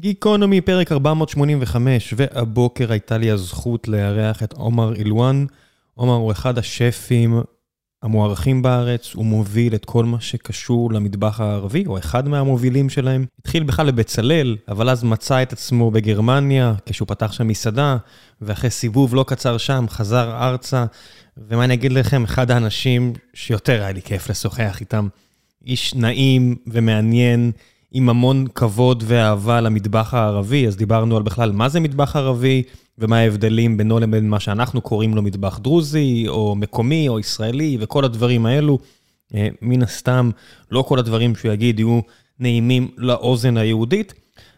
גיקונומי, 0.00 0.60
פרק 0.60 0.92
485, 0.92 2.14
והבוקר 2.16 2.92
הייתה 2.92 3.18
לי 3.18 3.30
הזכות 3.30 3.88
לארח 3.88 4.42
את 4.42 4.52
עומר 4.52 4.94
אילואן. 4.94 5.46
עומר 5.94 6.14
הוא 6.14 6.32
אחד 6.32 6.58
השפים 6.58 7.40
המוערכים 8.02 8.62
בארץ, 8.62 9.14
הוא 9.14 9.24
מוביל 9.24 9.74
את 9.74 9.84
כל 9.84 10.04
מה 10.04 10.20
שקשור 10.20 10.92
למטבח 10.92 11.40
הערבי, 11.40 11.84
או 11.86 11.98
אחד 11.98 12.28
מהמובילים 12.28 12.90
שלהם. 12.90 13.26
התחיל 13.40 13.62
בכלל 13.62 13.90
בבצלאל, 13.90 14.56
אבל 14.68 14.90
אז 14.90 15.04
מצא 15.04 15.42
את 15.42 15.52
עצמו 15.52 15.90
בגרמניה, 15.90 16.74
כשהוא 16.86 17.08
פתח 17.08 17.32
שם 17.32 17.48
מסעדה, 17.48 17.96
ואחרי 18.40 18.70
סיבוב 18.70 19.14
לא 19.14 19.24
קצר 19.28 19.58
שם, 19.58 19.86
חזר 19.88 20.30
ארצה, 20.40 20.84
ומה 21.36 21.64
אני 21.64 21.74
אגיד 21.74 21.92
לכם, 21.92 22.24
אחד 22.24 22.50
האנשים 22.50 23.12
שיותר 23.34 23.82
היה 23.82 23.92
לי 23.92 24.02
כיף 24.02 24.30
לשוחח 24.30 24.80
איתם. 24.80 25.08
איש 25.66 25.94
נעים 25.94 26.56
ומעניין. 26.66 27.52
עם 27.92 28.08
המון 28.08 28.46
כבוד 28.54 29.04
ואהבה 29.06 29.60
למטבח 29.60 30.14
הערבי, 30.14 30.66
אז 30.66 30.76
דיברנו 30.76 31.16
על 31.16 31.22
בכלל 31.22 31.52
מה 31.52 31.68
זה 31.68 31.80
מטבח 31.80 32.16
ערבי, 32.16 32.62
ומה 32.98 33.18
ההבדלים 33.18 33.76
בינו 33.76 33.98
לבין 33.98 34.28
מה 34.28 34.40
שאנחנו 34.40 34.80
קוראים 34.80 35.14
לו 35.14 35.22
מטבח 35.22 35.58
דרוזי, 35.58 36.24
או 36.28 36.54
מקומי, 36.54 37.08
או 37.08 37.20
ישראלי, 37.20 37.76
וכל 37.80 38.04
הדברים 38.04 38.46
האלו. 38.46 38.78
אה, 39.34 39.48
מן 39.62 39.82
הסתם, 39.82 40.30
לא 40.70 40.82
כל 40.82 40.98
הדברים 40.98 41.36
שהוא 41.36 41.52
יגיד 41.52 41.78
יהיו 41.78 42.00
נעימים 42.38 42.88
לאוזן 42.96 43.56
היהודית, 43.56 44.14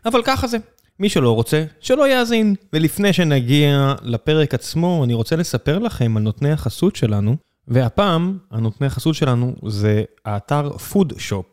אבל 0.06 0.22
ככה 0.24 0.47
זה. 0.47 0.58
מי 1.00 1.08
שלא 1.08 1.34
רוצה, 1.34 1.64
שלא 1.80 2.08
יאזין. 2.08 2.55
ולפני 2.72 3.12
שנגיע 3.12 3.94
לפרק 4.02 4.55
עצמו, 4.55 5.05
אני 5.05 5.14
רוצה 5.14 5.36
לספר 5.36 5.78
לכם 5.78 6.16
על 6.16 6.22
נותני 6.22 6.52
החסות 6.52 6.97
שלנו, 6.97 7.36
והפעם, 7.69 8.38
הנותני 8.50 8.86
החסות 8.86 9.14
שלנו 9.14 9.55
זה 9.69 10.05
האתר 10.24 10.70
פודשופ. 10.78 11.47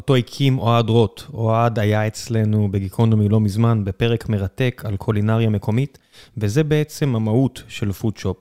אותו 0.00 0.16
הקים 0.16 0.58
אוהד 0.58 0.88
רוט. 0.88 1.22
אוהד 1.34 1.78
היה 1.78 2.06
אצלנו 2.06 2.68
בגיקונומי 2.70 3.28
לא 3.28 3.40
מזמן, 3.40 3.84
בפרק 3.84 4.28
מרתק 4.28 4.82
על 4.86 4.96
קולינריה 4.96 5.50
מקומית, 5.50 5.98
וזה 6.36 6.64
בעצם 6.64 7.16
המהות 7.16 7.62
של 7.68 7.92
פודשופ. 7.92 8.36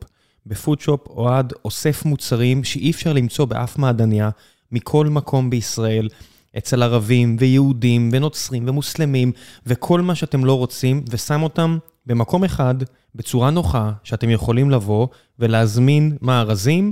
בפודשופ 0.45 1.07
אוהד 1.07 1.53
אוסף 1.65 2.05
מוצרים 2.05 2.63
שאי 2.63 2.91
אפשר 2.91 3.13
למצוא 3.13 3.45
באף 3.45 3.77
מעדניה, 3.77 4.29
מכל 4.71 5.07
מקום 5.07 5.49
בישראל, 5.49 6.09
אצל 6.57 6.83
ערבים 6.83 7.37
ויהודים 7.39 8.09
ונוצרים 8.13 8.67
ומוסלמים, 8.67 9.31
וכל 9.65 10.01
מה 10.01 10.15
שאתם 10.15 10.45
לא 10.45 10.57
רוצים, 10.57 11.03
ושם 11.09 11.43
אותם 11.43 11.77
במקום 12.05 12.43
אחד, 12.43 12.75
בצורה 13.15 13.49
נוחה, 13.49 13.91
שאתם 14.03 14.29
יכולים 14.29 14.69
לבוא 14.69 15.07
ולהזמין 15.39 16.17
מארזים. 16.21 16.91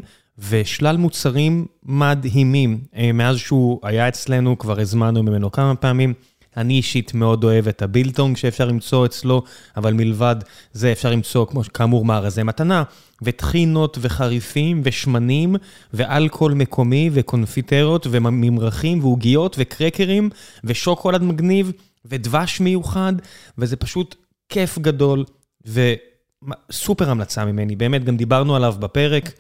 ושלל 0.50 0.98
מוצרים 0.98 1.66
מדהימים. 1.86 2.80
אה, 2.96 3.12
מאז 3.12 3.38
שהוא 3.38 3.80
היה 3.84 4.08
אצלנו, 4.08 4.58
כבר 4.58 4.80
הזמנו 4.80 5.24
ממנו 5.24 5.52
כמה 5.52 5.76
פעמים. 5.76 6.14
אני 6.58 6.74
אישית 6.74 7.14
מאוד 7.14 7.44
אוהב 7.44 7.68
את 7.68 7.82
הבילטונג 7.82 8.38
שאפשר 8.38 8.66
למצוא 8.66 9.06
אצלו, 9.06 9.44
אבל 9.78 9.94
מלבד 9.94 10.36
זה 10.74 10.92
אפשר 10.92 11.12
למצוא, 11.12 11.46
כמו 11.46 11.62
כאמור, 11.74 12.06
מארזי 12.06 12.44
מתנה, 12.44 12.84
וטחינות 13.22 13.98
וחריפים 14.02 14.82
ושמנים, 14.84 15.56
ואלכוהול 15.94 16.54
מקומי, 16.54 17.10
וקונפיטרות, 17.14 18.08
וממרחים, 18.12 19.00
ועוגיות, 19.00 19.56
וקרקרים, 19.60 20.30
ושוקולד 20.64 21.24
מגניב, 21.24 21.72
ודבש 22.06 22.60
מיוחד, 22.60 23.14
וזה 23.58 23.76
פשוט 23.76 24.16
כיף 24.50 24.78
גדול, 24.78 25.26
וסופר 25.66 27.10
המלצה 27.10 27.46
ממני, 27.46 27.76
באמת, 27.76 28.04
גם 28.04 28.18
דיברנו 28.18 28.56
עליו 28.56 28.76
בפרק. 28.80 29.32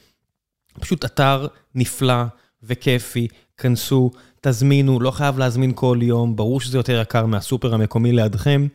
פשוט 0.79 1.05
אתר 1.05 1.47
נפלא 1.75 2.23
וכיפי, 2.63 3.27
כנסו, 3.57 4.11
תזמינו, 4.41 4.99
לא 4.99 5.11
חייב 5.11 5.37
להזמין 5.39 5.71
כל 5.75 5.99
יום, 6.01 6.35
ברור 6.35 6.61
שזה 6.61 6.77
יותר 6.77 7.01
יקר 7.01 7.25
מהסופר 7.25 7.73
המקומי 7.73 8.11
לידכם, 8.11 8.67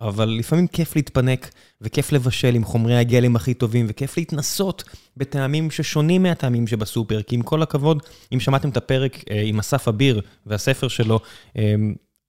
אבל 0.00 0.28
לפעמים 0.28 0.66
כיף 0.66 0.96
להתפנק, 0.96 1.50
וכיף 1.80 2.12
לבשל 2.12 2.54
עם 2.54 2.64
חומרי 2.64 2.96
הגלם 2.96 3.36
הכי 3.36 3.54
טובים, 3.54 3.86
וכיף 3.88 4.16
להתנסות 4.16 4.84
בטעמים 5.16 5.70
ששונים 5.70 6.22
מהטעמים 6.22 6.66
שבסופר, 6.66 7.22
כי 7.22 7.34
עם 7.34 7.42
כל 7.42 7.62
הכבוד, 7.62 8.02
אם 8.34 8.40
שמעתם 8.40 8.68
את 8.68 8.76
הפרק 8.76 9.24
אה, 9.30 9.42
עם 9.44 9.58
אסף 9.58 9.88
אביר 9.88 10.20
והספר 10.46 10.88
שלו, 10.88 11.20
אה, 11.56 11.74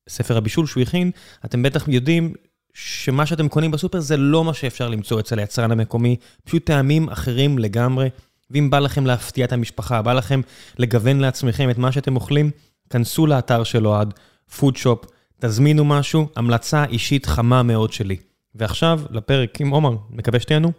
ספר 0.10 0.38
הבישול 0.38 0.66
שהוא 0.66 0.84
הכין, 0.84 1.12
אתם 1.46 1.64
בטח 1.64 1.88
יודעים 1.88 2.34
שמה 2.74 3.26
שאתם 3.26 3.48
קונים 3.48 3.72
בסופר 3.72 4.00
זה 4.00 4.18
לא 4.18 4.44
מה 4.44 4.54
שאפשר 4.54 4.90
למצוא 4.90 5.20
אצל 5.20 5.40
היצרן 5.40 5.72
המקומי, 5.72 6.16
פשוט 6.44 6.66
טעמים 6.66 7.10
אחרים 7.10 7.58
לגמרי. 7.58 8.08
ואם 8.52 8.70
בא 8.70 8.80
לכם 8.80 9.06
להפתיע 9.06 9.46
את 9.46 9.54
המשפחה, 9.54 10.02
בא 10.02 10.14
לכם 10.14 10.42
לגוון 10.78 11.20
לעצמכם 11.20 11.70
את 11.70 11.78
מה 11.78 11.92
שאתם 11.92 12.16
אוכלים, 12.16 12.52
כנסו 12.90 13.28
לאתר 13.28 13.64
של 13.64 13.88
אוהד, 13.88 14.14
פודשופ, 14.58 15.06
תזמינו 15.42 15.86
משהו, 15.86 16.28
המלצה 16.36 16.86
אישית 16.86 17.26
חמה 17.26 17.64
מאוד 17.64 17.94
שלי. 17.94 18.16
ועכשיו 18.56 19.00
לפרק 19.10 19.62
עם 19.62 19.70
עומר, 19.70 19.96
מקווה 20.10 20.40
שתהנו. 20.40 20.72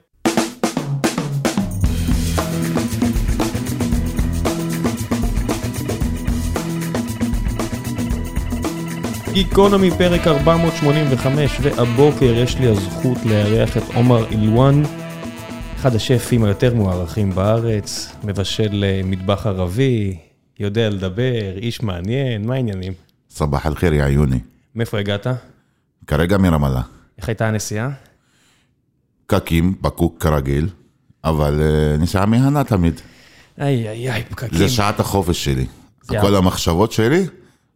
גיקונומי 9.33 9.91
פרק 9.91 10.27
485, 10.27 11.57
והבוקר 11.63 12.35
יש 12.35 12.57
לי 12.57 12.67
הזכות 12.67 13.19
לארח 13.25 13.77
את 13.77 13.83
עומר 13.95 14.31
אילואן. 14.31 14.83
אחד 15.81 15.95
השפים 15.95 16.45
היותר 16.45 16.75
מוערכים 16.75 17.31
בארץ, 17.31 18.13
מבשל 18.25 18.85
אה, 18.85 19.01
מטבח 19.05 19.47
ערבי, 19.47 20.19
יודע 20.59 20.91
לדבר, 20.91 21.57
איש 21.57 21.83
מעניין, 21.83 22.47
מה 22.47 22.55
העניינים? 22.55 22.93
סבח 23.31 23.67
אל-חיר, 23.67 23.95
יא 23.95 24.05
עיוני. 24.05 24.39
מאיפה 24.75 24.99
הגעת? 24.99 25.27
כרגע 26.07 26.39
מרמאללה. 26.39 26.83
איך 27.19 27.29
הייתה 27.29 27.49
הנסיעה? 27.49 27.91
פקקים, 29.27 29.75
פקוק 29.81 30.23
כרגיל, 30.23 30.69
אבל 31.25 31.61
אה, 31.63 31.97
נסיעה 31.99 32.27
מהנה 32.27 32.65
תמיד. 32.65 33.01
איי 33.61 33.89
איי 33.89 34.13
איי, 34.13 34.25
פקקים. 34.25 34.59
זה 34.59 34.69
שעת 34.69 35.01
החופש 35.01 35.45
שלי. 35.45 35.67
כל 36.07 36.37
המחשבות 36.37 36.93
שלי, 36.93 37.27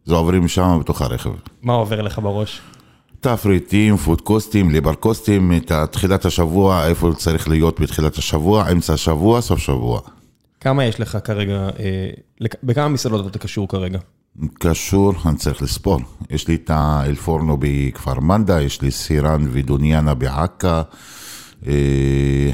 זה 0.05 0.13
עוברים 0.13 0.47
שם 0.47 0.77
בתוך 0.79 1.01
הרכב. 1.01 1.33
מה 1.61 1.73
עובר 1.73 2.01
לך 2.01 2.19
בראש? 2.19 2.61
תפריטים, 3.27 3.97
פודקוסטים, 3.97 4.69
ליברקוסטים, 4.69 5.51
את 5.57 5.71
תחילת 5.91 6.25
השבוע, 6.25 6.87
איפה 6.87 7.11
צריך 7.17 7.47
להיות 7.49 7.79
בתחילת 7.79 8.17
השבוע, 8.17 8.71
אמצע 8.71 8.93
השבוע, 8.93 9.41
סוף 9.41 9.59
שבוע. 9.59 9.99
כמה 10.59 10.85
יש 10.85 10.99
לך 10.99 11.17
כרגע, 11.23 11.69
אה, 11.79 12.09
לק- 12.39 12.55
בכמה 12.63 12.87
מסעדות 12.87 13.27
אתה 13.27 13.39
קשור 13.39 13.67
כרגע? 13.67 13.99
קשור, 14.53 15.13
אני 15.25 15.35
צריך 15.37 15.61
לספור. 15.61 15.99
יש 16.29 16.47
לי 16.47 16.55
את 16.55 16.69
האלפורנו 16.73 17.57
בכפר 17.59 18.19
מנדה, 18.19 18.61
יש 18.61 18.81
לי 18.81 18.91
סירן 18.91 19.47
ודוניאנה 19.51 20.13
בעכא, 20.13 20.81
אה, 21.67 22.51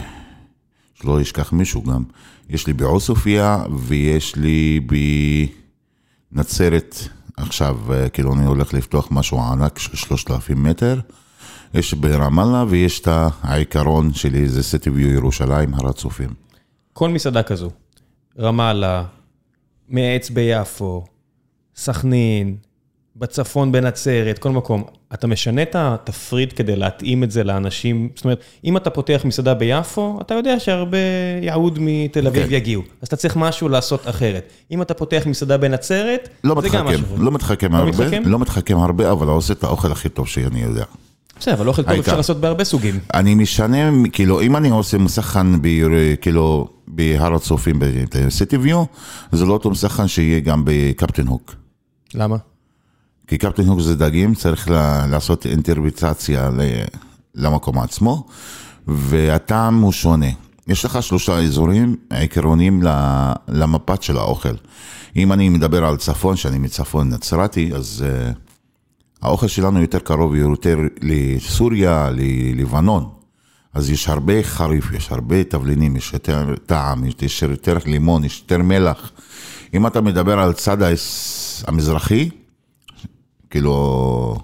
שלא 1.01 1.21
אשכח 1.21 1.53
מישהו 1.53 1.83
גם. 1.83 2.03
יש 2.49 2.67
לי 2.67 2.73
בעוספיא 2.73 3.43
ויש 3.87 4.35
לי 4.35 4.79
בנצרת, 6.31 6.95
עכשיו 7.41 7.93
אה, 7.93 8.09
כאילו 8.09 8.33
אני 8.33 8.45
הולך 8.45 8.73
לפתוח 8.73 9.07
משהו 9.11 9.41
ענק 9.41 9.79
של 9.79 9.95
3,000 9.95 10.63
מטר. 10.63 10.99
יש 11.73 11.93
ברמאללה 11.93 12.65
ויש 12.69 12.99
את 12.99 13.07
העיקרון 13.41 14.13
שלי, 14.13 14.49
זה 14.49 14.63
סטיביו 14.63 15.11
ירושלים, 15.11 15.73
הר 15.73 15.89
הצופים. 15.89 16.29
כל 16.93 17.09
מסעדה 17.09 17.43
כזו, 17.43 17.69
רמאללה, 18.39 19.03
מעץ 19.89 20.29
ביפו, 20.29 21.05
סכנין, 21.75 22.57
בצפון 23.21 23.71
בנצרת, 23.71 24.39
כל 24.39 24.49
מקום, 24.51 24.83
אתה 25.13 25.27
משנה 25.27 25.61
את 25.61 25.75
התפריט 25.75 26.53
כדי 26.55 26.75
להתאים 26.75 27.23
את 27.23 27.31
זה 27.31 27.43
לאנשים, 27.43 28.09
זאת 28.15 28.25
אומרת, 28.25 28.39
אם 28.65 28.77
אתה 28.77 28.89
פותח 28.89 29.21
מסעדה 29.25 29.53
ביפו, 29.53 30.19
אתה 30.21 30.33
יודע 30.33 30.59
שהרבה 30.59 30.97
יהוד 31.41 31.77
מתל 31.81 32.27
אביב 32.27 32.47
כן. 32.47 32.53
יגיעו, 32.53 32.81
אז 33.01 33.07
אתה 33.07 33.15
צריך 33.15 33.35
משהו 33.35 33.69
לעשות 33.69 34.07
אחרת. 34.09 34.53
אם 34.71 34.81
אתה 34.81 34.93
פותח 34.93 35.23
מסעדה 35.25 35.57
בנצרת, 35.57 36.29
לא 36.43 36.61
זה 36.61 36.69
גם 36.69 36.85
מתחכם, 36.85 37.03
משהו. 37.03 37.17
לא 37.23 37.31
מתחכם 37.31 37.71
לא 37.71 37.77
הרבה, 37.77 37.89
מתחכם? 37.91 38.23
לא 38.25 38.39
מתחכם 38.39 38.77
הרבה, 38.77 39.11
אבל 39.11 39.27
עושה 39.27 39.53
את 39.53 39.63
האוכל 39.63 39.91
הכי 39.91 40.09
טוב 40.09 40.27
שאני 40.27 40.61
יודע. 40.61 40.83
בסדר, 41.39 41.53
אבל 41.53 41.67
אוכל 41.67 41.83
טוב. 41.83 41.91
אפשר 41.91 42.17
לעשות 42.17 42.37
בהרבה 42.37 42.63
סוגים. 42.63 42.99
אני 43.13 43.35
משנה, 43.35 43.77
כאילו, 44.13 44.41
אם 44.41 44.55
אני 44.55 44.69
עושה 44.69 44.97
מסכן, 44.97 45.61
ב- 45.61 46.15
כאילו, 46.21 46.67
בהר 46.87 47.35
הצופים 47.35 47.79
בסיטיביו, 47.79 48.83
זה 49.31 49.45
לא 49.45 49.53
אותו 49.53 49.69
מסכן 49.69 50.07
שיהיה 50.07 50.39
גם 50.39 50.63
בקפטן 50.65 51.27
הוק. 51.27 51.55
למה? 52.13 52.37
כי 53.27 53.37
קפטן 53.37 53.67
הוק 53.67 53.79
זה 53.79 53.95
דגים, 53.95 54.35
צריך 54.35 54.69
לעשות 55.11 55.45
אינטרביטציה 55.45 56.49
ל- 56.49 56.83
למקום 57.35 57.79
עצמו, 57.79 58.25
והטעם 58.87 59.81
הוא 59.81 59.91
שונה. 59.91 60.29
יש 60.67 60.85
לך 60.85 61.03
שלושה 61.03 61.39
אזורים 61.39 61.95
עקרוניים 62.09 62.83
למפת 63.47 64.03
של 64.03 64.17
האוכל. 64.17 64.53
אם 65.15 65.31
אני 65.31 65.49
מדבר 65.49 65.85
על 65.85 65.97
צפון, 65.97 66.35
שאני 66.35 66.57
מצפון 66.57 67.09
נצרתי, 67.09 67.71
אז 67.75 68.05
uh, 68.05 68.37
האוכל 69.21 69.47
שלנו 69.47 69.81
יותר 69.81 69.99
קרוב 69.99 70.35
יותר 70.35 70.77
לסוריה, 71.01 72.09
ללבנון. 72.11 73.09
אז 73.73 73.89
יש 73.89 74.09
הרבה 74.09 74.43
חריף, 74.43 74.91
יש 74.93 75.11
הרבה 75.11 75.43
תבלינים, 75.43 75.95
יש 75.95 76.13
יותר 76.13 76.55
טעם, 76.65 77.03
יש 77.21 77.41
יותר 77.41 77.77
לימון, 77.85 78.23
יש 78.23 78.39
יותר 78.39 78.57
מלח. 78.57 79.11
אם 79.73 79.87
אתה 79.87 80.01
מדבר 80.01 80.39
על 80.39 80.53
צד 80.53 80.77
המזרחי, 81.67 82.29
כאילו 83.51 84.35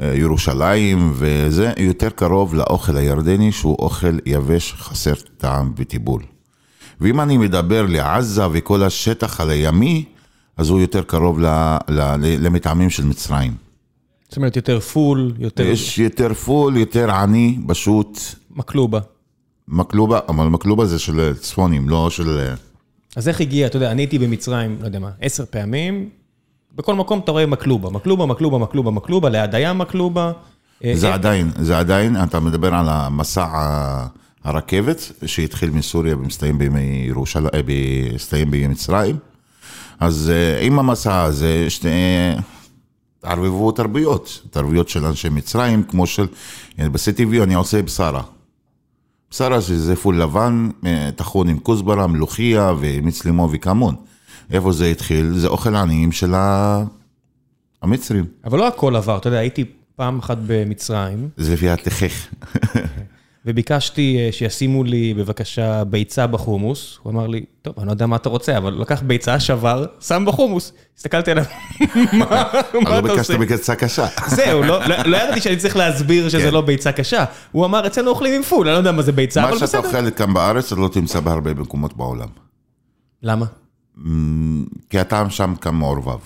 אה, 0.00 0.14
ירושלים 0.14 1.12
וזה, 1.14 1.72
יותר 1.78 2.10
קרוב 2.10 2.54
לאוכל 2.54 2.96
הירדני 2.96 3.52
שהוא 3.52 3.76
אוכל 3.78 4.18
יבש, 4.26 4.72
חסר 4.72 5.14
טעם 5.38 5.72
וטיבול. 5.76 6.22
ואם 7.00 7.20
אני 7.20 7.38
מדבר 7.38 7.86
לעזה 7.88 8.42
וכל 8.52 8.82
השטח 8.82 9.40
על 9.40 9.50
הימי, 9.50 10.04
אז 10.56 10.70
הוא 10.70 10.80
יותר 10.80 11.02
קרוב 11.02 11.40
ל, 11.40 11.46
ל, 11.88 12.16
למטעמים 12.46 12.90
של 12.90 13.04
מצרים. 13.04 13.54
זאת 14.28 14.36
אומרת, 14.36 14.56
יותר 14.56 14.80
פול, 14.80 15.32
יותר... 15.38 15.66
יש 15.66 15.98
יותר 15.98 16.34
פול, 16.34 16.76
יותר 16.76 17.10
עני, 17.10 17.58
פשוט 17.68 18.18
מקלובה. 18.50 19.00
מקלובה, 19.68 20.20
אבל 20.28 20.46
מקלובה 20.46 20.86
זה 20.86 20.98
של 20.98 21.34
צפונים, 21.34 21.88
לא 21.88 22.10
של... 22.10 22.54
אז 23.16 23.28
איך 23.28 23.40
הגיע, 23.40 23.66
אתה 23.66 23.76
יודע, 23.76 23.90
אני 23.90 24.02
הייתי 24.02 24.18
במצרים, 24.18 24.76
לא 24.80 24.86
יודע 24.86 24.98
מה, 24.98 25.10
עשר 25.20 25.44
פעמים, 25.50 26.08
בכל 26.76 26.94
מקום 26.94 27.18
אתה 27.18 27.32
רואה 27.32 27.46
מקלובה, 27.46 27.90
מקלובה, 27.90 28.26
מקלובה, 28.26 28.58
מקלובה, 28.58 28.90
מקלובה, 28.90 29.28
ליד 29.28 29.54
הים 29.54 29.78
מקלובה. 29.78 30.32
אה, 30.84 30.92
זה 30.94 31.08
אה, 31.08 31.14
עדיין, 31.14 31.50
זה 31.56 31.78
עדיין, 31.78 32.22
אתה 32.22 32.40
מדבר 32.40 32.74
על 32.74 32.88
המסע 32.88 33.46
הרכבת 34.44 35.12
שהתחיל 35.26 35.70
מסוריה 35.70 36.16
ומסתיים 36.16 36.58
בימי 36.58 37.04
ירושלים, 37.08 37.46
אה, 37.54 37.60
מסתיים 38.14 38.50
במצרים. 38.50 39.16
אז 40.00 40.32
עם 40.60 40.78
המסע 40.78 41.22
הזה, 41.22 41.70
שתי... 41.70 41.88
ערבבו 43.22 43.72
תרבויות, 43.72 44.42
תרבויות 44.50 44.88
של 44.88 45.04
אנשי 45.04 45.28
מצרים, 45.28 45.82
כמו 45.82 46.06
של, 46.06 46.26
הנה, 46.78 46.88
בסיטיבי 46.88 47.42
אני 47.42 47.54
עושה 47.54 47.82
בשרה. 47.82 48.22
בשרה 49.30 49.60
שזה 49.60 49.96
פול 49.96 50.22
לבן, 50.22 50.70
טחון 51.16 51.48
עם 51.48 51.58
כוסברה, 51.58 52.06
מלוכיה 52.06 52.72
ומיץ 52.78 53.24
לימון 53.24 53.50
וכמון. 53.52 53.94
איפה 54.50 54.72
זה 54.72 54.86
התחיל? 54.86 55.32
זה 55.38 55.48
אוכל 55.48 55.76
עניים 55.76 56.12
של 56.12 56.34
המצרים. 57.82 58.24
אבל 58.44 58.58
לא 58.58 58.68
הכל 58.68 58.96
עבר, 58.96 59.16
אתה 59.16 59.28
יודע, 59.28 59.38
הייתי 59.38 59.64
פעם 59.96 60.18
אחת 60.18 60.38
במצרים, 60.46 61.28
זה 61.36 61.52
לפי 61.52 61.68
התכך. 61.70 62.26
וביקשתי 63.48 64.18
אה, 64.18 64.32
שישימו 64.32 64.84
לי 64.84 65.14
בבקשה 65.14 65.84
ביצה 65.84 66.26
בחומוס. 66.26 66.98
הוא 67.02 67.12
אמר 67.12 67.26
לי, 67.26 67.44
טוב, 67.62 67.74
אני 67.78 67.86
לא 67.86 67.92
יודע 67.92 68.06
מה 68.06 68.16
אתה 68.16 68.28
רוצה, 68.28 68.56
אבל 68.58 68.72
לקח 68.80 69.02
ביצה, 69.02 69.40
שבר, 69.40 69.86
שם 70.00 70.24
בחומוס. 70.26 70.72
הסתכלתי 70.96 71.30
עליו, 71.30 71.44
מה 71.94 71.94
מה 72.30 72.50
אבל 72.52 72.58
אתה 72.72 72.90
לא 72.90 73.00
ביקשת 73.00 73.18
עושה? 73.18 73.38
בקצה 73.38 73.74
קשה. 73.74 74.06
זהו, 74.28 74.62
לא 74.62 74.86
לא- 74.88 74.96
לא 75.04 75.16
ידעתי 75.16 75.40
שאני 75.40 75.56
צריך 75.56 75.76
להסביר 75.76 76.28
שזה 76.28 76.42
כן. 76.42 76.54
לא 76.54 76.60
ביצה 76.60 76.92
קשה. 76.92 77.24
הוא 77.52 77.64
אמר, 77.64 77.86
אצלנו 77.86 78.10
אוכלים 78.10 78.34
עם 78.34 78.42
פול, 78.42 78.66
אני 78.68 78.72
לא 78.74 78.78
יודע 78.78 78.92
מה 78.92 79.02
זה 79.02 79.12
ביצה, 79.12 79.40
מה 79.42 79.48
אבל 79.48 79.58
שאתה 79.58 79.66
בסדר. 79.80 79.98
אוכל 80.00 80.10
כאן 80.10 80.34
בארץ, 80.34 80.72
אתה 80.72 80.80
לא 80.80 80.88
תמצא 80.92 81.20
בהרבה 81.20 81.54
מקומות 81.54 81.96
בעולם. 81.96 82.28
למה? 83.22 83.46
כי 84.90 84.98
הטעם 84.98 85.30
שם 85.30 85.54
כאן 85.60 85.74
מעורבב. 85.74 86.18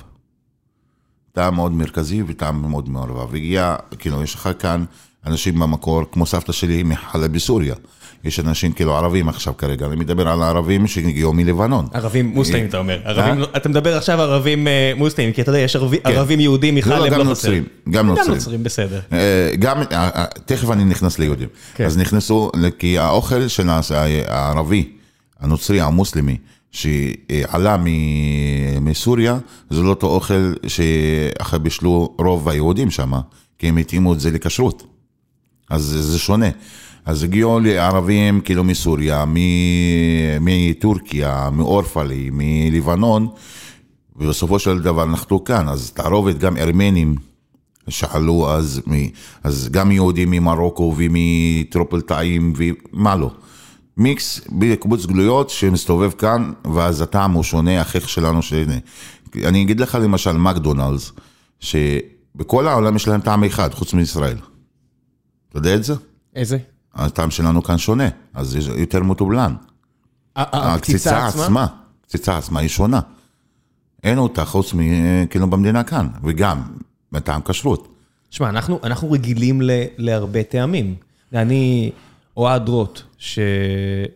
טעם 1.32 1.54
מאוד 1.54 1.72
מרכזי 1.72 2.22
וטעם 2.26 2.62
מאוד 2.70 2.88
מעורבב. 2.88 3.34
הגיע, 3.34 3.76
כאילו, 3.98 4.22
יש 4.22 4.34
לך 4.34 4.48
כאן 4.58 4.84
אנשים 5.26 5.58
במקור, 5.58 6.02
כמו 6.12 6.26
סבתא 6.26 6.52
שלי 6.52 6.82
מחלב 6.82 7.32
בסוריה. 7.32 7.74
יש 8.24 8.40
אנשים 8.40 8.72
כאילו 8.72 8.96
ערבים 8.96 9.28
עכשיו 9.28 9.56
כרגע, 9.56 9.86
אני 9.86 9.96
מדבר 9.96 10.28
על 10.28 10.42
הערבים 10.42 10.86
שהגיעו 10.86 11.32
מלבנון. 11.32 11.86
ערבים 11.92 12.26
מוסלמים, 12.26 12.66
אתה 12.66 12.78
אומר. 12.78 13.00
אה? 13.06 13.10
ערבים, 13.10 13.44
אתה 13.56 13.68
מדבר 13.68 13.96
עכשיו 13.96 14.20
ערבים 14.20 14.68
אה, 14.68 14.92
מוסלמים, 14.96 15.32
כי 15.32 15.42
אתה 15.42 15.50
יודע, 15.50 15.58
יש 15.60 15.76
ערבי- 15.76 15.98
ערבים 16.04 16.40
יהודים 16.40 16.74
לא, 16.74 16.80
מחלב, 16.80 16.92
לא, 16.98 17.04
לא 17.04 17.08
גם 17.10 17.20
חסר. 17.20 17.28
נוצרים, 17.28 17.64
גם 17.90 18.14
גם 18.14 18.24
נוצרים. 18.28 18.62
בסדר. 18.62 19.00
אה, 19.12 19.52
גם, 19.58 19.82
תכף 20.46 20.70
אני 20.70 20.84
נכנס 20.84 21.18
ליהודים. 21.18 21.48
כן. 21.74 21.84
אז 21.84 21.98
נכנסו, 21.98 22.50
כי 22.78 22.98
האוכל 22.98 23.48
של 23.48 23.68
הערבי, 24.28 24.92
הנוצרי, 25.40 25.80
המוסלמי, 25.80 26.36
שעלה 26.72 27.76
מסוריה, 28.80 29.38
זה 29.70 29.82
לא 29.82 29.88
אותו 29.88 30.06
אוכל 30.06 30.52
שאחרי 30.66 31.58
בישלו 31.58 32.14
רוב 32.18 32.48
היהודים 32.48 32.90
שם, 32.90 33.12
כי 33.58 33.68
הם 33.68 33.76
התאימו 33.76 34.12
את 34.12 34.20
זה 34.20 34.30
לכשרות. 34.30 34.86
אז 35.70 35.82
זה 35.82 36.18
שונה. 36.18 36.48
אז 37.04 37.22
הגיעו 37.22 37.60
לערבים 37.60 38.40
כאילו 38.40 38.64
מסוריה, 38.64 39.24
מטורקיה, 40.40 41.48
מאורפלי, 41.52 42.30
מלבנון, 42.32 43.28
ובסופו 44.16 44.58
של 44.58 44.82
דבר 44.82 45.04
נחתו 45.04 45.44
כאן, 45.44 45.68
אז 45.68 45.90
תערובת 45.90 46.38
גם 46.38 46.56
ארמנים 46.56 47.14
שעלו 47.88 48.50
אז, 48.50 48.82
מ- 48.90 49.08
אז 49.44 49.68
גם 49.70 49.92
יהודים 49.92 50.30
ממרוקו 50.30 50.94
ומטרופלטאים 50.96 52.52
ומה 52.56 53.16
לא. 53.16 53.30
מיקס 54.00 54.40
בקיבוץ 54.58 55.06
גלויות 55.06 55.50
שמסתובב 55.50 56.10
כאן, 56.10 56.52
ואז 56.74 57.00
הטעם 57.00 57.32
הוא 57.32 57.42
שונה, 57.42 57.80
החיך 57.80 58.08
שלנו 58.08 58.42
שונה. 58.42 58.78
אני 59.44 59.62
אגיד 59.62 59.80
לך 59.80 59.94
למשל 59.94 60.32
מקדונלדס, 60.32 61.12
שבכל 61.60 62.68
העולם 62.68 62.96
יש 62.96 63.08
להם 63.08 63.20
טעם 63.20 63.44
אחד, 63.44 63.74
חוץ 63.74 63.94
מישראל. 63.94 64.36
אתה 65.48 65.58
יודע 65.58 65.74
את 65.74 65.84
זה? 65.84 65.94
איזה? 66.36 66.58
הטעם 66.94 67.30
שלנו 67.30 67.62
כאן 67.62 67.78
שונה, 67.78 68.08
אז 68.34 68.56
יש 68.56 68.66
יותר 68.66 69.02
מתובלן. 69.02 69.54
הקציצה 70.36 71.26
עצמה, 71.26 71.66
הקציצה 72.04 72.38
עצמה 72.38 72.60
היא 72.60 72.68
שונה. 72.68 73.00
אין 74.04 74.18
אותה 74.18 74.44
חוץ 74.44 74.74
מ... 74.74 74.78
כאילו 75.26 75.50
במדינה 75.50 75.84
כאן, 75.84 76.08
וגם 76.24 76.62
בטעם 77.12 77.40
כשרות. 77.44 77.88
שמע, 78.30 78.48
אנחנו, 78.48 78.80
אנחנו 78.84 79.10
רגילים 79.10 79.62
ל, 79.62 79.70
להרבה 79.96 80.42
טעמים. 80.42 80.94
אני, 81.34 81.90
אוהד 82.36 82.68
רוט, 82.68 83.00
ש, 83.18 83.38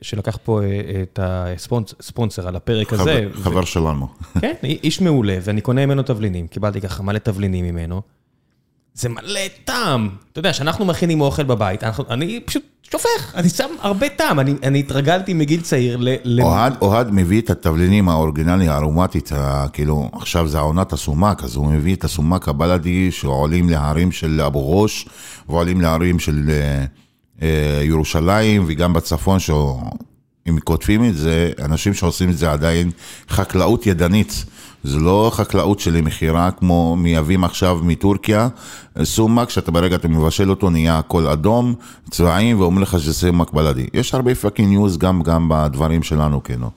שלקח 0.03 0.39
פה 0.45 0.63
אה, 0.63 1.03
את 1.03 1.21
הספונסר 1.23 2.49
על 2.49 2.57
הפרק 2.57 2.93
הזה. 2.93 3.03
חבר, 3.03 3.29
ו- 3.35 3.43
חבר 3.43 3.65
שלנו. 3.65 4.09
כן, 4.41 4.55
איש 4.85 5.01
מעולה, 5.01 5.39
ואני 5.43 5.61
קונה 5.61 5.87
ממנו 5.87 6.03
תבלינים, 6.03 6.47
קיבלתי 6.47 6.81
ככה 6.81 7.03
מלא 7.03 7.19
תבלינים 7.19 7.65
ממנו. 7.65 8.03
זה 8.95 9.09
מלא 9.09 9.41
טעם. 9.65 10.09
אתה 10.33 10.39
יודע, 10.39 10.53
כשאנחנו 10.53 10.85
מכינים 10.85 11.21
אוכל 11.21 11.43
בבית, 11.43 11.85
אנחנו, 11.85 12.05
אני 12.11 12.41
פשוט 12.45 12.63
שופך, 12.91 13.35
אני 13.35 13.49
שם 13.49 13.69
הרבה 13.81 14.09
טעם. 14.09 14.41
אני, 14.41 14.55
אני 14.63 14.79
התרגלתי 14.81 15.35
מגיל 15.35 15.61
צעיר 15.61 15.97
ל... 16.01 16.09
ל... 16.25 16.43
אוהד, 16.43 16.75
אוהד 16.83 17.11
מביא 17.11 17.41
את 17.41 17.51
התבלינים 17.51 18.09
האורגינלי, 18.09 18.69
הארומטית, 18.69 19.31
כאילו, 19.73 20.11
עכשיו 20.13 20.49
זה 20.49 20.59
העונת 20.59 20.93
הסומק, 20.93 21.45
אז 21.45 21.57
הוא 21.57 21.67
מביא 21.67 21.95
את 21.95 22.05
הסומק 22.05 22.49
הבלדי 22.49 23.11
שעולים 23.11 23.69
להרים 23.69 24.13
של 24.13 24.41
אבו 24.41 24.83
ראש, 24.83 25.09
ועולים 25.49 25.81
להרים 25.81 26.19
של 26.19 26.51
אה, 26.51 26.85
ירושלים, 27.83 28.65
וגם 28.67 28.93
בצפון, 28.93 29.39
שאם 29.39 30.59
כותבים 30.65 31.05
את 31.05 31.17
זה, 31.17 31.51
אנשים 31.59 31.95
שעושים 31.95 32.31
את 32.31 32.39
זה 32.39 32.53
עדיין 32.53 32.91
חקלאות 33.29 33.87
ידנית. 33.87 34.45
זה 34.85 34.99
לא 34.99 35.31
חקלאות 35.35 35.81
של 35.81 36.01
מכירה 36.01 36.51
כמו 36.51 36.97
מייבאים 36.97 37.45
עכשיו 37.45 37.81
מטורקיה, 37.83 38.49
סומק 39.03 39.51
שאתה 39.51 39.71
ברגע 39.71 39.97
אתה 39.97 40.09
מבשל 40.09 40.51
אותו 40.51 40.71
נהיה 40.71 40.99
הכל 40.99 41.27
אדום, 41.27 41.75
צבעים 42.11 42.61
ואומר 42.61 42.83
לך 42.83 43.01
שזה 43.01 43.15
סומק 43.15 43.53
בלדי. 43.53 43.87
יש 43.95 44.15
הרבה 44.15 44.35
fucking 44.35 44.69
news 44.69 44.99
גם, 44.99 45.23
גם 45.23 45.49
בדברים 45.49 46.03
שלנו 46.03 46.43
כאילו. 46.43 46.71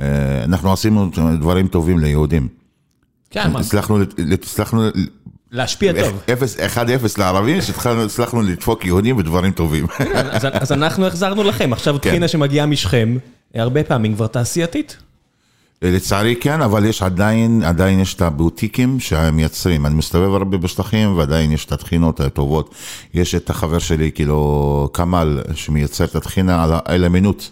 אה, 0.00 0.44
אנחנו 0.44 0.72
עשינו 0.72 1.10
דברים 1.40 1.68
טובים 1.68 1.98
ליהודים. 1.98 2.48
כן, 3.30 3.52
מה, 3.52 3.60
הצלחנו, 3.60 3.98
הצלחנו 4.32 4.82
להשפיע 5.54 5.92
טוב. 5.92 6.22
1-0 6.76 6.78
לערבים, 7.18 7.58
שהצלחנו 7.62 8.42
לדפוק 8.42 8.84
יהודים 8.84 9.16
בדברים 9.16 9.52
טובים. 9.52 9.86
אז, 10.52 10.72
אנחנו 10.72 11.06
החזרנו 11.06 11.44
לכם. 11.44 11.72
עכשיו 11.72 11.94
כן. 11.94 12.10
טחינה 12.10 12.28
שמגיעה 12.28 12.66
משכם, 12.66 13.16
הרבה 13.54 13.84
פעמים 13.84 14.14
כבר 14.14 14.26
תעשייתית. 14.26 14.96
לצערי 15.82 16.36
כן, 16.36 16.62
אבל 16.62 16.84
יש 16.84 17.02
עדיין, 17.02 17.62
עדיין 17.62 18.00
יש 18.00 18.14
את 18.14 18.22
הבוטיקים 18.22 19.00
שמייצרים. 19.00 19.86
אני 19.86 19.94
מסתובב 19.94 20.34
הרבה 20.34 20.58
בשטחים 20.58 21.16
ועדיין 21.16 21.52
יש 21.52 21.64
את 21.64 21.72
הטחינות 21.72 22.20
הטובות. 22.20 22.74
יש 23.14 23.34
את 23.34 23.50
החבר 23.50 23.78
שלי, 23.78 24.10
כאילו, 24.14 24.88
כמאל, 24.92 25.40
שמייצר 25.54 26.04
את 26.04 26.16
הטחינה 26.16 26.64
על 26.64 26.70
האלמינות. 26.72 27.50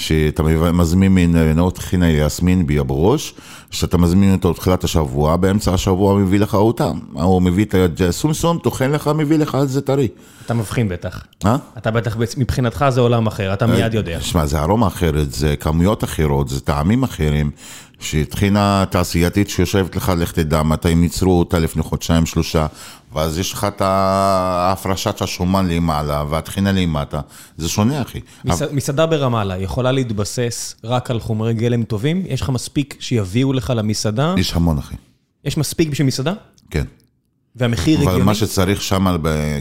שאתה 0.00 0.42
מזמין 0.72 1.14
ממנו 1.14 1.70
טחינה 1.70 2.10
יסמין 2.10 2.66
באבו 2.66 3.10
ראש, 3.10 3.34
שאתה 3.70 3.98
מזמין 3.98 4.32
אותו 4.32 4.52
תחילת 4.52 4.84
השבוע, 4.84 5.36
באמצע 5.36 5.74
השבוע 5.74 6.14
מביא 6.14 6.40
לך 6.40 6.54
אותה. 6.54 6.90
הוא 7.12 7.42
מביא 7.42 7.64
את 7.64 7.74
הסומסום, 8.08 8.58
טוחן 8.58 8.90
לך, 8.90 9.10
מביא 9.14 9.38
לך 9.38 9.58
את 9.62 9.68
זה 9.68 9.80
טרי. 9.80 10.08
אתה 10.46 10.54
מבחין 10.54 10.88
בטח. 10.88 11.24
אה? 11.44 11.56
אתה 11.78 11.90
בטח, 11.90 12.16
מבחינתך 12.36 12.84
זה 12.88 13.00
עולם 13.00 13.26
אחר, 13.26 13.52
אתה 13.52 13.66
מיד 13.66 13.94
יודע. 13.94 14.20
שמע, 14.20 14.46
זה 14.46 14.60
ארומה 14.60 14.86
אחרת, 14.86 15.32
זה 15.32 15.56
כמויות 15.56 16.04
אחרות, 16.04 16.48
זה 16.48 16.60
טעמים 16.60 17.02
אחרים, 17.02 17.50
שטחינה 18.00 18.84
תעשייתית 18.90 19.50
שיושבת 19.50 19.96
לך, 19.96 20.12
לך 20.16 20.32
תדע 20.32 20.62
מתי 20.62 20.88
הם 20.92 21.02
ייצרו 21.02 21.38
אותה 21.38 21.58
לפני 21.58 21.82
חודשיים, 21.82 22.26
שלושה, 22.26 22.66
ואז 23.12 23.38
יש 23.38 23.52
לך 23.52 23.64
את 23.64 23.80
ההפרשת 23.80 25.22
השומן 25.22 25.68
למעלה 25.68 26.24
והטחינה 26.30 26.72
למטה, 26.72 27.20
זה 27.56 27.68
שונה, 27.68 28.02
אחי. 28.02 28.20
מס- 28.44 28.62
מסעדה 28.72 29.06
ברמאללה 29.06 29.58
יכולה 29.58 29.92
להתבסס 29.92 30.74
רק 30.84 31.10
על 31.10 31.20
חומרי 31.20 31.54
גלם 31.54 31.82
טובים? 31.82 32.22
יש 32.28 32.40
לך 32.40 32.48
מספיק 32.50 32.96
שיביאו 33.00 33.52
לך 33.52 33.72
למסעדה? 33.76 34.34
יש 34.38 34.54
המון, 34.54 34.78
אחי. 34.78 34.94
יש 35.44 35.56
מספיק 35.56 35.88
בשביל 35.88 36.06
מסעדה? 36.06 36.32
כן. 36.70 36.84
והמחיר 37.56 37.98
אבל 37.98 38.06
הגיוני? 38.08 38.24
מה 38.24 38.34
שצריך 38.34 38.82
שם, 38.82 39.16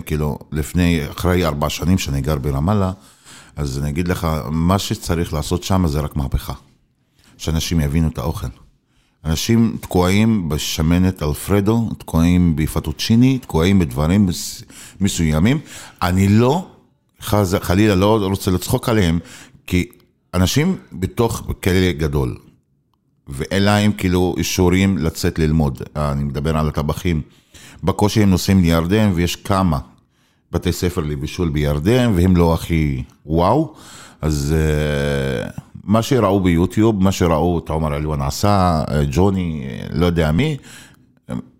כאילו, 0.06 0.40
לפני, 0.52 1.02
אחרי 1.12 1.46
ארבע 1.46 1.70
שנים 1.70 1.98
שאני 1.98 2.22
גר 2.22 2.36
ברמאללה, 2.36 2.92
אז 3.56 3.80
אני 3.80 3.90
אגיד 3.90 4.08
לך, 4.08 4.28
מה 4.52 4.80
שצריך 4.80 5.34
לעשות 5.34 5.64
שם 5.64 5.88
זה 5.88 6.00
רק 6.00 6.16
מהפכה. 6.16 6.54
שאנשים 7.40 7.80
יבינו 7.80 8.08
את 8.08 8.18
האוכל. 8.18 8.48
אנשים 9.26 9.78
תקועים 9.82 10.50
בשמנת 10.50 11.24
אלפרדו, 11.24 11.90
תקועים 11.98 12.56
בפטוצ'יני, 12.56 13.38
תקועים 13.38 13.80
בדברים 13.80 14.26
מס- 14.26 14.64
מסוימים. 15.02 15.60
אני 16.02 16.28
לא, 16.28 16.68
חז, 17.22 17.58
חלילה 17.62 17.96
לא 17.96 18.20
רוצה 18.26 18.52
לצחוק 18.52 18.90
עליהם, 18.90 19.20
כי 19.68 19.90
אנשים 20.34 20.78
בתוך 20.94 21.44
כלא 21.64 21.92
גדול, 21.92 22.38
ואין 23.28 23.64
להם 23.64 23.92
כאילו 23.92 24.36
אישורים 24.38 24.98
לצאת 24.98 25.40
ללמוד. 25.40 25.82
אני 25.96 26.24
מדבר 26.24 26.58
על 26.58 26.68
הטבחים. 26.68 27.22
בקושי 27.84 28.24
הם 28.24 28.30
נוסעים 28.30 28.62
לירדן, 28.62 29.12
ויש 29.16 29.36
כמה 29.36 29.80
בתי 30.52 30.72
ספר 30.72 31.02
לבישול 31.02 31.50
בירדן, 31.50 32.12
והם 32.16 32.36
לא 32.38 32.54
הכי 32.54 33.04
וואו. 33.26 33.74
אז 34.22 34.56
אה, 34.58 35.50
מה 35.90 36.02
שראו 36.02 36.40
ביוטיוב, 36.40 37.04
מה 37.04 37.12
שראו 37.12 37.60
את 37.60 37.70
עומר 37.70 37.96
אלואן 37.96 38.22
עשה, 38.22 38.84
אה, 38.92 39.02
ג'וני, 39.12 39.68
אה, 39.70 39.88
לא 39.94 40.06
יודע 40.06 40.32
מי, 40.32 40.58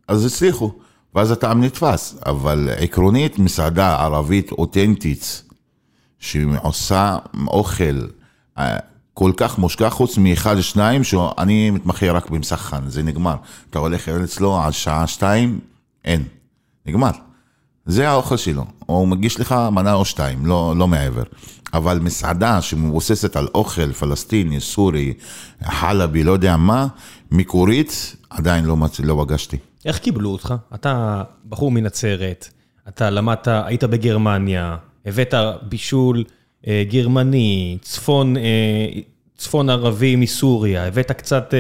אז 0.08 0.26
הצליחו. 0.26 0.72
ואז 1.16 1.32
הטעם 1.32 1.64
נתפס. 1.64 2.16
אבל 2.26 2.70
עקרונית, 2.78 3.40
מסעדה 3.40 3.96
ערבית 3.96 4.52
אותנטית, 4.52 5.44
שעושה 6.20 7.18
אוכל 7.48 8.02
אה, 8.58 8.78
כל 9.14 9.32
כך 9.38 9.58
מושקע, 9.58 9.90
חוץ 9.90 10.18
מאחד, 10.18 10.62
שניים, 10.62 11.04
שאני 11.04 11.70
מתמחה 11.70 12.12
רק 12.12 12.30
במסחן, 12.30 12.90
זה 12.90 13.04
נגמר. 13.04 13.36
אתה 13.70 13.80
הולך 13.80 14.10
אצלו 14.10 14.62
עד 14.62 14.74
שעה 14.74 15.08
שתיים, 15.08 15.60
אין, 16.06 16.24
נגמר. 16.86 17.12
זה 17.90 18.10
האוכל 18.10 18.38
שלו, 18.38 18.66
הוא 18.86 19.08
מגיש 19.08 19.40
לך 19.40 19.56
מנה 19.72 19.94
או 19.94 20.06
שתיים, 20.06 20.46
לא, 20.46 20.74
לא 20.78 20.88
מעבר. 20.88 21.24
אבל 21.74 22.00
מסעדה 22.00 22.62
שמבוססת 22.62 23.36
על 23.36 23.48
אוכל 23.56 23.92
פלסטיני, 23.92 24.60
סורי, 24.60 25.14
חלבי, 25.64 26.24
לא 26.24 26.32
יודע 26.32 26.58
מה, 26.58 26.88
מקורית, 27.32 28.16
עדיין 28.30 28.66
לא, 28.66 28.78
מצ... 28.78 29.00
לא 29.00 29.24
פגשתי. 29.26 29.58
איך 29.86 29.98
קיבלו 30.00 30.30
אותך? 30.30 30.54
אתה 30.76 31.24
בחור 31.50 31.72
מנצרת, 31.72 32.50
אתה 32.88 33.10
למדת, 33.10 33.48
היית 33.48 33.84
בגרמניה, 33.84 34.78
הבאת 35.06 35.34
בישול 35.70 36.24
אה, 36.68 36.84
גרמני, 36.90 37.78
צפון, 37.82 38.38
אה, 38.38 38.42
צפון 39.40 39.70
ערבי 39.70 40.16
מסוריה, 40.16 40.88
הבאת 40.88 41.12
קצת 41.12 41.54
אה, 41.54 41.60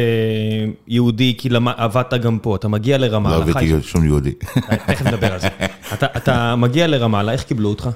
יהודי 0.87 1.35
כי 1.37 1.49
עבדת 1.77 2.13
גם 2.13 2.39
פה, 2.39 2.55
אתה 2.55 2.67
מגיע 2.67 2.97
לא 2.97 3.07
לרמאללה, 3.07 3.43
הבאתי 3.43 3.73
שום 3.81 4.05
יהודי. 4.05 4.31
תכף 4.87 5.05
נדבר 5.05 5.33
על 5.33 5.39
זה. 5.39 5.47
אתה, 5.93 6.05
אתה 6.17 6.55
מגיע 6.55 6.87
לרמאללה, 6.87 7.31
איך 7.31 7.43
קיבלו 7.43 7.69
אותך? 7.69 7.89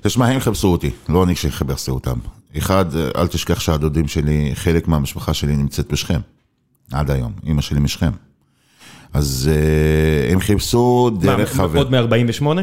תשמע, 0.00 0.26
הם 0.26 0.40
חיפשו 0.40 0.68
אותי, 0.68 0.90
לא 1.08 1.24
אני 1.24 1.34
שחיפשתי 1.34 1.90
אותם. 1.90 2.18
אחד, 2.58 2.84
אל 3.16 3.26
תשכח 3.26 3.60
שהדודים 3.60 4.08
שלי, 4.08 4.50
חלק 4.54 4.88
מהמשפחה 4.88 5.34
שלי 5.34 5.56
נמצאת 5.56 5.92
בשכם, 5.92 6.20
עד 6.92 7.10
היום, 7.10 7.32
אימא 7.46 7.62
שלי 7.62 7.80
משכם. 7.80 8.10
אז 9.12 9.50
אה, 9.52 10.32
הם 10.32 10.40
חיפשו 10.40 11.10
דרך 11.20 11.56
מה, 11.56 11.64
חבר. 11.64 11.78
עוד 11.78 11.90
מ-48? 11.90 12.60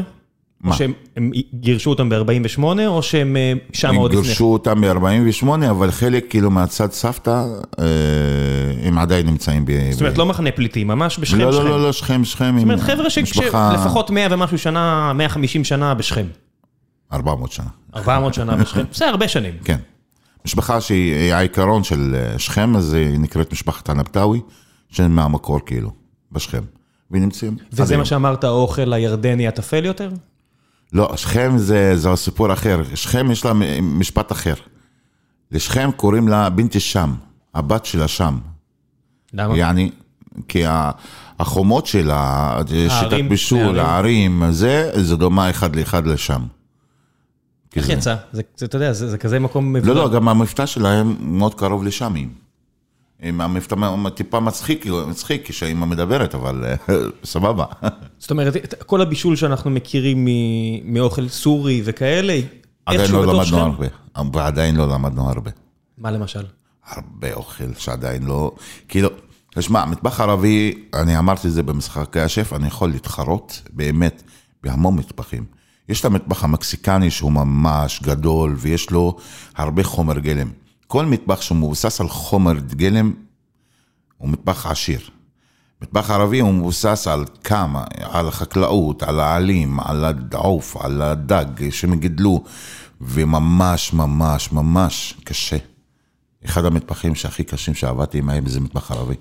מה? 0.66 0.76
שהם 0.76 0.92
הם 1.16 1.30
גירשו 1.54 1.90
אותם 1.90 2.08
ב-48, 2.08 2.62
או 2.86 3.02
שהם 3.02 3.36
אה, 3.36 3.52
שם 3.72 3.88
הם 3.88 3.94
עוד 3.94 4.12
לפני? 4.12 4.26
גירשו 4.26 4.44
אותם 4.44 4.80
ב-48, 4.80 5.46
אבל 5.70 5.90
חלק 5.90 6.24
כאילו 6.30 6.50
מהצד 6.50 6.92
סבתא, 6.92 7.44
אה, 7.78 7.84
הם 8.82 8.98
עדיין 8.98 9.26
נמצאים 9.26 9.64
ב... 9.64 9.70
זאת 9.90 10.00
אומרת, 10.00 10.18
לא 10.18 10.26
מחנה 10.26 10.50
פליטים, 10.52 10.88
ממש 10.88 11.18
בשכם, 11.18 11.38
לא, 11.38 11.52
שכם. 11.52 11.64
לא, 11.64 11.70
לא, 11.70 11.82
לא, 11.82 11.92
שכם, 11.92 12.24
שכם. 12.24 12.54
זאת 12.56 12.62
אומרת, 12.62 12.80
חבר'ה. 12.80 13.10
שלפחות 13.10 14.10
100 14.10 14.26
ומשהו 14.30 14.58
שנה, 14.58 15.12
150 15.12 15.64
שנה 15.64 15.94
בשכם. 15.94 16.26
400 17.12 17.52
שנה, 17.52 17.66
400 17.96 18.34
שנה 18.34 18.56
בשכם, 18.56 18.84
זה 18.92 19.08
הרבה 19.08 19.28
שנים. 19.28 19.54
כן. 19.64 19.78
משפחה 20.44 20.80
שהיא 20.80 21.34
העיקרון 21.34 21.84
של 21.84 22.14
אה, 22.14 22.38
שכם, 22.38 22.76
אז 22.76 22.92
היא 22.94 23.18
נקראת 23.18 23.52
משפחת 23.52 23.88
הנבטאוי, 23.88 24.40
שהם 24.90 25.16
מהמקור 25.16 25.60
כאילו, 25.66 25.90
בשכם. 26.32 26.62
ונמצאים. 27.10 27.56
וזה. 27.72 27.96
מה 27.96 28.04
שאמרת, 28.04 28.44
האוכל 28.44 28.92
הירדני 28.92 29.48
הטפל 29.48 29.84
יותר? 29.84 30.10
לא, 30.92 31.12
שכם 31.16 31.58
זה, 31.58 31.96
זה 31.96 32.16
סיפור 32.16 32.52
אחר. 32.52 32.82
שכם 32.94 33.30
יש 33.30 33.44
לה 33.44 33.52
משפט 33.82 34.32
אחר. 34.32 34.54
לשכם 35.52 35.90
קוראים 35.96 36.28
לה 36.28 36.50
בינתי 36.50 36.80
שם, 36.80 37.14
הבת 37.54 37.84
שלה 37.84 38.08
שם. 38.08 38.38
למה? 39.32 39.56
יעני, 39.56 39.90
כי 40.48 40.62
החומות 41.38 41.86
שלה, 41.86 42.16
הערים, 42.16 42.90
הערים. 42.90 43.78
הערים, 43.78 44.42
זה, 44.50 44.90
זה 44.94 45.16
דומה 45.16 45.50
אחד 45.50 45.76
לאחד 45.76 46.06
לשם. 46.06 46.42
איך 47.76 47.88
יצא? 47.88 48.14
זה, 48.32 48.42
אתה 48.64 48.76
יודע, 48.76 48.92
זה 48.92 49.10
זה 49.10 49.18
כזה 49.18 49.38
מקום 49.38 49.72
מבודד. 49.72 49.94
לא, 49.94 49.94
לא, 49.94 50.10
גם 50.10 50.28
המבטא 50.28 50.66
שלהם 50.66 51.16
מאוד 51.20 51.54
קרוב 51.54 51.84
לשמים. 51.84 52.45
עם 53.22 53.40
המבטא 53.40 53.74
טיפה 54.14 54.40
מצחיק, 54.40 54.86
מצחיק 54.86 55.48
כשהאימא 55.48 55.86
מדברת, 55.86 56.34
אבל 56.34 56.64
אה, 56.64 56.94
סבבה. 57.24 57.64
זאת 58.18 58.30
אומרת, 58.30 58.82
כל 58.86 59.00
הבישול 59.00 59.36
שאנחנו 59.36 59.70
מכירים 59.70 60.28
מאוכל 60.84 61.28
סורי 61.28 61.82
וכאלה, 61.84 62.40
עדיין 62.86 63.00
איכשהו 63.00 63.16
לא 63.16 63.22
בתוך 63.22 63.52
למדנו 63.52 63.74
שכם? 63.74 63.86
הרבה. 64.14 64.38
ועדיין 64.38 64.76
לא 64.76 64.88
למדנו 64.88 65.28
הרבה. 65.28 65.50
מה 65.98 66.10
למשל? 66.10 66.44
הרבה 66.86 67.34
אוכל 67.34 67.74
שעדיין 67.78 68.22
לא, 68.22 68.52
כאילו, 68.88 69.08
תשמע, 69.54 69.84
מטבח 69.84 70.20
ערבי, 70.20 70.84
אני 70.94 71.18
אמרתי 71.18 71.48
את 71.48 71.52
זה 71.52 71.62
במשחקי 71.62 72.20
השף, 72.20 72.52
אני 72.52 72.66
יכול 72.66 72.90
להתחרות 72.90 73.62
באמת 73.70 74.22
בהמון 74.62 74.96
מטבחים. 74.96 75.44
יש 75.88 76.00
את 76.00 76.04
המטבח 76.04 76.44
המקסיקני 76.44 77.10
שהוא 77.10 77.32
ממש 77.32 78.00
גדול 78.02 78.54
ויש 78.58 78.90
לו 78.90 79.16
הרבה 79.56 79.84
חומר 79.84 80.18
גלם. 80.18 80.48
כל 80.86 81.06
מטבח 81.06 81.40
שמבוסס 81.40 82.00
על 82.00 82.08
חומר 82.08 82.52
גלם 82.58 83.12
הוא 84.18 84.28
מטבח 84.28 84.66
עשיר. 84.66 85.00
מטבח 85.82 86.10
ערבי 86.10 86.40
הוא 86.40 86.54
מבוסס 86.54 87.06
על 87.10 87.24
כמה, 87.44 87.84
על 88.00 88.28
החקלאות, 88.28 89.02
על 89.02 89.20
העלים, 89.20 89.80
על 89.80 90.04
העוף, 90.32 90.76
על 90.76 91.02
הדג 91.02 91.70
שהם 91.70 92.00
גידלו, 92.00 92.44
וממש 93.00 93.92
ממש 93.92 94.52
ממש 94.52 95.14
קשה. 95.24 95.56
אחד 96.44 96.64
המטבחים 96.64 97.14
שהכי 97.14 97.44
קשים 97.44 97.74
שעבדתי 97.74 98.18
עמהם 98.18 98.46
זה 98.46 98.60
מטבח 98.60 98.90
ערבי. 98.90 99.14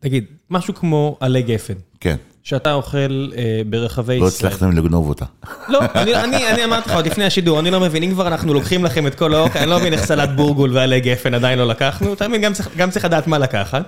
תגיד, 0.00 0.24
משהו 0.50 0.74
כמו 0.74 1.16
עלי 1.20 1.42
גפן, 1.42 1.74
כן, 2.00 2.16
שאתה 2.46 2.72
אוכל 2.72 3.28
אה, 3.36 3.60
ברחבי 3.66 4.18
לא 4.20 4.26
ישראל. 4.26 4.52
הצלחתם 4.52 4.76
לגנוב 4.78 5.08
אותה. 5.08 5.24
לא, 5.68 5.80
אני, 5.94 6.14
אני, 6.14 6.48
אני 6.48 6.64
אמרתי 6.64 6.90
לך 6.90 6.96
עוד 6.96 7.06
לפני 7.06 7.24
השידור, 7.24 7.60
אני 7.60 7.70
לא 7.70 7.80
מבין, 7.80 8.02
אם 8.02 8.10
כבר 8.10 8.26
אנחנו 8.26 8.54
לוקחים 8.54 8.84
לכם 8.84 9.06
את 9.06 9.14
כל 9.14 9.34
האוכל, 9.34 9.58
אני 9.58 9.70
לא 9.70 9.78
מבין 9.78 9.92
איך 9.92 10.04
סלט 10.04 10.28
בורגול 10.36 10.76
ועלי 10.76 11.00
גפן 11.00 11.34
עדיין 11.34 11.58
לא 11.58 11.66
לקחנו, 11.66 12.12
אתה 12.12 12.28
מבין, 12.28 12.42
גם 12.76 12.90
צריך, 12.90 13.04
לדעת 13.04 13.26
מה 13.26 13.38
לקחת, 13.38 13.82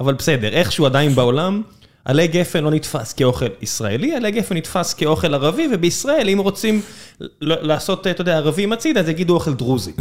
אבל 0.00 0.14
בסדר, 0.14 0.48
איכשהו 0.48 0.86
עדיין 0.86 1.14
בעולם, 1.14 1.62
עלי 2.04 2.28
גפן 2.28 2.64
לא 2.64 2.70
נתפס 2.70 3.12
כאוכל 3.12 3.46
ישראלי, 3.62 4.14
עלי 4.14 4.30
גפן 4.30 4.56
נתפס 4.56 4.94
כאוכל 4.94 5.34
ערבי, 5.34 5.68
ובישראל, 5.72 6.28
אם 6.28 6.38
רוצים 6.38 6.80
לעשות, 7.40 8.06
אתה 8.06 8.20
יודע, 8.20 8.36
ערבים 8.36 8.72
הצידה, 8.72 9.00
אז 9.00 9.08
יגידו 9.08 9.34
אוכל 9.34 9.54
דרוזי. 9.54 9.92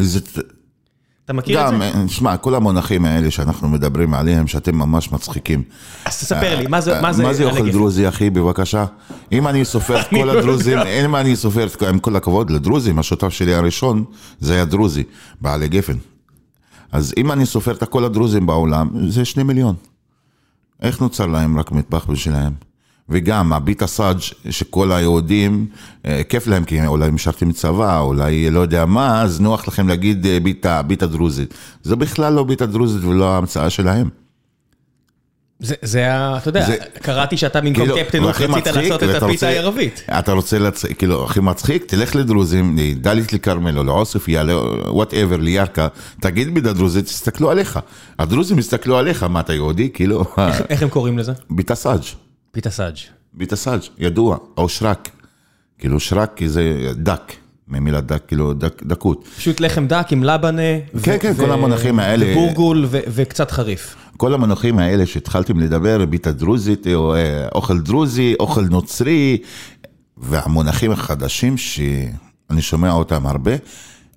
זה 1.22 1.26
אתה 1.26 1.34
מכיר 1.34 1.68
את 1.68 1.74
גם, 1.74 1.82
זה? 1.82 2.14
שמע, 2.14 2.38
כל 2.38 2.56
המונחים 2.56 3.06
האלה 3.06 3.32
שאנחנו 3.32 3.70
מדברים 3.70 4.14
עליהם, 4.14 4.48
שאתם 4.48 4.76
ממש 4.76 5.12
מצחיקים. 5.12 5.64
אז 6.06 6.20
תספר 6.20 6.60
לי, 6.60 6.68
מה 6.68 6.82
זה, 6.82 7.02
מה 7.02 7.14
זה 7.14 7.24
מה 7.24 7.34
זה 7.34 7.44
אוכל? 7.44 7.72
דרוזי, 7.72 8.08
אחי, 8.08 8.30
בבקשה? 8.30 8.86
אם 9.32 9.48
אני 9.48 9.66
סופר 9.66 10.02
את 10.02 10.08
כל 10.10 10.16
לא 10.16 10.32
הדרוזים. 10.40 10.78
אם 10.80 11.16
אני 11.16 11.36
סופר, 11.36 11.68
עם 11.90 12.00
כל 12.00 12.16
הכבוד 12.16 12.50
לדרוזים, 12.50 13.00
השותף 13.00 13.30
שלי 13.30 13.54
הראשון, 13.54 14.04
זה 14.40 14.54
היה 14.54 14.66
דרוזי, 14.66 15.04
בעלי 15.42 15.68
גפן. 15.68 15.98
אז 16.92 17.14
אם 17.18 17.32
אני 17.32 17.46
סופר 17.46 17.72
את 17.72 17.84
כל 17.84 18.04
הדרוזים 18.04 18.46
בעולם, 18.46 18.90
זה 19.10 19.26
שני 19.26 19.44
מיליון. 19.44 19.76
איך 20.82 21.02
נוצר 21.02 21.26
להם 21.26 21.60
רק 21.60 21.72
מטבח 21.72 22.06
בשבילהם? 22.06 22.71
וגם 23.12 23.54
הפיתה 23.54 23.88
סאג' 23.88 24.18
שכל 24.50 24.92
היהודים, 24.92 25.66
אה, 26.06 26.22
כיף 26.30 26.48
להם 26.48 26.64
כי 26.64 26.86
אולי 26.88 27.12
משרתים 27.12 27.52
צבא, 27.52 28.00
אולי 28.00 28.50
לא 28.50 28.60
יודע 28.60 28.86
מה, 28.86 29.22
אז 29.22 29.42
נוח 29.42 29.68
לכם 29.68 29.88
להגיד 29.88 30.26
אה, 30.26 30.40
פיתה, 30.40 30.82
פיתה 30.82 31.08
דרוזית. 31.08 31.54
זה 31.84 31.96
בכלל 31.96 32.34
לא 32.34 32.44
פיתה 32.44 32.66
דרוזית 32.66 33.04
ולא 33.04 33.34
ההמצאה 33.36 33.70
שלהם. 33.70 34.10
זה, 35.64 35.76
זה 35.82 36.14
ה... 36.14 36.38
אתה 36.38 36.50
יודע, 36.50 36.66
זה- 36.66 36.78
קראתי 37.02 37.38
שאתה 37.38 37.62
במקום 37.62 37.74
כאילו, 37.86 37.96
קפטן 38.06 38.18
הוק 38.18 38.28
והכי 38.28 38.46
רצית 38.46 38.58
מצחיק, 38.68 38.76
לעשות 38.92 39.04
את 39.04 39.24
הפיתה 39.24 39.48
הערבית. 39.48 40.04
אתה 40.20 40.32
רוצה 40.32 40.60
להצחיק, 40.60 40.98
כאילו, 40.98 41.24
הכי 41.26 41.40
מצחיק, 41.40 41.86
תלך 41.86 42.16
לדרוזים, 42.16 42.78
לדאלית 42.80 43.34
אל-כרמל 43.34 43.78
או 43.78 43.84
לעוספיא, 43.84 44.40
whatever, 44.88 45.38
לירכא, 45.38 45.88
תגיד 46.20 46.54
פיתה 46.54 46.74
דרוזית, 46.74 47.06
יסתכלו 47.06 47.52
עליך. 47.52 47.80
הדרוזים 48.20 48.60
יסתכלו 48.60 48.98
עליך, 48.98 49.24
מה 49.24 49.40
אתה 49.40 49.54
יהודי? 49.54 49.90
כאילו, 49.94 50.24
איך 50.70 50.84
הם 50.84 50.90
קוראים 50.90 51.18
לזה? 51.20 51.32
פיתה 51.50 51.76
סאג', 51.76 52.02
פיתה 52.52 52.70
סאג'. 52.70 52.96
פיתה 53.34 53.56
סאג', 53.56 53.80
ידוע, 53.98 54.38
או 54.58 54.70
שרק. 54.70 55.10
כאילו 55.80 56.00
שרק 56.00 56.32
כי 56.36 56.50
זה 56.50 56.92
דק, 56.96 57.34
ממילה 57.68 58.02
דק, 58.02 58.24
כאילו 58.28 58.54
דק, 58.54 58.84
דקות. 58.86 59.28
פשוט 59.38 59.60
לחם 59.60 59.88
דק 59.88 60.08
עם 60.12 60.24
לבנה. 60.24 60.62
כן, 61.04 61.18
כן, 61.20 61.34
כל 61.34 61.52
המונחים 61.52 62.00
האלה. 62.00 62.32
ובורגול 62.32 62.86
וקצת 62.90 63.52
חריף. 63.52 63.96
כל 64.18 64.34
המונחים 64.34 64.80
האלה 64.80 65.06
שהתחלתם 65.06 65.60
לדבר, 65.60 66.06
פיתה 66.06 66.32
דרוזית, 66.32 66.88
או 66.94 67.16
אה, 67.16 67.48
אוכל 67.56 67.80
דרוזי, 67.80 68.36
אוכל 68.40 68.62
נוצרי, 68.62 69.38
והמונחים 70.18 70.92
החדשים 70.92 71.58
שאני 71.58 72.62
שומע 72.62 72.92
אותם 72.92 73.28
הרבה, 73.28 73.52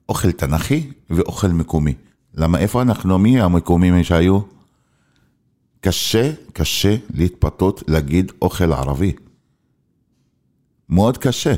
אוכל 0.09 0.33
תנכי 0.33 0.91
ואוכל 1.11 1.49
מקומי. 1.49 1.95
למה, 2.35 2.59
איפה 2.59 2.83
אנחנו, 2.83 3.19
מי 3.19 3.41
המקומיים 3.41 4.05
שהיו? 4.05 4.54
קשה, 5.85 6.31
קשה 6.53 6.97
להתפתות 7.15 7.83
להגיד 7.89 8.33
אוכל 8.43 8.73
ערבי. 8.73 9.13
מאוד 10.89 11.19
קשה. 11.19 11.55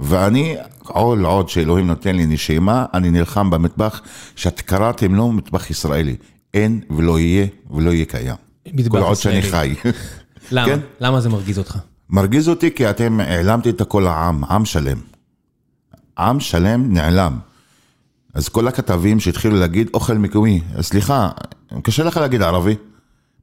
ואני, 0.00 0.56
כל 0.78 1.22
עוד 1.26 1.48
שאלוהים 1.48 1.86
נותן 1.86 2.16
לי 2.16 2.26
נשימה, 2.26 2.86
אני 2.94 3.10
נלחם 3.10 3.50
במטבח 3.50 4.02
שאת 4.36 4.60
קראתם 4.60 5.14
לו 5.14 5.32
מטבח 5.32 5.70
ישראלי. 5.70 6.16
אין 6.54 6.80
ולא 6.90 7.18
יהיה 7.18 7.46
ולא 7.70 7.90
יהיה 7.90 8.04
קיים. 8.04 8.36
מטבח 8.72 8.92
כל 8.92 8.98
עוד 8.98 9.16
שאני. 9.16 9.42
חי. 9.42 9.74
למה? 10.50 10.66
כן. 10.66 10.80
למה 11.00 11.20
זה 11.20 11.28
מרגיז 11.28 11.58
אותך? 11.58 11.78
מרגיז 12.10 12.48
אותי 12.48 12.70
כי 12.74 12.90
אתם 12.90 13.20
העלמתי 13.20 13.70
את 13.70 13.82
כל 13.82 14.06
העם, 14.06 14.44
עם 14.44 14.64
שלם. 14.64 14.98
עם 16.18 16.40
שלם 16.40 16.92
נעלם. 16.92 17.38
אז 18.34 18.48
כל 18.48 18.68
הכתבים 18.68 19.20
שהתחילו 19.20 19.56
להגיד 19.56 19.90
אוכל 19.94 20.14
מקומי, 20.14 20.60
סליחה, 20.80 21.30
קשה 21.82 22.04
לך 22.04 22.16
להגיד 22.16 22.42
ערבי? 22.42 22.74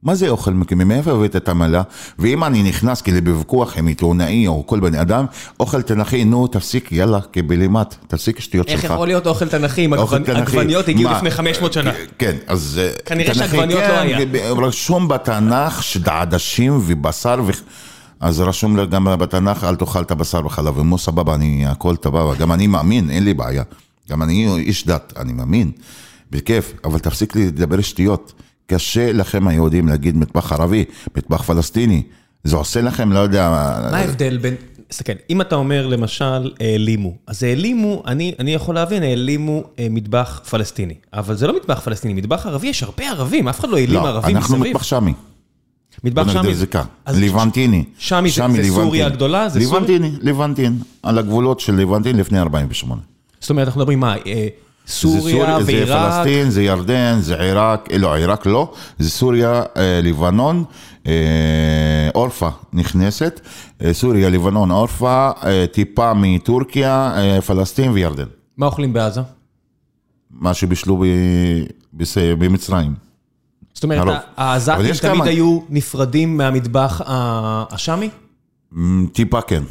מה 0.04 0.14
זה 0.14 0.28
אוכל 0.28 0.50
מקומי? 0.50 0.84
מאיפה 0.84 1.10
הבאת 1.10 1.36
את 1.36 1.48
המילה? 1.48 1.82
ואם 2.18 2.44
אני 2.44 2.62
נכנס 2.62 3.02
כאילו 3.02 3.18
בוויכוח 3.24 3.76
עם 3.76 3.86
עיתונאי 3.86 4.46
או 4.46 4.66
כל 4.66 4.80
בן 4.80 4.94
אדם, 4.94 5.26
אוכל 5.60 5.82
תנכי, 5.82 6.24
נו 6.24 6.46
תפסיק, 6.46 6.92
יאללה, 6.92 7.18
כבלימת, 7.32 7.94
תפסיק 8.06 8.40
שטויות 8.40 8.68
שלך. 8.68 8.84
איך 8.84 8.92
יכול 8.92 9.06
להיות 9.06 9.26
אוכל 9.26 9.48
תנכי? 9.48 9.84
אם. 9.84 9.92
עגבניות 9.94 10.88
הגיעו? 10.88 11.12
לפני 11.12 11.30
500 11.30 11.72
שנה. 11.72 11.92
כן, 12.18 12.36
אז... 12.46 12.80
אה, 12.82 12.90
כנראה 13.04 13.34
שעגבניות 13.34 13.80
כן, 13.80 13.88
לא 13.88 13.98
היה. 13.98 14.26
ב- 14.26 14.36
רשום 14.36 15.08
בתנ"ך 15.08 15.82
שעדשים 15.82 16.80
ובשר 16.86 17.40
ו... 17.46 17.50
אז 18.20 18.40
רשום 18.40 18.76
לה 18.76 18.84
גם 18.84 19.04
בתנ"ך, 19.18 19.64
אל 19.64 19.76
תאכל 19.76 20.02
את 20.02 20.10
הבשר 20.10 20.46
וחלב 20.46 20.78
ומו, 20.78 20.98
סבבה, 20.98 21.34
אני, 21.34 21.66
הכל 21.66 21.96
טבבה, 21.96 22.34
גם 22.34 22.52
אני 22.52 22.66
מאמין, 22.66 23.10
אין 23.10 23.24
לי 23.24 23.34
בעיה. 23.34 23.62
גם 24.10 24.22
אני 24.22 24.48
איש 24.56 24.86
דת, 24.86 25.12
אני 25.16 25.32
מאמין, 25.32 25.70
בכיף, 26.30 26.72
אבל 26.84 26.98
תפסיק 26.98 27.36
לדבר 27.36 27.80
שטויות. 27.80 28.32
קשה 28.66 29.12
לכם 29.12 29.48
היהודים 29.48 29.88
להגיד 29.88 30.16
מטבח 30.16 30.52
ערבי, 30.52 30.84
מטבח 31.16 31.42
פלסטיני. 31.42 32.02
זה 32.44 32.56
עושה 32.56 32.80
לכם, 32.80 33.12
לא 33.12 33.18
יודע... 33.18 33.48
מה 33.90 33.96
ההבדל 33.98 34.38
בין... 34.38 34.54
תסתכל, 34.88 35.12
אם 35.30 35.40
אתה 35.40 35.54
אומר 35.56 35.86
למשל 35.86 36.52
העלימו, 36.60 37.14
אז 37.26 37.42
העלימו, 37.42 38.02
אני, 38.06 38.34
אני 38.38 38.54
יכול 38.54 38.74
להבין, 38.74 39.02
העלימו 39.02 39.62
אה, 39.78 39.86
מטבח 39.90 40.40
פלסטיני. 40.50 40.94
אבל 41.14 41.34
זה 41.36 41.46
לא 41.46 41.56
מטבח 41.56 41.80
פלסטיני, 41.80 42.14
מטבח 42.14 42.46
ערבי, 42.46 42.66
יש 42.66 42.82
הרבה 42.82 43.10
ערבים, 43.10 43.48
אף 43.48 43.60
אחד 43.60 43.68
לא 43.68 43.76
העלים 43.76 43.94
לא, 44.02 44.08
ערבים 44.08 44.36
אנחנו 44.36 44.56
מסביב. 44.56 44.70
מטבח 44.74 44.82
שמי. 44.82 45.12
מטבח 46.04 46.22
בוא 46.22 46.32
נגדיר 46.32 46.42
שמי. 46.42 46.54
זה 46.54 46.66
כאן. 46.66 46.84
ליבנטיני. 47.14 47.84
שמי 47.98 48.30
זה- 48.30 48.42
זה. 48.62 48.68
סוריה 48.70 49.06
הגדולה? 49.06 49.48
זה? 49.48 49.58
ליבנטיני, 49.58 50.10
ליבנטין. 50.20 50.78
על 51.02 51.18
הגבולות 51.18 51.60
של 51.60 51.74
ליבנטין 51.74 52.16
לפני 52.16 52.40
48. 52.40 53.00
זאת 53.40 53.50
אומרת, 53.50 53.66
אנחנו 53.68 53.80
מדברים 53.80 54.00
מה, 54.00 54.14
אה, 54.26 54.48
סוריה 54.86 55.20
זה 55.22 55.30
סוריה, 55.30 55.58
זה 55.62 55.72
ועיראק, 55.72 56.12
פלסטין, 56.14 56.50
זה 56.50 56.62
ירדן, 56.62 57.16
זה 57.20 57.34
עיראק, 57.42 57.88
אה, 57.92 57.98
לא, 57.98 58.14
עיראק 58.14 58.46
לא, 58.46 58.72
זה 58.98 59.10
סוריה, 59.10 59.62
אה, 59.76 60.00
לבנון, 60.02 60.64
אורפה 62.14 62.48
נכנסת, 62.72 63.40
אה, 63.84 63.92
סוריה, 63.94 64.30
לבנון, 64.30 64.70
אורפה, 64.70 65.30
טיפה 65.72 66.12
מטורקיה, 66.14 67.14
פלסטין 67.46 67.90
וירדן. 67.90 68.26
מה 68.56 68.66
אוכלים 68.66 68.92
בעזה? 68.92 69.20
מה 70.30 70.54
שבישלו 70.54 70.96
ב- 70.96 71.04
בס- 71.94 72.18
במצרים. 72.38 72.94
זאת 73.74 73.84
אומרת, 73.84 74.00
הרוב. 74.00 74.14
העזתים 74.36 74.76
תמיד 74.82 74.96
כמה- 75.00 75.24
היו 75.24 75.60
נפרדים 75.68 76.36
מהמטבח 76.36 77.00
ה- 77.06 77.64
השאמי? 77.74 78.08
מ, 78.72 79.06
טיפה 79.06 79.40
כן. 79.40 79.62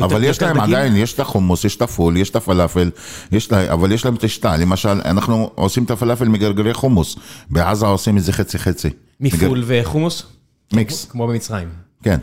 יותר- 0.00 0.16
אבל 0.16 0.24
יש 0.24 0.42
להם 0.42 0.58
דגים? 0.60 0.74
עדיין, 0.74 0.96
יש 0.96 1.12
את 1.14 1.20
החומוס, 1.20 1.64
יש 1.64 1.76
את 1.76 1.82
הפול, 1.82 2.16
יש 2.16 2.30
את 2.30 2.36
הפלאפל, 2.36 2.90
יש 3.32 3.52
לה, 3.52 3.72
אבל 3.72 3.92
יש 3.92 4.04
להם 4.04 4.14
את 4.14 4.24
השתה. 4.24 4.56
למשל, 4.56 4.88
אנחנו 5.04 5.50
עושים 5.54 5.84
את 5.84 5.90
הפלאפל 5.90 6.28
מגרגרי 6.28 6.74
חומוס. 6.74 7.16
בעזה 7.50 7.86
עושים 7.86 8.16
את 8.18 8.22
זה 8.22 8.32
חצי-חצי. 8.32 8.88
מפול 9.20 9.62
וחומוס? 9.66 10.22
מיקס, 10.72 11.04
כמו 11.04 11.26
במצרים. 11.26 11.68
כן. 12.02 12.18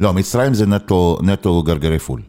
לא, 0.00 0.12
מצרים 0.12 0.54
זה 0.54 0.66
נטו, 0.66 1.18
נטו 1.22 1.62
גרגרי 1.62 1.98
פול. 1.98 2.20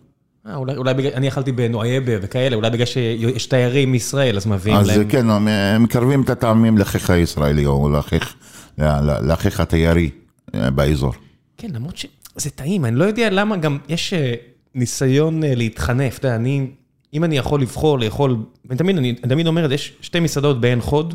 אה, 0.48 0.56
אולי, 0.56 0.76
אולי 0.78 0.94
בגלל, 0.94 1.12
אני 1.14 1.28
אכלתי 1.28 1.52
בנואייבה 1.52 2.12
וכאלה, 2.22 2.56
אולי 2.56 2.70
בגלל 2.70 2.86
שיש 2.86 3.46
תיירים 3.46 3.92
מישראל, 3.92 4.38
אז 4.38 4.46
מביאים 4.48 4.78
אז 4.78 4.88
להם... 4.88 5.10
כן, 5.10 5.30
הם 5.30 5.84
מקרבים 5.84 6.22
את 6.22 6.30
הטעמים 6.30 6.78
לאחיך 6.78 7.10
הישראלי, 7.10 7.66
או 7.66 7.90
לאחיך, 7.90 8.34
ל- 8.78 9.28
לאחיך 9.28 9.60
התיירי 9.60 10.10
אה, 10.56 10.72
באזור. 10.72 11.14
כן, 11.58 11.68
למרות 11.74 11.98
שזה 11.98 12.50
טעים, 12.50 12.86
אני 12.86 12.96
לא 12.96 13.04
יודע 13.06 13.30
למה 13.30 13.58
גם 13.58 13.78
יש 13.90 14.14
אה, 14.14 14.34
ניסיון 14.76 15.44
אה, 15.44 15.56
להתחנף, 15.56 16.18
אתה 16.20 16.28
יודע, 16.28 16.36
אני, 16.36 16.68
אם 17.14 17.24
אני 17.24 17.38
יכול 17.38 17.62
לבחור 17.62 18.00
לאכול, 18.00 18.38
אני 18.70 18.78
תמיד, 18.78 18.98
אני 18.98 19.14
תמיד 19.14 19.48
אומר 19.48 19.74
יש 19.74 19.94
שתי 20.02 20.20
מסעדות 20.20 20.62
בעין 20.62 20.82
חוד, 20.82 21.14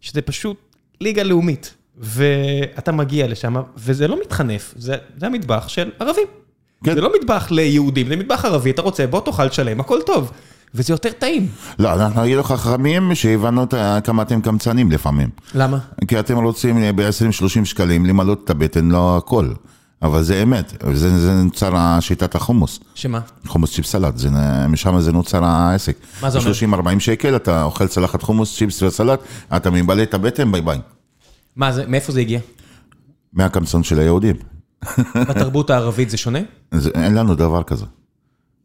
שזה 0.00 0.22
פשוט 0.22 0.56
ליגה 1.00 1.22
לאומית, 1.22 1.74
ואתה 1.98 2.92
מגיע 2.92 3.28
לשם, 3.28 3.54
וזה 3.76 4.08
לא 4.08 4.20
מתחנף, 4.20 4.74
זה, 4.76 4.96
זה 5.16 5.26
המטבח 5.26 5.68
של 5.68 5.90
ערבים. 5.98 6.26
כן. 6.84 6.94
זה 6.94 7.00
לא 7.00 7.12
מטבח 7.18 7.50
ליהודים, 7.50 8.08
זה 8.08 8.16
מטבח 8.16 8.44
ערבי, 8.44 8.70
אתה 8.70 8.82
רוצה, 8.82 9.06
בוא 9.06 9.20
תאכל 9.20 9.50
שלם, 9.50 9.80
הכל 9.80 9.98
טוב. 10.06 10.32
וזה 10.74 10.92
יותר 10.92 11.10
טעים. 11.12 11.48
לא, 11.78 11.92
אנחנו 11.92 12.22
היינו 12.22 12.42
חכמים 12.42 13.14
שהבנו 13.14 13.66
כמה 14.04 14.22
אתם 14.22 14.40
קמצנים 14.40 14.92
לפעמים. 14.92 15.28
למה? 15.54 15.78
כי 16.08 16.20
אתם 16.20 16.44
רוצים 16.44 16.96
ב-20-30 16.96 17.64
שקלים 17.64 18.06
למלא 18.06 18.32
את 18.44 18.50
הבטן, 18.50 18.90
לא 18.90 19.16
הכל. 19.16 19.48
אבל 20.02 20.22
זה 20.22 20.42
אמת, 20.42 20.72
זה, 20.94 21.18
זה 21.18 21.32
נוצר 21.32 22.00
שיטת 22.00 22.34
החומוס. 22.34 22.80
שמה? 22.94 23.20
חומוס 23.46 23.74
צ'יפס 23.74 23.90
סלט, 23.90 24.16
זה, 24.16 24.28
משם 24.68 25.00
זה 25.00 25.12
נוצר 25.12 25.44
העסק. 25.44 25.96
מה 26.22 26.30
זה 26.30 26.38
אומר? 26.38 26.82
ב-30-40 26.82 27.00
שקל 27.00 27.36
אתה 27.36 27.62
אוכל 27.62 27.86
צלחת 27.86 28.22
חומוס, 28.22 28.56
צ'יפס 28.56 28.82
וסלט, 28.82 29.20
אתה 29.56 29.70
ממלא 29.70 30.02
את 30.02 30.14
הבטן, 30.14 30.52
ביי 30.52 30.60
ביי. 30.60 30.78
מה 31.56 31.72
זה, 31.72 31.84
מאיפה 31.86 32.12
זה 32.12 32.20
הגיע? 32.20 32.40
מהקמצון 33.32 33.82
של 33.82 33.98
היהודים. 33.98 34.36
בתרבות 35.14 35.70
הערבית 35.70 36.10
זה 36.10 36.16
שונה? 36.16 36.38
זה, 36.74 36.90
אין 36.94 37.14
לנו 37.14 37.34
דבר 37.34 37.62
כזה. 37.62 37.86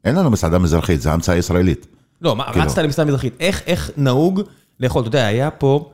אין 0.06 0.16
לנו 0.16 0.30
מסעדה 0.30 0.58
מזרחית, 0.60 1.02
זה 1.02 1.12
המצאה 1.12 1.36
ישראלית. 1.36 1.88
לא, 2.22 2.36
מה, 2.36 2.52
כאילו. 2.52 2.66
רצת 2.66 2.78
למסעדה 2.78 3.08
מזרחית, 3.08 3.34
איך, 3.40 3.62
איך 3.68 3.92
נהוג 3.98 4.42
לאכול? 4.80 5.02
אתה 5.02 5.08
יודע, 5.08 5.26
היה 5.26 5.52
פה, 5.52 5.92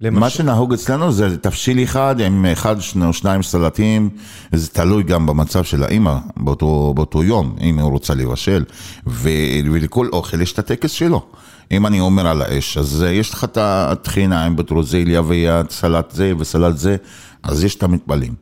מה 0.00 0.10
למשל, 0.10 0.38
שנהוג 0.38 0.72
אצלנו 0.72 1.12
זה 1.12 1.38
תבשיל 1.38 1.82
אחד 1.82 2.20
עם 2.20 2.46
אחד 2.46 2.76
או 3.06 3.12
שניים 3.12 3.42
סלטים, 3.42 4.10
זה 4.52 4.68
תלוי 4.68 5.02
גם 5.02 5.26
במצב 5.26 5.64
של 5.64 5.82
האימא 5.82 6.16
באותו, 6.36 6.92
באותו 6.96 7.22
יום, 7.24 7.56
אם 7.60 7.78
היא 7.78 7.84
רוצה 7.84 8.14
לבשל, 8.14 8.64
ו, 9.06 9.28
ולכל 9.72 10.08
אוכל 10.12 10.40
יש 10.40 10.52
את 10.52 10.58
הטקס 10.58 10.90
שלו. 10.90 11.26
אם 11.70 11.86
אני 11.86 12.00
אומר 12.00 12.26
על 12.26 12.42
האש, 12.42 12.78
אז 12.78 13.04
יש 13.08 13.30
לך 13.30 13.44
את 13.44 13.58
הטחינה 13.60 14.44
עם 14.44 14.56
בטרוזיליה 14.56 15.22
והסלט 15.22 16.10
זה 16.10 16.32
וסלט 16.38 16.76
זה, 16.76 16.96
אז 17.42 17.64
יש 17.64 17.74
את 17.74 17.82
המטבלים. 17.82 18.34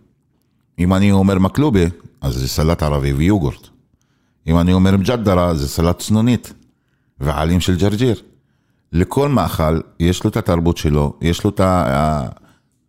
אם 0.79 0.95
אני 0.95 1.13
אומר 1.13 1.39
מקלובה, 1.39 1.85
אז 2.21 2.35
זה 2.35 2.49
סלט 2.49 2.83
ערבי 2.83 3.13
ויוגורט. 3.13 3.69
אם 4.47 4.59
אני 4.59 4.73
אומר 4.73 4.97
מג'דרה, 4.97 5.55
זה 5.55 5.69
סלט 5.69 5.99
צנונית 5.99 6.53
ועלים 7.21 7.61
של 7.61 7.77
ג'רג'יר. 7.77 8.15
לכל 8.95 9.29
מאכל 9.29 9.81
יש 10.01 10.25
לו 10.25 10.31
את 10.31 10.37
התרבות 10.37 10.77
שלו, 10.77 11.17
יש 11.21 11.45
לו 11.45 11.51
את 11.51 11.61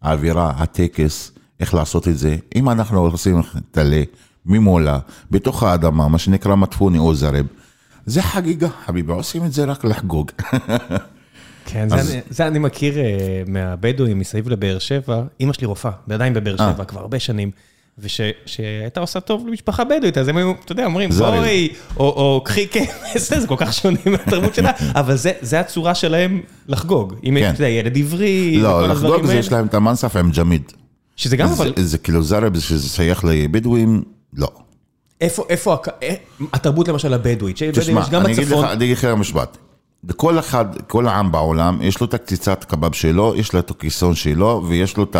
האווירה, 0.02 0.54
הטקס, 0.58 1.32
איך 1.60 1.74
לעשות 1.74 2.08
את 2.08 2.18
זה. 2.18 2.36
אם 2.56 2.70
אנחנו 2.70 3.00
עושים 3.00 3.41
טלה 3.72 4.04
ממולה, 4.46 5.00
בתוך 5.32 5.63
האדמה, 5.63 6.08
מה 6.08 6.18
שנקרא 6.18 6.56
מטפוני 6.56 6.98
או 6.98 7.15
זרב, 7.15 7.46
זה 8.06 8.22
חגיגה, 8.22 8.70
חביבי, 8.86 9.12
עושים 9.13 9.46
את 9.46 9.54
זה 9.54 9.63
רק 9.65 9.86
לחגוג. 9.86 10.32
כן, 11.65 11.89
זה, 11.89 11.96
אז- 11.96 12.12
אני, 12.12 12.22
זה 12.30 12.48
אני 12.48 12.60
מכיר 12.60 12.98
אה, 12.98 13.04
מהבדואים 13.48 14.20
מסביב 14.20 14.50
לבאר 14.50 14.80
שבע, 14.80 15.24
אימא 15.39 15.54
שלי 15.54 15.68
רופאה, 15.68 15.91
ועדיין 16.08 16.34
בבאר 16.34 16.56
אה. 16.60 16.74
שבע 16.74 16.86
כבר 16.86 17.00
הרבה 17.00 17.20
שנים. 17.20 17.52
ושהייתה 17.99 18.99
עושה 18.99 19.19
טוב 19.19 19.47
למשפחה 19.47 19.84
בדואית, 19.84 20.17
אז 20.17 20.27
הם 20.27 20.38
היו, 20.38 20.51
אתה 20.65 20.71
יודע, 20.71 20.86
אומרים. 20.86 21.10
בואי, 21.10 21.69
או, 21.97 22.41
קחי 22.45 22.67
כבש, 22.67 23.21
זה 23.39 23.47
כל 23.47 23.55
כך 23.58 23.73
שונה 23.73 23.97
מהתרבות 24.05 24.55
שלה, 24.55 24.71
אבל 24.99 25.15
זה, 25.41 25.60
הצורה 25.60 25.95
שלהם 25.95 26.41
לחגוג. 26.67 27.13
אם 27.23 27.38
כן. 27.39 27.49
אתה 27.49 27.63
יודע, 27.63 27.67
ילד 27.69 27.97
עברי, 27.97 28.58
לא, 28.58 28.88
לחגוג 28.88 29.25
זה. 29.25 29.36
יש 29.36 29.51
להם 29.51 29.65
את 29.65 29.73
המנסף 29.73 30.15
עם 30.15 30.31
ג'מיד. 30.31 30.71
שזה 31.15 31.38
גם, 31.38 31.49
אבל 31.49 31.73
זה- 31.75 31.97
כאילו 31.97 32.23
זרב 32.23 32.60
שזה 32.60 32.89
שייך 32.89 33.25
לבדואים, 33.25 34.03
לא. 34.34 34.47
איפה, 35.21 35.45
איפה, 35.49 35.75
אה, 36.03 36.15
התרבות 36.53 36.88
למשל 36.88 37.13
הבדואית, 37.13 37.58
שבדואים 37.58 37.81
תשמע, 37.81 38.01
יש 38.01 38.10
גם 38.10 38.23
בצפון, 38.23 38.65
אני 38.65 38.86
אגיד 38.86 38.97
לך 38.97 39.05
משפט. 39.05 39.58
כל 40.15 40.39
אחד, 40.39 40.65
כל 40.88 41.08
העם 41.08 41.32
בעולם, 41.32 41.80
יש 41.82 42.02
לו 42.02 42.08
את 42.08 42.13
הקציצת 42.13 42.63
קבב 42.63 42.94
שלו, 42.94 43.34
יש 43.36 43.54
לו 43.54 43.60
את 43.60 43.72
הכיסון 43.72 44.15
שלו, 44.15 44.63
ויש 44.68 44.98
לו 44.98 45.04
את 45.04 45.15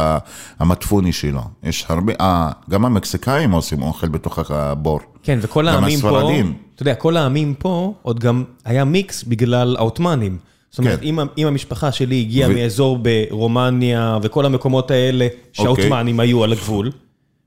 המטפוני 0.60 1.12
שלו. 1.12 1.41
יש 1.63 1.86
הרבה, 1.89 2.13
אה, 2.21 2.52
גם 2.69 2.86
המקסיקאים 2.86 3.52
עושים 3.52 3.82
אוכל 3.82 4.08
בתוך 4.08 4.52
הבור. 4.52 5.00
כן, 5.24 5.39
וכל 5.41 5.67
העמים 5.67 6.00
פה, 6.00 6.08
הספרדים. 6.08 6.54
אתה 6.76 6.82
יודע, 6.82 6.95
כל 6.95 7.17
העמים 7.17 7.54
פה 7.54 7.93
עוד 8.02 8.19
גם 8.19 8.43
היה 8.65 8.86
מיקס 8.86 9.24
בגלל 9.24 9.76
העות'מאנים. 9.80 10.38
זאת 10.69 10.80
אומרת, 10.80 11.00
כן. 11.00 11.06
אם, 11.06 11.19
אם 11.38 11.48
המשפחה 11.48 11.91
שלי 11.91 12.19
הגיעה 12.19 12.50
ו- 12.50 12.54
מאזור 12.54 12.98
ברומניה 12.98 14.17
וכל 14.21 14.45
המקומות 14.45 14.91
האלה 14.91 15.28
שהעות'מאנים 15.54 16.19
היו 16.19 16.43
על 16.43 16.52
הגבול, 16.52 16.91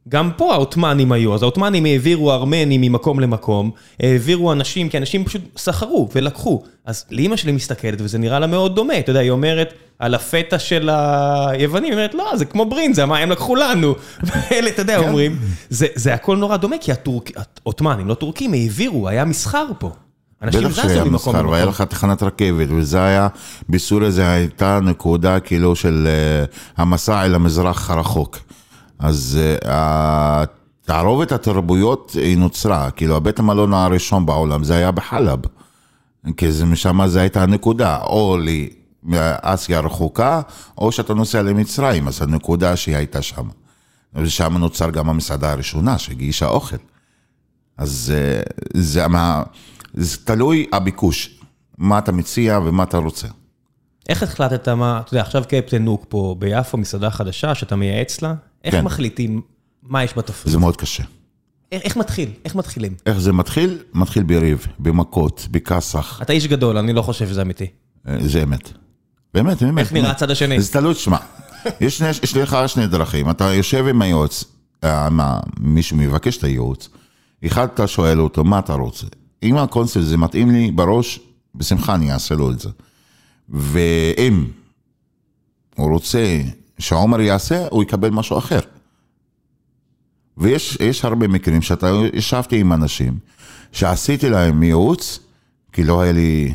גם 0.08 0.30
פה 0.36 0.52
העות'מאנים 0.54 1.12
היו, 1.12 1.34
אז 1.34 1.42
העות'מאנים 1.42 1.84
העבירו 1.84 2.32
ארמנים 2.32 2.80
ממקום 2.80 3.20
למקום, 3.20 3.70
העבירו 4.00 4.52
אנשים, 4.52 4.88
כי 4.88 4.98
אנשים 4.98 5.24
פשוט 5.24 5.42
סחרו 5.56 6.08
ולקחו. 6.14 6.62
אז 6.84 7.04
לאמא 7.10 7.36
שלי 7.36 7.52
מסתכלת, 7.52 8.00
וזה 8.00 8.18
נראה 8.18 8.38
לה 8.38 8.46
מאוד 8.46 8.74
דומה, 8.74 8.98
אתה 8.98 9.10
יודע, 9.10 9.20
היא 9.20 9.30
אומרת, 9.30 9.74
על 9.98 10.14
הפתע 10.14 10.58
של 10.58 10.90
היוונים, 10.92 11.84
היא 11.84 11.92
אומרת, 11.92 12.14
לא, 12.14 12.36
זה 12.36 12.44
כמו 12.44 12.66
ברינזה, 12.66 13.06
מה, 13.06 13.18
הם 13.18 13.30
לקחו 13.30 13.56
לנו. 13.56 13.94
ואלה, 14.26 14.70
אתה 14.70 14.82
יודע, 14.82 14.98
אומרים, 14.98 15.36
זה 15.70 15.86
זה 15.94 16.14
הכל 16.14 16.36
נורא 16.36 16.56
דומה, 16.56 16.76
כי 16.80 16.92
העות'מאנים, 17.62 18.08
לא 18.08 18.14
טורקים, 18.14 18.52
העבירו, 18.52 19.08
היה 19.08 19.24
מסחר 19.24 19.66
פה. 19.78 19.90
אנשים 20.42 20.70
זזו 20.70 20.82
ממקום 20.82 20.96
למקום. 20.98 21.12
בטח 21.12 21.22
שהיה 21.22 21.34
מסחר, 21.34 21.48
והיה 21.48 21.64
לך 21.64 21.82
תחנת 21.82 22.22
רכבת, 22.22 22.68
וזה 22.70 23.04
היה, 23.04 23.28
בסוריה 23.68 24.10
זה 24.10 24.30
הייתה 24.30 24.80
נקודה 24.82 25.40
כאילו 25.40 25.76
של 25.76 26.08
uh, 26.46 26.56
המסע 26.76 27.24
אל 27.24 27.34
המזרח 27.34 27.90
הרחוק. 27.90 28.38
אז 28.98 29.38
uh, 29.62 29.68
תערובת 30.82 31.32
התרבויות 31.32 32.12
היא 32.14 32.38
נוצרה, 32.38 32.90
כאילו 32.90 33.16
הבית 33.16 33.38
המלון 33.38 33.72
הראשון 33.72 34.26
בעולם 34.26 34.64
זה 34.64 34.76
היה 34.76 34.90
בחלב. 34.90 35.38
כי 36.36 36.46
משם 36.66 37.06
זה 37.06 37.20
הייתה 37.20 37.42
הנקודה, 37.42 37.98
או 38.02 38.36
לאסיה 39.04 39.78
הרחוקה, 39.78 40.40
או 40.78 40.92
שאתה 40.92 41.14
נוסע 41.14 41.42
למצרים, 41.42 42.08
אז 42.08 42.22
הנקודה 42.22 42.76
שהיא 42.76 42.96
הייתה 42.96 43.22
שם. 43.22 43.48
ושם 44.14 44.56
נוצר 44.56 44.90
גם 44.90 45.08
המסעדה 45.08 45.52
הראשונה 45.52 45.98
שהגישה 45.98 46.46
אוכל. 46.46 46.76
אז 47.78 48.14
אה, 48.16 48.42
זה, 48.74 49.08
מה, 49.08 49.42
זה 49.94 50.16
תלוי 50.24 50.66
הביקוש, 50.72 51.40
מה 51.78 51.98
אתה 51.98 52.12
מציע 52.12 52.58
ומה 52.64 52.82
אתה 52.82 52.98
רוצה. 52.98 53.28
איך 54.08 54.22
החלטת 54.22 54.68
מה, 54.68 55.00
אתה 55.00 55.14
יודע, 55.14 55.22
עכשיו 55.22 55.44
קפטן 55.48 55.84
נוק 55.84 56.04
פה 56.08 56.36
ביפו, 56.38 56.78
מסעדה 56.78 57.10
חדשה 57.10 57.54
שאתה 57.54 57.76
מייעץ 57.76 58.22
לה, 58.22 58.34
איך 58.64 58.74
כן. 58.74 58.84
מחליטים 58.84 59.40
מה 59.82 60.04
יש 60.04 60.16
בתפריט? 60.16 60.52
זה 60.52 60.58
מאוד 60.58 60.76
קשה. 60.76 61.02
איך 61.72 61.96
מתחיל? 61.96 62.30
איך 62.44 62.54
מתחילים? 62.54 62.94
איך 63.06 63.18
זה 63.18 63.32
מתחיל? 63.32 63.78
מתחיל 63.94 64.22
בריב, 64.22 64.66
במכות, 64.78 65.48
בכסח. 65.50 66.18
אתה 66.22 66.32
איש 66.32 66.46
גדול, 66.46 66.78
אני 66.78 66.92
לא 66.92 67.02
חושב 67.02 67.28
שזה 67.28 67.42
אמיתי. 67.42 67.66
אה, 68.08 68.16
זה 68.20 68.42
אמת. 68.42 68.72
באמת, 69.34 69.62
באמת. 69.62 69.78
איך 69.78 69.92
נראה 69.92 70.10
הצד 70.10 70.30
השני? 70.30 70.60
זה 70.60 70.72
תלוי, 70.72 70.94
תשמע, 70.94 71.16
יש, 71.80 72.02
יש 72.22 72.36
לך 72.36 72.56
שני 72.66 72.86
דרכים, 72.86 73.30
אתה 73.30 73.44
יושב 73.44 73.86
עם 73.86 74.02
היועץ, 74.02 74.44
אה, 74.84 75.10
מה, 75.10 75.40
מישהו 75.60 75.96
מבקש 75.96 76.36
את 76.36 76.44
הייעוץ, 76.44 76.88
אחד 77.46 77.68
אתה 77.74 77.86
שואל 77.86 78.20
אותו, 78.20 78.44
מה 78.44 78.58
אתה 78.58 78.74
רוצה? 78.74 79.06
אם 79.42 79.56
הקונספט 79.56 80.02
זה 80.02 80.16
מתאים 80.16 80.50
לי 80.50 80.70
בראש, 80.70 81.20
בשמחה 81.54 81.94
אני 81.94 82.12
אעשה 82.12 82.34
לו 82.34 82.50
את 82.50 82.60
זה. 82.60 82.68
ואם 83.48 84.46
הוא 85.76 85.92
רוצה 85.92 86.40
שעומר 86.78 87.20
יעשה, 87.20 87.66
הוא 87.70 87.82
יקבל 87.82 88.10
משהו 88.10 88.38
אחר. 88.38 88.60
ויש 90.38 91.04
הרבה 91.04 91.28
מקרים 91.28 91.62
שאתה 91.62 91.90
ישבתי 92.12 92.60
עם 92.60 92.72
אנשים, 92.72 93.18
שעשיתי 93.72 94.30
להם 94.30 94.62
ייעוץ, 94.62 95.18
כי 95.72 95.84
לא 95.84 96.00
היה 96.00 96.12
לי 96.12 96.54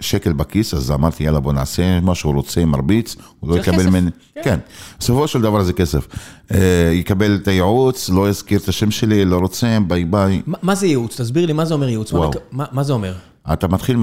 שקל 0.00 0.32
בכיס, 0.32 0.74
אז 0.74 0.90
אמרתי, 0.90 1.24
יאללה, 1.24 1.40
בוא 1.40 1.52
נעשה 1.52 2.00
מה 2.00 2.14
שהוא 2.14 2.34
רוצה, 2.34 2.64
מרביץ, 2.64 3.16
הוא 3.40 3.50
לא 3.50 3.56
יקבל 3.56 3.86
ממני... 3.86 4.10
כן. 4.34 4.40
כן, 4.44 4.58
בסופו 4.98 5.28
של 5.28 5.40
דבר 5.40 5.62
זה 5.62 5.72
כסף. 5.72 6.06
אה, 6.54 6.90
יקבל 6.92 7.34
את 7.42 7.48
הייעוץ, 7.48 8.08
לא 8.08 8.28
יזכיר 8.28 8.58
את 8.58 8.68
השם 8.68 8.90
שלי, 8.90 9.24
לא 9.24 9.38
רוצה, 9.38 9.78
ביי 9.88 10.04
ביי. 10.04 10.42
מה 10.46 10.74
זה 10.74 10.86
ייעוץ? 10.86 11.20
תסביר 11.20 11.46
לי, 11.46 11.52
מה 11.52 11.64
זה 11.64 11.74
אומר 11.74 11.88
ייעוץ? 11.88 12.12
מה 12.52 12.82
זה 12.82 12.92
אומר? 12.92 13.14
אתה 13.52 13.68
מתחיל 13.68 13.96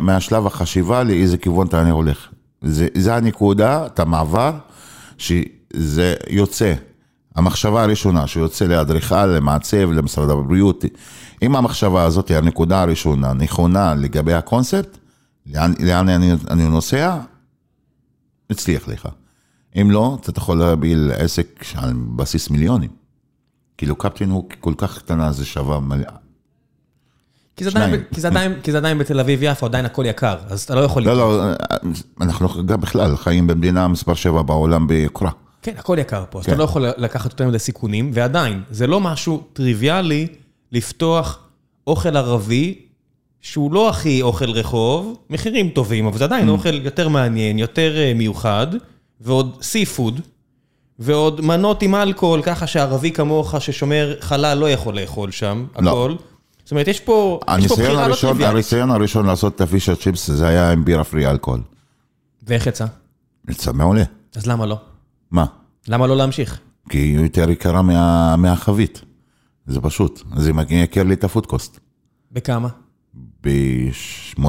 מהשלב 0.00 0.46
החשיבה 0.46 1.02
לאיזה 1.02 1.38
כיוון 1.38 1.66
אתה 1.66 1.90
הולך. 1.90 2.28
זה 2.94 3.14
הנקודה, 3.14 3.86
את 3.86 4.00
המעבר, 4.00 4.52
שזה 5.22 6.14
יוצא. 6.30 6.74
המחשבה 7.34 7.82
הראשונה 7.82 8.26
שיוצא 8.26 8.64
לאדריכל, 8.64 9.26
למעצב, 9.26 9.90
למשרד 9.90 10.30
הבריאות, 10.30 10.84
אם 11.42 11.56
המחשבה 11.56 12.04
הזאת 12.04 12.28
היא 12.28 12.36
הנקודה 12.36 12.82
הראשונה 12.82 13.32
נכונה 13.32 13.94
לגבי 13.94 14.32
הקונספט, 14.32 14.98
לאן, 15.46 15.72
לאן 15.80 16.08
אני, 16.08 16.32
אני 16.50 16.68
נוסע, 16.68 17.18
הצליח 18.50 18.88
לך. 18.88 19.08
אם 19.80 19.90
לא, 19.90 20.18
אתה 20.20 20.38
יכול 20.38 20.58
להביל 20.58 21.12
עסק 21.16 21.64
על 21.74 21.92
בסיס 22.16 22.50
מיליונים. 22.50 22.90
כאילו 23.76 23.96
קפטן 23.96 24.30
הוא 24.30 24.48
כל 24.60 24.74
כך 24.76 24.98
קטנה, 24.98 25.32
זה 25.32 25.44
שווה 25.44 25.80
מלא. 25.80 26.21
כי 27.56 27.64
זה, 27.64 27.70
עדיין, 27.70 28.02
כי, 28.14 28.20
זה 28.20 28.28
עדיין, 28.28 28.54
כי 28.62 28.72
זה 28.72 28.78
עדיין 28.78 28.98
בתל 28.98 29.20
אביב-יפו, 29.20 29.66
עדיין 29.66 29.84
הכל 29.84 30.04
יקר, 30.06 30.36
אז 30.48 30.62
אתה 30.62 30.74
לא 30.74 30.80
יכול... 30.80 31.02
לא, 31.02 31.16
לא, 31.16 31.42
אנחנו 32.20 32.66
גם 32.66 32.80
בכלל 32.80 33.16
חיים 33.16 33.46
במדינה 33.46 33.88
מספר 33.88 34.14
7 34.14 34.42
בעולם 34.42 34.86
ביוקרה. 34.86 35.30
כן, 35.62 35.72
הכל 35.78 35.96
יקר 36.00 36.24
פה, 36.30 36.38
אז 36.38 36.46
כן. 36.46 36.52
אתה 36.52 36.58
לא 36.58 36.64
יכול 36.64 36.86
לקחת 36.96 37.30
יותר 37.30 37.48
מדי 37.48 37.58
סיכונים, 37.58 38.10
ועדיין, 38.14 38.62
זה 38.70 38.86
לא 38.86 39.00
משהו 39.00 39.42
טריוויאלי 39.52 40.26
לפתוח 40.72 41.38
אוכל 41.86 42.16
ערבי, 42.16 42.78
שהוא 43.40 43.72
לא 43.72 43.88
הכי 43.88 44.22
אוכל 44.22 44.50
רחוב, 44.50 45.16
מחירים 45.30 45.68
טובים, 45.68 46.06
אבל 46.06 46.18
זה 46.18 46.24
עדיין 46.24 46.48
mm. 46.48 46.50
אוכל 46.50 46.74
יותר 46.74 47.08
מעניין, 47.08 47.58
יותר 47.58 47.96
אה, 47.96 48.12
מיוחד, 48.14 48.66
ועוד 49.20 49.58
סי 49.62 49.86
פוד, 49.86 50.20
ועוד 50.98 51.40
מנות 51.40 51.82
עם 51.82 51.94
אלכוהול, 51.94 52.42
ככה 52.42 52.66
שערבי 52.66 53.10
כמוך 53.10 53.54
ששומר 53.58 54.16
חלל 54.20 54.58
לא 54.58 54.70
יכול 54.70 55.00
לאכול 55.00 55.30
שם, 55.30 55.64
לא. 55.78 55.90
הכל. 55.90 56.14
זאת 56.72 56.74
אומרת, 56.74 56.88
יש 56.88 57.00
פה 57.00 57.40
בחירה 57.46 58.08
לא 58.08 58.14
טריוויאלית. 58.20 58.54
הניסיון 58.54 58.90
הראשון 58.90 59.26
לעשות 59.26 59.56
את 59.56 59.60
הפישר 59.60 59.94
צ'יפס 59.94 60.30
זה 60.30 60.48
היה 60.48 60.72
עם 60.72 60.84
בירה 60.84 61.04
פרי 61.04 61.26
אלכוהול. 61.26 61.60
ואיך 62.42 62.66
יצא? 62.66 62.86
יצא 63.48 63.72
מעולה. 63.72 64.02
אז 64.36 64.46
למה 64.46 64.66
לא? 64.66 64.76
מה? 65.30 65.44
למה 65.88 66.06
לא 66.06 66.16
להמשיך? 66.16 66.60
כי 66.88 66.98
היא 66.98 67.18
יותר 67.18 67.50
יקרה 67.50 67.82
מה, 67.82 68.36
מהחבית. 68.36 69.00
זה 69.66 69.80
פשוט. 69.80 70.22
זה 70.36 70.52
מייקר 70.52 71.02
לי 71.02 71.14
את 71.14 71.24
הפודקוסט. 71.24 71.78
בכמה? 72.32 72.68
ב-8-9 73.44 74.40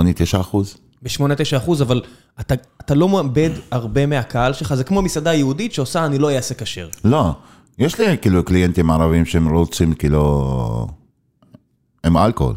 אחוז. 0.42 0.78
ב-8-9 1.02 1.58
אחוז, 1.58 1.82
אבל 1.82 2.02
אתה, 2.40 2.56
אתה 2.82 2.96
לא 2.96 3.10
מאבד 3.10 3.50
הרבה 3.72 4.06
מהקהל 4.06 4.54
שלך, 4.54 4.74
זה 4.74 4.84
כמו 4.84 5.02
מסעדה 5.02 5.34
יהודית 5.34 5.74
שעושה 5.74 6.06
אני 6.06 6.18
לא 6.18 6.36
אעשה 6.36 6.56
כשר. 6.56 6.90
לא, 7.06 7.32
יש 7.80 8.00
לי 8.00 8.18
כאילו 8.18 8.44
קליינטים 8.44 8.92
ערבים 8.92 9.26
שהם 9.26 9.50
רוצים 9.50 9.94
כאילו... 9.94 10.88
עם 12.06 12.18
אלכוהול. 12.18 12.56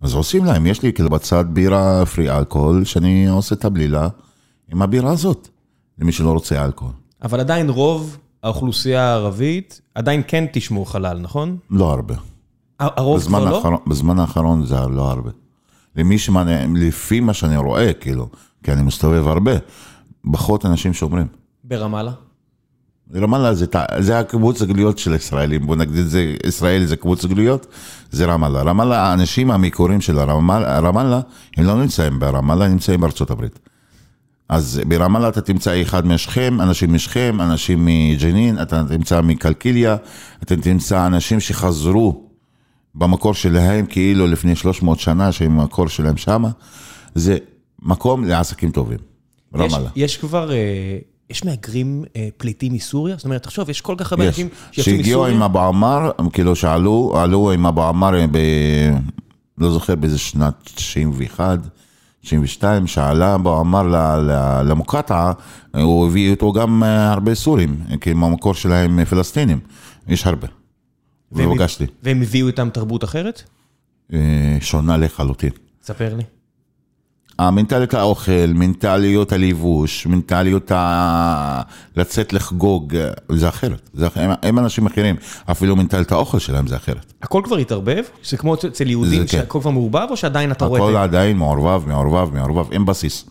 אז 0.00 0.14
עושים 0.14 0.44
להם, 0.44 0.66
יש 0.66 0.82
לי 0.82 0.92
כאילו 0.92 1.10
בצד 1.10 1.44
בירה 1.48 2.06
פרי 2.06 2.30
אלכוהול, 2.30 2.84
שאני 2.84 3.28
עושה 3.28 3.54
את 3.54 3.64
הבלילה 3.64 4.08
עם 4.72 4.82
הבירה 4.82 5.12
הזאת, 5.12 5.48
למי 5.98 6.12
שלא 6.12 6.32
רוצה 6.32 6.64
אלכוהול. 6.64 6.94
אבל 7.22 7.40
עדיין 7.40 7.70
רוב 7.70 8.18
האוכלוסייה 8.42 9.02
הערבית 9.02 9.80
עדיין 9.94 10.22
כן 10.28 10.44
תשמעו 10.52 10.84
חלל, 10.84 11.18
נכון? 11.18 11.56
לא 11.70 11.92
הרבה. 11.92 12.14
הרוב 12.78 13.20
כבר 13.22 13.44
לא? 13.44 13.56
האחרון, 13.56 13.76
בזמן 13.86 14.18
האחרון 14.18 14.66
זה 14.66 14.76
לא 14.76 15.10
הרבה. 15.10 15.30
למי 15.96 16.18
שמענה, 16.18 16.66
לפי 16.74 17.20
מה 17.20 17.34
שאני 17.34 17.56
רואה, 17.56 17.92
כאילו, 17.92 18.28
כי 18.62 18.72
אני 18.72 18.82
מסתובב 18.82 19.28
הרבה, 19.28 19.52
פחות 20.32 20.66
אנשים 20.66 20.92
שומרים. 20.92 21.26
ברמאללה? 21.64 22.12
רמאללה 23.14 23.54
זה, 23.54 23.66
זה 23.98 24.18
הקיבוץ 24.18 24.62
הגלויות 24.62 24.98
של 24.98 25.14
ישראלים, 25.14 25.66
בוא 25.66 25.76
נגיד 25.76 25.96
את 25.96 26.10
זה, 26.10 26.34
ישראל 26.46 26.84
זה 26.84 26.96
קיבוץ 26.96 27.24
הגלויות, 27.24 27.66
זה 28.10 28.26
רמאללה. 28.26 28.62
רמאללה, 28.62 29.02
האנשים 29.02 29.50
המקוריים 29.50 30.00
של 30.00 30.18
רמאללה, 30.18 30.78
רמאללה, 30.78 31.20
הם 31.56 31.66
לא 31.66 31.82
נמצאים 31.82 32.18
ברמאללה, 32.18 32.64
הם 32.64 32.70
נמצאים 32.70 33.00
בארצות 33.00 33.30
הברית. 33.30 33.58
אז 34.48 34.80
ברמאללה 34.88 35.28
אתה 35.28 35.40
תמצא 35.40 35.82
אחד 35.82 36.06
משכם, 36.06 36.60
אנשים 36.60 36.94
משכם, 36.94 37.40
אנשים 37.40 37.84
מג'נין, 37.84 38.62
אתה 38.62 38.84
תמצא 38.88 39.20
מקלקיליה, 39.20 39.96
אתה 40.42 40.56
תמצא 40.56 41.06
אנשים 41.06 41.40
שחזרו 41.40 42.24
במקור 42.94 43.34
שלהם 43.34 43.86
כאילו 43.86 44.26
לפני 44.26 44.56
300 44.56 45.00
שנה, 45.00 45.32
שהם 45.32 45.60
המקור 45.60 45.88
שלהם 45.88 46.16
שמה. 46.16 46.50
זה 47.14 47.38
מקום 47.82 48.24
לעסקים 48.24 48.70
טובים, 48.70 48.98
ברמאללה. 49.52 49.90
יש, 49.96 50.04
יש 50.04 50.16
כבר... 50.16 50.52
אה, 50.52 50.98
יש 51.30 51.44
מהגרים 51.44 52.04
אה, 52.16 52.28
פליטים 52.36 52.72
מסוריה? 52.72 53.16
זאת 53.16 53.24
אומרת, 53.24 53.42
תחשוב, 53.42 53.70
יש 53.70 53.80
כל 53.80 53.94
כך 53.98 54.12
הרבה 54.12 54.26
אנשים 54.26 54.48
שיצאו 54.72 54.92
מסוריה. 54.92 55.02
שהגיעו 55.04 55.26
עם 55.26 55.42
אבו 55.42 55.60
עמאר, 55.60 56.10
כאילו 56.32 56.56
שעלו, 56.56 57.12
עלו 57.16 57.52
עם 57.52 57.66
אבו 57.66 57.88
עמאר, 57.88 58.26
ב... 58.32 58.38
לא 59.58 59.70
זוכר 59.70 59.94
באיזה 59.94 60.18
שנת 60.18 60.54
91, 60.64 61.58
92, 62.20 62.86
שעלה 62.86 63.34
אבו 63.34 63.60
עמאר 63.60 63.86
למוקטעה, 64.64 65.32
הוא 65.74 66.06
הביא 66.06 66.30
איתו 66.30 66.52
גם 66.52 66.82
אה, 66.84 67.12
הרבה 67.12 67.34
סורים, 67.34 67.76
כי 68.00 68.10
המקור 68.10 68.54
שלהם 68.54 69.04
פלסטינים, 69.04 69.58
יש 70.08 70.26
הרבה. 70.26 70.46
ופגשתי. 71.32 71.86
והם 72.02 72.22
הביאו 72.22 72.46
איתם 72.46 72.70
תרבות 72.70 73.04
אחרת? 73.04 73.42
אה, 74.12 74.56
שונה 74.60 74.96
לחלוטין. 74.96 75.50
ספר 75.82 76.14
לי. 76.14 76.22
המנטליות 77.40 77.94
האוכל, 77.94 78.32
מנטליות 78.54 79.32
הלבוש, 79.32 80.06
מנטליות 80.06 80.70
ה... 80.74 81.62
לצאת 81.96 82.32
לחגוג, 82.32 82.94
זה 83.28 83.48
אחרת. 83.48 83.90
זה, 83.94 84.08
הם, 84.14 84.30
הם 84.42 84.58
אנשים 84.58 84.86
אחרים, 84.86 85.16
אפילו 85.50 85.76
מנטליות 85.76 86.12
האוכל 86.12 86.38
שלהם 86.38 86.66
זה 86.66 86.76
אחרת. 86.76 87.12
הכל 87.22 87.42
כבר 87.44 87.56
התערבב? 87.56 88.02
זה 88.24 88.36
כמו 88.36 88.54
אצל 88.54 88.90
יהודים 88.90 89.20
כן. 89.20 89.26
שהכל 89.26 89.58
כבר 89.60 89.70
מעורבב, 89.70 90.06
או 90.10 90.16
שעדיין 90.16 90.50
אתה 90.52 90.64
רואה 90.64 90.80
את 90.80 90.84
זה? 90.86 90.90
הכל 90.90 90.98
עדיין 91.02 91.36
מעורבב, 91.36 91.88
מעורבב, 91.88 92.34
מעורבב, 92.34 92.72
אין 92.72 92.84
בסיס. 92.84 93.24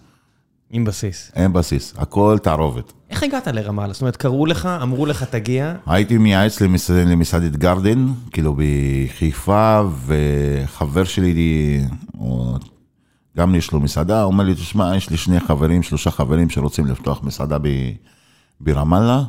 עם 0.71 0.85
בסיס. 0.85 1.31
אין 1.35 1.53
בסיס, 1.53 1.93
הכל 1.97 2.37
תערובת. 2.43 2.93
איך 3.09 3.23
הגעת 3.23 3.47
לרמאללה? 3.47 3.93
זאת 3.93 4.01
אומרת, 4.01 4.15
קראו 4.15 4.45
לך, 4.45 4.69
אמרו 4.81 5.05
לך, 5.05 5.23
תגיע, 5.23 5.73
הייתי 5.87 6.17
מייעץ 6.17 6.61
למסעד- 6.61 7.07
למסעדת 7.07 7.55
גרדן, 7.55 8.07
כאילו 8.31 8.55
בחיפה, 8.57 9.81
וחבר 10.05 11.03
שלי, 11.03 11.81
הוא- 12.17 12.57
גם 13.39 13.55
יש 13.55 13.71
לו 13.71 13.79
מסעדה, 13.79 14.21
הוא 14.21 14.31
אומר 14.31 14.43
לי, 14.43 14.53
תשמע, 14.53 14.95
יש 14.95 15.09
לי 15.09 15.17
שני 15.17 15.39
חברים, 15.39 15.83
שלושה 15.83 16.11
חברים 16.11 16.49
שרוצים 16.49 16.85
לפתוח 16.85 17.23
מסעדה 17.23 17.57
ב- 17.61 17.91
ברמאללה, 18.61 19.23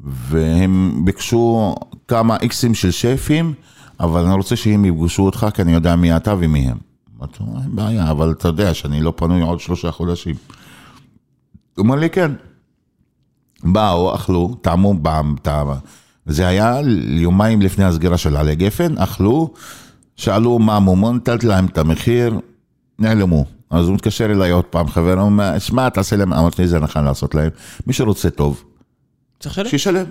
והם 0.00 1.02
ביקשו 1.04 1.74
כמה 2.08 2.36
איקסים 2.42 2.74
של 2.74 2.90
שפים, 2.90 3.54
אבל 4.00 4.24
אני 4.24 4.34
רוצה 4.34 4.56
שהם 4.56 4.84
יפגשו 4.84 5.22
אותך, 5.22 5.46
כי 5.54 5.62
אני 5.62 5.72
יודע 5.72 5.96
מי 5.96 6.16
אתה 6.16 6.34
ומי 6.38 6.68
הם. 6.68 6.76
אמרתי 7.18 7.38
לו, 7.40 7.46
אין 7.62 7.76
בעיה, 7.76 8.10
אבל 8.10 8.30
אתה 8.30 8.48
יודע 8.48 8.74
שאני 8.74 9.00
לא 9.00 9.12
פנוי 9.16 9.42
עוד 9.42 9.60
שלושה 9.60 9.90
חודשים. 9.90 10.34
הוא 11.76 11.82
אומר 11.82 11.94
לי, 11.94 12.10
כן. 12.10 12.32
באו, 13.64 14.14
אכלו, 14.14 14.54
טעמו 14.62 14.94
פעם, 15.02 15.36
טעם. 15.42 15.68
זה 16.26 16.46
היה 16.48 16.80
יומיים 17.08 17.62
לפני 17.62 17.84
הסגירה 17.84 18.16
של 18.18 18.36
עלי 18.36 18.56
גפן, 18.56 18.98
אכלו, 18.98 19.54
שאלו 20.16 20.58
מה 20.58 20.76
המומון, 20.76 21.16
נתתי 21.16 21.46
להם 21.46 21.66
את 21.66 21.78
המחיר, 21.78 22.40
נעלמו. 22.98 23.44
אז 23.70 23.86
הוא 23.86 23.94
מתקשר 23.94 24.24
אליי 24.24 24.50
עוד 24.50 24.64
פעם, 24.64 24.88
חבר, 24.88 25.12
הוא 25.12 25.20
אומר, 25.22 25.58
שמע, 25.58 25.88
תעשה 25.88 26.16
להם, 26.16 26.32
אמרתי 26.32 26.68
זה 26.68 26.78
נכון 26.78 27.04
לעשות 27.04 27.34
להם. 27.34 27.50
מי 27.86 27.92
שרוצה 27.92 28.30
טוב, 28.30 28.64
צריך 29.40 29.58
לשלם? 29.58 29.70
שישלם. 29.70 30.04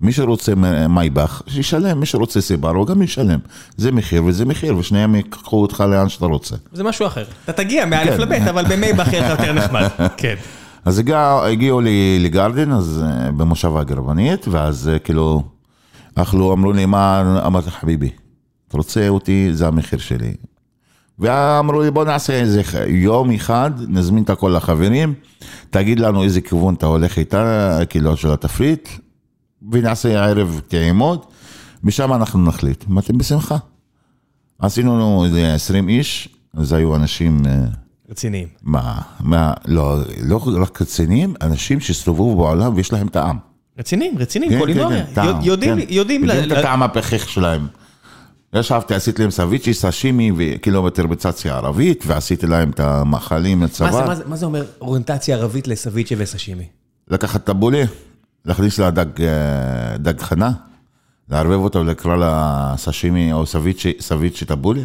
מי 0.00 0.12
שרוצה 0.12 0.52
מייבך, 0.88 1.42
שישלם, 1.46 2.00
מי 2.00 2.06
שרוצה 2.06 2.40
סיברו, 2.40 2.84
גם 2.84 3.02
ישלם. 3.02 3.38
זה 3.76 3.92
מחיר 3.92 4.24
וזה 4.24 4.44
מחיר, 4.44 4.76
ושניהם 4.76 5.14
ייקחו 5.14 5.62
אותך 5.62 5.80
לאן 5.80 6.08
שאתה 6.08 6.26
רוצה. 6.26 6.56
זה 6.72 6.84
משהו 6.84 7.06
אחר. 7.06 7.24
אתה 7.44 7.52
תגיע 7.52 7.86
מאלף 7.86 8.14
כן. 8.16 8.20
לבית, 8.20 8.42
אבל 8.42 8.64
במייבך 8.64 9.12
יהיה 9.12 9.32
לך 9.32 9.40
יותר 9.40 9.52
נחמד. 9.52 9.88
כן. 10.16 10.34
אז 10.84 10.98
הגע, 10.98 11.40
הגיעו 11.44 11.80
לי 11.80 12.18
לגרדן, 12.20 12.72
אז 12.72 13.04
אה, 13.06 13.32
במושב 13.32 13.76
הגרבנית, 13.76 14.48
ואז 14.48 14.88
אה, 14.88 14.98
כאילו, 14.98 15.42
אכלו, 16.14 16.52
אמרו 16.52 16.72
לי, 16.72 16.86
מה, 16.86 17.22
אמרתי, 17.46 17.70
חביבי, 17.70 18.10
אתה 18.68 18.76
רוצה 18.76 19.08
אותי, 19.08 19.48
זה 19.52 19.66
המחיר 19.66 19.98
שלי. 19.98 20.34
ואמרו 21.18 21.82
לי, 21.82 21.90
בוא 21.90 22.04
נעשה 22.04 22.32
איזה 22.32 22.62
יום 22.86 23.30
אחד, 23.30 23.70
נזמין 23.88 24.22
את 24.24 24.30
הכל 24.30 24.52
לחברים, 24.56 25.14
תגיד 25.70 26.00
לנו 26.00 26.22
איזה 26.22 26.40
כיוון 26.40 26.74
אתה 26.74 26.86
הולך 26.86 27.18
איתה, 27.18 27.78
כאילו, 27.88 28.16
של 28.16 28.30
התפריט, 28.32 28.88
ונעשה 29.72 30.24
ערב 30.24 30.60
טעימות, 30.68 31.32
ושם 31.84 32.12
אנחנו 32.12 32.44
נחליט. 32.44 32.84
אמרתי, 32.90 33.12
בשמחה. 33.12 33.56
עשינו 34.58 34.94
לנו 34.96 35.24
איזה 35.24 35.54
20 35.54 35.88
איש, 35.88 36.28
אז 36.54 36.72
היו 36.72 36.96
אנשים... 36.96 37.42
אה, 37.46 37.52
רציניים. 38.10 38.48
מה, 38.62 39.00
מה, 39.20 39.52
לא, 39.66 39.96
לא 40.22 40.40
רק 40.62 40.82
רציניים, 40.82 41.34
אנשים 41.42 41.80
שהסתובבו 41.80 42.36
בעולם 42.36 42.74
ויש 42.76 42.92
להם 42.92 43.08
טעם. 43.08 43.38
רציניים, 43.78 44.18
רציניים, 44.18 44.52
כן, 44.52 44.58
קולינוריה. 44.58 44.98
כן, 45.04 45.08
כן, 45.08 45.14
טעם, 45.14 45.40
יודעים, 45.42 45.74
כן. 45.80 45.86
יודעים, 45.88 46.24
ל- 46.24 46.30
יודעים 46.30 46.44
את 46.52 46.56
ל- 46.56 46.58
הטעם 46.58 46.82
הפכך 46.82 47.28
שלהם. 47.28 47.66
ישבתי, 48.60 48.94
עשיתי 48.94 49.22
להם 49.22 49.30
סביצ'י, 49.30 49.74
סשימי 49.74 50.32
וקילומטר 50.36 51.06
בצציה 51.06 51.56
ערבית, 51.56 52.04
ועשיתי 52.06 52.46
להם 52.46 52.70
את 52.70 52.80
המאכלים 52.80 53.60
מה 53.60 53.66
זה- 53.66 53.84
לצבא. 53.84 54.06
מה 54.06 54.14
זה- 54.14 54.24
מה 54.26 54.36
זה 54.36 54.46
אומר 54.46 54.64
אוריינטציה 54.80 55.36
ערבית 55.36 55.68
לסביצ'ה 55.68 56.14
וסשימי? 56.18 56.66
לקחת 57.08 57.44
טבולה, 57.44 57.82
להכניס 58.44 58.78
לה 58.78 58.90
דג, 58.90 59.22
אה, 59.22 59.28
דג 59.98 60.20
חנה, 60.20 60.52
לערבב 61.30 61.52
אותו 61.60 61.78
ולקרוא 61.78 62.16
לה 62.16 62.74
סשימי 62.76 63.32
או 63.32 63.46
סביצ'י, 63.46 63.92
סביצ'י 64.00 64.44
טבולה. 64.44 64.82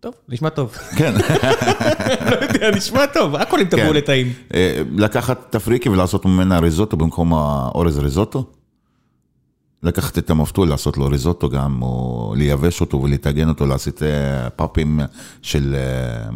טוב, 0.00 0.14
נשמע 0.28 0.48
טוב. 0.48 0.76
כן. 0.96 1.14
לא 2.30 2.36
יודע, 2.36 2.70
נשמע 2.76 3.06
טוב, 3.06 3.36
הכל 3.36 3.60
עם 3.60 3.66
טבול 3.68 3.96
לטעים. 3.96 4.32
אה, 4.54 4.82
לקחת 4.96 5.38
תפריקי 5.50 5.88
ולעשות 5.88 6.24
ממנה 6.24 6.58
ריזוטו 6.58 6.96
במקום 6.96 7.34
האורז 7.34 7.98
ריזוטו. 7.98 8.46
לקחת 9.84 10.18
את 10.18 10.30
המפתול, 10.30 10.68
לעשות 10.68 10.98
לו 10.98 11.06
ריזוטו 11.06 11.50
גם, 11.50 11.82
או 11.82 12.34
לייבש 12.36 12.80
אותו 12.80 13.02
ולטגן 13.02 13.48
אותו, 13.48 13.66
לעשות 13.66 14.02
אה, 14.02 14.50
פאפים 14.50 15.00
של 15.42 15.74
אה, 15.74 16.28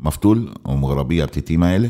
מפתול, 0.00 0.52
או 0.64 0.76
מגרבי, 0.76 1.22
הפתיתים 1.22 1.62
האלה. 1.62 1.88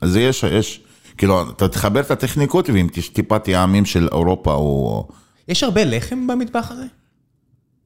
אז 0.00 0.16
יש, 0.16 0.42
יש, 0.42 0.80
כאילו, 1.16 1.50
אתה 1.50 1.68
תחבר 1.68 2.00
את 2.00 2.10
הטכניקות, 2.10 2.70
ואם 2.70 2.86
טיפה 3.12 3.38
טעמים 3.38 3.84
של 3.84 4.08
אירופה 4.12 4.52
או... 4.52 5.08
יש 5.48 5.62
הרבה 5.62 5.84
לחם 5.84 6.26
במטבח 6.26 6.70
הזה? 6.70 6.84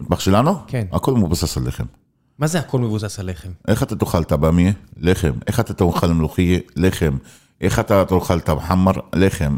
מטבח 0.01 0.21
שלנו? 0.21 0.55
כן. 0.67 0.87
הכל 0.93 1.15
מבוסס 1.15 1.57
על 1.57 1.67
לחם. 1.67 1.85
מה 2.39 2.47
זה 2.47 2.59
הכל 2.59 2.79
מבוסס 2.79 3.19
על 3.19 3.31
לחם? 3.31 3.49
איך 3.69 3.83
אתה 3.83 3.97
תאכל 3.97 4.23
את 4.23 4.33
הבמיה? 4.33 4.73
לחם. 4.97 5.33
איך 5.47 5.61
אתה 5.61 5.75
תאכל 5.75 6.07
מלוכי? 6.07 6.61
לחם. 6.77 7.17
איך 7.61 7.79
אתה 7.79 8.05
תאכל 8.05 8.39
את 8.39 8.49
המחמר? 8.49 8.93
לחם. 9.15 9.57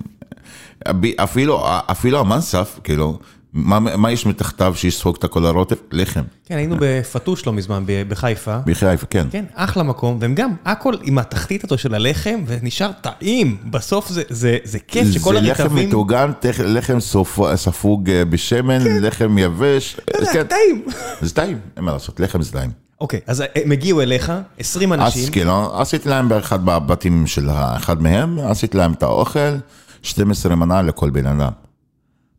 אפילו, 1.16 1.64
אפילו 1.66 2.20
המנסף, 2.20 2.78
כאילו, 2.84 3.18
מה, 3.52 3.78
מה 3.80 4.10
יש 4.12 4.26
מתחתיו 4.26 4.72
שיספוג 4.76 5.16
את 5.18 5.24
הכל 5.24 5.46
הרוטב? 5.46 5.76
לחם. 5.92 6.22
כן, 6.46 6.56
היינו 6.56 6.76
בפטוש 6.80 7.46
לא 7.46 7.52
מזמן, 7.52 7.84
בחיפה. 8.08 8.58
בחיפה, 8.66 9.06
כן. 9.06 9.26
כן, 9.30 9.44
אחלה 9.54 9.82
מקום, 9.82 10.18
והם 10.20 10.34
גם, 10.34 10.50
הכל 10.64 10.94
עם 11.02 11.18
התחתית 11.18 11.64
הזו 11.64 11.78
של 11.78 11.94
הלחם, 11.94 12.40
ונשאר 12.46 12.90
טעים. 13.00 13.56
בסוף 13.70 14.08
זה- 14.08 14.22
זה 14.30 14.58
זה 14.64 14.78
כיף 14.78 15.08
שכל 15.12 15.34
זה 15.34 15.40
לחם 15.40 15.62
הרטבים... 15.62 15.88
מטוגן, 15.88 16.30
לחם 16.64 16.98
סופ- 17.00 17.54
ספוג 17.56 18.10
אה, 18.10 18.24
בשמן, 18.24 18.78
לחם 19.02 19.38
יבש. 19.38 19.96
זה 20.20 20.26
כן, 20.32 20.42
טעים. 20.46 20.84
זה 21.20 21.34
טעים, 21.34 21.58
אין 21.76 21.84
מה 21.84 21.92
לעשות, 21.92 22.20
לחם 22.20 22.42
זה 22.42 22.52
טעים. 22.52 22.70
אוקיי, 23.00 23.20
אז 23.26 23.44
הם 23.54 23.72
הגיעו 23.72 24.00
אליך, 24.02 24.32
20 24.58 24.92
אנשים. 24.92 25.22
אז 25.24 25.30
כאילו, 25.30 25.80
עשיתי 25.80 26.08
להם 26.08 26.28
באחד 26.28 26.64
מהבתים 26.64 27.26
של 27.26 27.48
אחד 27.50 28.02
מהם, 28.02 28.38
עשיתי 28.38 28.76
להם 28.76 28.92
את 28.92 29.02
האוכל, 29.02 29.56
12 30.02 30.54
מנה 30.54 30.82
לכל 30.82 31.10
בן 31.10 31.26
אדם. 31.26 31.50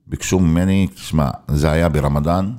ביקשו 0.08 0.40
ממני, 0.40 0.88
תשמע, 0.96 1.30
זה 1.48 1.72
היה 1.72 1.90
ברמדאן, 1.90 2.52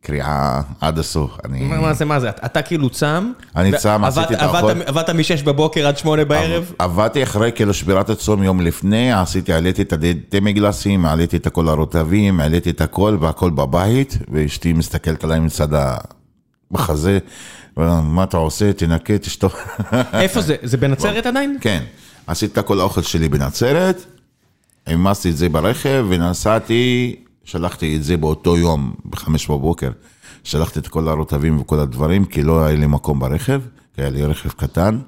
קריאה 0.00 0.60
עד 0.80 0.98
הסוף. 0.98 1.36
אני... 1.44 1.64
מה 1.64 1.80
מה 1.80 1.94
זה, 1.94 2.04
מה 2.04 2.20
זה? 2.20 2.28
אתה 2.30 2.62
כאילו 2.62 2.90
צם? 2.90 3.32
אני 3.56 3.70
ו- 3.74 3.78
צם, 3.78 4.04
עשיתי 4.04 4.34
את 4.34 4.40
האוכל. 4.42 4.56
עבדת- 4.70 4.88
עבדת 4.88 5.10
מ-6 5.10 5.44
בבוקר 5.44 5.86
עד 5.86 5.98
8 5.98 6.24
בערב? 6.24 6.72
עבדתי 6.78 7.22
אחרי 7.22 7.52
כאילו 7.54 7.74
שבירת 7.74 8.10
הצום 8.10 8.42
יום 8.42 8.60
לפני, 8.60 9.12
עשיתי, 9.12 9.52
העליתי 9.52 9.82
את 9.82 9.92
הדמי-גלסים, 9.92 11.06
העליתי 11.06 11.36
את 11.36 11.48
כל 11.48 11.68
הרוטבים, 11.68 12.40
העליתי 12.40 12.70
את 12.70 12.80
הכל 12.80 13.16
והכל 13.20 13.50
בבית, 13.50 14.18
ואשתי 14.32 14.72
מסתכלת 14.72 15.24
עליי 15.24 15.40
מצד 15.40 15.74
ה... 15.74 15.96
בחזה, 16.70 17.18
מה 17.76 18.24
אתה 18.24 18.36
עושה, 18.36 18.72
תנקה, 18.72 19.18
תשתוק. 19.18 19.56
איפה 20.12 20.40
זה? 20.40 20.56
זה 20.62 20.76
בנצרת 20.76 21.26
עדיין? 21.26 21.58
כן, 21.60 21.84
עשיתי 22.26 22.60
את 22.60 22.66
כל 22.66 22.80
האוכל 22.80 23.02
שלי 23.02 23.28
בנצרת, 23.28 24.04
העמסתי 24.86 25.30
את 25.30 25.36
זה 25.36 25.48
ברכב 25.48 26.06
ונסעתי, 26.08 27.16
שלחתי 27.44 27.96
את 27.96 28.04
זה 28.04 28.16
באותו 28.16 28.56
יום, 28.56 28.94
בחמש 29.10 29.46
בבוקר. 29.46 29.90
שלחתי 30.44 30.78
את 30.78 30.88
כל 30.88 31.08
הרוטבים 31.08 31.60
וכל 31.60 31.78
הדברים, 31.78 32.24
כי 32.24 32.42
לא 32.42 32.64
היה 32.64 32.76
לי 32.76 32.86
מקום 32.86 33.18
ברכב, 33.18 33.60
כי 33.94 34.02
היה 34.02 34.10
לי 34.10 34.24
רכב 34.24 34.48
קטן. 34.48 34.98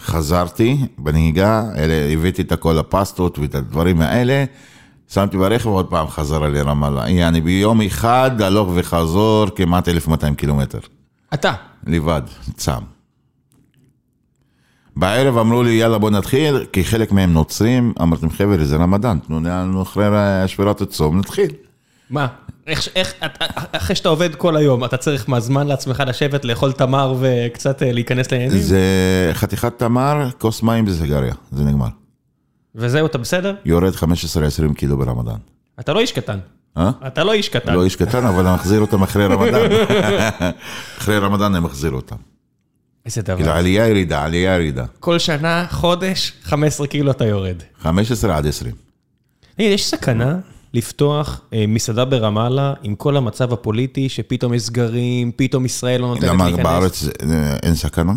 חזרתי 0.00 0.78
בנהיגה, 0.98 1.64
הבאתי 2.12 2.42
את 2.42 2.52
כל 2.52 2.78
הפסטות 2.78 3.38
ואת 3.38 3.54
הדברים 3.54 4.00
האלה, 4.00 4.44
שמתי 5.08 5.36
ברכב 5.36 5.68
עוד 5.68 5.86
פעם 5.86 6.08
חזרה 6.08 6.48
לרמאללה. 6.48 7.10
יעני 7.10 7.40
ביום 7.40 7.82
אחד, 7.82 8.42
הלוך 8.42 8.68
וחזור, 8.74 9.46
כמעט 9.56 9.88
1,200 9.88 10.34
קילומטר. 10.34 10.78
אתה. 11.34 11.52
לבד, 11.86 12.22
צם. 12.56 12.80
בערב 14.96 15.38
אמרו 15.38 15.62
לי, 15.62 15.70
יאללה 15.70 15.98
בוא 15.98 16.10
נתחיל, 16.10 16.64
כי 16.72 16.84
חלק 16.84 17.12
מהם 17.12 17.32
נוצרים, 17.32 17.92
אמרתם, 18.02 18.30
חבר'ה, 18.30 18.64
זה 18.64 18.76
רמדאן, 18.76 19.18
תנו 19.18 19.40
לנו 19.40 19.82
אחרי 19.82 20.04
שבירת 20.46 20.80
הצום, 20.80 21.18
נתחיל. 21.18 21.50
מה? 22.10 22.26
איך, 22.66 22.88
איך, 22.94 23.14
אחרי 23.72 23.96
שאתה 23.96 24.08
עובד 24.08 24.34
כל 24.34 24.56
היום, 24.56 24.84
אתה 24.84 24.96
צריך 24.96 25.28
מה, 25.28 25.40
זמן 25.40 25.66
לעצמך 25.66 26.02
לשבת, 26.06 26.44
לאכול 26.44 26.72
תמר 26.72 27.14
וקצת 27.20 27.82
אה, 27.82 27.92
להיכנס 27.92 28.32
לעניינים? 28.32 28.58
זה 28.58 28.80
חתיכת 29.32 29.78
תמר, 29.78 30.28
כוס 30.38 30.62
מים 30.62 30.84
וסיגריה, 30.88 31.34
זה 31.52 31.64
נגמר. 31.64 31.88
וזהו, 32.76 33.06
אתה 33.06 33.18
בסדר? 33.18 33.54
יורד 33.64 33.94
15-20 33.94 34.74
קילו 34.76 34.98
ברמדאן. 34.98 35.38
אתה 35.80 35.92
לא 35.92 36.00
איש 36.00 36.12
קטן. 36.12 36.38
אה? 36.76 36.90
אתה 37.06 37.24
לא 37.24 37.32
איש 37.32 37.48
קטן. 37.48 37.74
לא 37.74 37.84
איש 37.84 37.96
קטן, 37.96 38.26
אבל 38.26 38.46
אני 38.46 38.54
מחזיר 38.54 38.80
אותם 38.80 39.02
אחרי 39.02 39.26
רמדאן. 39.26 39.70
אחרי 40.98 41.18
רמדאן 41.18 41.54
אני 41.54 41.64
מחזיר 41.64 41.90
אותם. 41.92 42.16
איזה 43.06 43.22
כאילו, 43.22 43.38
דבר. 43.38 43.52
עלייה 43.52 43.88
ירידה, 43.88 44.24
עלייה 44.24 44.54
ירידה. 44.54 44.84
כל 45.00 45.18
שנה, 45.18 45.66
חודש, 45.70 46.32
15 46.42 46.86
קילו 46.86 47.10
אתה 47.10 47.24
יורד. 47.24 47.62
15 47.80 48.36
עד 48.36 48.46
20. 48.46 48.72
תגיד, 49.56 49.72
יש 49.72 49.86
סכנה 49.86 50.38
לפתוח 50.74 51.40
אה, 51.52 51.64
מסעדה 51.68 52.04
ברמאללה 52.04 52.74
עם 52.82 52.94
כל 52.94 53.16
המצב 53.16 53.52
הפוליטי, 53.52 54.08
שפתאום 54.08 54.54
יש 54.54 54.62
סגרים, 54.62 55.32
פתאום 55.36 55.64
ישראל 55.64 56.00
לא 56.00 56.06
נותנת 56.08 56.24
למה 56.24 56.44
להיכנס? 56.44 56.64
בארץ 56.64 57.04
אה, 57.04 57.56
אין 57.62 57.74
סכנה? 57.74 58.12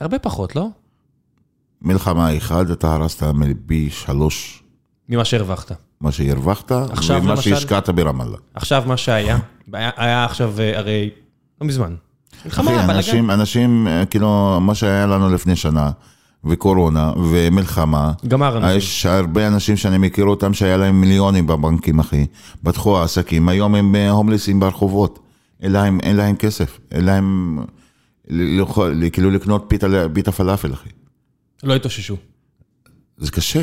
הרבה 0.00 0.18
פחות, 0.18 0.56
לא? 0.56 0.66
מלחמה 1.82 2.36
אחד, 2.36 2.70
אתה 2.70 2.94
הרסת 2.94 3.22
מפי 3.22 3.88
שלוש 3.90 4.62
ממה 5.08 5.24
שהרווחת. 5.24 5.72
מה 6.00 6.12
שהרווחת, 6.12 6.72
ומה 6.72 6.86
למשל? 7.30 7.50
שהשקעת 7.50 7.88
ברמאללה. 7.90 8.36
עכשיו 8.54 8.82
מה 8.86 8.96
שהיה, 8.96 9.38
היה, 9.72 10.24
עכשיו, 10.24 10.52
אה, 10.60 10.78
הרי, 10.78 11.10
לא 11.60 11.66
מזמן, 11.66 11.94
מלחמה, 12.44 12.70
אחי. 12.84 12.92
אנשים, 12.92 13.30
אנשים, 13.30 13.88
אה, 13.88 14.04
כאילו, 14.06 14.58
מה 14.60 14.74
שהיה 14.74 15.06
לנו 15.06 15.28
לפני 15.34 15.56
שנה, 15.56 15.90
וקורונה, 16.44 17.12
ומלחמה. 17.30 18.12
גמר 18.28 18.56
אנשים. 18.58 18.76
יש 18.78 19.06
הרבה 19.06 19.46
אנשים 19.46 19.76
שאני 19.76 19.98
מכיר 19.98 20.24
אותם 20.24 20.54
שהיה 20.54 20.76
להם 20.76 21.00
מיליונים 21.00 21.46
בבנקים, 21.46 21.98
אחי. 21.98 22.26
פתחו 22.62 22.98
עסקים, 23.02 23.48
היום 23.48 23.74
הם 23.74 23.94
אה, 23.96 24.10
הומלסים 24.10 24.60
ברחובות. 24.60 25.18
אין 25.62 25.72
להם, 25.72 25.98
אין 26.02 26.16
להם 26.16 26.36
כסף, 26.36 26.78
אין 26.92 27.04
להם, 27.04 27.58
ל- 28.28 28.58
לאכול- 28.60 29.02
כאילו 29.12 29.30
לקנות 29.30 29.64
פיתה, 29.68 29.86
פיתה 30.12 30.32
פלאפל, 30.32 30.72
אחי. 30.72 30.88
לא 31.62 31.74
התאוששו. 31.76 32.16
זה 33.18 33.30
קשה, 33.30 33.62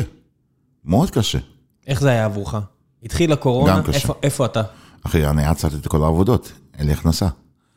מאוד 0.84 1.10
קשה. 1.10 1.38
איך 1.86 2.00
זה 2.00 2.08
היה 2.08 2.24
עבורך? 2.24 2.54
התחיל 3.02 3.32
הקורונה, 3.32 3.76
גם 3.76 3.82
קשה. 3.82 3.96
איפה- 3.98 4.14
איפה 4.22 4.44
אתה? 4.46 4.62
אחי, 5.06 5.26
אני 5.26 5.44
עצרתי 5.46 5.76
את 5.76 5.86
כל 5.86 6.02
העבודות, 6.02 6.52
אין 6.78 6.86
לי 6.86 6.92
הכנסה. 6.92 7.28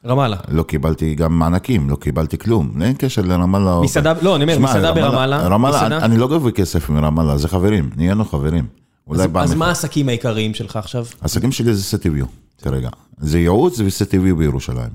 רמאללה. 0.05 0.37
לא 0.47 0.63
קיבלתי 0.63 1.15
גם 1.15 1.39
מענקים, 1.39 1.89
לא 1.89 1.95
קיבלתי 1.95 2.37
כלום, 2.37 2.81
אין 2.81 2.93
קשר 2.97 3.21
לרמאללה. 3.21 3.73
או- 3.73 3.83
מסעדה, 3.83 4.13
לא, 4.21 4.35
אני 4.35 4.43
אומר, 4.43 4.59
מסעדה 4.59 4.91
ברמאללה. 4.93 5.37
רמאללה, 5.47 5.77
מסעדה- 5.77 6.05
אני- 6.05 6.17
לא 6.17 6.27
גובה 6.27 6.51
כסף 6.51 6.89
מרמאללה, 6.89 7.37
זה 7.37 7.47
חברים, 7.47 7.89
נהיינו 7.95 8.25
חברים. 8.25 8.67
אולי 9.07 9.23
אז- 9.23 9.29
פעם 9.33 9.43
אז. 9.43 9.53
מה 9.53 9.67
העסקים 9.67 10.09
העיקריים 10.09 10.53
שלך 10.53 10.75
עכשיו? 10.75 11.05
העסקים 11.21 11.51
שלי 11.51 11.73
זה 11.73 11.83
סטיביו, 11.83 12.25
כרגע. 12.61 12.89
זה 13.17 13.39
ייעוץ 13.39 13.79
וסטיביו 13.79 14.35
בירושלים. 14.35 14.89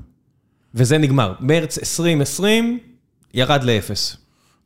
וזה 0.73 0.97
נגמר. 0.97 1.33
מרץ 1.39 1.77
2020 1.77 2.79
ירד 3.33 3.63
לאפס. 3.63 4.17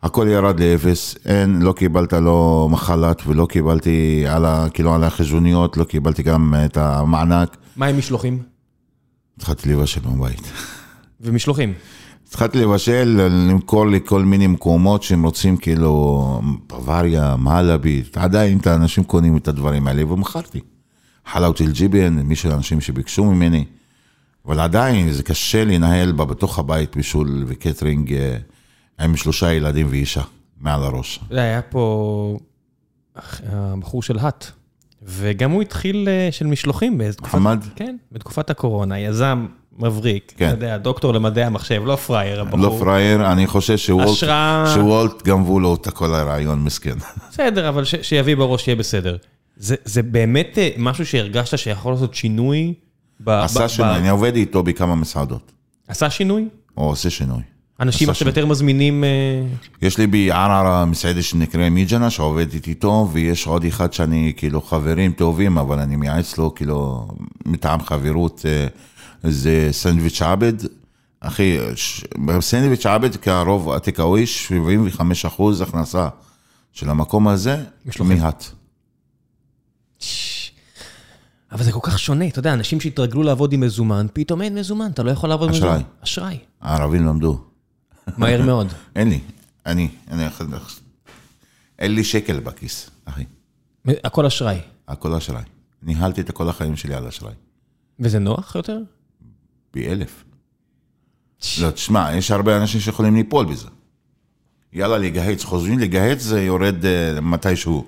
הכל 0.03 0.27
ירד 0.29 0.59
לאפס, 0.59 1.15
אין, 1.25 1.61
לא 1.61 1.73
קיבלת 1.73 2.13
לא 2.13 2.67
מחל"ת 2.71 3.21
ולא 3.27 3.45
קיבלתי 3.45 4.23
על 4.27 4.45
ה... 4.45 4.67
כאילו 4.73 4.93
על 4.95 5.03
החשבוניות, 5.03 5.77
לא 5.77 5.83
קיבלתי 5.83 6.23
גם 6.23 6.53
את 6.65 6.77
המענק. 6.77 7.57
מה 7.75 7.85
עם 7.85 7.97
משלוחים? 7.97 8.43
התחלתי 9.37 9.69
לבשל 9.69 10.01
בבית. 10.01 10.51
ומשלוחים. 11.21 11.73
התחלתי 12.27 12.57
לבשל, 12.57 13.27
למכור 13.47 13.87
לכל 13.87 14.23
מיני 14.23 14.47
מקומות 14.47 15.03
שהם 15.03 15.23
רוצים 15.23 15.57
כאילו, 15.57 16.41
בוואריה, 16.67 17.35
מעלבית, 17.35 18.17
עדיין 18.17 18.57
את 18.57 18.67
האנשים 18.67 19.03
קונים 19.03 19.37
את 19.37 19.47
הדברים 19.47 19.87
האלה, 19.87 20.13
ומכרתי. 20.13 20.59
חלאוות 21.25 21.61
אל-ג'יבן, 21.61 22.13
מי 22.13 22.35
של 22.35 22.51
האנשים 22.51 22.81
שביקשו 22.81 23.25
ממני, 23.25 23.65
אבל 24.45 24.59
עדיין 24.59 25.11
זה 25.11 25.23
קשה 25.23 25.65
לנהל 25.65 26.11
בתוך 26.11 26.59
הבית 26.59 26.95
בישול 26.95 27.43
וקטרינג 27.47 28.13
אה, 28.13 28.37
עם 28.99 29.15
שלושה 29.17 29.53
ילדים 29.53 29.87
ואישה 29.89 30.21
מעל 30.59 30.83
הראש. 30.83 31.19
זה 31.31 31.39
היה 31.41 31.61
פה 31.61 32.37
הבחור 33.51 34.03
של 34.03 34.19
האט, 34.19 34.45
וגם 35.03 35.51
הוא 35.51 35.61
התחיל 35.61 36.07
אה, 36.09 36.27
של 36.31 36.47
משלוחים 36.47 36.97
באיזה 36.97 37.17
תקופת... 37.17 37.31
חמד? 37.31 37.63
כן, 37.75 37.95
בתקופת 38.11 38.49
הקורונה, 38.49 38.99
יזם 38.99 39.45
מבריק. 39.79 40.33
כן. 40.37 40.47
אתה 40.47 40.55
יודע, 40.55 40.77
דוקטור 40.77 41.13
למדעי 41.13 41.43
המחשב, 41.43 41.81
לא 41.85 41.95
פראייר, 41.95 42.41
הבחור. 42.41 42.59
לא 42.59 42.75
פראייר, 42.79 43.31
אני 43.31 43.47
חושב 43.47 43.77
שוולט, 43.77 44.09
השראה. 44.09 44.71
שוולט 44.75 45.23
גנבו 45.23 45.59
לו 45.59 45.75
את 45.75 45.87
כל 45.87 46.13
הרעיון, 46.15 46.63
מסכן. 46.63 46.95
בסדר, 47.31 47.69
אבל 47.69 47.83
ש- 47.85 47.95
שיביא 48.01 48.35
בראש 48.35 48.67
יהיה 48.67 48.75
בסדר. 48.75 49.17
זה, 49.57 49.75
זה 49.85 50.03
באמת 50.03 50.57
אה, 50.57 50.69
משהו 50.77 51.05
שהרגשת 51.05 51.57
שיכול 51.57 51.93
לעשות 51.93 52.13
שינוי? 52.15 52.73
ב, 53.19 53.23
ב- 53.23 53.29
עשה 53.29 53.65
ב- 53.65 53.67
שינוי, 53.67 53.95
אני 53.95 54.09
עובד 54.09 54.35
איתו 54.35 54.63
בכמה 54.63 54.95
מסעדות, 54.95 55.51
עשה 55.87 56.09
שינוי? 56.09 56.47
או 56.77 56.83
עושה 56.89 57.09
שינוי. 57.09 57.41
אנשים 57.79 58.09
עכשיו. 58.09 58.27
יותר 58.27 58.45
מזמינים... 58.45 59.03
אה, 59.03 59.09
יש 59.81 59.97
לי 59.97 60.07
בערערה 60.07 60.85
מסעדה 60.85 61.21
שנקרא 61.21 61.69
מיג'נה, 61.69 62.09
שעובדת 62.09 62.67
איתו, 62.67 63.09
ויש 63.11 63.47
עוד 63.47 63.63
אחד 63.65 63.93
שאני 63.93 64.33
כאילו 64.37 64.61
חברים 64.61 65.11
טובים, 65.11 65.57
אבל 65.57 65.79
אני 65.79 65.95
מייעץ 65.95 66.37
לו 66.37 66.55
כאילו 66.55 67.07
מטעם 67.45 67.81
חברות, 67.83 68.45
אה, 68.45 68.67
זה 69.23 69.67
סנדוויץ' 69.71 70.21
עבד. 70.21 70.53
אחי, 71.21 71.57
בסנדוויץ' 72.25 72.85
עבד 72.85 73.15
כרוב 73.15 73.71
הטקאווי, 73.71 74.25
75 74.25 75.25
אחוז 75.25 75.61
הכנסה 75.61 76.07
של 76.73 76.89
המקום 76.89 77.27
הזה. 77.27 77.63
מהט. 77.99 78.45
ש- 79.99 80.51
אבל 81.51 81.63
זה 81.63 81.71
כל 81.71 81.79
כך 81.83 81.99
שונה, 81.99 82.27
אתה 82.27 82.39
יודע, 82.39 82.53
אנשים 82.53 82.81
שהתרגלו 82.81 83.23
לעבוד 83.23 83.53
עם 83.53 83.59
מזומן, 83.59 84.05
פתאום 84.13 84.41
אין 84.41 84.55
מזומן, 84.57 84.91
אתה 84.93 85.03
לא 85.03 85.11
יכול 85.11 85.29
לעבוד 85.29 85.49
עם 85.49 85.55
אשראי. 85.55 85.69
מזומן. 85.69 85.83
אשראי. 86.03 86.37
הערבים 86.61 87.05
למדו. 87.05 87.48
מהר 88.17 88.41
מאוד. 88.41 88.67
אין 88.95 89.09
לי, 89.09 89.19
אני, 89.65 89.89
אני, 90.07 90.27
אין 91.79 91.95
לי 91.95 92.03
שקל 92.03 92.39
בכיס, 92.39 92.89
אחי. 93.05 93.23
הכל 94.03 94.25
אשראי. 94.25 94.59
הכל 94.87 95.13
אשראי. 95.13 95.43
ניהלתי 95.83 96.21
את 96.21 96.31
כל 96.31 96.49
החיים 96.49 96.75
שלי 96.75 96.93
על 96.93 97.07
אשראי. 97.07 97.33
וזה 97.99 98.19
נוח 98.19 98.55
יותר? 98.55 98.79
פי 99.71 99.87
אלף. 99.87 100.23
לא, 101.61 101.71
תשמע, 101.71 102.15
יש 102.15 102.31
הרבה 102.31 102.57
אנשים 102.57 102.81
שיכולים 102.81 103.15
ליפול 103.15 103.45
בזה. 103.45 103.67
יאללה, 104.73 104.97
לגהץ, 104.97 105.43
חושבים 105.43 105.79
לגהץ 105.79 106.21
זה 106.21 106.41
יורד 106.41 106.75
uh, 106.83 107.21
מתישהו, 107.21 107.87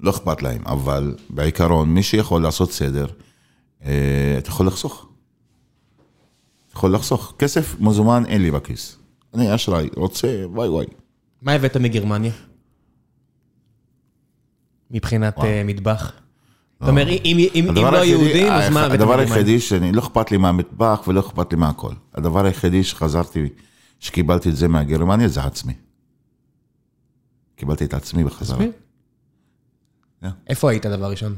לא 0.00 0.10
אכפת 0.10 0.42
להם, 0.42 0.62
אבל 0.66 1.14
בעיקרון, 1.30 1.94
מי 1.94 2.02
שיכול 2.02 2.42
לעשות 2.42 2.72
סדר, 2.72 3.06
uh, 3.80 3.84
אתה 4.38 4.48
יכול 4.48 4.66
לחסוך. 4.66 5.06
אתה 6.68 6.76
יכול 6.76 6.94
לחסוך. 6.94 7.34
כסף 7.38 7.76
מזומן 7.80 8.22
אין 8.26 8.42
לי 8.42 8.50
בכיס. 8.50 8.98
אני 9.34 9.54
אשראי, 9.54 9.88
רוצה, 9.96 10.42
וואי 10.46 10.68
וואי. 10.68 10.86
מה 11.42 11.52
הבאת 11.52 11.76
מגרמניה? 11.76 12.32
מבחינת. 14.90 15.38
אה, 15.38 15.62
מטבח? 15.64 16.12
אתה 16.78 16.90
אומר, 16.90 17.08
אם- 17.08 17.48
אם 17.54 17.66
הדבר 17.70 17.90
לא 17.90 18.04
יהודים, 18.04 18.52
אז 18.52 18.72
מה 18.72 18.80
הבאת 18.80 18.92
הדבר 19.00 19.06
מגרמניה? 19.16 19.34
היחידי 19.34 19.60
שאני, 19.60 19.92
לא 19.92 20.00
אכפת 20.00 20.30
לי 20.30 20.36
מהמטבח 20.36 21.02
ולא 21.08 21.20
אכפת 21.20 21.52
לי 21.52 21.58
מהכל. 21.58 21.92
הדבר 22.14 22.44
היחידי 22.44 22.84
שחזרתי, 22.84 23.48
שקיבלתי 24.00 24.48
את 24.48 24.56
זה 24.56 24.68
מהגרמניה, 24.68 25.28
זה 25.28 25.42
עצמי. 25.44 25.72
קיבלתי 27.56 27.84
את 27.84 27.94
עצמי 27.94 28.24
בחזרה. 28.24 28.64
איפה 30.46 30.70
היית 30.70 30.86
דבר 30.86 31.10
ראשון? 31.10 31.36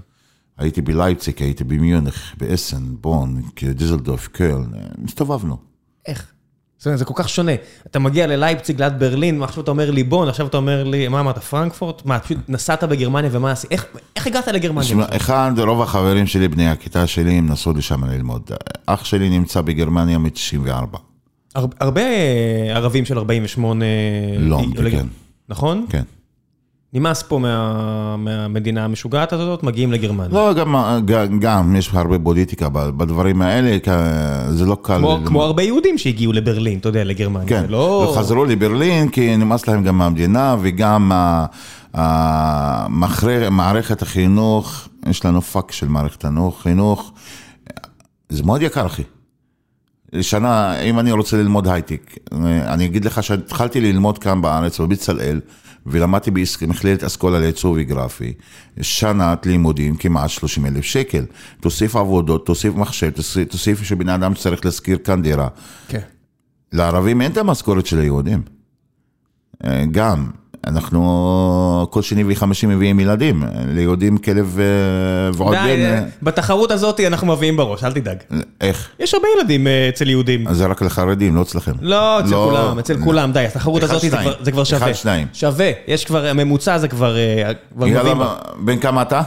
הייתי 0.56 0.82
בלייפציק, 0.82 1.42
הייתי 1.42 1.64
במיונך, 1.64 2.34
באסן, 2.38 2.96
בון, 3.00 3.42
דיזלדורף, 3.74 4.28
קרל, 4.28 4.64
הסתובבנו. 5.04 5.56
איך? 6.06 6.32
זה 6.78 7.04
כל 7.04 7.14
כך 7.16 7.28
שונה. 7.28 7.52
אתה 7.86 7.98
מגיע 7.98 8.26
ללייפציג 8.26 8.82
ליד 8.82 8.98
ברלין, 8.98 9.40
ועכשיו 9.40 9.62
אתה 9.64 9.70
אומר 9.70 9.90
לי 9.90 10.02
בון, 10.02 10.28
עכשיו 10.28 10.46
אתה 10.46 10.56
אומר 10.56 10.84
לי, 10.84 11.08
מה 11.08 11.20
אמרת, 11.20 11.38
פרנקפורט? 11.38 12.02
מה, 12.04 12.18
פשוט 12.18 12.38
נסעת 12.48 12.84
בגרמניה 12.84 13.30
ומה 13.32 13.50
עשית? 13.50 13.72
איך- 13.72 13.86
איך 14.16 14.26
הגעת 14.26 14.48
לגרמניה? 14.48 14.84
תשמע, 14.88 15.04
אחד, 15.16 15.52
רוב 15.58 15.82
החברים 15.82 16.26
שלי, 16.26 16.48
בני 16.48 16.68
הכיתה 16.68 17.06
שלי, 17.06 17.32
הם 17.32 17.46
נסעו 17.50 17.72
לשם 17.72 18.04
ללמוד. 18.04 18.50
אח 18.86 19.04
שלי 19.04 19.28
נמצא 19.28 19.60
בגרמניה 19.60 20.18
מ-94. 20.18 20.96
הר- 21.54 21.66
הרבה 21.80 22.00
אה, 22.00 22.72
ערבים 22.76 23.04
של 23.04 23.18
48... 23.18 23.84
לא, 24.38 24.60
עולה- 24.76 24.90
כן. 24.90 25.06
נכון? 25.48 25.86
כן. 25.90 26.02
נמאס 26.96 27.22
פה 27.22 27.38
מה- 27.38 28.16
מהמדינה 28.16 28.84
המשוגעת 28.84 29.32
הזאת, 29.32 29.62
מגיעים 29.62 29.92
לגרמניה. 29.92 30.28
לא, 30.32 30.52
גם, 30.54 30.74
גם, 31.04 31.38
גם 31.40 31.76
יש 31.76 31.90
הרבה 31.92 32.18
פוליטיקה 32.18 32.68
בדברים 32.68 33.42
האלה, 33.42 33.76
זה 34.50 34.64
לא 34.66 34.76
קל. 34.82 34.98
כמו-. 34.98 35.18
כמו 35.24 35.42
הרבה 35.42 35.62
יהודים 35.62 35.98
שהגיעו 35.98 36.32
לברלין, 36.32 36.78
אתה 36.78 36.88
יודע, 36.88 37.04
לגרמניה. 37.04 37.48
כן, 37.48 37.64
לא... 37.68 38.10
וחזרו 38.12 38.44
לברלין 38.44 39.08
כי 39.08 39.36
נמאס 39.36 39.68
להם 39.68 39.84
גם 39.84 39.98
מהמדינה 39.98 40.56
וגם 40.60 41.12
מערכת 43.50 44.02
החינוך, 44.02 44.88
יש 45.08 45.24
לנו 45.24 45.42
פאק 45.42 45.72
של 45.72 45.88
מערכת 45.88 46.24
החינוך, 46.24 46.62
חינוך, 46.62 47.12
זה 48.28 48.42
מאוד 48.42 48.62
יקר 48.62 48.86
אחי. 48.86 49.02
שנה, 50.20 50.80
אם 50.80 50.98
אני 50.98 51.12
רוצה 51.12 51.36
ללמוד 51.36 51.68
הייטק, 51.68 52.14
אני 52.66 52.84
אגיד 52.84 53.04
לך 53.04 53.22
שהתחלתי 53.22 53.80
ללמוד 53.80 54.18
כאן 54.18 54.42
בארץ, 54.42 54.80
בבצלאל, 54.80 55.40
ולמדתי 55.86 56.30
במכללת 56.30 57.04
אסכולה 57.04 57.38
לעיצוב 57.38 57.78
גרפי, 57.78 58.32
שנת 58.80 59.46
לימודים 59.46 59.96
כמעט 59.96 60.30
30 60.30 60.66
אלף 60.66 60.84
שקל. 60.84 61.24
תוסיף 61.60 61.96
עבודות, 61.96 62.46
תוסיף 62.46 62.74
מחשב, 62.74 63.10
תוסיף, 63.10 63.48
תוסיף 63.48 63.82
שבן 63.82 64.08
אדם 64.08 64.34
צריך 64.34 64.64
להשכיר 64.64 64.98
כאן 64.98 65.22
דירה. 65.22 65.48
כן. 65.88 66.00
לערבים 66.72 67.20
אין 67.20 67.32
את 67.32 67.36
המשכורת 67.36 67.86
של 67.86 67.98
היהודים. 67.98 68.42
אה, 69.64 69.84
גם, 69.90 70.30
אנחנו 70.66 71.86
כל 71.90 72.02
שני 72.02 72.24
וחמישי 72.28 72.66
מביאים 72.66 73.00
ילדים, 73.00 73.42
ליהודים 73.68 74.18
כלב 74.18 74.58
אה, 74.60 74.64
ועוד 75.34 75.52
בן, 75.54 75.66
אה, 75.66 75.94
אה, 75.98 76.02
בתחרות 76.22 76.70
הזאת 76.70 77.00
אנחנו 77.00 77.26
מביאים 77.26 77.56
בראש, 77.56 77.84
אל 77.84 77.92
תדאג. 77.92 78.16
איך? 78.60 78.88
יש 79.00 79.14
הרבה 79.14 79.26
ילדים 79.38 79.66
אצל 79.88 80.10
יהודים. 80.10 80.48
אז 80.48 80.56
זה 80.56 80.66
רק 80.66 80.82
לחרדים, 80.82 81.36
לא 81.36 81.42
אצלכם. 81.42 81.72
לא, 81.80 82.20
אצל 82.20 82.30
לא. 82.30 82.50
כולם, 82.50 82.78
אצל 82.78 82.96
כולם, 83.04 83.32
די, 83.32 83.40
התחרות 83.46 83.82
הזאת 83.82 84.00
זה. 84.00 84.10
כבר- 84.10 84.34
זה 84.40 84.52
כבר 84.52 84.64
שווה. 84.64 84.84
אחד, 84.86 84.92
שניים. 84.92 85.26
שווה, 85.32 85.70
יש 85.88 86.04
כבר, 86.04 86.26
הממוצע 86.26 86.78
זה 86.78 86.88
כבר 86.88 87.16
כבר. 87.74 87.86
יאללה, 87.86 88.34
בן 88.58 88.78
כמה 88.78 89.02
אתה? 89.02 89.22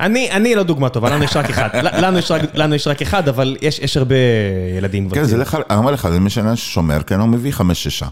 אני, 0.00 0.30
אני 0.30 0.54
לא 0.54 0.62
דוגמה 0.62 0.88
טובה, 0.88 1.10
לנו 1.10 1.24
יש 1.24 1.36
רק 1.36 1.50
אחד. 1.50 1.68
לנו 2.02 2.18
יש 2.18 2.30
רק, 2.30 2.42
לנו 2.54 2.74
יש 2.74 2.86
רק 2.86 3.02
אחד, 3.02 3.28
אבל 3.28 3.56
יש, 3.62 3.78
יש 3.78 3.96
הרבה 3.96 4.14
ילדים. 4.78 5.10
כן, 5.10 5.24
זה 5.24 5.36
לך, 5.36 5.58
אני 5.70 5.78
אומר 5.78 5.92
לך, 5.92 6.08
זה 6.12 6.20
משנה 6.20 6.56
ששומר, 6.56 7.02
כן, 7.02 7.20
הוא 7.20 7.28
מביא 7.28 7.52
חמש, 7.52 7.82
שישה. 7.82 8.06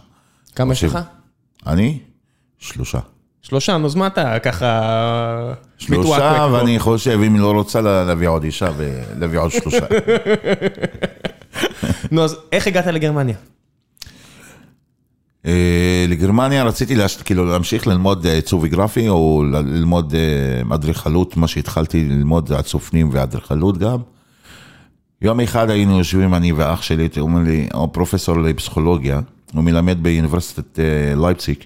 כמה 0.57 0.72
יש 0.72 0.84
לך? 0.84 0.99
אני? 1.66 1.99
שלושה. 2.59 2.98
שלושה, 3.42 3.76
נו, 3.78 3.86
אז 3.86 3.94
מה 3.94 4.06
אתה 4.06 4.38
ככה... 4.38 5.52
שלושה? 5.78 6.48
ואני 6.52 6.78
חושב, 6.78 7.20
אם 7.26 7.34
היא 7.34 7.42
לא 7.42 7.50
רוצה 7.52 7.80
לה- 7.80 8.04
להביא 8.04 8.28
עוד 8.28 8.44
אישה 8.44 8.68
ולהביא 8.76 9.38
עוד 9.38 9.50
שלושה. 9.50 9.86
נו, 12.12 12.24
אז 12.24 12.36
איך 12.52 12.66
הגעת 12.66 12.86
לגרמניה? 12.86 13.36
אה, 15.46 16.04
לגרמניה 16.09 16.64
רציתי 16.64 16.94
להש... 16.94 17.16
כאילו 17.22 17.44
להמשיך 17.44 17.86
ללמוד 17.86 18.26
אה, 18.26 18.32
עיצוב 18.34 18.66
גרפי 18.66 19.09
או 19.09 19.44
ללמוד 19.52 20.14
אה, 20.14 20.74
אדריכלות, 20.74 21.36
מה 21.36 21.48
שהתחלתי 21.48 22.04
ללמוד 22.04 22.48
זה 22.48 22.59
הצופנים 22.59 23.09
ואדריכלות 23.12 23.78
גם. 23.78 23.98
יום 25.22 25.40
אחד 25.40 25.70
היינו 25.70 25.98
יושבים, 25.98 26.34
אני 26.34 26.52
ואח 26.52 26.82
שלי, 26.82 27.09
הוא 27.16 27.28
אומר 27.28 27.42
לי, 27.42 27.68
הוא 27.74 27.88
פרופסור 27.92 28.38
לפסיכולוגיה, 28.38 29.20
הוא 29.54 29.64
מלמד 29.64 30.02
באוניברסיטת 30.02 30.78
אה, 30.78 30.84
לייפציג. 31.20 31.56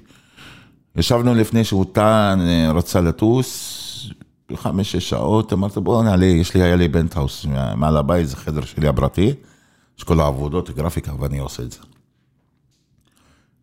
ישבנו 0.97 1.35
לפני 1.35 1.65
שהוא 1.65 1.85
טען, 1.93 2.41
אה, 2.41 2.73
רצה 2.75 3.01
לטוס, 3.01 3.79
חמש-שש 4.55 5.11
שעות, 5.11 5.53
אמרתי 5.53 5.81
בוא 5.81 6.03
נעלה, 6.03 6.27
יש 6.27 6.55
לי, 6.55 6.63
היה 6.63 6.77
לי 6.77 6.89
פנטהאוז 6.89 7.47
מעל 7.77 7.97
הבית, 7.97 8.29
זה 8.29 8.37
חדר 8.37 8.61
שלי 8.61 8.89
הפרטי, 8.89 9.33
יש 9.99 10.05
כל 10.05 10.21
העבודות, 10.21 10.71
גרפיקה, 10.71 11.13
ואני 11.19 11.39
עושה 11.39 11.63
את 11.63 11.73
זה. 11.73 11.79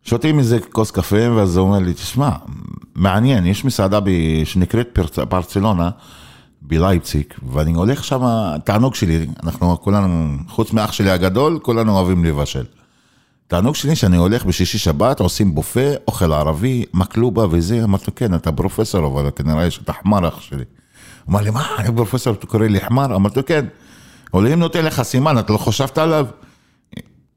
שותים 0.02 0.38
איזה 0.38 0.58
כוס 0.60 0.90
קפה, 0.90 1.30
ואז 1.36 1.56
הוא 1.56 1.66
אומר 1.66 1.78
לי, 1.78 1.94
תשמע, 1.94 2.30
מעניין, 2.94 3.46
יש 3.46 3.64
מסעדה 3.64 4.00
ב... 4.00 4.10
שנקראת 4.44 4.88
ברצ... 4.92 5.18
ברצלונה, 5.18 5.90
בלייפציג, 6.62 7.24
ואני 7.52 7.74
הולך 7.74 8.04
שם, 8.04 8.22
תענוג 8.64 8.94
שלי, 8.94 9.26
אנחנו 9.42 9.80
כולנו, 9.80 10.36
חוץ 10.48 10.72
מאח 10.72 10.92
שלי 10.92 11.10
הגדול, 11.10 11.58
כולנו 11.62 11.96
אוהבים 11.96 12.24
לבשל. 12.24 12.64
תענוג 13.50 13.74
שלי 13.74 13.96
שאני 13.96 14.16
הולך 14.16 14.44
בשישי 14.44 14.78
שבת, 14.78 15.20
עושים 15.20 15.54
בופה, 15.54 15.80
אוכל 16.08 16.32
ערבי, 16.32 16.84
מקלובה 16.94 17.46
וזה, 17.50 17.84
אמרתי 17.84 18.04
לו, 18.08 18.14
כן, 18.14 18.34
אתה 18.34 18.52
פרופסור, 18.52 19.06
אבל 19.06 19.30
כנראה 19.36 19.70
שאתה 19.70 19.92
חמר 19.92 20.28
אח 20.28 20.40
שלי. 20.40 20.64
אמר 21.30 21.40
לי, 21.40 21.50
מה, 21.50 21.66
אני 21.78 21.96
פרופסור, 21.96 22.32
אתה 22.32 22.46
קורא 22.46 22.66
לי 22.66 22.80
חמר? 22.80 23.16
אמרתי 23.16 23.40
לו, 23.40 23.46
כן. 23.46 23.64
אם 24.34 24.58
נותן 24.58 24.84
לך 24.84 25.02
סימן, 25.02 25.38
אתה 25.38 25.52
לא 25.52 25.58
חשבת 25.58 25.98
עליו? 25.98 26.26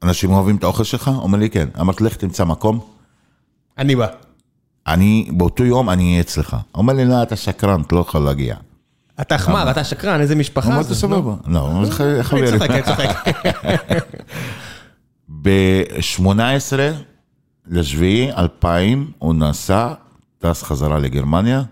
אנשים 0.02 0.30
אוהבים 0.30 0.56
את 0.56 0.64
האוכל 0.64 0.84
שלך? 0.84 1.10
אומר 1.14 1.38
לי, 1.38 1.50
כן. 1.50 1.68
אמרתי, 1.80 2.04
לך 2.04 2.16
תמצא 2.16 2.44
מקום, 2.44 2.80
אני 3.78 3.96
בא. 3.96 4.06
אני, 4.86 5.28
באותו 5.32 5.64
יום 5.64 5.90
אני 5.90 6.10
אהיה 6.10 6.20
אצלך. 6.20 6.56
אומר 6.74 6.94
לי, 6.94 7.04
לא, 7.04 7.22
אתה 7.22 7.36
שקרן, 7.36 7.80
אתה 7.80 7.94
לא 7.94 8.00
יכול 8.00 8.20
להגיע. 8.20 8.56
אתה 9.20 9.38
חמר, 9.38 9.70
אתה 9.70 9.84
שקרן, 9.84 10.20
איזה 10.20 10.34
משפחה 10.34 10.68
אמרתי, 10.68 10.88
זה. 10.88 10.94
סבבה. 10.94 11.34
לא, 11.46 11.70
אני. 11.78 11.90
צוחק, 11.90 12.70
אני 12.70 12.82
צוחק. 12.82 13.28
ב-18 15.44 16.76
לשביעי 17.66 18.32
2000 18.32 19.10
הוא 19.18 19.34
נסע, 19.34 19.92
טס 20.38 20.62
חזרה 20.62 20.98
לגרמניה. 20.98 21.62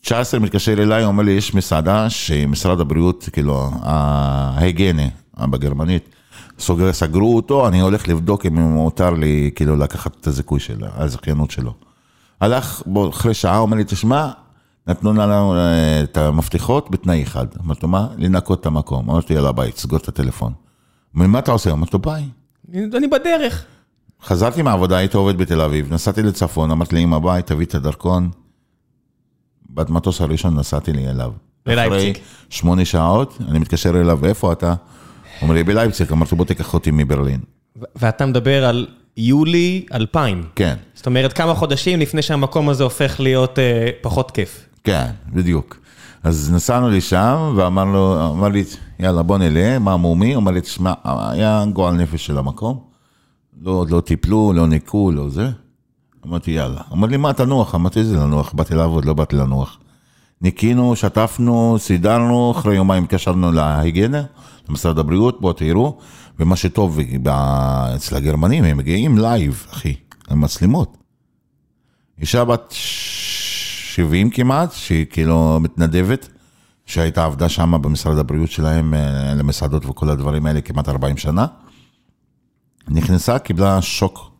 19 0.00 0.40
מתקשר 0.40 0.72
אליי, 0.72 1.04
אומר 1.04 1.22
לי, 1.22 1.30
יש 1.30 1.54
מסעדה 1.54 2.10
שמשרד 2.10 2.80
הבריאות, 2.80 3.28
כאילו, 3.32 3.70
ההיגיינה 3.82 5.08
בגרמנית, 5.38 6.08
סוגר, 6.58 6.92
סגרו 6.92 7.36
אותו, 7.36 7.68
אני 7.68 7.80
הולך 7.80 8.08
לבדוק 8.08 8.46
אם 8.46 8.58
מותר 8.58 9.10
לי, 9.10 9.50
כאילו, 9.54 9.76
לקחת 9.76 10.16
את 10.20 10.26
הזיכוי 10.26 10.60
של 10.60 10.84
הזכיינות 10.94 11.50
שלו. 11.50 11.74
הלך, 12.40 12.82
בוא, 12.86 13.10
אחרי 13.10 13.34
שעה, 13.34 13.58
אומר 13.58 13.76
לי, 13.76 13.84
תשמע, 13.84 14.30
נתנו 14.86 15.12
לנו 15.12 15.54
אה, 15.54 16.02
את 16.02 16.16
המפתחות 16.16 16.90
בתנאי 16.90 17.22
אחד. 17.22 17.46
אמרתי 17.64 17.80
לו, 17.82 17.88
מה? 17.88 18.08
לנקות 18.16 18.60
את 18.60 18.66
המקום. 18.66 19.10
אמרתי, 19.10 19.34
יאללה, 19.34 19.52
ביי, 19.52 19.72
סגור 19.76 19.98
את 19.98 20.08
הטלפון. 20.08 20.52
הוא 20.52 21.14
אומר, 21.14 21.26
מה 21.26 21.38
אתה 21.38 21.52
עושה? 21.52 21.72
אמרתי 21.72 21.90
לו, 21.92 21.98
ביי. 21.98 22.28
אני 22.74 23.06
בדרך. 23.06 23.64
חזרתי 24.22 24.62
מהעבודה, 24.62 24.96
הייתי 24.96 25.16
עובד 25.16 25.38
בתל 25.38 25.60
אביב, 25.60 25.92
נסעתי 25.92 26.22
לצפון, 26.22 26.70
אמרתי 26.70 26.96
לאמא 26.96 27.18
ביי, 27.18 27.42
תביא 27.42 27.66
את 27.66 27.74
הדרכון. 27.74 28.30
במטוס 29.70 30.20
הראשון 30.20 30.54
נסעתי 30.58 30.92
לי 30.92 31.08
אליו. 31.08 31.32
ללייפציג. 31.66 32.16
אחרי 32.16 32.24
שמונה 32.50 32.84
שעות, 32.84 33.38
אני 33.48 33.58
מתקשר 33.58 34.00
אליו, 34.00 34.24
איפה 34.24 34.52
אתה? 34.52 34.74
אומר 35.42 35.54
לי, 35.54 35.64
בלייפציג, 35.64 36.12
אמרתי 36.12 36.34
בוא 36.34 36.44
תיקח 36.44 36.74
אותי 36.74 36.90
מברלין. 36.90 37.40
ואתה 37.96 38.26
מדבר 38.26 38.64
על 38.64 38.86
יולי 39.16 39.86
2000. 39.92 40.44
כן, 40.54 40.74
זאת 40.94 41.06
אומרת, 41.06 41.32
כמה 41.32 41.54
חודשים 41.54 42.00
לפני 42.00 42.22
שהמקום 42.22 42.68
הזה 42.68 42.84
הופך 42.84 43.20
להיות 43.20 43.58
אה, 43.58 43.90
פחות 44.00 44.30
כיף. 44.30 44.68
כן, 44.84 45.10
בדיוק. 45.32 45.76
אז 46.22 46.52
נסענו 46.52 46.90
לשם, 46.90 47.52
ואמר 47.56 47.84
לו, 47.84 48.30
אמר 48.30 48.48
לי, 48.48 48.64
יאללה, 48.98 49.22
בוא 49.22 49.38
נלך, 49.38 49.80
מה 49.80 49.96
מומי? 49.96 50.36
אמר 50.36 50.50
לי, 50.50 50.60
תשמע, 50.60 50.92
היה 51.04 51.64
גועל 51.72 51.94
נפש 51.94 52.26
של 52.26 52.38
המקום. 52.38 52.78
לא, 53.62 53.84
לא 53.88 54.00
טיפלו, 54.00 54.52
לא 54.52 54.66
ניקו, 54.66 55.12
לא 55.12 55.28
זה. 55.28 55.50
אמרתי, 56.26 56.50
יאללה. 56.50 56.80
אמר 56.92 57.08
לי, 57.08 57.16
מה, 57.16 57.32
תנוח? 57.32 57.74
אמרתי, 57.74 57.98
איזה 57.98 58.16
לנוח? 58.16 58.52
באתי 58.52 58.74
לעבוד, 58.74 59.04
לא 59.04 59.14
באתי 59.14 59.36
לנוח. 59.36 59.78
ניקינו, 60.42 60.96
שטפנו, 60.96 61.76
סידרנו, 61.78 62.50
אחרי 62.50 62.76
יומיים 62.76 63.04
התקשרנו 63.04 63.52
להיגיינה, 63.52 64.22
למשרד 64.68 64.98
הבריאות, 64.98 65.40
בואו 65.40 65.52
תראו, 65.52 65.98
ומה 66.38 66.56
שטוב 66.56 66.98
אצל 67.96 68.16
הגרמנים, 68.16 68.64
הם 68.64 68.76
מגיעים 68.76 69.18
live, 69.18 69.66
אחי, 69.70 69.94
עם 70.30 70.40
מצלמות. 70.40 70.96
אישה 72.20 72.44
בת 72.44 72.74
70 73.98 74.30
כמעט, 74.30 74.72
שהיא 74.72 75.06
כאילו 75.10 75.58
מתנדבת, 75.60 76.28
שהייתה 76.86 77.24
עבדה 77.24 77.48
שם 77.48 77.82
במשרד 77.82 78.18
הבריאות 78.18 78.50
שלהם, 78.50 78.94
אה, 78.94 79.34
למסעדות 79.34 79.86
וכל 79.86 80.08
הדברים 80.08 80.46
האלה 80.46 80.60
כמעט 80.60 80.88
40 80.88 81.16
שנה. 81.16 81.46
נכנסה, 82.88 83.38
קיבלה 83.38 83.82
שוק. 83.82 84.30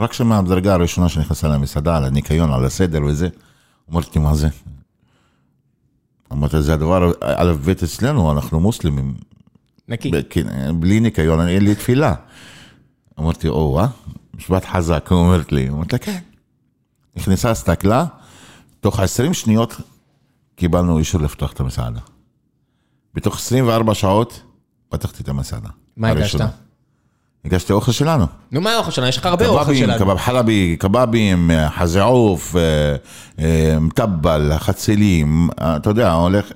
רק 0.00 0.12
שמהדרגה 0.12 0.74
הראשונה 0.74 1.08
שנכנסה 1.08 1.48
למסעדה, 1.48 1.96
על 1.96 2.04
הניקיון, 2.04 2.52
על 2.52 2.64
הסדר 2.64 3.04
וזה, 3.04 3.28
אמרתי, 3.92 4.18
מה 4.18 4.34
זה? 4.34 4.48
אמרתי, 6.32 6.62
זה 6.62 6.74
הדבר 6.74 7.12
א' 7.20 7.52
ב' 7.64 7.68
אצלנו, 7.68 8.32
אנחנו 8.32 8.60
מוסלמים, 8.60 9.14
נקי. 9.88 10.10
כן, 10.30 10.46
בלי 10.80 11.00
ניקיון, 11.00 11.48
אין 11.48 11.64
לי 11.64 11.74
תפילה. 11.74 12.14
אמרתי, 13.20 13.48
או, 13.48 13.80
אה? 13.80 13.86
משפט 14.34 14.64
חזק, 14.64 15.06
היא 15.10 15.18
אומרת 15.18 15.52
לי, 15.52 15.68
אמרתי 15.68 15.92
לה, 15.92 15.98
כן. 15.98 16.18
נכנסה, 17.16 17.50
הסתכלה, 17.50 18.04
תוך 18.80 19.00
20 19.00 19.34
שניות 19.34 19.76
קיבלנו 20.56 20.98
אישור 20.98 21.20
לפתוח 21.20 21.52
את 21.52 21.60
המסעדה. 21.60 22.00
בתוך 23.14 23.36
24 23.36 23.94
שעות 23.94 24.42
פתחתי 24.88 25.22
את 25.22 25.28
המסעדה. 25.28 25.68
מה 25.96 26.08
הגשת? 26.08 26.40
הגשתי 27.44 27.72
אוכל 27.72 27.92
שלנו. 27.92 28.26
נו, 28.52 28.60
מה 28.60 28.70
האוכל 28.70 28.90
שלנו? 28.90 29.08
יש 29.08 29.16
לך 29.16 29.26
הרבה 29.26 29.46
אוכל 29.46 29.64
קבבים, 29.64 29.86
שלנו. 29.86 29.98
קבב 29.98 30.16
חלבי, 30.16 30.76
קבבים, 30.78 31.50
אה, 31.50 31.70
חזה 31.70 32.02
עוף, 32.02 32.56
אה, 32.56 32.96
אה, 33.38 33.80
מטבל, 33.80 34.52
חצילים, 34.58 35.48
אתה 35.60 35.90
יודע, 35.90 36.12
הולך 36.12 36.46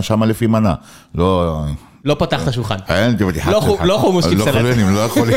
שם 0.00 0.22
לפי 0.22 0.46
מנה. 0.46 0.74
לא... 1.14 1.62
לא 2.06 2.16
פתח 2.18 2.42
את 2.42 2.48
השולחן. 2.48 2.76
תראי, 3.18 3.32
לא 3.52 3.76
לא 3.84 3.98
חומוס 3.98 4.26
לא 4.26 4.30
כבשלת. 4.30 4.54
יכולים, 4.54 4.94
לא 4.94 5.00
יכולים, 5.00 5.36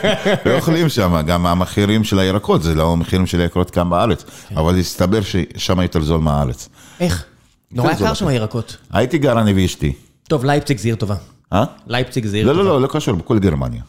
לא 0.46 0.50
יכולים 0.50 0.88
שם, 0.88 1.20
גם 1.26 1.46
המחירים 1.46 2.04
של 2.04 2.18
הירקות, 2.18 2.62
זה 2.62 2.74
לא 2.74 2.92
המחירים 2.92 3.26
של 3.26 3.40
הירקות 3.40 3.70
כאן 3.70 3.90
בארץ, 3.90 4.24
כן. 4.48 4.58
אבל 4.58 4.78
הסתבר 4.78 5.20
ששם 5.20 5.80
יותר 5.80 6.00
זול 6.00 6.20
מהארץ. 6.20 6.68
איך? 7.00 7.24
נורא 7.72 7.94
כן, 7.94 8.04
יקר 8.04 8.14
שם 8.14 8.26
הירקות. 8.26 8.76
הייתי 8.92 9.18
גר 9.18 9.40
אני 9.40 9.52
ואשתי, 9.62 9.92
טוב, 10.28 10.44
לייפציג 10.44 10.78
זה 10.78 10.88
עיר 10.88 10.96
טובה. 10.96 11.14
אה? 11.52 11.64
לייפציג 11.86 12.26
זה 12.26 12.36
עיר 12.36 12.46
לא, 12.46 12.52
טובה. 12.52 12.64
לא, 12.64 12.70
לא, 12.70 12.80
לא 12.80 12.88
קשור, 12.90 13.14
בכל 13.14 13.38
גרמניה. 13.38 13.82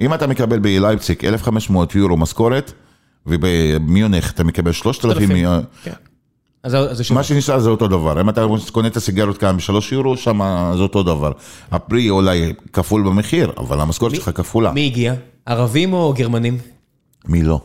אם 0.00 0.14
אתה 0.14 0.26
מקבל 0.26 0.58
בלייפציג 0.58 1.26
1,500 1.26 1.94
יורו 1.94 2.16
משכורת, 2.16 2.72
ובמיונך 3.26 4.30
אתה 4.30 4.44
מקבל 4.44 4.72
3,000, 4.72 5.30
אלפים. 5.30 5.46
אז. 6.64 6.76
מה 7.10 7.22
שנשאר 7.22 7.58
זה 7.58 7.70
אותו 7.70 7.88
דבר. 7.88 8.20
אם 8.20 8.28
אתה 8.28 8.44
קונה 8.72 8.88
את 8.88 8.96
הסיגרות 8.96 9.38
כאן 9.38 9.56
בשלוש 9.56 9.92
יורו, 9.92 10.16
שם 10.16 10.40
זה 10.76 10.82
אותו 10.82 11.02
דבר. 11.02 11.32
הפרי 11.72 12.10
אולי 12.10 12.52
כפול 12.72 13.02
במחיר, 13.02 13.52
אבל 13.58 13.80
המשכורת 13.80 14.14
שלך 14.14 14.30
כפולה. 14.34 14.72
מי 14.72 14.86
הגיע? 14.86 15.14
ערבים 15.46 15.92
או 15.92 16.12
גרמנים? 16.16 16.58
מי 17.28 17.42
לא? 17.42 17.60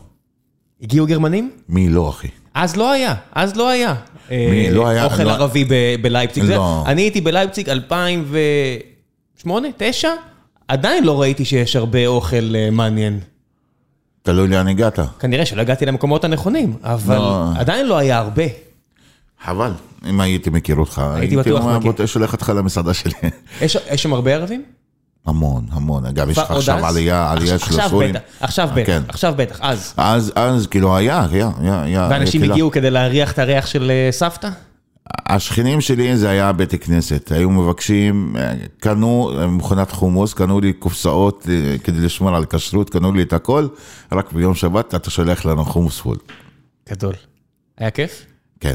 הגיעו 0.82 1.06
גרמנים? 1.06 1.50
מי 1.68 1.88
לא, 1.88 2.08
אחי? 2.08 2.28
אז 2.54 2.76
לא 2.76 2.92
היה, 2.92 3.14
אז 3.32 3.56
לא 3.56 3.68
היה. 3.68 3.94
מי? 4.30 4.36
אה, 4.36 4.68
לא 4.72 4.88
היה- 4.88 5.04
אוכל 5.04 5.22
לא- 5.22 5.30
ערבי 5.30 5.64
בלייפציג. 6.02 6.44
לא. 6.44 6.84
אני 6.86 7.02
הייתי 7.02 7.20
בלייפציג 7.20 7.68
2008, 7.68 9.68
2009, 9.68 10.08
עדיין 10.68 11.04
לא 11.04 11.20
ראיתי 11.20 11.44
שיש 11.44 11.76
הרבה 11.76 12.06
אוכל 12.06 12.54
אה, 12.56 12.68
מעניין. 12.72 13.20
תלוי 14.22 14.48
לאן 14.48 14.68
הגעת. 14.68 14.98
כנראה 15.18 15.46
שלא 15.46 15.60
הגעתי 15.60 15.86
למקומות 15.86 16.24
הנכונים, 16.24 16.76
אבל 16.82 17.16
לא. 17.18 17.44
עדיין 17.56 17.86
לא 17.86 17.98
היה 17.98 18.18
הרבה. 18.18 18.42
חבל, 19.44 19.72
אם 20.06 20.20
הייתי 20.20 20.50
מכיר 20.50 20.76
אותך, 20.76 21.02
הייתי 21.14 21.36
בטוח 21.36 21.64
מכיר. 21.64 21.92
בוא 21.92 22.06
שולח 22.06 22.32
אותך 22.32 22.52
למסעדה 22.56 22.94
שלי. 22.94 23.12
יש 23.62 23.76
יש 23.90 24.02
שם 24.02 24.12
הרבה 24.12 24.34
ערבים? 24.34 24.62
המון, 25.26 25.66
המון. 25.70 26.06
אגב, 26.06 26.30
יש 26.30 26.38
לך 26.38 26.50
עכשיו? 26.50 26.86
עלייה, 26.86 27.32
עלייה 27.32 27.58
של 27.58 27.80
הסורים. 27.80 28.14
עכשיו 28.40 28.68
בטח, 28.74 28.86
כן. 28.86 29.02
עכשיו 29.08 29.34
בטח, 29.36 29.58
אז. 29.60 29.94
אז, 29.96 30.32
אז 30.36 30.66
כאילו 30.66 30.96
היה, 30.96 31.26
היה, 31.30 31.50
היה. 31.60 32.08
ואנשים. 32.10 32.42
הגיעו 32.42 32.70
כדי 32.70 32.90
להריח 32.90 33.32
את 33.32 33.38
הריח 33.38 33.66
של 33.66 33.90
אה, 33.90 34.12
סבתא? 34.12 34.48
השכנים 35.26 35.80
שלי 35.80 36.16
זה 36.16 36.30
היה 36.30 36.52
בית 36.52 36.84
כנסת, 36.84 37.32
היו 37.32 37.50
מבקשים, 37.50 38.36
אה, 38.38 38.54
קנו 38.80 39.32
אה, 39.38 39.46
מכונת 39.46 39.90
חומוס, 39.90 40.34
קנו 40.34 40.60
לי 40.60 40.72
קופסאות 40.72 41.46
אה, 41.50 41.78
כדי 41.78 42.00
לשמור 42.00 42.36
על 42.36 42.44
כשרות, 42.44 42.90
קנו 42.90 43.12
לי 43.12 43.22
את 43.22 43.32
הכל, 43.32 43.66
רק 44.12 44.32
ביום 44.32 44.54
שבת 44.54 44.94
אתה 44.94 45.10
שולח 45.10 45.44
לנו 45.44 45.64
חומוס 45.64 46.00
פול. 46.00 46.16
גדול. 46.90 47.14
היה 47.78 47.90
כיף? 47.90 48.26
כן. 48.60 48.74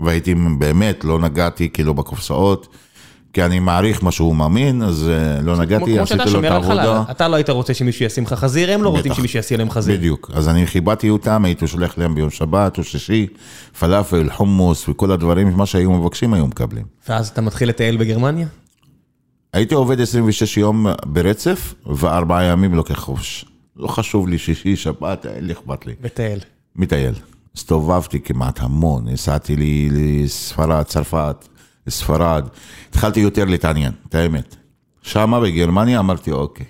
והייתי 0.00 0.34
באמת, 0.34 1.04
לא 1.04 1.18
נגעתי 1.18 1.68
כאילו 1.68 1.94
בקופסאות, 1.94 2.68
כי 3.32 3.44
אני 3.44 3.58
מעריך 3.58 4.04
מה 4.04 4.10
שהוא 4.10 4.36
מאמין, 4.36 4.82
אז 4.82 5.08
אה, 5.08 5.42
לא 5.42 5.56
נגעתי, 5.56 5.98
עשיתי 5.98 6.30
לו 6.30 6.40
את 6.40 6.44
העבודה. 6.44 7.02
אתה 7.10 7.28
לא 7.28 7.36
היית 7.36 7.50
רוצה 7.50 7.74
שמישהו 7.74 8.04
ישים 8.04 8.24
לך 8.24 8.32
חזיר, 8.32 8.72
הם 8.72 8.82
לא 8.82 8.88
רוצים. 8.88 9.14
שמישהו 9.14 9.38
ישים 9.38 9.58
להם 9.58 9.70
חזיר. 9.70 9.96
בדיוק, 9.96 10.30
אז 10.34 10.48
אני 10.48 10.66
כיבדתי 10.66 11.10
אותם, 11.10 11.44
הייתי 11.44 11.66
שולח 11.66 11.98
להם 11.98 12.14
ביום 12.14 12.30
שבת 12.30 12.78
או 12.78 12.84
שישי, 12.84 13.26
פלאפל, 13.78 14.30
חומוס 14.30 14.88
וכל 14.88 15.12
הדברים, 15.12 15.56
מה 15.56 15.66
שהיו 15.66 15.92
מבקשים 15.92 16.34
היו 16.34 16.46
מקבלים. 16.46 16.84
ואז 17.08 17.28
אתה 17.28 17.40
מתחיל 17.40 17.68
לטייל 17.68 17.96
בגרמניה? 17.96 18.46
הייתי 19.52 19.74
עובד 19.74 20.00
26 20.00 20.56
יום 20.56 20.86
ברצף, 21.06 21.74
וארבעה 21.86 22.44
ימים 22.44 22.74
לוקח 22.74 22.98
חופש. 22.98 23.44
לא 23.76 23.88
חשוב 23.88 24.28
לי 24.28 24.38
שישי, 24.38 24.76
שבת, 24.76 25.26
אין 25.26 25.44
לי 25.46 25.52
אכפת 25.52 25.86
לי. 25.86 25.94
וטייל. 26.02 26.38
מטייל. 26.76 27.14
הסתובבתי 27.56 28.20
כמעט 28.20 28.60
המון, 28.60 29.08
נסעתי 29.08 29.56
לי 29.56 29.88
לספרד, 29.92 30.82
צרפת, 30.82 31.48
לספרד. 31.86 32.48
התחלתי 32.88 33.20
יותר 33.20 33.44
להתעניין, 33.44 33.92
את 34.08 34.14
האמת. 34.14 34.56
שמה 35.02 35.40
בגרמניה 35.40 35.98
אמרתי, 35.98 36.32
אוקיי. 36.32 36.66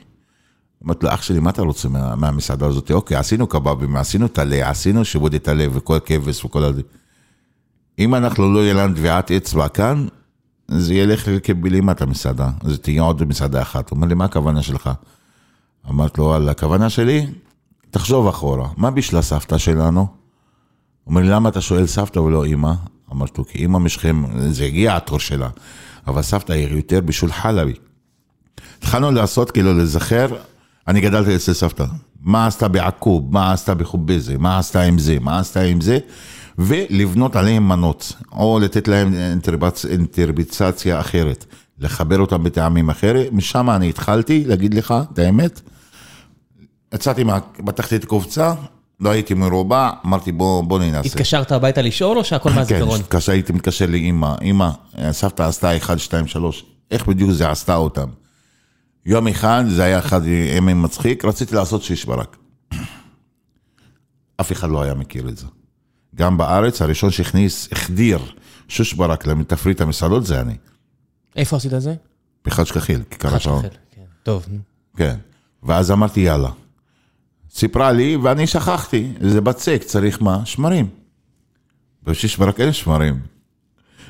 אמרתי 0.84 1.06
לו, 1.06 1.14
אח 1.14 1.22
שלי, 1.22 1.40
מה 1.40 1.50
אתה 1.50 1.62
רוצה 1.62 1.88
מה, 1.88 2.16
מהמסעדה 2.16 2.66
הזאת? 2.66 2.90
אוקיי, 2.90 3.16
עשינו 3.16 3.46
קבבים, 3.46 3.96
עשינו 3.96 4.28
טלה, 4.28 4.70
עשינו 4.70 5.04
שיבודי 5.04 5.38
טלה 5.38 5.66
וכל 5.72 5.98
כבש 6.04 6.44
וכל 6.44 6.64
הזה. 6.64 6.82
אם 7.98 8.14
אנחנו 8.14 8.52
לא 8.52 8.58
יהיה 8.58 8.74
לנו 8.74 8.94
טביעת 8.94 9.30
אצבע 9.30 9.68
כאן, 9.68 10.06
זה 10.68 10.94
ילך 10.94 11.28
כבלימת 11.42 12.02
המסעדה. 12.02 12.50
זה 12.64 12.78
תהיה 12.78 13.02
עוד 13.02 13.24
מסעדה 13.24 13.62
אחת. 13.62 13.90
הוא 13.90 13.96
אומר 13.96 14.06
לי, 14.06 14.14
מה 14.14 14.24
הכוונה 14.24 14.62
שלך? 14.62 14.90
אמרתי 15.90 16.20
לו, 16.20 16.26
וואלה, 16.26 16.50
הכוונה 16.50 16.90
שלי, 16.90 17.26
תחשוב 17.90 18.28
אחורה, 18.28 18.68
מה 18.76 18.90
בשביל 18.90 19.18
הסבתא 19.18 19.58
שלנו? 19.58 20.17
אומר 21.08 21.20
לי, 21.20 21.28
למה 21.28 21.48
אתה 21.48 21.60
שואל 21.60 21.86
סבתא 21.86 22.18
ולא 22.18 22.44
אימא? 22.44 22.72
אמרתי 23.12 23.32
לו, 23.38 23.44
כי 23.44 23.58
אימא 23.58 23.78
משכם, 23.78 24.24
זה 24.50 24.64
הגיע 24.64 24.96
התור 24.96 25.18
שלה, 25.18 25.48
אבל 26.06 26.22
סבתא 26.22 26.52
היא 26.52 26.68
יותר 26.68 27.00
בשביל 27.00 27.32
חלבי. 27.32 27.72
התחלנו 28.78 29.10
לעשות, 29.10 29.50
כאילו, 29.50 29.74
לזכר, 29.74 30.26
אני 30.88 31.00
גדלתי 31.00 31.36
אצל 31.36 31.52
סבתא. 31.52 31.84
מה 32.20 32.46
עשתה 32.46 32.68
בעקוב, 32.68 33.32
מה 33.32 33.52
עשתה 33.52 33.74
בחובזה, 33.74 34.38
מה 34.38 34.58
עשתה 34.58 34.82
עם 34.82 34.98
זה, 34.98 35.16
מה 35.20 35.38
עשתה 35.38 35.60
עם 35.60 35.80
זה, 35.80 35.98
ולבנות 36.58 37.36
עליהם 37.36 37.68
מנות, 37.68 38.12
או 38.32 38.58
לתת 38.58 38.88
להם 38.88 39.14
אינטרבצ... 39.14 39.86
אינטרביצציה 39.86 41.00
אחרת, 41.00 41.44
לחבר 41.78 42.20
אותם 42.20 42.44
בטעמים 42.44 42.90
אחרת, 42.90 43.28
משם 43.32 43.70
אני 43.70 43.88
התחלתי, 43.88 44.44
להגיד 44.44 44.74
לך 44.74 44.94
את 45.12 45.18
האמת. 45.18 45.60
יצאתי 46.94 47.24
מה... 47.24 47.38
בתחתית 47.64 48.04
קופצה, 48.04 48.54
לא 49.00 49.10
הייתי 49.10 49.34
מרובע, 49.34 49.90
אמרתי 50.06 50.32
בוא, 50.32 50.64
בוא 50.64 50.78
ננסה. 50.78 51.00
התקשרת 51.08 51.52
הביתה 51.52 51.82
לשאול 51.82 52.18
או 52.18 52.24
שהכל 52.24 52.50
כן, 52.50 52.54
מהזיכרון? 52.56 53.00
התקשר- 53.00 53.32
הייתי 53.32 53.52
מתקשר 53.52 53.86
לאימא, 53.86 54.34
אימא, 54.40 54.70
סבתא 55.10 55.42
עשתה 55.42 55.76
1, 55.76 55.98
2, 55.98 56.26
3, 56.26 56.64
איך 56.90 57.06
בדיוק 57.06 57.30
זה 57.30 57.50
עשתה 57.50 57.76
אותם? 57.76 58.08
יום 59.06 59.28
אחד, 59.28 59.64
זה 59.68 59.82
היה 59.84 59.98
אחד 59.98 60.20
ימי 60.56 60.74
מצחיק, 60.74 61.24
רציתי 61.24 61.54
לעשות 61.54 61.82
שיש 61.82 62.04
ברק. 62.04 62.36
אף 64.40 64.52
אחד 64.52 64.70
לא 64.70 64.82
היה 64.82 64.94
מכיר 64.94 65.28
את 65.28 65.36
זה. 65.36 65.46
גם 66.14 66.38
בארץ, 66.38 66.82
הראשון 66.82 67.10
שהכניס, 67.10 67.68
החדיר 67.72 68.18
שוש 68.68 68.92
ברק 68.92 69.26
לתפריט 69.26 69.80
המסעדות 69.80 70.26
זה 70.26 70.40
אני. 70.40 70.54
איפה 71.36 71.56
עשית 71.56 71.74
את 71.74 71.80
זה? 71.82 71.94
בחד 72.44 72.64
שכחיל, 72.64 73.02
כיכר 73.10 73.34
השעון. 73.34 73.62
כן. 73.62 73.68
טוב. 74.22 74.46
כן. 74.96 75.16
ואז 75.62 75.90
אמרתי, 75.90 76.20
יאללה. 76.20 76.48
סיפרה 77.54 77.92
לי, 77.92 78.16
ואני 78.16 78.46
שכחתי, 78.46 79.12
זה 79.20 79.40
בצק, 79.40 79.82
צריך 79.86 80.22
מה? 80.22 80.40
שמרים. 80.46 80.88
בשיש 82.02 82.36
ברק 82.36 82.60
אין 82.60 82.72
שמרים. 82.72 83.20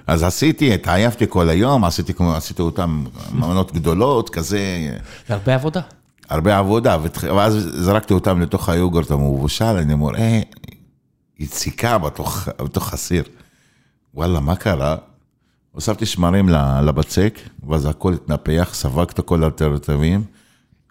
אז 0.06 0.22
עשיתי, 0.22 0.74
התעייפתי 0.74 1.24
כל 1.28 1.48
היום, 1.48 1.84
עשיתי, 1.84 2.14
כמו- 2.14 2.34
עשיתי 2.34 2.62
אותם 2.62 3.04
מנות 3.32 3.72
גדולות, 3.72 4.30
כזה, 4.30 4.58
זה 5.28 5.34
הרבה 5.34 5.54
עבודה. 5.54 5.80
הרבה 6.28 6.58
עבודה, 6.58 6.96
ואז 7.36 7.54
זרקתי 7.74 8.14
אותם 8.14 8.40
לתוך 8.40 8.68
היוגורט 8.68 9.10
המבושל, 9.10 9.64
אני 9.64 9.92
אומר, 9.92 10.16
אה, 10.16 10.40
יציקה 11.38 11.98
בתוך, 11.98 12.48
בתוך 12.64 12.92
הסיר. 12.92 13.22
וואלה, 14.14 14.40
מה 14.40 14.56
קרה? 14.56 14.96
הוספתי 15.72 16.06
שמרים 16.06 16.48
לבצק, 16.82 17.38
ואז 17.68 17.86
הכל 17.86 18.12
התנפח, 18.14 18.74
את 19.10 19.20
כל 19.20 19.42
האלטרנטיבים, 19.42 20.24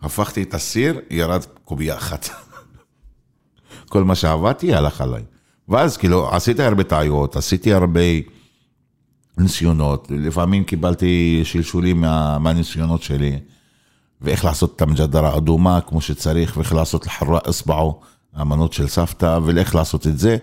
הפכתי 0.01 0.43
את 0.43 0.53
הסיר, 0.53 0.99
ירד 1.09 1.43
קובייה 1.63 1.97
אחת. 1.97 2.29
כל 3.89 4.03
מה 4.03 4.15
שעבדתי 4.15 4.73
הלך 4.73 5.01
עליי. 5.01 5.23
ואז 5.69 5.97
כאילו, 5.97 6.35
עשיתי 6.35 6.63
הרבה 6.63 6.83
טעויות, 6.83 7.35
עשיתי 7.35 7.73
הרבה 7.73 8.01
ניסיונות, 9.37 10.07
לפעמים 10.11 10.63
קיבלתי 10.63 11.41
שלשולים 11.43 12.01
מה, 12.01 12.39
מהניסיונות 12.39 13.03
שלי, 13.03 13.39
ואיך 14.21 14.45
לעשות 14.45 14.75
את 14.75 14.81
המג'דרה 14.81 15.37
אדומה 15.37 15.81
כמו 15.81 16.01
שצריך, 16.01 16.57
ואיך 16.57 16.73
לעשות 16.73 17.05
לחרה 17.05 17.39
אסבעו, 17.43 18.01
המנות 18.33 18.73
של 18.73 18.87
סבתא, 18.87 19.39
ואיך 19.43 19.75
לעשות 19.75 20.07
את 20.07 20.19
זה. 20.19 20.37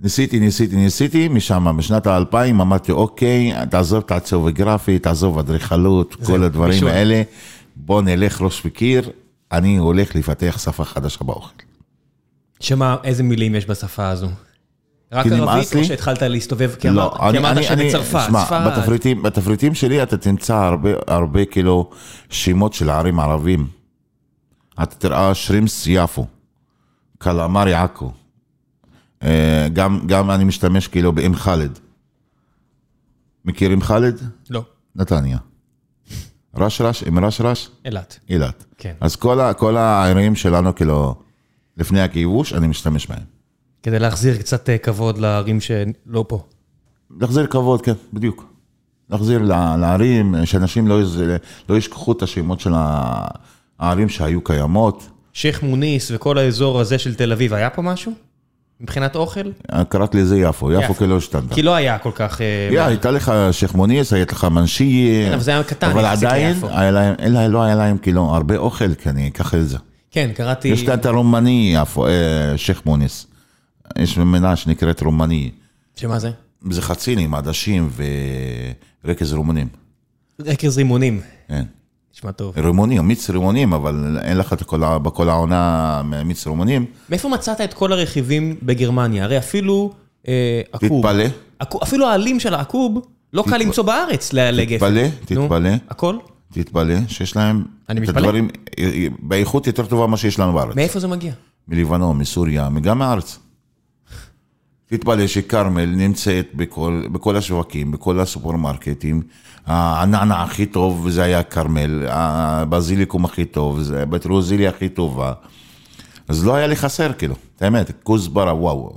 ניסיתי, 0.00 0.40
ניסיתי, 0.40 0.76
ניסיתי, 0.76 1.28
משם, 1.28 1.64
משנת 1.64 2.06
האלפיים 2.06 2.60
אמרתי, 2.60 2.92
אוקיי, 2.92 3.52
תעזוב 3.70 4.02
את 4.06 4.10
העצוב 4.10 4.46
הגרפי, 4.46 4.98
תעזוב 4.98 5.38
אדריכלות, 5.38 6.14
כל 6.14 6.42
הדברים 6.42 6.72
בישול. 6.72 6.88
האלה, 6.88 7.22
בוא 7.76 8.02
נלך 8.02 8.42
ראש 8.42 8.66
בקיר, 8.66 9.10
אני 9.52 9.76
הולך 9.76 10.14
לפתח 10.14 10.58
שפה 10.64 10.84
חדשה 10.84 11.24
באוכל. 11.24 11.54
שמה, 12.60 12.96
איזה 13.04 13.22
מילים 13.22 13.54
יש 13.54 13.66
בשפה 13.66 14.08
הזו? 14.08 14.28
רק 15.12 15.26
ערבית 15.26 15.74
או. 15.76 15.84
שהתחלת 15.84 16.22
להסתובב? 16.22 16.74
כי 16.78 16.88
אמרת 16.88 17.12
כי 17.30 17.38
אמרת 17.38 17.62
שבצרפת, 17.64 18.28
ספרד. 18.46 18.72
בתפריטים, 18.72 19.22
בתפריטים 19.22 19.74
שלי 19.74 20.02
אתה 20.02 20.16
תמצא 20.16 20.56
הרבה, 20.56 20.90
הרבה 21.06 21.44
כאילו 21.44 21.90
שמות 22.30 22.72
של 22.72 22.90
ערים 22.90 23.20
ערבים. 23.20 23.66
אתה 24.82 24.94
תראה 24.94 25.34
שרימס 25.34 25.86
יפו, 25.86 26.26
קלמר 27.18 27.68
יעכו. 27.68 28.12
אה, 29.22 29.68
גם, 29.72 30.00
גם 30.06 30.30
אני 30.30 30.44
משתמש 30.44 30.88
כאילו 30.88 31.12
באם 31.12 31.34
חאלד. 31.34 31.78
מכירים 33.44 33.82
חאלד? 33.82 34.20
לא, 34.50 34.64
נתניה. 34.96 35.38
רשרש, 36.58 37.02
עם 37.02 37.24
רשרש, 37.24 37.70
אילת. 37.84 38.18
אילת. 38.28 38.64
כן. 38.78 38.92
אז 39.00 39.16
כל, 39.16 39.40
ה, 39.40 39.52
כל 39.52 39.76
הערים 39.76 40.34
שלנו 40.36 40.74
כאילו, 40.74 41.14
לפני 41.76 42.00
הכיבוש, 42.00 42.52
אני 42.52 42.66
משתמש 42.66 43.06
בהם. 43.06 43.22
כדי 43.82 43.98
להחזיר 43.98 44.36
קצת 44.36 44.68
אה, 44.70 44.78
כבוד 44.78 45.18
לערים 45.18 45.58
שלא 45.60 46.24
פה. 46.28 46.44
להחזיר 47.20 47.46
כבוד, 47.46 47.82
כן, 47.82 47.92
בדיוק. 48.12 48.52
להחזיר 49.10 49.38
לערים, 49.78 50.34
שאנשים 50.44 50.88
לא, 50.88 51.02
יז- 51.02 51.18
לא 51.68 51.76
ישכחו 51.78 52.12
את 52.12 52.22
השמות 52.22 52.60
של 52.60 52.72
הערים 53.78 54.08
שהיו 54.08 54.40
קיימות. 54.44 55.08
שייח' 55.32 55.62
מוניס 55.62 56.10
וכל 56.14 56.38
האזור 56.38 56.80
הזה 56.80 56.98
של 56.98 57.14
תל 57.14 57.32
אביב, 57.32 57.54
היה 57.54 57.70
פה 57.70 57.82
משהו? 57.82 58.12
מבחינת 58.80 59.16
אוכל? 59.16 59.50
קראתי 59.88 60.18
לזה 60.18 60.38
יפו, 60.38 60.72
יפו. 60.72 60.94
כאילו 60.94 61.16
השתנתה. 61.16 61.54
כי 61.54 61.62
לא 61.62 61.74
היה 61.74 61.98
כל 61.98 62.10
כך... 62.14 62.40
אה, 62.40 62.68
יא, 62.72 62.80
הייתה 62.80 63.10
לך 63.10 63.32
שייח' 63.52 63.74
מוניס, 63.74 64.12
הייתה 64.12 64.32
לך 64.32 64.44
מנשי, 64.44 65.22
כן, 65.26 65.32
אבל 65.32 65.42
זה 65.42 65.50
היה 65.50 65.62
קטן 65.62 65.90
אבל 65.90 66.04
עדיין. 66.04 66.56
היה 66.70 67.48
לא 67.48 67.62
היה 67.62 67.74
להם 67.74 67.98
כאילו 67.98 68.34
הרבה 68.34 68.56
אוכל, 68.56 68.94
כי 68.94 69.10
אני 69.10 69.28
אקח 69.28 69.54
את 69.54 69.68
זה. 69.68 69.78
כן, 70.10 70.30
קראתי... 70.34 70.68
יש 70.68 70.88
את 70.88 71.06
הרומני, 71.06 71.72
יפו, 71.74 72.06
אה, 72.06 72.12
שייח' 72.56 72.86
מוניס. 72.86 73.26
יש 73.98 74.18
מנה 74.18 74.56
שנקראת 74.56 75.00
רומני. 75.00 75.50
שמה 75.96 76.18
זה? 76.18 76.30
זה 76.70 76.82
חצילים, 76.82 77.34
עדשים 77.34 77.90
ורקז 79.04 79.32
רומנים. 79.32 79.68
רכז 80.40 80.76
רימונים. 80.76 81.20
כן. 81.48 81.64
נשמע 82.16 82.30
טוב. 82.32 82.58
רימונים, 82.58 83.08
מיץ 83.08 83.30
רימונים, 83.30 83.72
אבל 83.72 84.18
אין 84.22 84.36
לך 84.36 84.52
את 84.52 84.62
כל 84.62 84.98
בכל 84.98 85.28
העונה 85.28 86.02
מיץ 86.24 86.46
רימונים. 86.46 86.84
מאיפה 87.10 87.28
מצאת 87.28 87.60
את 87.60 87.74
כל 87.74 87.92
הרכיבים 87.92 88.56
בגרמניה? 88.62 89.24
הרי 89.24 89.38
אפילו 89.38 89.92
אה, 90.28 90.60
עקוב. 90.72 91.02
תתפלא, 91.06 91.24
עקוב- 91.58 91.82
אפילו 91.82 92.06
העלים 92.06 92.40
של 92.40 92.54
העקוב 92.54 93.06
לא 93.32 93.44
קל 93.48 93.56
למצוא 93.56 93.84
בארץ 93.84 94.32
לגפן. 94.32 94.76
תתפלא, 94.76 95.02
נו, 95.36 95.42
תתפלא, 95.46 95.70
הכל? 95.90 96.16
תתפלא, 96.52 96.94
שיש 97.08 97.36
להם 97.36 97.64
אני 97.88 97.98
את 98.00 98.08
מתפלא. 98.08 98.18
הדברים 98.18 98.48
אה, 98.78 99.06
באיכות 99.18 99.66
יותר 99.66 99.86
טובה 99.86 100.06
ממה 100.06 100.16
שיש 100.16 100.38
לנו 100.38 100.52
בארץ. 100.52 100.76
מאיפה 100.76 101.00
זה 101.00 101.08
מגיע? 101.08 101.32
מלבנון, 101.68 102.18
מסוריה, 102.18 102.68
גם 102.82 102.98
מהארץ. 102.98 103.38
תתפלא 104.86 105.26
שכרמל 105.26 105.86
נמצאת 105.86 106.48
בכל, 106.54 107.02
בכל 107.12 107.36
השווקים, 107.36 107.90
בכל 107.92 108.20
הסופרמרקטים. 108.20 109.22
הענענע 109.66 110.42
הכי 110.42 110.66
טוב 110.66 111.10
זה 111.10 111.22
היה 111.22 111.42
כרמל, 111.42 112.06
הבזיליקום 112.08 113.24
הכי 113.24 113.44
טוב, 113.44 113.80
זה 113.80 114.06
בית 114.06 114.26
רוזיליה 114.26 114.70
הכי 114.70 114.88
טובה. 114.88 115.32
אז 116.28 116.46
לא 116.46 116.54
היה 116.54 116.66
לי 116.66 116.76
חסר, 116.76 117.12
כאילו, 117.12 117.34
האמת, 117.60 117.90
כוסברה, 118.02 118.54
וואו, 118.54 118.96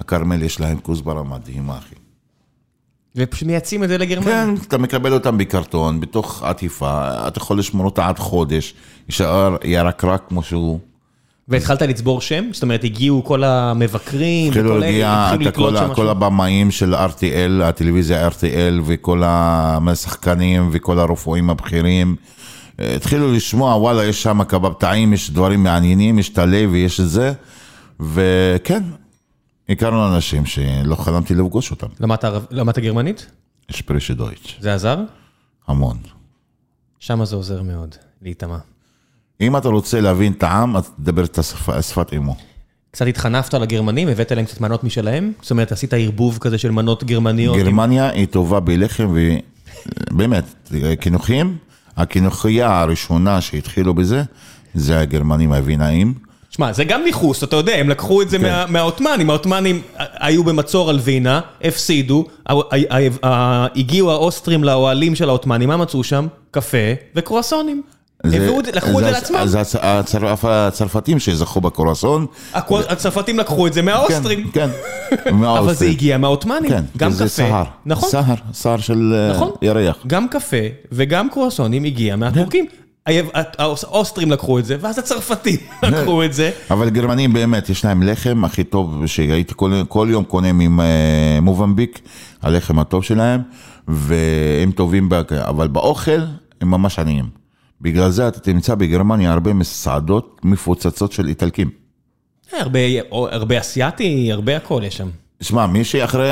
הכרמל 0.00 0.42
יש 0.42 0.60
להם 0.60 0.78
כוסברה 0.78 1.22
מדהימה, 1.22 1.78
אחי. 1.78 1.94
ופשוט 3.16 3.48
מייצאים 3.48 3.84
את 3.84 3.88
זה 3.88 3.98
לגרמניה. 3.98 4.44
כן, 4.44 4.54
אתה 4.68 4.78
מקבל 4.78 5.12
אותם 5.12 5.38
בקרטון, 5.38 6.00
בתוך 6.00 6.42
עטיפה, 6.42 7.28
אתה 7.28 7.38
יכול 7.38 7.58
לשמור 7.58 7.86
אותה 7.86 8.08
עד 8.08 8.18
חודש, 8.18 8.74
יישאר 9.08 9.56
ירקרק 9.64 10.22
כמו 10.28 10.42
שהוא, 10.42 10.80
והתחלת 11.48 11.82
לצבור 11.82 12.20
שם? 12.20 12.44
זאת 12.52 12.62
אומרת, 12.62 12.84
הגיעו 12.84 13.24
כל 13.24 13.44
המבקרים, 13.44 14.52
וכל 14.52 14.82
אלה, 14.82 15.24
התחילו 15.26 15.50
לקלוט 15.50 15.76
שם 15.76 15.84
ה- 15.84 15.86
כל 15.86 15.92
משהו? 15.92 16.08
הבמאים 16.10 16.70
של 16.70 16.94
RTL, 16.94 17.62
הטלוויזיה 17.64 18.28
RTL 18.28 18.42
וכל 18.84 19.22
השחקנים 19.26 20.68
וכל 20.72 20.98
הרופאים 20.98 21.50
הבכירים. 21.50 22.16
אה, 22.80 22.96
התחילו 22.96 23.32
לשמוע, 23.32 23.74
וואלה, 23.76 24.04
יש 24.04 24.22
שם 24.22 24.44
קבב 24.44 24.72
טעים, 24.72 25.12
יש 25.12 25.30
דברים 25.30 25.62
מעניינים, 25.62 26.18
יש 26.18 26.28
את 26.28 26.38
הלב 26.38 26.70
ויש 26.72 27.00
את 27.00 27.08
זה. 27.08 27.32
וכן, 28.00 28.82
הכרנו 29.68 30.14
אנשים 30.14 30.46
שלא 30.46 30.94
חלמתי 30.94 31.34
לפגוש 31.34 31.70
אותם. 31.70 31.86
למדת 32.00 32.24
למדת 32.50 32.78
גרמנית? 32.78 33.26
יש 33.70 33.82
פרישי 33.82 34.14
דויטש, 34.14 34.56
זה 34.60 34.74
עזר? 34.74 34.98
המון. 35.68 35.96
שם 36.98 37.24
זה 37.24 37.36
עוזר 37.36 37.62
מאוד, 37.62 37.94
להיטמע. 38.22 38.58
אם 39.40 39.56
אתה 39.56 39.68
רוצה 39.68 40.00
להבין 40.00 40.32
את 40.32 40.42
העם, 40.42 40.76
אז 40.76 40.90
תדבר 41.02 41.24
את 41.24 41.38
השפה- 41.38 41.82
שפת 41.82 42.14
אמו. 42.16 42.36
קצת 42.90 43.06
התחנפת 43.06 43.54
לגרמנים, 43.54 44.08
הבאת 44.08 44.32
להם 44.32 44.44
קצת 44.44 44.60
מנות 44.60 44.84
משלהם? 44.84 45.32
זאת 45.42 45.50
אומרת, 45.50 45.72
עשית 45.72 45.94
ערבוב 45.94 46.38
כזה 46.40 46.58
של 46.58 46.70
מנות 46.70 47.04
גרמניות? 47.04 47.56
עם- 47.56 47.62
גרמניה 47.62 48.10
היא 48.10 48.26
טובה 48.26 48.60
בלחם, 48.60 49.14
ובאמת, 50.10 50.44
קינוחים, 51.00 51.56
הקינוכייה 51.96 52.80
הראשונה 52.80 53.40
שהתחילו 53.40 53.94
בזה, 53.94 54.22
זה 54.74 55.00
הגרמנים 55.00 55.52
הווינאים. 55.52 56.14
שמע, 56.50 56.72
זה 56.72 56.84
גם 56.84 57.02
ניכוס, 57.04 57.44
אתה 57.44 57.56
יודע, 57.56 57.74
הם 57.74 57.88
לקחו 57.88 58.22
את 58.22 58.30
זה 58.30 58.38
מה- 58.38 58.66
מהעות'מאנים, 58.66 59.30
העות'מאנים 59.30 59.82
היו 59.98 60.44
במצור 60.44 60.90
על 60.90 60.98
וינה, 61.02 61.40
הפסידו, 61.64 62.26
הגיעו 63.22 64.10
האוסטרים 64.10 64.64
לאוהלים 64.64 65.14
של 65.14 65.28
העות'מאנים, 65.28 65.68
מה 65.68 65.76
מצאו 65.76 66.04
שם? 66.04 66.26
קפה 66.50 66.76
וקרואסונים. 67.16 67.82
זה- 68.26 68.36
הביאו 68.36 68.60
את 68.60 68.64
זה- 68.64 68.72
לקחו 68.72 68.98
את 68.98 69.04
זה 69.04 69.10
לעצמם. 69.10 69.36
אז 69.36 69.54
הצ- 69.54 69.78
הצרפ- 69.82 70.46
הצרפתים 70.48 71.18
שזכו 71.18 71.60
בקורסון. 71.60 72.26
הצרפתים 72.88 73.38
לקחו 73.38 73.66
את 73.66 73.72
זה 73.72 73.82
מהאוסטרים. 73.82 74.50
כן, 74.52 74.68
כן. 74.68 74.70
אבל 75.12 75.30
זה 75.30 75.32
מהאוסטרים. 75.32 75.90
הגיע 75.90 76.18
מהעות'מאנים, 76.18 76.70
כן, 76.70 76.84
גם 76.96 77.10
זה 77.10 77.24
קפה. 77.24 77.28
סהר. 77.28 77.64
נכון, 77.86 78.08
סהר, 78.10 78.34
סהר 78.52 78.76
של 78.78 79.14
אה, 79.16 79.34
נכון. 79.36 79.50
ירח. 79.62 79.96
גם 80.06 80.28
קפה 80.28 80.56
וגם 80.92 81.28
קרואסונים 81.30 81.84
הגיע 81.84 82.16
מהטורקים. 82.16 82.66
כן. 82.66 82.74
האוסטרים 83.58 84.30
לקחו 84.30 84.58
את 84.58 84.64
זה, 84.64 84.76
ואז 84.80 84.98
הצרפתים 84.98 85.56
לקחו 85.82 86.24
את 86.24 86.32
זה. 86.32 86.50
אבל 86.70 86.90
גרמנים 86.90 87.32
באמת, 87.32 87.68
יש 87.70 87.84
להם 87.84 88.02
לחם 88.02 88.44
הכי 88.44 88.64
טוב 88.64 89.02
שהייתי 89.06 89.54
כל, 89.88 90.08
יום 90.10 90.24
קונה 90.24 90.48
ממובמביק, 90.52 92.00
הלחם 92.42 92.78
הטוב 92.78 93.04
שלהם, 93.04 93.40
והם 93.88 94.70
טובים, 94.70 95.08
אבל 95.40 95.68
באוכל 95.68 96.20
הם 96.60 96.70
ממש 96.70 96.98
עניים. 96.98 97.24
בגלל 97.80 98.10
זה 98.10 98.28
אתה 98.28 98.40
תמצא 98.40 98.74
בגרמניה 98.74 99.32
הרבה 99.32 99.52
מסעדות 99.52 100.40
מפוצצות 100.44 101.12
של 101.12 101.28
איטלקים. 101.28 101.70
הרבה, 102.52 102.78
הרבה 103.10 103.60
אסיאתי, 103.60 104.32
הרבה 104.32 104.56
הכל 104.56 104.82
יש 104.86 104.96
שם. 104.96 105.08
שמע, 105.40 105.66
מי 105.66 105.84
שאחרי 105.84 106.30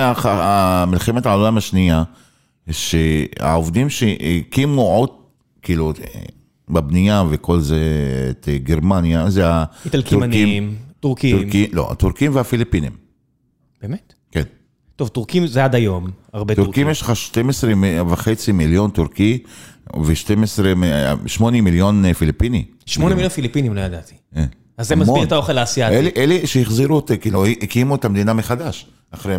מלחמת 0.87 1.27
העולם 1.27 1.57
השנייה, 1.57 2.03
שהעובדים 2.71 3.91
שהקימו 3.91 4.83
עוד, 4.83 5.11
כאילו, 5.63 5.93
בבנייה 6.69 7.25
וכל 7.31 7.61
זה, 7.61 7.81
את 8.31 8.49
גרמניה, 8.63 9.31
זה 9.31 9.45
איטלקים 9.85 10.23
עניים, 10.23 10.75
טורקים. 11.01 11.39
טורקי, 11.43 11.67
לא, 11.73 11.89
הטורקים 11.91 12.35
והפיליפינים, 12.35 12.93
באמת? 13.83 14.15
כן. 14.31 14.43
טוב, 14.97 15.09
טורקים 15.09 15.47
זה 15.47 15.65
עד 15.65 15.75
היום, 15.75 16.11
הרבה 16.33 16.55
טורקים. 16.55 16.65
טורקים 16.65 16.91
יש 16.91 17.01
לך 17.01 17.17
12 17.17 17.73
וחצי 18.09 18.53
מיליון 18.53 18.91
טורקי 18.91 19.39
ו-8 19.97 21.51
מיליון 21.51 22.05
אה, 22.05 22.15
פיליפיני. 22.15 22.65
שמונה 22.87 23.15
מיליון 23.15 23.31
פיליפינים, 23.31 23.75
לא 23.75 23.81
ידעתי. 23.81 24.15
אה. 24.37 24.45
אז 24.79 24.89
זה. 24.89 24.97
מסביר 24.97 25.23
את 25.23 25.33
האוכל 25.33 25.59
האסייתי. 25.59 25.97
אלה, 25.97 26.11
אלה 26.17 26.47
שהחזירו 26.47 27.03
כאילו, 27.21 27.47
הקימו 27.47 27.95
את 27.95 28.05
המדינה 28.05 28.33
מחדש, 28.33 28.87
אחרי 29.11 29.37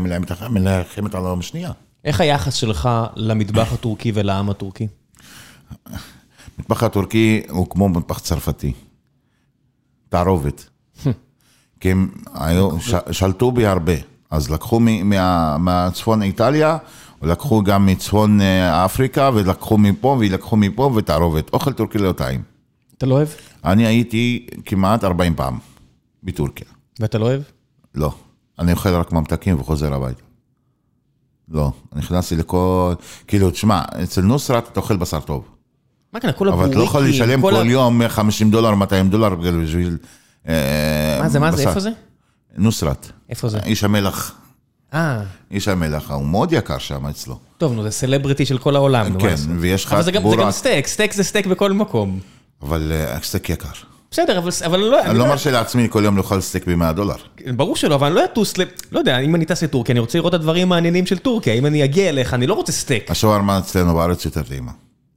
מלחמת 0.49 1.13
העולם 1.13 1.39
השנייה. 1.39 1.71
איך 2.03 2.21
היחס 2.21 2.53
שלך 2.53 2.89
למטבח 3.15 3.73
הטורקי 3.73 4.11
ולעם 4.15 4.49
הטורקי? 4.49 4.87
המטבח 6.57 6.83
הטורקי 6.83 7.41
הוא 7.49 7.69
כמו 7.69 7.89
מטבח 7.89 8.19
צרפתי. 8.19 8.73
תערובת. 10.09 10.69
כי 11.79 11.91
הם 11.91 12.09
שלטו 13.11 13.51
בי 13.51 13.65
הרבה. 13.65 13.93
אז 14.31 14.51
לקחו 14.51 14.79
מהצפון 15.59 16.21
איטליה, 16.21 16.77
לקחו 17.21 17.63
גם 17.63 17.85
מצפון 17.85 18.41
אה, 18.41 18.85
אפריקה, 18.85 19.29
ולקחו 19.33 19.77
מפה, 19.77 20.17
ולקחו 20.19 20.57
מפה, 20.57 20.91
ותערובת. 20.95 21.53
אוכל 21.53 21.73
טורקי 21.73 21.97
לא 21.97 22.11
טעים. 22.11 22.41
אתה 22.97 23.05
לא 23.05 23.15
אוהב? 23.15 23.27
אני 23.65 23.85
הייתי 23.85 24.47
כמעט 24.65 25.03
40 25.03 25.35
פעם 25.35 25.57
בטורקיה. 26.23 26.67
ואתה 26.99 27.17
לא 27.17 27.25
אוהב? 27.25 27.41
לא. 27.95 28.11
אני 28.59 28.71
אוכל 28.71 28.89
רק 28.93 29.11
ממתקים 29.11 29.59
וחוזר 29.59 29.93
הביתה. 29.93 30.21
לא. 31.49 31.71
נכנסתי 31.95 32.35
לכל... 32.35 32.93
כאילו, 33.27 33.51
תשמע, 33.51 33.81
אצל 34.03 34.21
נוסרת 34.21 34.67
אתה 34.71 34.79
אוכל 34.79 34.97
בשר 34.97 35.19
טוב. 35.19 35.45
מה 36.13 36.19
כאן, 36.19 36.29
כל 36.37 36.47
אבל 36.47 36.53
הבוריקים, 36.53 36.71
אתה 36.73 36.79
לא 36.79 36.89
יכול 36.89 37.05
לשלם 37.05 37.41
כל 37.41 37.51
כל 37.51 37.61
ה- 37.61 37.65
יום 37.71 38.07
50 38.07 38.51
דולר, 38.51 38.75
200 38.75 39.09
דולר 39.09 39.35
בשביל... 39.35 39.97
אה, 40.47 41.19
מה 41.21 41.29
זה, 41.29 41.39
מה 41.39 41.51
זה. 41.51 41.67
איפה 41.69 41.79
זה? 41.79 41.89
נוסרת. 42.57 43.11
איפה 43.29 43.49
זה? 43.49 43.59
איש 43.59 43.83
המלח. 43.83 44.35
אה, 44.93 45.21
איש 45.51 45.67
המלח, 45.67 46.11
הוא 46.11 46.25
מאוד 46.25 46.53
יקר 46.53 46.77
שם 46.77 47.05
אצלו. 47.07 47.39
טוב, 47.57 47.73
נו, 47.73 47.83
זה 47.83 47.91
סלבריטי 47.91 48.45
של 48.45 48.57
כל 48.57 48.75
העולם. 48.75 49.07
נו, 49.07 49.19
כן, 49.19 49.27
לעשות? 49.27 49.49
ויש 49.59 49.85
לך 49.85 49.93
אבל 49.93 50.01
זה 50.01 50.11
גם- 50.11 50.29
זה. 50.29 50.35
גם 50.35 50.51
סטייק, 50.51 50.87
סטייק 50.87 51.13
זה 51.13 51.23
סטייק 51.23 51.45
בכל 51.45 51.71
מקום. 51.73 52.19
אבל 52.61 52.91
אה, 52.91 53.13
הסטייק 53.15 53.49
יקר. 53.49 53.67
בסדר, 54.11 54.37
אבל- 54.37 54.49
אבל 54.65 54.79
לא... 54.79 55.01
אני 55.03 55.17
לא 55.17 55.25
מרשה 55.27 55.51
לעצמי 55.51 55.87
כל 55.91 56.01
יום 56.05 56.17
לאכול 56.17 56.41
סטייק 56.41 56.67
ב-100 56.67 56.91
דולר. 56.93 57.15
ברור 57.55 57.75
שלא, 57.75 57.95
אבל 57.95 58.07
אני 58.07 58.15
לא 58.15 58.25
אטוס 58.25 58.57
ל... 58.57 58.61
לא 58.91 58.99
יודע, 58.99 59.19
אם 59.19 59.35
אני 59.35 59.45
טס 59.45 59.63
לטורקיה, 59.63 59.93
אני 59.93 59.99
רוצה 59.99 60.17
לראות 60.17 60.33
את 60.35 60.39
הדברים 60.39 60.63
המעניינים 60.67 61.05
של 61.05 61.17
טורקיה. 61.17 61.53
אם 61.53 61.65
אני 61.65 61.83
אגיע 61.83 62.09
אליך, 62.09 62.33
אני 62.33 62.47
לא 62.47 62.53
רוצה 62.53 62.71
סטייק. 62.71 63.11
השווארמה 63.11 63.57
אצלנו 63.59 63.93
בארץ 63.93 64.25
יותר 64.25 64.43
טעימה. 64.43 64.71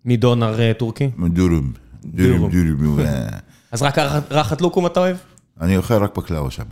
מדונר 0.04 0.60
אה, 0.60 0.72
טורקי. 0.74 1.10
דורום. 1.28 1.72
דורום, 2.04 2.50
דורום. 2.80 2.98
אז 3.72 3.82
רק 3.82 3.98
רחת- 3.98 4.32
רחת 4.32 4.60
לוקום 4.60 4.86
אתה 4.86 5.00
אוהב? 5.00 5.16
אני 5.60 5.76
אוכל 5.76 5.94
רק 5.94 6.16
בקלאווה 6.16 6.50
שם. 6.50 6.62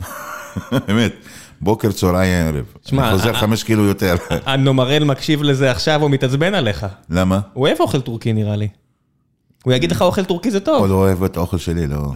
באמת, 0.88 1.12
בוקר, 1.60 1.92
צהריים, 1.92 2.46
ערב. 2.46 2.64
שמע, 2.86 3.08
אני 3.08 3.18
חוזר 3.18 3.28
אה, 3.30 3.34
חמש 3.34 3.62
קילו 3.62 3.84
יותר. 3.84 4.14
הנומרל 4.46 5.04
מקשיב 5.04 5.42
לזה 5.42 5.70
עכשיו, 5.70 6.02
הוא 6.02 6.10
מתעצבן 6.10 6.54
עליך. 6.54 6.86
למה? 7.10 7.40
הוא 7.52 7.66
אוהב 7.66 7.80
אוכל 7.80 8.00
טורקי 8.00 8.32
נראה 8.32 8.56
לי. 8.56 8.68
הוא 9.64 9.72
יגיד 9.72 9.90
לך 9.92 10.02
אוכל 10.02 10.24
טורקי 10.24 10.50
זה 10.50 10.58
הוא 10.58 10.64
טוב. 10.64 10.86
לא 10.86 10.94
אוהב 10.94 11.24
את 11.24 11.36
האוכל 11.36 11.58
שלי, 11.58 11.86
לא. 11.86 11.96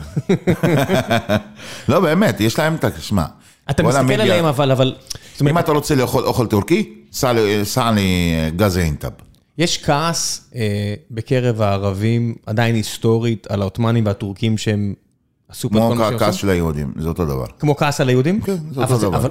לא, 1.88 2.00
באמת, 2.00 2.40
יש 2.40 2.58
להם 2.58 2.74
את 2.74 2.84
ה... 2.84 2.88
שמע. 3.00 3.24
אתה 3.70 3.82
כל 3.82 3.88
מסתכל 3.88 4.02
המדיה- 4.04 4.22
עליהם 4.22 4.44
אבל, 4.44 4.70
אבל... 4.70 4.94
אם 5.40 5.58
אתה 5.58 5.72
רוצה 5.72 5.94
לאכול 5.94 6.24
אוכל 6.24 6.46
טורקי, 6.46 6.92
סע 7.12 7.32
לי- 7.32 7.64
סע 7.64 7.90
לי 7.90 8.02
גז 8.56 8.78
אינטב. 8.78 9.08
יש 9.58 9.84
כעס 9.84 10.50
אה, 10.54 10.60
בקרב 11.10 11.60
הערבים, 11.62 12.34
עדיין 12.46 12.74
היסטורית, 12.74 13.46
על 13.50 13.60
העות'מאנים 13.60 14.06
והטורקים 14.06 14.58
שהם 14.58 14.94
כמו 15.70 16.04
הכעס? 16.04 16.34
של 16.34 16.50
היהודים, 16.50 16.92
זה 16.98 17.08
אותו 17.08 17.24
דבר. 17.26 17.44
כמו 17.58 17.76
כעס 17.76 18.00
על 18.00 18.08
היהודים? 18.08 18.40
כן, 18.40 18.56
זה 18.72 18.80
אותו 18.80 18.98
דבר. 18.98 19.28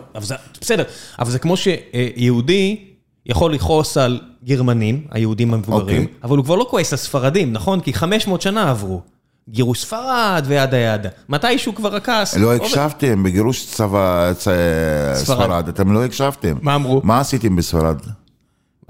בסדר, 0.61 0.84
אבל 1.20 1.32
זה 1.32 1.39
כמו 1.39 1.55
שיהודי 1.57 2.86
יכול 3.26 3.53
לכעוס 3.53 3.97
על 3.97 4.20
גרמנים, 4.43 5.01
היהודים 5.11 5.53
המבוגרים, 5.53 6.01
אוקיי. 6.01 6.13
אבל 6.24 6.38
הוא 6.38 6.45
כבר 6.45 6.55
לא 6.55 6.68
כועס 6.70 6.93
על 6.93 6.99
ספרדים, 6.99 7.53
נכון? 7.53 7.80
כי 7.80 7.93
500 7.93 8.41
שנה 8.41 8.70
עברו. 8.70 9.01
גירוש 9.49 9.82
ספרד 9.82 10.43
וידה 10.47 10.78
ידה. 10.78 11.09
מתישהו 11.30 11.76
כבר 11.76 11.95
הכעס... 11.95 12.36
לא. 12.36 12.53
הקשבתם 12.55 13.24
בגירוש 13.24 13.65
צבא 13.65 14.32
צ- 14.38 14.47
ספרד, 15.13 15.68
אתם 15.68 15.91
לא 15.91 16.05
הקשבתם. 16.05 16.55
מה 16.61 16.76
אמרו? 16.76 17.01
מה 17.03 17.20
עשיתם 17.20 17.55
בספרד? 17.55 17.97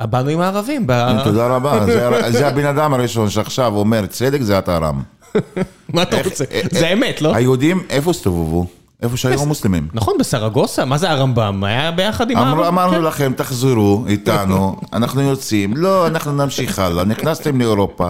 באנו 0.01 0.30
עם 0.30 0.39
הערבים. 0.41 0.88
תודה 1.23 1.47
רבה, 1.47 1.86
זה- 1.86 2.32
זה 2.38 2.47
הבן 2.47 2.65
אדם 2.65 2.93
הראשון 2.93 3.30
שעכשיו 3.30 3.75
אומר 3.75 4.05
צדק 4.05 4.41
זה 4.41 4.59
אתה 4.59 4.78
רם. 4.78 5.01
מה 5.93 6.01
אתה 6.01 6.17
רוצה? 6.23 6.43
אה, 6.51 6.61
זה 6.71 6.86
אה, 6.86 6.89
האמת, 6.89 7.21
לא? 7.21 7.36
היהודים 7.36 7.84
איפה 7.89 8.11
הסתובבו? 8.11 8.67
איפה 9.01 9.17
שהיו 9.17 9.41
המוסלמים. 9.41 9.88
נכון, 9.93 10.13
בסרגוסה? 10.19 10.86
מה 10.86 10.97
זה 10.97 11.11
הרמב"ם? 11.11 11.63
היה 11.63 11.91
ביחד 11.91 12.32
עם 12.32 12.38
הערבים? 12.38 12.65
אמרנו 12.65 12.93
כן. 12.93 13.01
לכם, 13.01 13.34
תחזרו 13.36 14.03
איתנו, 14.07 14.75
אנחנו 14.93 15.21
יוצאים. 15.21 15.78
לא, 15.78 16.07
אנחנו 16.07 16.32
נמשיך 16.32 16.80
הלאה. 16.80 17.03
נכנסתם 17.03 17.59
לאירופה, 17.59 18.09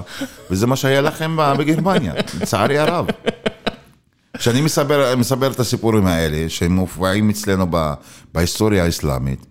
וזה 0.51 0.67
מה 0.67 0.75
שהיה 0.75 1.01
לכם 1.01 1.37
בגרמניה, 1.57 2.13
לצערי 2.41 2.77
הרב. 2.77 3.05
כשאני 4.37 4.61
מספר, 4.61 5.15
מספר 5.15 5.51
את 5.51 5.59
הסיפורים 5.59 6.07
האלה, 6.07 6.49
שהם 6.49 6.71
מופיעים 6.71 7.29
אצלנו 7.29 7.67
ב, 7.69 7.93
בהיסטוריה 8.33 8.83
האסלאמית, 8.83 9.45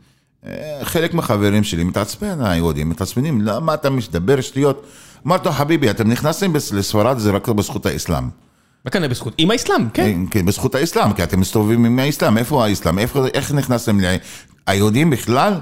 אה, 0.46 0.78
חלק 0.82 1.14
מהחברים 1.14 1.64
שלי 1.64 1.84
מתעצבן, 1.84 2.40
היהודים 2.40 2.88
מתעצבנים, 2.88 3.40
למה 3.40 3.74
אתה 3.74 3.90
מדבר 3.90 4.40
שטויות? 4.40 4.86
אמרתי 5.26 5.48
לו, 5.48 5.52
חביבי, 5.54 5.90
אתם 5.90 6.08
נכנסתם 6.08 6.52
בס- 6.52 6.72
לספרד, 6.72 7.18
זה 7.18 7.30
רק 7.30 7.48
בזכות 7.48 7.86
האסלאם. 7.86 8.24
מה 8.84 8.90
כאן 8.90 9.08
בזכות? 9.08 9.34
עם 9.38 9.50
האסלאם, 9.50 9.88
כן. 9.90 10.20
כן, 10.30 10.46
בזכות 10.46 10.74
האסלאם, 10.74 11.12
כי 11.12 11.22
אתם 11.22 11.40
מסתובבים 11.40 11.84
עם 11.84 11.98
האסלאם, 11.98 12.38
איפה 12.38 12.66
האסלאם? 12.66 12.98
איפה, 12.98 13.26
איך 13.34 13.52
נכנסתם 13.52 14.00
ל... 14.00 14.04
היהודים 14.66 15.10
בכלל, 15.10 15.54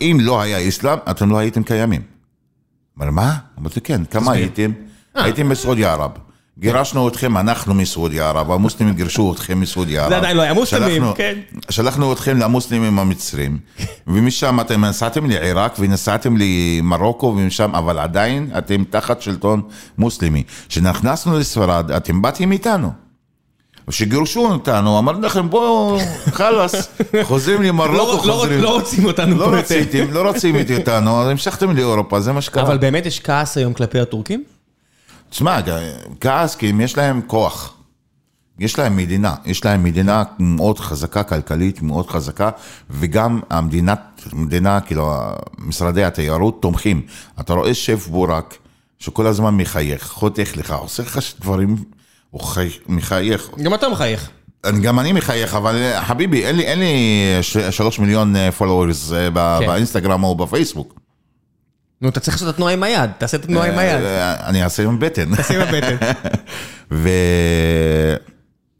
אם 0.00 0.18
לא 0.20 0.40
היה 0.40 0.68
אסלאם, 0.68 0.98
אתם 1.10 1.30
לא 1.30 1.38
הייתם 1.38 1.62
קיימים. 1.62 2.02
אומר, 3.00 3.10
מה? 3.10 3.36
אמרתי, 3.60 3.80
כן, 3.80 4.04
כמה 4.04 4.32
הייתם? 4.32 4.70
הייתם 5.14 5.48
בסעודיה 5.48 5.92
ערב, 5.92 6.10
גירשנו 6.58 7.08
אתכם, 7.08 7.36
אנחנו 7.36 7.74
מסעודיה 7.74 8.28
ערב, 8.28 8.50
המוסלמים 8.50 8.94
גירשו 8.94 9.32
אתכם 9.32 9.60
מסעודיה 9.60 10.00
ערב. 10.00 10.10
זה 10.10 10.16
עדיין 10.16 10.36
לא 10.36 10.42
היה 10.42 10.54
מוסלמים, 10.54 11.02
כן. 11.16 11.38
שלחנו 11.70 12.12
אתכם 12.12 12.38
למוסלמים 12.38 12.98
המצרים, 12.98 13.58
ומשם 14.06 14.60
אתם 14.60 14.84
נסעתם 14.84 15.26
לעיראק 15.30 15.76
ונסעתם 15.78 16.34
למרוקו 16.38 17.26
ומשם, 17.26 17.74
אבל 17.74 17.98
עדיין 17.98 18.50
אתם 18.58 18.84
תחת 18.90 19.22
שלטון 19.22 19.62
מוסלמי. 19.98 20.42
כשנכנסנו 20.68 21.38
לספרד, 21.38 21.90
אתם 21.90 22.22
באתם 22.22 22.52
איתנו. 22.52 22.90
כשגירשו 23.90 24.46
אותנו, 24.46 24.98
אמרנו 24.98 25.20
לכם, 25.20 25.50
בואו, 25.50 25.98
חלאס, 26.38 26.88
חוזרים 27.22 27.62
למרוקו, 27.62 27.92
לא- 27.96 28.14
לא- 28.26 28.32
חוזרים. 28.32 28.60
לא 28.60 28.74
רוצים 28.74 29.04
אותנו 29.04 29.36
פה 29.38 29.50
לא. 29.50 29.56
רציתם, 29.56 30.10
לא 30.12 30.28
רוצים 30.28 30.56
איתנו, 30.56 31.22
אז 31.22 31.28
המשכתם 31.28 31.76
לאירופה, 31.76 32.20
זה 32.20 32.32
מה 32.32 32.40
שקרה. 32.40 32.62
אבל 32.62 32.78
באמת 32.78 33.06
יש 33.06 33.20
כעס 33.20 33.56
היום 33.56 33.72
כלפי 33.72 34.00
הטורקים? 34.00 34.44
תשמע, 35.30 35.58
כעס 36.20 36.54
כי 36.56 36.70
אם 36.70 36.80
יש 36.80 36.96
להם 36.98 37.20
כוח. 37.26 37.74
יש 38.58 38.78
להם 38.78 38.96
מדינה, 38.96 39.34
יש 39.44 39.64
להם 39.64 39.84
מדינה 39.84 40.22
מאוד 40.38 40.78
חזקה, 40.78 41.22
כלכלית 41.22 41.82
מאוד 41.82 42.10
חזקה, 42.10 42.50
וגם 42.90 43.40
המדינה, 43.50 43.94
מדינה, 44.32 44.80
כאילו, 44.80 45.12
משרדי 45.58 46.04
התיירות 46.04 46.62
תומכים. 46.62 47.02
אתה 47.40 47.52
רואה 47.52 47.74
שף 47.74 48.06
בורק, 48.06 48.56
שכל 48.98 49.26
הזמן 49.26 49.54
מחייך, 49.56 50.06
חותך 50.08 50.50
לך, 50.56 50.70
עושה 50.72 51.02
לך 51.02 51.18
דברים, 51.40 51.76
הוא 52.30 52.40
חי, 52.40 52.68
מחייך. 52.88 53.50
גם 53.62 53.74
אתה 53.74 53.88
מחייך. 53.88 54.30
אני- 54.64 54.80
גם 54.80 55.00
אני 55.00 55.12
מחייך, 55.12 55.54
אבל 55.54 55.76
אה, 55.76 56.04
חביבי, 56.04 56.44
אין 56.44 56.56
לי, 56.56 56.62
אין 56.62 56.78
לי 56.78 56.92
שלוש 57.70 57.98
מיליון 57.98 58.34
פולוורס 58.58 59.12
כן. 59.12 59.34
באינסטגרם 59.66 60.24
או 60.24 60.34
בפייסבוק. 60.34 61.00
נו, 62.02 62.08
אתה 62.08 62.20
צריך 62.20 62.36
לעשות 62.36 62.48
את 62.48 62.54
התנועה 62.54 62.72
עם 62.72 62.82
היד, 62.82 63.10
תעשה 63.18 63.36
את 63.36 63.44
התנועה 63.44 63.72
עם 63.72 63.78
היד. 63.78 64.02
אה, 64.04 64.48
אני 64.48 64.64
אעשה 64.64 64.82
עם 64.82 64.98
בטן. 64.98 65.36
תשים 65.36 65.60
בבטן. 65.60 65.96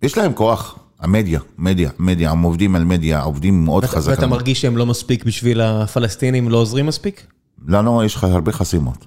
ויש 0.02 0.18
להם 0.18 0.32
כוח, 0.32 0.78
המדיה, 1.00 1.40
מדיה, 1.58 1.90
מדיה, 1.98 2.30
הם 2.30 2.42
עובדים 2.42 2.76
על 2.76 2.84
מדיה, 2.84 3.20
עובדים 3.22 3.64
מאוד 3.64 3.84
חזק. 3.84 4.10
ואתה 4.10 4.26
מרגיש 4.26 4.60
שהם 4.60 4.76
לא 4.76 4.86
מספיק 4.86 5.24
בשביל 5.24 5.60
הפלסטינים, 5.60 6.48
לא 6.48 6.56
עוזרים 6.56 6.86
מספיק? 6.86 7.26
לנו 7.68 8.04
יש 8.04 8.14
לך 8.14 8.24
הרבה 8.24 8.52
חסימות. 8.52 9.06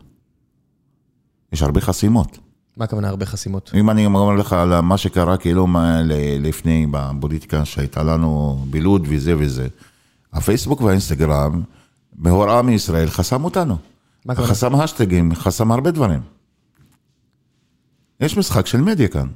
יש 1.53 1.61
הרבה 1.61 1.82
חסימות. 1.82 2.38
מה 2.78 2.86
הכוונה 2.86 3.09
הרבה 3.09 3.26
חסימות? 3.26 3.72
אם 3.76 3.89
אני 3.89 4.05
אומר 4.05 4.36
לך 4.36 4.53
על 4.53 4.80
מה 4.80 4.97
שקרה 4.97 5.38
כאילו 5.38 5.68
לפני 6.39 6.88
בפוליטיקה 6.91 7.66
שהייתה 7.66 8.03
לנו 8.03 8.59
בלוד 8.70 9.07
וזה 9.09 9.34
וזה, 9.38 9.68
הפייסבוק 10.34 10.82
והאינסטגרם, 10.82 11.61
בהוראה 12.14 12.61
מישראל, 12.61 13.09
חסם 13.09 13.43
אותנו. 13.43 13.93
חסם 14.32 14.76
השטגים, 14.76 15.36
חסם 15.36 15.71
הרבה 15.71 15.91
דברים. 15.91 16.21
יש 18.19 18.38
משחק 18.38 18.67
של 18.67 18.82
מדיה 18.82 19.07
כאן. 19.07 19.28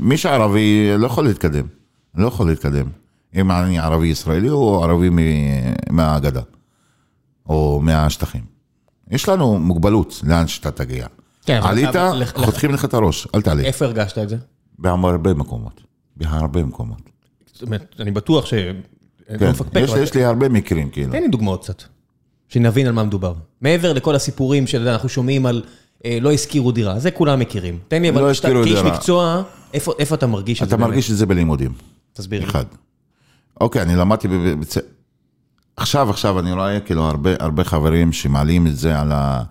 מי 0.00 0.16
שערבי 0.16 0.90
לא 0.98 1.06
יכול 1.06 1.24
להתקדם, 1.24 1.66
לא 2.14 2.26
יכול 2.26 2.46
להתקדם. 2.46 2.86
אם 3.34 3.50
אני 3.50 3.78
ערבי 3.78 4.06
ישראלי 4.06 4.50
או 4.50 4.84
ערבי 4.84 5.10
מ- 5.10 5.16
מהגדה, 5.96 6.40
או 7.48 7.80
מהשטחים. 7.82 8.44
יש 9.10 9.28
לנו 9.28 9.58
מוגבלות 9.58 10.20
לאן 10.26 10.46
שאתה 10.46 10.70
תגיע. 10.70 11.06
כן, 11.44 11.60
עלית, 11.62 11.88
חותכים 12.36 12.70
לך 12.70 12.84
את 12.84 12.94
הראש, 12.94 13.28
אל 13.34 13.42
תעלה. 13.42 13.62
איפה 13.62 13.84
הרגשת 13.84 14.18
את 14.18 14.28
זה? 14.28 14.36
בהרבה 14.78 15.34
מקומות. 15.34 15.80
בהרבה 16.16 16.64
מקומות. 16.64 17.02
זאת 17.52 17.62
אומרת, 17.62 17.94
אני 18.00 18.10
בטוח 18.10 18.46
ש... 18.46 18.54
כן, 18.54 19.52
לא 19.74 19.84
אבל- 19.84 20.02
יש 20.02 20.14
לי 20.14 20.24
הרבה 20.24 20.48
מקרים, 20.48 20.90
כאילו. 20.90 21.12
תן 21.12 21.22
לי 21.22 21.28
דוגמאות 21.28 21.62
קצת, 21.64 21.82
שנבין 22.48 22.86
על 22.86 22.92
מה 22.92 23.04
מדובר. 23.04 23.34
מעבר 23.60 23.92
לכל 23.92 24.14
הסיפורים 24.14 24.66
שאנחנו 24.66 25.08
שומעים 25.08 25.46
על 25.46 25.62
אה, 26.04 26.18
לא 26.20 26.32
השכירו 26.32 26.72
דירה, 26.72 26.98
זה 26.98 27.10
כולם 27.10 27.38
מכירים. 27.40 27.78
תן 27.88 28.02
לי, 28.02 28.10
לא 28.10 28.20
אבל 28.20 28.30
השכירו 28.30 28.62
כאיש. 28.64 28.78
מקצוע, 28.78 29.42
איפה 29.74 29.92
איפה 29.98 30.14
אתה 30.14 30.26
מרגיש 30.26 30.62
את 30.62 30.68
זה 30.68 30.74
אתה? 30.74 30.84
מרגיש 30.84 31.10
את 31.10 31.16
זה 31.16 31.26
בלימודים. 31.26 31.72
תסביר 32.12 32.40
לי. 32.40 32.46
אחד. 32.46 32.64
אוקיי, 33.60 33.82
אני 33.82 33.96
למדתי 33.96 34.28
בבית 34.28 34.74
עכשיו, 35.76 36.10
עכשיו 36.10 36.38
אני 36.38 36.52
רואה 36.52 36.80
כאילו 36.80 37.02
הרבה, 37.02 37.30
הרבה 37.40 37.64
חברים 37.64 38.12
שמעלים 38.12 38.66
את 38.66 38.76
זה 38.76 39.00
על, 39.00 39.12
ה, 39.12 39.42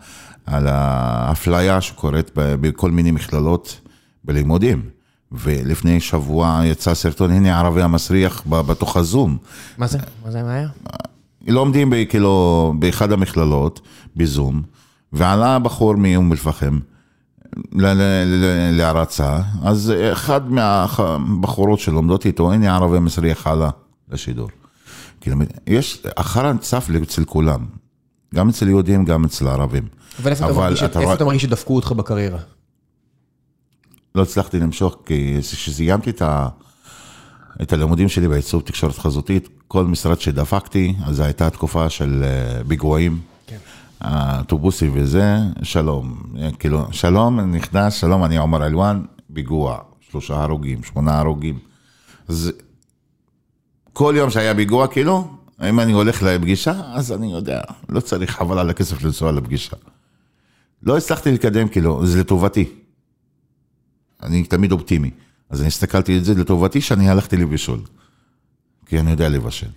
על 0.46 0.68
האפליה 0.68 1.82
שקורית 1.82 2.32
ב- 2.36 2.56
בכל 2.68 2.91
מיני 2.91 3.12
מכללות 3.12 3.80
בלימודים. 4.24 4.89
ולפני 5.32 6.00
שבוע 6.00 6.62
יצא 6.66 6.93
סרטון, 6.93 7.32
הנה 7.32 7.56
הערבי 7.56 7.82
המסריח 7.82 8.43
בתוך 8.48 8.98
הזום. 8.98 9.38
מה 9.78 9.88
זה? 9.88 9.98
מה 10.26 10.32
זה, 10.32 10.50
היה? 10.52 10.68
לומדים 11.48 11.89
ב- 11.89 12.04
כאילו 12.10 12.74
באחד 12.80 13.12
המכללות, 13.12 13.82
בזום, 14.16 14.62
ועלה 15.14 15.60
בחור 15.60 15.96
מאום 15.96 16.32
אל-פחם 16.32 16.80
להרצה, 18.72 19.39
אז 19.64 19.93
אחד 20.12 20.52
מהבחורות 20.52 21.80
שלומדות 21.80 22.26
איתו, 22.26 22.52
הנה 22.54 22.72
הערבי 22.72 22.98
המסריח 22.98 23.48
עלה 23.48 23.70
לשידור. 24.10 24.50
כאילו, 25.22 25.38
יש 25.68 26.04
אחר 26.16 26.46
הצף 26.46 26.88
אצל 27.04 27.26
כולם, 27.26 27.66
גם 28.36 28.50
אצל 28.50 28.68
יהודים, 28.68 29.06
גם 29.06 29.26
אצל 29.26 29.48
ערבים. 29.48 29.84
אבל 30.22 30.32
איפה 30.32 30.46
אתה 30.46 30.54
אבל 30.54 30.74
אתה 30.74 30.84
איפה 30.86 31.00
רואה- 31.04 31.14
אתה 31.16 31.26
מרגיש 31.26 31.41
שדפקו 31.43 31.76
אותך 31.76 31.91
בקריירה? 31.91 32.39
לא 34.16 34.22
הצלחתי 34.22 34.60
למשוך, 34.60 34.98
כי 35.06 35.38
כשסיימתי 35.41 36.10
את, 36.10 36.22
ה... 36.22 36.48
את 37.62 37.74
הלימודים 37.74 38.10
שלי 38.10 38.28
בעיצוב 38.28 38.62
תקשורת 38.62 38.97
חזותית, 38.97 39.49
כל 39.68 39.86
משרד 39.86 40.20
שדפקתי, 40.20 40.93
אז 41.06 41.16
זו 41.16 41.24
הייתה 41.24 41.49
תקופה 41.49 41.89
של 41.89 42.24
אה, 42.24 42.64
פיגועים, 42.68 43.20
כן. 43.47 43.58
האוטובוסים 44.01 44.91
וזה, 44.95 45.38
שלום, 45.64 46.24
אה, 46.39 46.49
כאילו, 46.60 46.88
שלום, 46.91 47.39
נכנס, 47.39 47.93
שלום, 47.93 48.26
אני 48.26 48.38
עומר 48.38 48.66
אלואן, 48.66 49.01
פיגוע, 49.34 49.78
שלושה 50.10 50.43
הרוגים, 50.43 50.84
שמונה 50.84 51.20
הרוגים. 51.20 51.60
אז 52.28 52.51
כל 53.93 54.14
יום 54.18 54.30
שהיה 54.30 54.56
פיגוע, 54.56 54.88
כאילו, 54.88 55.28
אם 55.70 55.80
אני 55.80 55.91
הולך 55.91 56.24
לפגישה, 56.24 56.82
אז 56.93 57.12
אני 57.12 57.32
יודע, 57.32 57.62
לא 57.89 57.99
צריך 57.99 58.32
חבל 58.32 58.60
על 58.60 58.70
הכסף 58.70 59.03
לנסוע 59.03 59.32
לפגישה. 59.32 59.76
לא 60.84 60.97
הצלחתי 60.97 61.32
לקדם, 61.32 61.68
כאילו, 61.68 62.06
זה 62.06 62.20
לטובתי. 62.20 62.70
אני 64.24 64.43
תמיד 64.43 64.72
אופטימי. 64.72 65.12
אז 65.56 65.62
אני 65.62 65.68
הסתכלתי 65.68 66.18
את 66.18 66.26
זה 66.26 66.34
לטובתי 66.34 66.82
שאני 66.82 67.10
הלכתי 67.10 67.38
לבישול. 67.38 67.80
כי 68.86 68.99
אני 68.99 69.12
יודע 69.12 69.30
לבשל. 69.30 69.68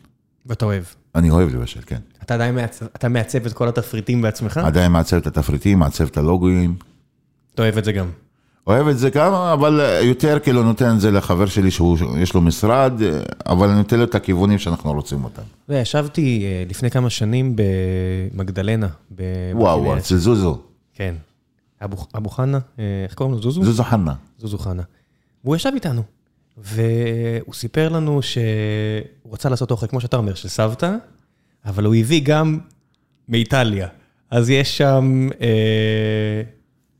ואתה 0.46 0.64
אוהב. 0.64 0.82
אני 1.14 1.30
אוהב 1.30 1.54
לבשל, 1.54 1.80
כן. 1.86 1.98
אתה 2.22 2.34
עדיין 2.34 2.54
מעצב, 2.54 2.86
אתה 2.96 3.08
מעצב 3.08 3.46
את 3.46 3.52
כל 3.52 3.68
התפריטים 3.68 4.22
בעצמך? 4.22 4.56
עדיין 4.56 4.92
מעצב 4.92 5.16
את 5.16 5.26
התפריטים, 5.26 5.78
מעצב 5.78 6.06
את 6.06 6.16
הלוגויים. 6.16 6.74
אתה 7.54 7.62
אוהב 7.62 7.78
את 7.78 7.84
זה 7.84 7.92
גם. 7.92 8.06
אוהב 8.66 8.88
את 8.88 8.98
זה 8.98 9.10
גם, 9.10 9.32
אבל 9.32 9.80
יותר 10.02 10.38
כאילו 10.38 10.62
נותן 10.62 10.94
את 10.94 11.00
זה 11.00 11.10
לחבר 11.10 11.46
שלי 11.46 11.70
שיש 11.70 12.34
לו 12.34 12.40
משרד, 12.40 12.92
אבל 13.46 13.68
אני 13.68 13.78
נותן 13.78 13.98
לו 13.98 14.04
את 14.04 14.14
הכיוונים 14.14 14.58
שאנחנו 14.58 14.92
רוצים 14.92 15.24
אותם. 15.24 15.42
וישבתי 15.68 16.44
אה, 16.44 16.64
לפני 16.68 16.90
כמה 16.90 17.10
שנים 17.10 17.56
במגדלנה. 18.34 18.88
וואו, 19.52 19.82
בכנרת. 19.82 19.98
אצל 19.98 20.16
זוזו, 20.16 20.58
כן. 20.94 21.14
אבו, 21.84 22.06
אבו 22.16 22.30
חנה, 22.30 22.58
אה, 22.78 22.84
איך 23.04 23.14
קוראים 23.14 23.34
לו? 23.34 23.42
זוזו? 23.42 23.64
זוזו 23.64 23.84
חנה. 23.84 24.14
זוזו 24.38 24.58
חנה. 24.58 24.82
והוא 25.44 25.56
ישב 25.56 25.70
איתנו, 25.74 26.02
והוא 26.56 27.54
סיפר 27.54 27.88
לנו 27.88 28.22
שהוא 28.22 29.32
רצה 29.32 29.48
לעשות 29.48 29.70
אוכל, 29.70 29.86
כמו 29.86 30.00
שאתה 30.00 30.16
אומר, 30.16 30.34
של 30.34 30.48
סבתא, 30.48 30.94
אבל 31.64 31.84
הוא 31.84 31.94
הביא 31.94 32.20
גם 32.24 32.58
מאיטליה. 33.28 33.88
אז 34.30 34.50
יש 34.50 34.78
שם, 34.78 35.28
אה, 35.40 36.42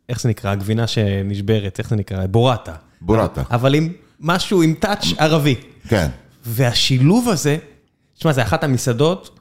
איך 0.09 0.21
זה 0.21 0.29
נקרא? 0.29 0.51
הגבינה 0.51 0.87
שנשברת, 0.87 1.79
איך 1.79 1.91
זה 1.91 1.97
נקרא? 1.97 2.27
בורטה. 2.27 2.75
בורטה. 3.01 3.43
אבל 3.51 3.75
עם 3.75 3.93
משהו, 4.21 4.63
עם 4.63 4.75
טאץ' 4.75 5.05
ערבי. 5.19 5.55
כן. 5.89 6.09
והשילוב 6.45 7.29
הזה, 7.29 7.57
תשמע, 8.15 8.33
זה 8.33 8.43
אחת 8.43 8.65
המסעדות 8.65 9.39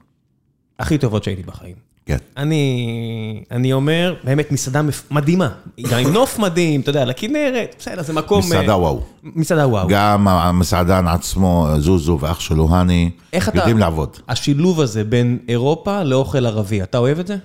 הכי 0.79 0.97
טובות 0.97 1.23
שהייתי 1.23 1.43
בחיים. 1.43 1.86
כן. 2.08 2.18
אני, 2.38 3.43
אני 3.51 3.74
אומר, 3.74 4.16
באמת 4.24 4.51
מסעדה 4.51 4.82
מדהימה, 5.12 5.49
גם 5.91 5.99
עם 5.99 6.14
נוף 6.14 6.39
מדהים, 6.39 6.82
אתה 6.82 6.89
יודע, 6.89 7.05
לכנרת, 7.05 7.76
בסדר, 7.80 8.03
זה 8.03 8.14
מקום... 8.14 8.39
מסעדה 8.39 8.72
אה, 8.72 8.80
וואו. 8.80 9.03
מסעדה 9.24 9.68
וואו. 9.68 9.88
גם 9.89 10.28
המסעדן 10.28 11.08
עצמו, 11.08 11.68
זוזו 11.78 12.18
ואח 12.22 12.39
שלו 12.39 12.68
האני. 12.76 13.10
יודעים 13.53 13.78
לעבוד. 13.78 14.18
השילוב 14.28 14.82
הזה 14.82 15.03
בין 15.03 15.38
אירופה 15.47 16.03
לאוכל 16.03 16.45
ערבי, 16.45 16.84
אתה 16.84 16.97
אוהב 16.97 17.20
את 17.20 17.28
זה? 17.28 17.38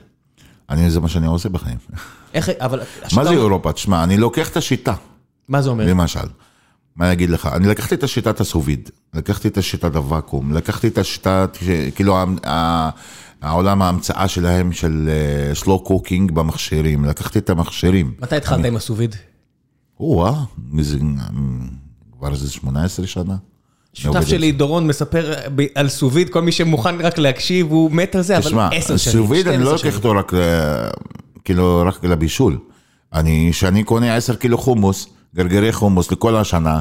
אני, 0.70 0.90
זה 0.90 1.00
מה 1.00 1.08
שאני 1.08 1.26
עושה 1.26 1.48
בחיים. 1.48 1.76
איך, 2.34 2.48
אבל... 2.58 2.80
מה 3.14 3.24
זה 3.24 3.30
אירופה? 3.30 3.72
תשמע, 3.72 4.04
אני 4.04 4.16
לוקח 4.16 4.48
את 4.48 4.56
השיטה. 4.56 4.94
מה 5.48 5.62
זה 5.62 5.70
אומר? 5.70 5.86
למשל, 5.86 6.20
מה 6.96 7.04
אני 7.04 7.12
אגיד 7.12 7.30
לך? 7.30 7.48
אני 7.52 7.68
לקחתי 7.68 7.94
את 7.94 8.02
השיטת 8.02 8.40
ה 8.40 8.45
sous 8.45 8.65
vide, 8.65 8.90
לקחתי 9.14 9.48
את 9.48 9.58
השיטת 9.58 9.96
הוואקום, 9.96 10.54
לקחתי 10.54 10.88
את 10.88 10.98
השיטת, 10.98 11.58
כאילו 11.94 12.16
ה- 12.18 12.24
ה- 12.46 12.90
העולם 13.42 13.82
ההמצאה 13.82 14.28
שלהם 14.28 14.72
של 14.72 15.08
slow 15.54 15.78
cooking 15.78 16.30
במכשירים, 16.32 17.04
לקחתי 17.04 17.38
את 17.38 17.50
המכשירים. 17.50 18.14
מתי 18.18 18.36
התחלת 18.36 18.64
עם 18.64 18.76
ה 18.76 18.80
sous 18.80 18.96
vide? 18.96 19.16
או-אה, 20.00 20.34
מזה, 20.70 20.98
כבר 22.18 22.30
איזה 22.32 22.50
18 22.50 23.06
שנה. 23.06 23.22
אני 23.32 24.02
שותף 24.02 24.26
שלי, 24.26 24.52
דורון, 24.52 24.86
מספר 24.86 25.34
ב- 25.54 25.66
על 25.74 25.88
סוביד, 25.88 26.28
כל 26.28 26.42
מי 26.42 26.52
שמוכן 26.52 27.00
רק 27.00 27.18
להקשיב, 27.18 27.70
הוא 27.70 27.90
מת 27.90 28.14
על 28.14 28.22
זה, 28.22 28.36
אבל 28.36 28.44
תשמע, 28.44 28.68
עשר 28.72 28.96
שנים, 28.96 29.16
סוביד 29.16 29.48
אני 29.48 29.56
12 29.56 29.72
לא. 29.72 29.76
לוקח 29.76 29.96
אותו 29.96 30.10
רק, 30.10 30.34
אה, 30.34 30.90
כאילו, 31.44 31.82
רק 31.86 32.04
לבישול. 32.04 32.58
אני, 33.12 33.48
כשאני 33.52 33.84
קונה 33.84 34.16
10 34.16 34.34
קילו 34.34 34.58
חומוס, 34.58 35.06
גרגרי 35.34 35.72
חומוס 35.72 36.12
לכל 36.12 36.36
השנה, 36.36 36.78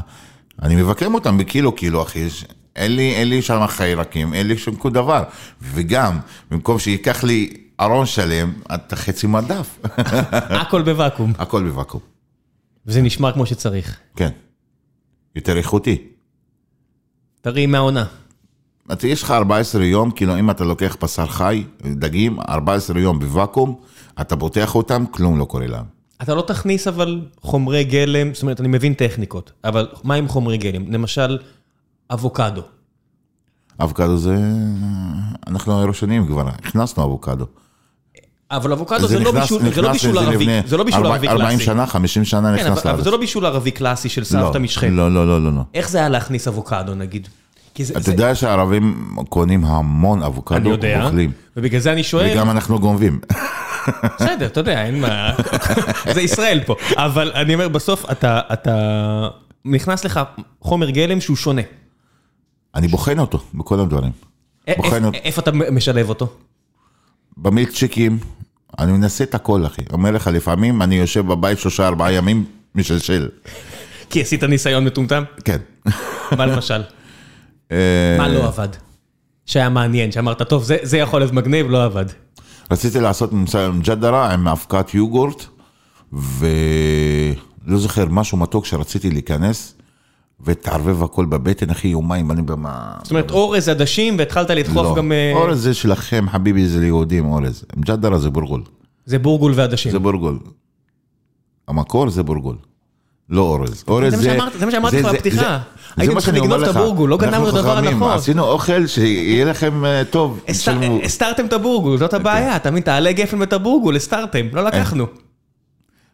אני 0.62 0.76
מבקם 0.76 1.14
אותם 1.14 1.38
בקילו 1.38 1.72
קילו, 1.72 2.02
אחי. 2.02 2.28
אין 2.76 2.96
לי, 2.96 3.14
אין 3.14 3.28
לי 3.28 3.42
שם 3.42 3.66
חיירקים, 3.66 4.34
אין 4.34 4.46
לי 4.46 4.58
שום 4.58 4.76
כל 4.76 4.90
דבר. 4.90 5.24
וגם, 5.62 6.18
במקום 6.50 6.78
שייקח 6.78 7.24
לי 7.24 7.54
ארון 7.80 8.06
שלם, 8.06 8.52
אתה 8.74 8.96
חצי 8.96 9.26
מדף. 9.26 9.78
הכל 10.60 10.82
בוואקום. 10.82 11.32
הכל 11.38 11.62
בוואקום, 11.62 12.00
וזה 12.86 13.02
נשמר 13.02 13.32
כמו 13.32 13.46
שצריך. 13.46 13.98
כן. 14.16 14.30
יותר 15.36 15.56
איכותי. 15.56 15.98
טרי 17.40 17.66
מהעונה. 17.66 18.04
אתה, 18.92 19.06
יש 19.06 19.22
לך 19.22 19.30
14 19.30 19.84
יום, 19.84 20.10
כאילו 20.10 20.38
אם 20.38 20.50
אתה 20.50 20.64
לוקח 20.64 20.96
בשר 21.02 21.26
חי, 21.26 21.64
דגים, 21.82 22.40
14 22.48 23.00
יום 23.00 23.18
בוואקום, 23.18 23.80
אתה 24.20 24.36
פותח 24.36 24.74
אותם, 24.74 25.04
כלום 25.06 25.38
לא 25.38 25.44
קורה 25.44 25.66
להם. 25.66 26.01
אתה 26.22 26.34
לא 26.34 26.42
תכניס 26.42 26.86
אבל 26.88 27.20
חומרי 27.42 27.84
גלם, 27.84 28.34
זאת 28.34 28.42
אומרת, 28.42 28.60
אני 28.60 28.68
מבין 28.68 28.94
טכניקות, 28.94 29.52
אבל 29.64 29.86
מה 30.04 30.14
עם 30.14 30.28
חומרי 30.28 30.58
גלם? 30.58 30.92
למשל, 30.92 31.38
אבוקדו. 32.12 32.62
אבוקדו 33.82 34.16
זה... 34.16 34.36
אנחנו 35.46 35.72
הראשונים 35.72 36.26
כבר, 36.26 36.48
הכנסנו 36.48 37.04
אבוקדו. 37.04 37.46
אבל 38.50 38.72
אבוקדו 38.72 39.06
זה 39.08 39.18
לא 39.18 39.32
בישול 39.32 39.62
זה 39.74 39.82
לא 39.82 39.92
בישול 39.92 40.18
ערבי, 40.18 40.36
לפני 40.36 40.60
זה 40.66 40.76
לא 40.76 40.84
בישול 40.84 41.06
ערבי 41.06 41.28
40 41.28 41.48
קלאסי. 41.48 41.64
שנה, 41.64 41.86
50 41.86 42.24
שנה 42.24 42.48
כן, 42.48 42.54
נכנס 42.54 42.66
אבל- 42.78 42.80
אבל 42.80 42.90
לארץ. 42.90 43.04
זה 43.04 43.10
לא 43.10 43.16
בישול 43.16 43.46
ערבי 43.46 43.70
קלאסי 43.70 44.08
של 44.08 44.24
סבתא 44.24 44.56
לא, 44.58 44.60
משכם. 44.64 44.96
לא, 44.96 45.14
לא, 45.14 45.26
לא, 45.28 45.42
לא, 45.44 45.52
לא. 45.52 45.62
איך 45.74 45.88
זה 45.90 45.98
היה 45.98 46.08
להכניס 46.08 46.48
אבוקדו 46.48 46.94
נגיד? 46.94 47.28
זה- 47.78 47.92
אתה 47.92 48.00
זה- 48.00 48.12
יודע 48.12 48.34
שהערבים 48.34 49.08
קונים 49.28 49.64
המון 49.64 50.18
אני 50.18 50.26
אבוקדו, 50.26 50.70
יודע, 50.70 51.00
ואוכלים. 51.02 51.30
ובגלל 51.56 51.80
זה 51.80 51.92
אני 51.92 52.02
שואל, 52.02 52.30
וגם 52.32 52.50
אנחנו 52.50 52.78
גונבים. 52.80 53.20
בסדר, 54.20 54.46
אתה 54.46 54.60
יודע, 54.60 54.84
אין 54.84 55.00
מה, 55.00 55.32
זה 56.14 56.20
ישראל 56.22 56.60
פה, 56.66 56.74
אבל 56.96 57.32
אני 57.34 57.54
אומר, 57.54 57.68
בסוף 57.68 58.10
אתה, 58.10 58.40
אתה, 58.52 59.28
נכנס 59.64 60.04
לך 60.04 60.20
חומר 60.60 60.90
גלם 60.90 61.20
שהוא 61.20 61.36
שונה. 61.36 61.62
אני 62.74 62.88
בוחן 62.88 63.18
אותו 63.18 63.38
בכל 63.54 63.80
הדברים. 63.80 64.12
א- 64.68 64.72
בוחן 64.76 64.94
איפה- 64.96 65.06
אותו. 65.06 65.18
איפה 65.24 65.40
אתה 65.40 65.50
משלב 65.52 66.08
אותו? 66.08 66.32
במילקשיקים, 67.36 68.18
אני 68.78 68.92
מנסה 68.92 69.24
את 69.24 69.34
הכל, 69.34 69.66
אחי. 69.66 69.82
אומר 69.92 70.10
לך, 70.10 70.26
לפעמים 70.26 70.82
אני 70.82 70.94
יושב 70.94 71.26
בבית 71.26 71.58
שלושה, 71.58 71.86
ארבעה 71.86 72.12
ימים, 72.12 72.44
משלשל. 72.74 73.28
כי 74.10 74.20
עשית 74.22 74.44
ניסיון 74.44 74.84
מטומטם? 74.84 75.22
כן. 75.44 75.58
מה 76.38 76.46
למשל? 76.46 76.82
אה, 77.72 78.16
מה 78.18 78.28
לא 78.28 78.44
עבד? 78.46 78.68
שהיה 79.46 79.68
מעניין, 79.68 80.12
שאמרת, 80.12 80.42
טוב, 80.42 80.64
זה 80.82 80.98
יכול 80.98 81.20
להיות 81.20 81.32
מגניב, 81.32 81.70
לא 81.70 81.84
עבד. 81.84 82.04
רציתי 82.70 83.00
לעשות 83.00 83.30
מג'דרה 83.72 84.32
עם 84.32 84.48
אבקת 84.48 84.94
יוגורט, 84.94 85.44
ולא 86.12 87.78
זוכר, 87.78 88.04
משהו 88.04 88.38
מתוק 88.38 88.66
שרציתי 88.66 89.10
להיכנס, 89.10 89.74
ותערבב 90.44 91.02
הכל 91.02 91.26
בבטן, 91.26 91.70
אחי, 91.70 91.88
יומיים, 91.88 92.30
אני 92.30 92.42
במה... 92.42 92.92
זאת 93.02 93.10
אומרת, 93.10 93.30
אורז 93.30 93.68
עדשים, 93.68 94.18
והתחלת 94.18 94.50
לדחוף 94.50 94.86
לא, 94.86 94.94
גם... 94.96 95.12
אה, 95.12 95.32
אורז 95.34 95.62
זה 95.62 95.74
שלכם, 95.74 96.26
חביבי, 96.32 96.66
זה 96.66 96.80
ליהודים, 96.80 97.24
אורז. 97.32 97.64
מג'דרה 97.76 98.18
זה 98.18 98.30
בורגול. 98.30 98.62
זה 99.06 99.18
בורגול 99.18 99.52
ועדשים. 99.56 99.92
זה 99.92 99.98
בורגול. 99.98 100.38
המקור 101.68 102.10
זה 102.10 102.22
בורגול. 102.22 102.56
לא 103.30 103.42
אורז. 103.42 103.84
אורז 103.88 104.14
זה 104.14 104.36
זה 104.58 104.66
מה 104.66 104.72
שאמרתי 104.72 105.02
לך 105.02 105.06
בפתיחה. 105.06 105.58
הייתם 105.96 106.14
צריכים 106.14 106.34
לגנוב 106.34 106.62
את. 106.62 106.68
הבורגול, 106.68 107.10
לא 107.10 107.16
גנבנו 107.16 107.48
את 107.48 107.54
הדבר 107.54 107.78
הנכון. 107.78 108.12
עשינו 108.12 108.44
אוכל 108.44 108.86
שיהיה 108.86 109.44
לכם 109.44 109.84
אה, 109.84 110.02
טוב. 110.10 110.44
הסתרתם 111.04 111.46
את 111.46 111.52
הבורגול, 111.52 111.98
זאת 111.98 112.14
הבעיה, 112.14 112.56
אתה 112.56 112.70
מבין, 112.70 112.82
תעלה 112.82 113.12
גפן 113.12 113.40
ואת 113.40 113.52
הבורגול, 113.52 113.96
הסתרתם, 113.96 114.46
לא 114.52 114.64
לקחנו. 114.64 115.06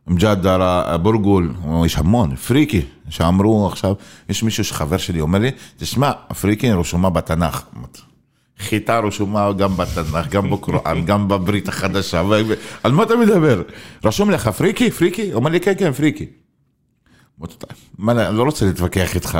מג'דרה, 0.06 0.96
בורגול, 0.96 1.54
או, 1.64 1.86
יש 1.86 1.98
המון, 1.98 2.36
פריקי, 2.36 2.82
שאמרו 3.08 3.66
עכשיו, 3.66 3.94
יש 4.28 4.42
מישהו 4.42 4.64
שחבר 4.64 4.96
שלי 4.96 5.20
אומר 5.20 5.38
לי, 5.38 5.50
תשמע, 5.76 6.10
פריקי 6.40 6.72
רשומה 6.72 7.10
בתנ"ך. 7.10 7.62
חיטה 8.58 8.98
רשומה 8.98 9.52
גם 9.52 9.76
בתנ"ך, 9.76 10.28
גם 10.28 10.50
בקוראן, 10.50 11.04
גם 11.04 11.28
בברית 11.28 11.68
החדשה, 11.68 12.22
על 12.82 12.92
מה 12.92 13.02
אתה 13.02 13.16
מדבר? 13.16 13.62
רשום 14.04 14.30
לך 14.30 14.48
פריקי? 14.48 14.90
פריקי? 14.90 15.32
אומר 15.32 15.50
לי, 15.50 15.60
כן, 15.60 15.72
כן, 15.78 15.92
פריקי. 15.92 16.26
אמרתי, 17.40 17.54
"טוב, 17.58 17.70
מה, 17.98 18.28
אני 18.28 18.36
לא 18.36 18.42
רוצה 18.42 18.66
להתווכח 18.66 19.14
איתך. 19.14 19.38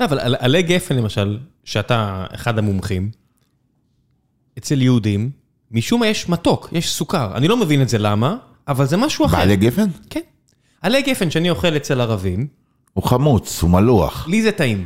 לא, 0.00 0.04
אבל 0.04 0.18
על- 0.18 0.36
עלי 0.38 0.62
גפן 0.62 0.96
למשל, 0.96 1.38
שאתה 1.64 2.24
אחד 2.34 2.58
המומחים, 2.58 3.10
אצל 4.58 4.82
יהודים, 4.82 5.30
משום 5.70 6.00
מה 6.00 6.06
יש 6.06 6.28
מתוק, 6.28 6.68
יש 6.72 6.92
סוכר. 6.94 7.36
אני 7.36 7.48
לא 7.48 7.56
מבין 7.56 7.82
את 7.82 7.88
זה 7.88 7.98
למה, 7.98 8.36
אבל 8.68 8.86
זה 8.86 8.96
משהו 8.96 9.26
אחר. 9.26 9.36
בעלי 9.36 9.56
גפן? 9.56 9.86
כן. 10.10 10.20
עלי 10.82 11.02
גפן 11.02 11.30
שאני 11.30 11.50
אוכל 11.50 11.76
אצל 11.76 12.00
ערבים, 12.00 12.46
הוא 12.92 13.04
חמוץ, 13.04 13.62
הוא 13.62 13.70
מלוח. 13.70 14.28
לי 14.28 14.42
זה 14.42 14.52
טעים. 14.52 14.84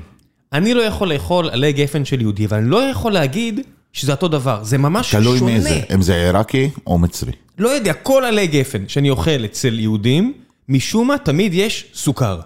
אני 0.53 0.74
לא 0.74 0.82
יכול 0.82 1.12
לאכול 1.12 1.51
עלי 1.51 1.72
גפן 1.72 2.05
של 2.05 2.20
יהודי, 2.20 2.46
אבל 2.46 2.57
אני 2.57 2.70
לא 2.70 2.82
יכול 2.82 3.12
להגיד 3.12 3.61
שזה 3.92 4.12
אותו 4.12 4.28
דבר. 4.28 4.64
זה 4.64 4.78
ממש 4.78 5.14
תלוי 5.14 5.38
שונה. 5.38 5.51
מאיזה, 5.53 5.80
אם 5.94 6.03
זה 6.03 6.14
עיראקי 6.14 6.70
או 6.86 6.99
מצרי. 6.99 7.32
לא 7.59 7.68
יודע, 7.68 7.92
כל 7.92 8.24
עלי 8.24 8.46
גפן 8.46 8.88
שאני 8.88 9.11
אוכל 9.11 9.44
אצל 9.44 9.78
יהודים, 9.78 10.32
משום 10.68 11.08
מה 11.08 11.18
תמיד 11.18 11.54
יש 11.54 11.84
סוכר. 11.94 12.40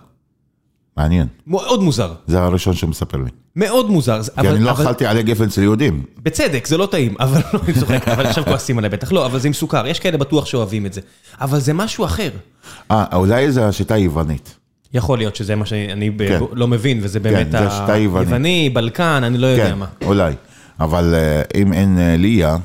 מעניין. 0.96 1.26
מאוד 1.46 1.82
מוזר. 1.82 2.12
זה 2.26 2.42
הראשון 2.42 2.74
שמספר 2.74 3.18
לי. 3.18 3.30
מאוד 3.56 3.90
מוזר. 3.90 4.20
כי 4.40 4.48
אני 4.48 4.58
לא 4.64 4.72
אכלתי 4.72 5.06
עלי 5.06 5.22
גפן 5.22 5.44
אצל 5.44 5.62
יהודים. 5.62 6.02
בצדק, 6.22 6.66
זה 6.66 6.76
לא 6.76 6.86
טעים, 6.86 7.14
אבל 7.20 7.40
לא, 7.54 7.60
אני 7.64 7.72
צוחק, 7.80 8.08
אבל 8.08 8.26
עכשיו 8.26 8.44
כועסים 8.44 8.78
עליי 8.78 8.90
בטח. 8.90 9.12
לא, 9.12 9.26
אבל 9.26 9.38
זה 9.38 9.48
עם 9.48 9.54
סוכר, 9.54 9.86
יש 9.86 10.00
כאלה 10.00 10.16
בטוח 10.18 10.46
שאוהבים 10.46 10.86
את 10.86 10.92
זה. 10.92 11.00
אבל 11.40 11.60
זה 11.60 11.72
משהו 11.72 12.04
אחר. 12.04 12.30
אה, 12.90 13.04
אולי 13.12 13.52
זה 13.52 13.66
השיטה 13.68 13.94
היוונית. 13.94 14.56
יכול 14.94 15.18
להיות 15.18 15.36
שזה 15.36 15.56
מה 15.56 15.66
שאני 15.66 16.10
ב- 16.10 16.28
כן. 16.28 16.40
לא 16.52 16.68
מבין, 16.68 16.98
וזה 17.02 17.20
באמת 17.20 17.50
זה 17.50 17.58
השיטה 17.58 17.92
היוונית. 17.92 18.28
היווני, 18.28 18.70
בלקן, 18.72 19.22
אני 19.24 19.38
לא 19.38 19.46
יודע 19.46 19.70
כן, 19.70 19.78
מה. 19.78 19.86
אולי. 20.04 20.32
אבל 20.80 21.14
אה, 21.14 21.42
אם 21.62 21.72
אין 21.72 21.98
אה, 21.98 22.16
ליה, 22.16 22.56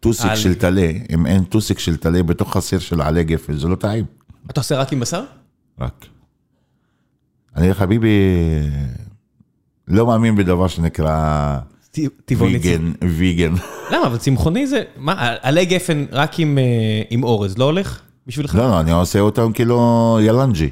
טוסיק 0.00 0.30
על- 0.30 0.36
של 0.36 0.54
טלה, 0.54 0.90
אם 1.14 1.26
אין 1.26 1.44
טוסיק 1.44 1.78
של 1.78 1.96
טלה 1.96 2.22
בתוך 2.22 2.56
הסיר 2.56 2.78
של 2.78 3.00
עלי 3.00 3.24
גפן, 3.24 3.56
זה 3.56 3.68
לא 3.68 3.74
טעים. 3.74 4.04
אתה 4.50 4.60
עושה 4.60 4.78
רק 4.78 4.92
עם 4.92 5.00
בשר? 5.00 5.22
רק. 5.80 6.06
אני 7.56 7.74
חביבי 7.74 8.18
לא 9.88 10.06
מאמין 10.06 10.36
בדבר 10.36 10.68
שנקרא. 10.68 11.58
ויגן, 12.38 12.92
ויגן. 13.16 13.52
למה? 13.90 14.06
אבל 14.06 14.18
צמחוני 14.18 14.66
זה... 14.66 14.82
מה, 14.96 15.34
עלי 15.42 15.64
גפן 15.64 16.04
רק 16.12 16.38
עם, 16.38 16.58
אה, 16.58 17.02
עם 17.10 17.24
אורז, 17.24 17.58
לא 17.58 17.64
הולך 17.64 18.00
בשבילך? 18.26 18.54
לא, 18.54 18.70
לא, 18.70 18.80
אני 18.80 18.90
עושה 18.90 19.20
אותם 19.20 19.52
כאילו 19.52 20.18
ילנג'י. 20.22 20.70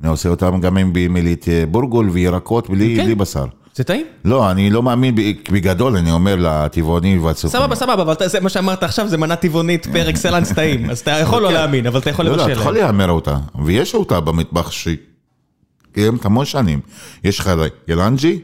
אני 0.00 0.08
עושה 0.08 0.28
אותם 0.28 0.60
גם 0.60 0.76
עם 0.76 0.92
במילית 0.92 1.48
אה, 1.48 1.66
בורגול 1.66 2.08
וירקות 2.10 2.70
בלי 2.70 2.96
כן. 2.96 3.04
בלי 3.04 3.14
בשר. 3.14 3.46
זה 3.78 3.84
טעים? 3.84 4.06
לא, 4.24 4.50
אני 4.50 4.70
לא 4.70 4.82
מאמין, 4.82 5.14
בגדול, 5.52 5.96
אני 5.96 6.10
אומר 6.10 6.36
לטבעונים 6.38 7.24
והצופים. 7.24 7.60
סבבה, 7.60 7.74
סבבה, 7.74 8.02
אבל 8.02 8.14
זה 8.26 8.40
מה 8.40 8.48
שאמרת 8.48 8.82
עכשיו, 8.82 9.08
זה 9.08 9.16
מנה 9.16 9.36
טבעונית 9.36 9.86
פר 9.86 10.08
אקסלנס 10.10 10.52
טעים. 10.52 10.90
אז 10.90 10.98
אתה 10.98 11.10
יכול 11.10 11.42
לא 11.42 11.52
להאמין, 11.52 11.86
אבל 11.86 12.00
אתה 12.00 12.10
יכול 12.10 12.24
לא, 12.24 12.30
לא, 12.30 12.36
לבשל. 12.36 12.52
אתה 12.52 12.60
יכול 12.60 12.74
להמר 12.74 13.10
אותה, 13.10 13.36
ויש 13.64 13.94
אותה 13.94 14.20
במטבח 14.20 14.70
שקיימת 14.70 16.24
המון 16.24 16.44
שנים. 16.44 16.80
יש 17.24 17.40
לך 17.40 17.50
ילנג'י, 17.88 18.40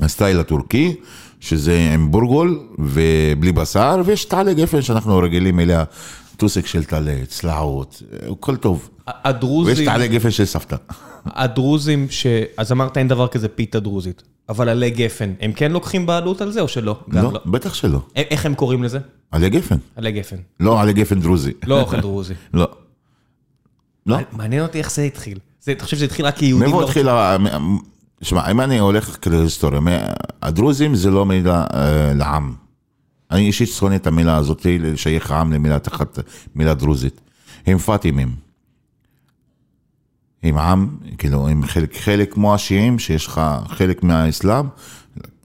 הסטייל 0.00 0.40
הטורקי, 0.40 0.94
שזה 1.40 1.90
עם 1.94 2.10
בורגול 2.10 2.60
ובלי 2.78 3.52
בשר, 3.52 4.02
ויש 4.04 4.24
טלה 4.24 4.52
גפן 4.52 4.82
שאנחנו 4.82 5.18
רגילים 5.18 5.60
אליה, 5.60 5.84
טוסיק 6.36 6.66
של 6.66 6.84
טלה, 6.84 7.16
צלעות, 7.28 8.02
הכל 8.32 8.56
טוב. 8.56 8.88
ויש 9.06 9.14
הדרוזים, 9.24 9.86
טלה 9.86 10.06
גפן 10.06 10.30
של 10.30 10.44
סבתא. 10.44 10.76
הדרוזים 11.26 12.06
ש... 12.10 12.26
אז 12.56 12.72
אמרת 12.72 12.98
אין 12.98 13.08
דבר 13.08 13.28
כזה 13.28 13.48
פיתה 13.48 13.80
דרוזית, 13.80 14.22
אבל 14.48 14.68
עלי 14.68 14.90
גפן, 14.90 15.32
הם 15.40 15.52
כן 15.52 15.72
לוקחים 15.72 16.06
בעלות 16.06 16.40
על 16.40 16.52
זה 16.52 16.60
או 16.60 16.68
שלא? 16.68 17.00
לא, 17.08 17.22
לא. 17.32 17.40
בטח 17.46 17.74
שלא. 17.74 17.98
איך 18.16 18.46
הם 18.46 18.54
קוראים 18.54 18.82
לזה? 18.82 18.98
עלי 19.30 19.50
גפן. 19.50 19.76
עלי 19.96 20.12
גפן. 20.12 20.36
לא 20.60 20.80
עלי 20.80 20.92
גפן 20.92 21.20
דרוזי. 21.20 21.52
לא 21.66 21.80
אוכל 21.80 22.00
דרוזי. 22.00 22.34
לא. 22.54 22.68
לא. 24.06 24.16
מעניין 24.32 24.62
אותי 24.62 24.78
איך 24.78 24.90
זה 24.92 25.02
התחיל. 25.02 25.38
זה- 25.60 25.72
אתה 25.72 25.84
חושב 25.84 25.96
שזה 25.96 26.04
התחיל 26.04 26.26
רק 26.26 26.36
כי 26.36 26.44
יהודים 26.46 26.68
מאיפה 26.70 26.80
לא... 26.80 26.86
התחיל. 26.86 27.08
שמע, 28.22 28.50
אם 28.50 28.60
אני 28.60 28.78
הולך 28.78 29.16
כאילו 29.22 29.40
להיסטוריה, 29.40 29.80
הדרוזים 30.42 30.94
זה 30.94 31.10
לא 31.10 31.26
מילה 31.26 31.64
אה, 31.74 32.12
לעם. 32.14 32.54
אני 33.30 33.46
אישית 33.46 33.68
שונא 33.68 33.94
את 33.94 34.06
המילה 34.06 34.36
הזאת, 34.36 34.66
לשייך 34.80 35.30
עם 35.32 35.52
למילה 35.52 35.78
תחת 35.78 36.18
מילה 36.54 36.74
דרוזית. 36.74 37.20
הם 37.66 37.78
פאטימים. 37.78 38.34
עם 40.44 40.58
עם, 40.58 40.88
כאילו, 41.18 41.48
הם 41.48 41.66
חלק, 41.66 41.96
חלק 41.96 42.32
כמו 42.34 42.54
השיעים, 42.54 42.98
שיש 42.98 43.26
לך 43.26 43.40
חלק 43.68 44.02
מהאסלאם, 44.02 44.64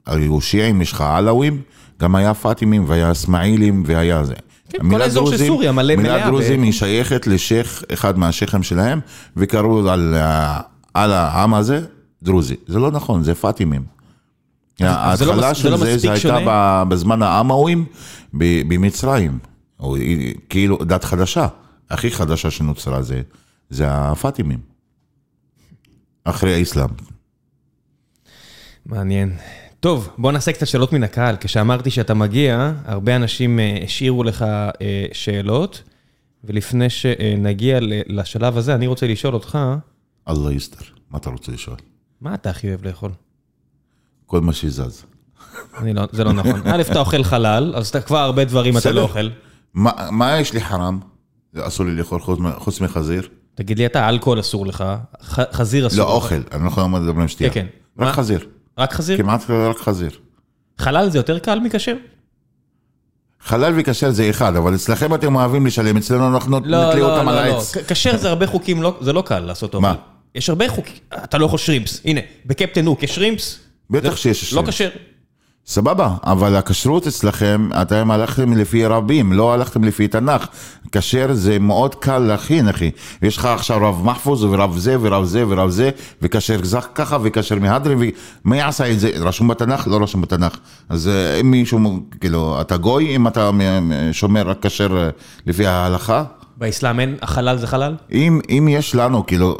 היו 0.06 0.40
שיעים, 0.40 0.82
יש 0.82 0.92
לך 0.92 1.00
עלאווים, 1.00 1.60
גם 2.00 2.14
היה 2.14 2.34
פאטימים 2.34 2.84
והיה 2.86 3.12
אסמאעילים 3.12 3.82
והיה 3.86 4.24
זה. 4.24 4.34
כן, 4.68 4.90
כל 4.90 5.02
האזור 5.02 5.30
של 5.30 5.46
סוריה 5.46 5.72
מלא- 5.72 5.96
מלאה 5.96 5.96
מילה 5.96 6.26
דרוזים 6.26 6.62
היא 6.62 6.72
שייכת 6.72 7.26
לשייח, 7.26 7.82
אחד 7.92 8.18
מהשייחים 8.18 8.62
שלהם, 8.62 9.00
וקראו 9.36 9.90
על, 9.90 10.14
ה- 10.16 10.60
על 10.94 11.12
העם 11.12 11.54
הזה 11.54 11.80
דרוזי. 12.22 12.56
זה 12.66 12.78
לא 12.78 12.90
נכון, 12.90 13.22
זה 13.22 13.34
פאטימים. 13.34 13.82
לא 14.80 14.86
ההתחלה 14.86 15.48
זה 15.54 15.60
של 15.60 15.70
לא 15.70 15.76
זה, 15.76 15.84
מספיק 15.84 15.98
זה 16.00 16.12
הייתה 16.12 16.20
שונה? 16.40 16.84
בזמן 16.88 17.22
העמאווים 17.22 17.84
במצרים. 18.32 19.38
או 19.80 19.96
כאילו 20.48 20.78
דת 20.84 21.04
חדשה, 21.04 21.46
הכי 21.90 22.10
חדשה 22.10 22.50
שנוצרה 22.50 23.02
זה, 23.02 23.20
זה 23.70 23.84
הפאטימים. 23.88 24.69
אחרי 26.24 26.54
האסלאם. 26.54 26.88
מעניין. 28.86 29.36
טוב, 29.80 30.10
בוא 30.18 30.32
נעשה 30.32 30.52
קצת 30.52 30.66
שאלות 30.66 30.92
מן 30.92 31.02
הקהל. 31.02 31.36
כשאמרתי 31.40 31.90
שאתה 31.90 32.14
מגיע, 32.14 32.72
הרבה 32.84 33.16
אנשים 33.16 33.60
אה, 33.60 33.78
השאירו 33.84 34.24
לך 34.24 34.42
אה, 34.42 35.06
שאלות, 35.12 35.82
ולפני 36.44 36.90
שנגיע 36.90 37.78
לשלב 38.06 38.56
הזה, 38.56 38.74
אני 38.74 38.86
רוצה 38.86 39.06
לשאול 39.06 39.34
אותך, 39.34 39.58
אללה 40.28 40.52
יסתר, 40.52 40.84
מה 41.10 41.18
אתה 41.18 41.30
רוצה 41.30 41.52
לשאול? 41.52 41.76
מה 42.20 42.34
אתה 42.34 42.50
הכי 42.50 42.68
אוהב 42.68 42.86
לאכול? 42.86 43.10
כל 44.26 44.40
מה 44.40 44.52
שזז. 44.52 45.04
אני 45.78 45.92
לא, 45.92 46.02
זה 46.12 46.24
לא 46.24 46.32
נכון. 46.32 46.60
א', 46.64 46.82
אתה 46.90 46.98
אוכל 47.00 47.22
חלל, 47.22 47.72
אז 47.76 47.88
אתה 47.88 48.00
כבר 48.00 48.18
הרבה 48.18 48.44
דברים 48.44 48.76
אתה 48.78 48.90
לא 48.90 49.00
אוכל. 49.00 49.28
מה, 49.74 49.90
מה 50.10 50.38
יש 50.38 50.52
לי 50.52 50.60
חרם? 50.60 51.00
אסור 51.56 51.86
לי 51.86 51.94
לאכול 51.94 52.20
חוץ 52.58 52.80
מחזיר? 52.80 53.28
תגיד 53.60 53.78
לי 53.78 53.86
אתה, 53.86 54.08
אלכוהול 54.08 54.40
אסור 54.40 54.66
לך, 54.66 54.84
חזיר 55.52 55.86
אסור 55.86 55.98
לא, 55.98 56.04
לך. 56.04 56.10
אוכל, 56.10 56.34
אני 56.52 56.62
לא 56.64 56.68
יכול 56.68 56.82
לעמוד 56.82 57.02
לדבר 57.02 57.20
עם 57.20 57.28
שתייה. 57.28 57.50
כן, 57.50 57.66
כן. 57.98 58.04
רק? 58.04 58.14
חזיר, 58.14 58.46
רק 58.78 58.92
חזיר? 58.92 59.16
כמעט 59.16 59.50
רק 59.50 59.78
חזיר. 59.78 60.10
חלל 60.78 61.10
זה 61.10 61.18
יותר 61.18 61.38
קל 61.38 61.60
מכשר? 61.60 61.94
חלל 63.40 63.72
וכשר 63.76 64.10
זה 64.10 64.30
אחד, 64.30 64.56
אבל 64.56 64.74
אצלכם 64.74 65.14
אתם 65.14 65.36
אוהבים 65.36 65.66
לשלם, 65.66 65.96
אצלנו 65.96 66.28
אנחנו 66.34 66.50
לא, 66.52 66.60
נתלה 66.60 66.94
לא, 66.94 67.16
אותם 67.16 67.28
על 67.28 67.34
לא, 67.34 67.46
לא. 67.48 67.54
העץ. 67.54 67.76
כ- 67.76 67.92
כשר 67.92 68.16
זה 68.16 68.28
הרבה 68.28 68.46
חוקים, 68.46 68.82
לא- 68.82 68.98
זה 69.00 69.12
לא 69.12 69.22
קל 69.26 69.40
לעשות 69.40 69.74
אוכל. 69.74 69.82
מה? 69.86 69.94
יש 70.34 70.48
הרבה 70.48 70.68
חוקים, 70.68 70.94
אתה 71.24 71.38
לא 71.38 71.44
אוכל 71.44 71.58
שרימפס. 71.58 72.00
הנה, 72.04 72.20
בקפטן 72.46 72.86
הוק 72.86 73.02
יש 73.02 73.14
שרימפס? 73.14 73.58
בטח 73.90 74.16
שיש 74.16 74.42
לא 74.42 74.48
שרימפס. 74.60 74.74
כשר. 74.74 74.88
סבבה, 75.66 76.14
אבל 76.24 76.56
הכשרות 76.56 77.06
אצלכם, 77.06 77.68
אתם 77.82 78.10
הלכתם 78.10 78.52
לפי 78.56 78.86
רבים, 78.86 79.32
לא 79.32 79.54
הלכתם 79.54 79.84
לפי 79.84 80.08
תנ"ך. 80.08 80.46
כשר 80.92 81.32
זה 81.32 81.58
מאוד 81.58 81.94
קל 81.94 82.18
להכין, 82.18 82.68
אחי. 82.68 82.90
יש 83.22 83.36
לך 83.36 83.44
עכשיו 83.44 83.88
רב 83.88 84.02
מחפוז 84.04 84.44
ורב 84.44 84.78
זה 84.78 84.96
ורב 85.00 85.24
זה 85.24 85.44
ורב 85.48 85.70
זה, 85.70 85.90
וכשר 86.22 86.58
זך 86.62 86.88
ככה 86.94 87.18
וכשר 87.22 87.58
מהדרין, 87.58 87.98
ומי 88.44 88.60
עשה 88.60 88.90
את 88.90 89.00
זה? 89.00 89.10
רשום 89.20 89.48
בתנ"ך? 89.48 89.86
לא 89.86 90.02
רשום 90.02 90.22
בתנ"ך. 90.22 90.56
אז 90.88 91.08
אה, 91.08 91.40
אם 91.40 91.50
מישהו, 91.50 92.00
כאילו, 92.20 92.60
אתה 92.60 92.76
גוי, 92.76 93.16
אם 93.16 93.26
אתה 93.28 93.50
שומר 94.12 94.48
רק 94.48 94.66
כשר 94.66 94.96
אה, 94.96 95.10
לפי 95.46 95.66
ההלכה, 95.66 96.24
באסלאם 96.56 97.00
אין, 97.00 97.16
החלל 97.22 97.58
זה 97.58 97.66
חלל? 97.66 97.96
אם, 98.12 98.40
אם 98.50 98.68
יש 98.70 98.94
לנו, 98.94 99.26
כאילו, 99.26 99.56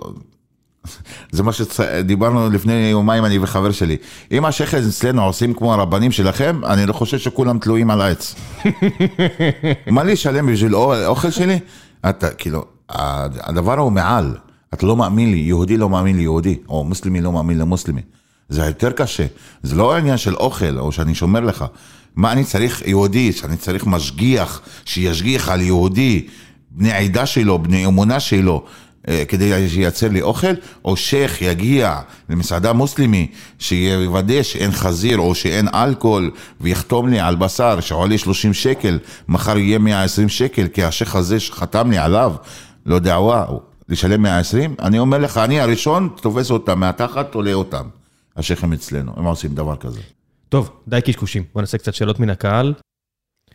זה 1.31 1.43
מה 1.43 1.53
שדיברנו 1.53 2.51
לפני 2.51 2.73
יומיים, 2.73 3.25
אני 3.25 3.39
וחבר 3.39 3.73
שלי. 3.73 3.97
אם 4.33 4.45
השייח'ים 4.45 4.89
אצלנו 4.89 5.25
עושים 5.25 5.55
כמו 5.55 5.75
הרבנים 5.75 6.13
שלכם, 6.13 6.61
אני 6.65 6.87
לא 6.87 6.93
חושב 6.93 7.19
שכולם 7.19 7.59
תלויים 7.59 7.91
על 7.91 8.01
העץ. 8.01 8.35
מה 9.87 10.05
לי 10.05 10.13
לשלם 10.13 10.53
בשביל 10.53 10.77
אוכל 10.77 11.31
שלי? 11.31 11.59
אתה, 12.09 12.31
כאילו, 12.31 12.65
הדבר 12.89 13.79
הוא 13.79 13.93
מעל. 13.93 14.37
אתה 14.75 14.87
לא 14.87 14.97
מאמין 14.97 15.31
לי, 15.31 15.37
יהודי 15.37 15.77
לא 15.77 15.89
מאמין 15.89 16.17
ליהודי, 16.17 16.59
או 16.69 16.85
מוסלמי 16.85 17.21
לא 17.21 17.33
מאמין 17.33 17.59
למוסלמי. 17.59 18.01
זה 18.49 18.67
יותר 18.67 18.91
קשה. 18.91 19.27
זה 19.63 19.77
לא 19.77 19.97
עניין 19.97 20.17
של 20.17 20.35
אוכל, 20.35 20.79
או 20.79 20.93
שאני 20.93 21.15
שומר 21.15 21.41
לך. 21.41 21.65
מה 22.17 22.33
אני 22.33 22.45
צריך 22.45 22.83
יהודי, 22.87 23.33
שאני 23.33 23.57
צריך 23.57 23.87
משגיח, 23.87 24.61
שישגיח 24.85 25.49
על 25.49 25.61
יהודי, 25.61 26.27
בני 26.71 26.93
עדה 26.93 27.27
שלו, 27.27 27.59
בני 27.59 27.87
אמונה 27.87 28.21
שלו, 28.21 28.65
כדי 29.29 29.69
שייצר 29.69 30.09
לי 30.09 30.23
אוכל, 30.23 30.53
או 30.85 30.97
שייח 30.97 31.43
יגיע 31.43 31.99
למסעדה 32.29 32.73
מוסלמי, 32.73 33.31
שיוודא 33.59 34.43
שאין 34.43 34.71
חזיר 34.71 35.19
או 35.19 35.35
שאין 35.35 35.69
אלכוהול, 35.75 36.31
ויחתום 36.61 37.09
לי 37.09 37.21
על 37.21 37.37
בשר 37.37 37.81
שעולה 37.81 38.19
30 38.19 38.55
שקל, 38.55 38.99
מחר 39.29 39.59
יהיה 39.59 39.79
120 39.79 40.29
שקל, 40.29 40.69
כי 40.69 40.85
השייח 40.85 41.17
הזה 41.17 41.41
שחתם 41.41 41.91
לי 41.91 41.99
עליו, 41.99 42.33
לא 42.87 42.95
יודע, 42.95 43.19
וואו, 43.19 43.61
לשלם 43.89 44.23
120? 44.23 44.75
אני 44.81 44.99
אומר 44.99 45.19
לך, 45.19 45.39
אני 45.39 45.61
הראשון, 45.61 46.09
תופס 46.21 46.51
אותם 46.51 46.81
מהתחת, 46.81 47.33
תולה 47.33 47.53
אותם. 47.53 47.85
השייחים 48.37 48.73
אצלנו, 48.73 49.13
הם 49.17 49.25
עושים 49.25 49.55
דבר 49.55 49.77
כזה. 49.77 50.01
טוב, 50.49 50.71
די 50.89 51.01
קשקושים. 51.01 51.45
בוא 51.55 51.63
נעשה 51.63 51.79
קצת 51.79 51.95
שאלות 51.95 52.21
מן 52.21 52.31
הקהל. 52.31 52.75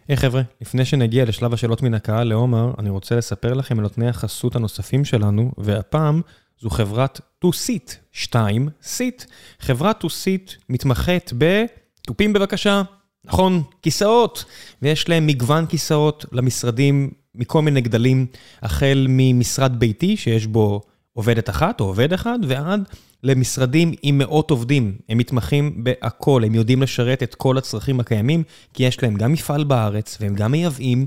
היי 0.07 0.17
חבר'ה, 0.17 0.41
לפני 0.61 0.85
שנגיע 0.85 1.25
לשלב 1.25 1.53
השאלות 1.53 1.81
מן 1.81 1.93
הקהל 1.93 2.27
לעומר, 2.27 2.71
אני 2.79 2.89
רוצה 2.89 3.15
לספר 3.15 3.53
לכם 3.53 3.77
על 3.77 3.83
נותני 3.83 4.07
החסות 4.07 4.55
הנוספים 4.55 5.05
שלנו, 5.05 5.51
והפעם 5.57 6.21
זו 6.59 6.69
חברת 6.69 7.21
2-Seat, 7.45 7.91
2 8.11 8.69
Seat. 8.83 9.25
חברת 9.59 10.03
2-Seat 10.03 10.51
מתמחת 10.69 11.33
בתופים 11.37 12.33
בבקשה, 12.33 12.81
נכון, 13.25 13.63
כיסאות, 13.81 14.45
ויש 14.81 15.09
להם 15.09 15.27
מגוון 15.27 15.65
כיסאות 15.65 16.25
למשרדים 16.31 17.11
מכל 17.35 17.61
מיני 17.61 17.81
גדלים, 17.81 18.25
החל 18.61 19.05
ממשרד 19.09 19.79
ביתי 19.79 20.17
שיש 20.17 20.47
בו 20.47 20.81
עובדת 21.13 21.49
אחת 21.49 21.79
או 21.79 21.85
עובד 21.85 22.13
אחד, 22.13 22.39
ועד 22.47 22.81
למשרדים 23.25 23.93
עם 24.01 24.17
מאות 24.17 24.51
עובדים. 24.51 24.95
הם 25.09 25.17
מתמחים 25.17 25.83
בהכל, 25.83 26.43
הם 26.45 26.55
יודעים 26.55 26.81
לשרת 26.81 27.23
את 27.23 27.35
כל 27.35 27.57
הצרכים 27.57 27.99
הקיימים, 27.99 28.43
כי 28.73 28.83
יש 28.83 29.03
להם 29.03 29.15
גם 29.15 29.31
מפעל 29.31 29.63
בארץ, 29.63 30.17
והם 30.21 30.35
גם 30.35 30.51
מייבאים. 30.51 31.05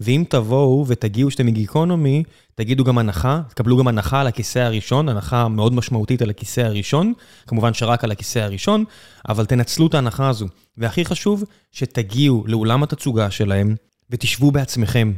ואם 0.00 0.24
תבואו 0.28 0.84
ותגיעו 0.88 1.30
שאתם 1.30 1.46
מגיקונומי, 1.46 2.22
תגידו 2.54 2.84
גם 2.84 2.98
הנחה, 2.98 3.40
תקבלו 3.48 3.76
גם 3.76 3.88
הנחה 3.88 4.20
על 4.20 4.26
הכיסא 4.26 4.58
הראשון, 4.58 5.08
הנחה 5.08 5.48
מאוד 5.48 5.74
משמעותית 5.74 6.22
על 6.22 6.30
הכיסא 6.30 6.60
הראשון, 6.60 7.12
כמובן 7.46 7.74
שרק 7.74 8.04
על 8.04 8.10
הכיסא 8.10 8.38
הראשון, 8.38 8.84
אבל 9.28 9.46
תנצלו 9.46 9.86
את 9.86 9.94
ההנחה 9.94 10.28
הזו. 10.28 10.46
והכי 10.78 11.04
חשוב, 11.04 11.44
שתגיעו 11.72 12.44
לאולם 12.46 12.82
התצוגה 12.82 13.30
שלהם 13.30 13.74
ותשבו 14.10 14.50
בעצמכם. 14.50 15.12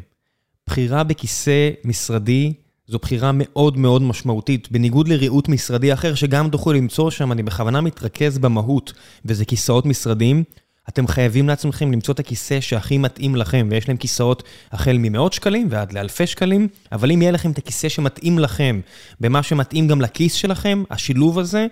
בחירה 0.66 1.04
בכיסא 1.04 1.70
משרדי 1.84 2.52
זו 2.86 2.98
בחירה 2.98 3.30
מאוד 3.34 3.76
מאוד 3.76 4.02
משמעותית, 4.02 4.72
בניגוד 4.72 5.08
לריהוט 5.08 5.48
משרדי 5.48 5.92
אחר 5.92 6.14
שגם 6.14 6.50
תוכלו 6.50 6.72
למצוא 6.72 7.10
שם, 7.10 7.32
אני 7.32 7.42
בכוונה 7.42 7.80
מתרכז 7.80 8.38
במהות, 8.38 8.92
וזה 9.24 9.44
כיסאות 9.44 9.86
משרדיים. 9.86 10.44
אתם 10.88 11.06
חייבים 11.06 11.48
לעצמכם 11.48 11.92
למצוא 11.92 12.14
את 12.14 12.20
הכיסא 12.20 12.60
שהכי 12.60 12.98
מתאים 12.98 13.36
לכם, 13.36 13.68
ויש 13.70 13.88
להם 13.88 13.96
כיסאות 13.96 14.42
החל 14.72 14.96
ממאות 14.98 15.32
שקלים 15.32 15.68
ועד 15.70 15.92
לאלפי 15.92 16.26
שקלים, 16.26 16.68
אבל 16.92 17.12
אם 17.12 17.22
יהיה 17.22 17.32
לכם 17.32 17.50
את 17.50 17.58
הכיסא 17.58 17.88
שמתאים 17.88 18.38
לכם, 18.38 18.80
במה 19.20 19.42
שמתאים 19.42 19.88
גם 19.88 20.00
לכיס 20.00 20.34
שלכם, 20.34 20.82
השילוב 20.90 21.38
הזה 21.38 21.66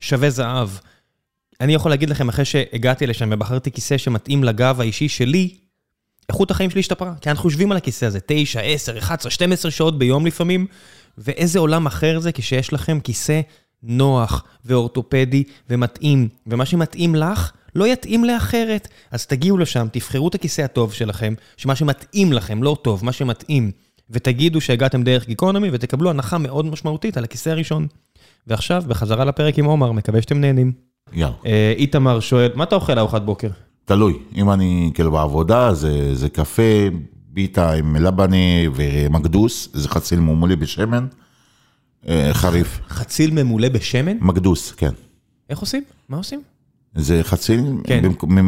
שווה 0.00 0.30
זהב. 0.30 0.68
אני 1.60 1.74
יכול 1.74 1.90
להגיד 1.90 2.10
לכם, 2.10 2.28
אחרי 2.28 2.44
שהגעתי 2.44 3.06
לשם 3.06 3.28
ובחרתי 3.32 3.70
כיסא 3.70 3.98
שמתאים 3.98 4.44
לגב 4.44 4.80
האישי 4.80 5.08
שלי, 5.08 5.54
איכות 6.28 6.50
החיים 6.50 6.70
שלי 6.70 6.80
השתפרה, 6.80 7.14
כי 7.20 7.30
אנחנו 7.30 7.48
יושבים 7.48 7.70
על 7.72 7.76
הכיסא 7.76 8.04
הזה 8.04 8.18
9, 8.26 8.60
10, 8.60 8.98
11, 8.98 9.30
12 9.30 9.70
שעות 9.70 9.98
ביום 9.98 10.26
לפעמים, 10.26 10.66
ואיזה 11.18 11.58
עולם 11.58 11.86
אחר 11.86 12.20
זה 12.20 12.32
כשיש 12.32 12.72
לכם 12.72 13.00
כיסא 13.00 13.40
נוח 13.82 14.44
ואורתופדי 14.64 15.44
ומתאים, 15.70 16.28
ומה 16.46 16.66
שמתאים 16.66 17.14
לך 17.14 17.52
לא 17.74 17.86
יתאים 17.86 18.24
לאחרת. 18.24 18.88
אז 19.10 19.26
תגיעו 19.26 19.58
לשם, 19.58 19.86
תבחרו 19.92 20.28
את 20.28 20.34
הכיסא 20.34 20.62
הטוב 20.62 20.92
שלכם, 20.92 21.34
שמה 21.56 21.76
שמתאים 21.76 22.32
לכם, 22.32 22.62
לא 22.62 22.76
טוב, 22.82 23.04
מה 23.04 23.12
שמתאים, 23.12 23.70
ותגידו 24.10 24.60
שהגעתם 24.60 25.02
דרך 25.02 25.26
גיקונומי 25.26 25.68
ותקבלו 25.72 26.10
הנחה 26.10 26.38
מאוד 26.38 26.66
משמעותית 26.66 27.16
על 27.16 27.24
הכיסא 27.24 27.50
הראשון. 27.50 27.86
ועכשיו, 28.46 28.82
בחזרה 28.88 29.24
לפרק 29.24 29.58
עם 29.58 29.64
עומר, 29.64 29.92
מקווה 29.92 30.22
שאתם 30.22 30.40
נהנים. 30.40 30.72
יאללה. 31.12 31.34
אה, 31.46 31.74
איתמר 31.76 32.20
שואל, 32.20 32.50
מה 32.54 32.64
אתה 32.64 32.74
אוכל 32.74 32.94
לארוחת 32.94 33.22
בוקר? 33.22 33.48
תלוי, 33.88 34.18
אם 34.36 34.50
אני 34.50 34.90
כאילו 34.94 35.10
בעבודה, 35.12 35.74
זה, 35.74 36.14
זה 36.14 36.28
קפה, 36.28 36.62
ביטה 37.32 37.72
עם 37.72 37.96
לבני 37.96 38.68
ומקדוס, 38.74 39.68
זה 39.72 39.88
חציל 39.88 40.20
ממולא 40.20 40.54
בשמן, 40.54 41.06
אה, 42.08 42.30
חריף. 42.32 42.80
חציל 42.88 43.30
ממולא 43.30 43.68
בשמן? 43.68 44.16
מקדוס, 44.20 44.72
כן. 44.72 44.90
איך 45.50 45.58
עושים? 45.58 45.82
מה 46.08 46.16
עושים? 46.16 46.40
זה 46.94 47.20
חציל 47.22 47.60
כן. 47.84 48.02
במקום- 48.02 48.38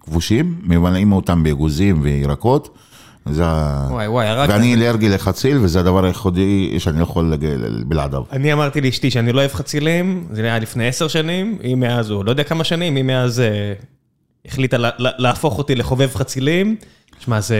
כבושים, 0.00 0.58
ממלאים 0.62 1.12
אותם 1.12 1.42
באגוזים 1.42 1.98
וירקות. 2.02 2.78
זה 3.26 3.42
ה... 3.46 3.86
וואי 3.90 4.08
וואי, 4.08 4.26
הרגת. 4.26 4.52
ואני 4.52 4.74
אלרגי 4.74 5.08
לחציל, 5.08 5.58
וזה 5.58 5.80
הדבר 5.80 6.04
היחידי 6.04 6.74
שאני 6.80 6.98
לא 6.98 7.02
יכול 7.02 7.34
בלעדיו. 7.86 8.22
אני 8.32 8.52
אמרתי 8.52 8.80
לאשתי 8.80 9.10
שאני 9.10 9.32
לא 9.32 9.40
אוהב 9.40 9.52
חצילים, 9.52 10.26
זה 10.32 10.42
היה 10.42 10.58
לפני 10.58 10.86
עשר 10.88 11.08
שנים, 11.08 11.58
היא 11.62 11.76
מאז, 11.76 12.10
או 12.10 12.24
לא 12.24 12.30
יודע 12.30 12.44
כמה 12.44 12.64
שנים, 12.64 12.96
היא 12.96 13.04
מאז 13.04 13.40
אה, 13.40 13.72
החליטה 14.46 14.76
לה- 14.78 14.90
לה- 14.98 15.10
להפוך 15.18 15.58
אותי 15.58 15.74
לחובב 15.74 16.10
חצילים. 16.14 16.76
שמע, 17.18 17.40
זה 17.40 17.56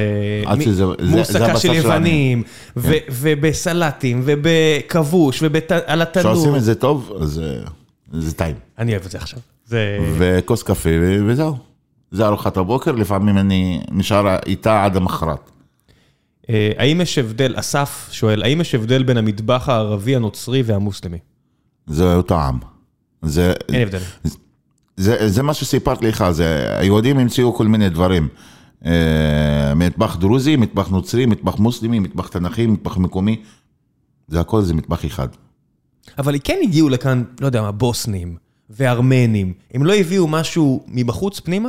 מוסקה 1.04 1.56
של. 1.56 1.72
יוונים, 1.74 2.42
ו- 2.76 2.92
ובסלטים, 3.10 4.22
ובכבוש, 4.24 5.42
ועל 5.42 6.02
התנור. 6.02 6.32
כשעושים 6.34 6.56
את 6.56 6.62
זה 6.64 6.74
טוב, 6.74 7.12
אז 7.20 7.28
זה- 7.30 7.60
זה 8.12 8.34
טעים. 8.34 8.54
אני 8.78 8.92
אוהב 8.92 9.04
את 9.04 9.10
זה 9.10 9.18
עכשיו. 9.18 9.38
וכוס 10.18 10.62
קפה 10.62 10.88
וזהו. 11.26 11.56
זה 12.10 12.26
ארוחת 12.26 12.56
הבוקר, 12.56 12.92
לפעמים 12.92 13.38
אני 13.38 13.80
נשאר 13.90 14.36
איתה 14.46 14.84
עד 14.84 14.96
המחרת. 14.96 15.50
אה, 16.50 16.72
האם 16.78 17.00
יש 17.00 17.18
הבדל, 17.18 17.54
אסף 17.56 18.08
שואל, 18.12 18.42
האם 18.42 18.60
יש 18.60 18.74
הבדל 18.74 19.02
בין 19.02 19.16
המטבח 19.16 19.68
הערבי, 19.68 20.16
הנוצרי 20.16 20.62
והמוסלמי? 20.62 21.18
זה 21.86 22.14
אותו 22.14 22.40
עם. 22.40 22.58
זה, 23.22 23.52
אין 23.72 23.82
הבדל. 23.82 23.98
זה, 24.96 25.28
זה 25.28 25.42
מה 25.42 25.54
שסיפרתי 25.54 26.08
לך, 26.08 26.24
זה, 26.30 26.66
היהודים 26.78 27.18
המציאו 27.18 27.54
כל 27.54 27.66
מיני 27.66 27.88
דברים. 27.88 28.28
אה, 28.86 28.92
מטבח 29.76 30.16
דרוזי, 30.16 30.56
מטבח 30.56 30.88
נוצרי, 30.88 31.26
מטבח 31.26 31.58
מוסלמי, 31.58 31.98
מטבח 31.98 32.28
תנכי, 32.28 32.66
מטבח 32.66 32.96
מקומי. 32.96 33.42
זה 34.28 34.40
הכל 34.40 34.62
זה 34.62 34.74
מטבח 34.74 35.04
אחד. 35.06 35.28
אבל 36.18 36.34
כן 36.44 36.58
הגיעו 36.62 36.88
לכאן, 36.88 37.24
לא 37.40 37.46
יודע 37.46 37.62
מה, 37.62 37.72
בוסנים 37.72 38.36
וארמנים. 38.70 39.52
הם 39.74 39.84
לא 39.84 39.94
הביאו 39.94 40.26
משהו 40.28 40.84
מבחוץ 40.88 41.40
פנימה? 41.40 41.68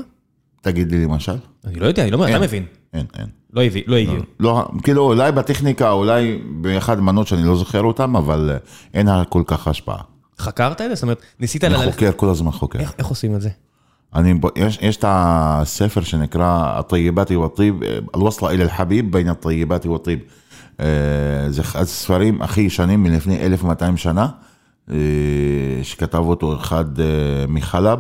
תגיד 0.62 0.92
לי 0.92 1.04
למשל. 1.06 1.36
אני 1.66 1.80
לא 1.80 1.86
יודע, 1.86 2.04
אני 2.04 2.12
לא 2.12 2.16
אומר, 2.16 2.28
אתה 2.28 2.36
אין. 2.36 2.44
מבין. 2.44 2.66
אין, 2.94 3.06
אין. 3.18 3.26
לא 3.54 3.64
הביא- 3.64 3.84
לא 3.88 3.96
הגיעו. 3.96 4.24
לא, 4.40 4.68
כאילו 4.84 5.04
אולי 5.04 5.32
בטכניקה, 5.32 5.92
אולי 5.92 6.40
באחד 6.62 6.98
המנות 6.98 7.28
שאני 7.28 7.44
לא 7.44 7.56
זוכר 7.58 7.82
אותם, 7.82 8.16
אבל 8.16 8.50
אה, 8.54 8.58
אין 8.94 9.08
כל 9.30 9.44
כך 9.48 9.68
השפעה. 9.68 10.02
חקרת 10.40 10.82
את 10.82 10.90
זה? 10.90 10.96
זאת 10.96 11.04
אומרת, 11.04 11.22
ניסית 11.40 11.64
אני 11.64 11.74
ללכת... 11.74 11.92
חוקר, 11.92 12.12
כל 12.16 12.30
הזמן 12.30 12.52
חוקר. 12.52 12.80
איך 12.80 12.94
איך 12.98 13.08
עושים 13.08 13.36
את 13.36 13.42
זה? 13.42 13.50
אני, 14.16 14.34
יש, 14.56 14.80
יש 14.82 14.98
את 14.98 15.06
הספר 15.08 16.02
שנקרא 16.02 16.80
הטייבתי 16.80 17.36
והטיב, 17.36 17.76
אל-ווסלה 18.16 18.52
אל 18.52 18.62
אל-חביב 18.62 19.12
בין 19.12 19.28
הטייבתי 19.28 19.88
והטיב. 19.88 20.20
אה, 20.80 20.86
זה 21.50 21.62
אחד 21.62 21.82
הספרים 21.82 22.42
הכי 22.42 22.62
ישנים 22.62 23.04
מלפני 23.04 23.46
1200 23.46 23.98
שנה, 23.98 24.28
אה, 24.92 24.96
שכתב 25.84 26.18
אותו 26.18 26.56
אחד 26.56 27.00
אה, 27.00 27.06
מחלב, 27.48 28.00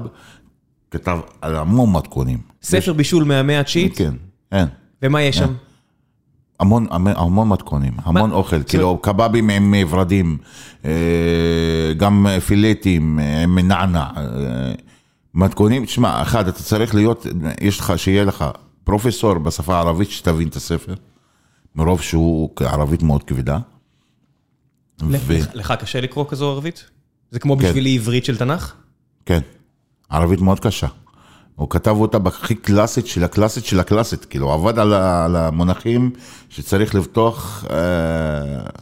כתב 0.91 1.19
על 1.41 1.55
המון 1.55 1.93
מתכונים. 1.93 2.39
ספר 2.63 2.93
בישול 2.93 3.23
מהמאה 3.23 3.59
התשיעית? 3.59 3.97
כן, 3.97 4.13
אין. 4.51 4.67
ומה 5.01 5.21
יש 5.21 5.37
שם? 5.37 5.53
המון, 6.59 6.87
המון, 6.91 7.13
המון 7.15 7.49
מתכונים, 7.49 7.93
המון 8.03 8.31
אוכל, 8.31 8.63
כאילו 8.63 8.97
קבבים 8.97 9.49
עם 9.49 9.73
ורדים, 9.89 10.37
אה, 10.85 11.93
גם 11.97 12.27
פילטים 12.45 13.19
אה, 13.19 13.43
עם 13.43 13.59
נענע, 13.59 14.05
אה, 14.17 14.73
מתכונים, 15.33 15.85
תשמע, 15.85 16.21
אחד, 16.21 16.47
אתה 16.47 16.63
צריך 16.63 16.95
להיות, 16.95 17.25
יש 17.61 17.79
לך, 17.79 17.93
שיהיה 17.97 18.25
לך 18.25 18.45
פרופסור 18.83 19.33
בשפה 19.33 19.75
הערבית 19.75 20.09
שתבין 20.09 20.47
את 20.47 20.55
הספר, 20.55 20.93
מרוב 21.75 22.01
שהוא 22.01 22.49
ערבית 22.59 23.03
מאוד 23.03 23.23
כבדה. 23.23 23.57
ו- 25.01 25.37
לך 25.53 25.73
קשה 25.79 26.01
לקרוא 26.01 26.25
כזו 26.29 26.51
ערבית? 26.51 26.89
זה 27.31 27.39
כמו 27.39 27.57
כן. 27.57 27.63
בשבילי 27.63 27.95
עברית 27.95 28.25
של 28.25 28.37
תנ"ך? 28.37 28.73
כן, 29.25 29.39
ערבית 30.09 30.41
מאוד 30.41 30.59
קשה. 30.59 30.87
הוא 31.55 31.69
כתב 31.69 31.95
אותה 31.99 32.19
בהכי 32.19 32.55
קלאסית 32.55 33.07
של 33.07 33.23
הקלאסית 33.23 33.65
של 33.65 33.79
הקלאסית, 33.79 34.25
כאילו, 34.25 34.51
עבד 34.53 34.79
על, 34.79 34.93
ה- 34.93 35.25
על 35.25 35.35
המונחים 35.35 36.11
שצריך 36.49 36.95
לפתוח... 36.95 37.65
אה, 37.69 37.75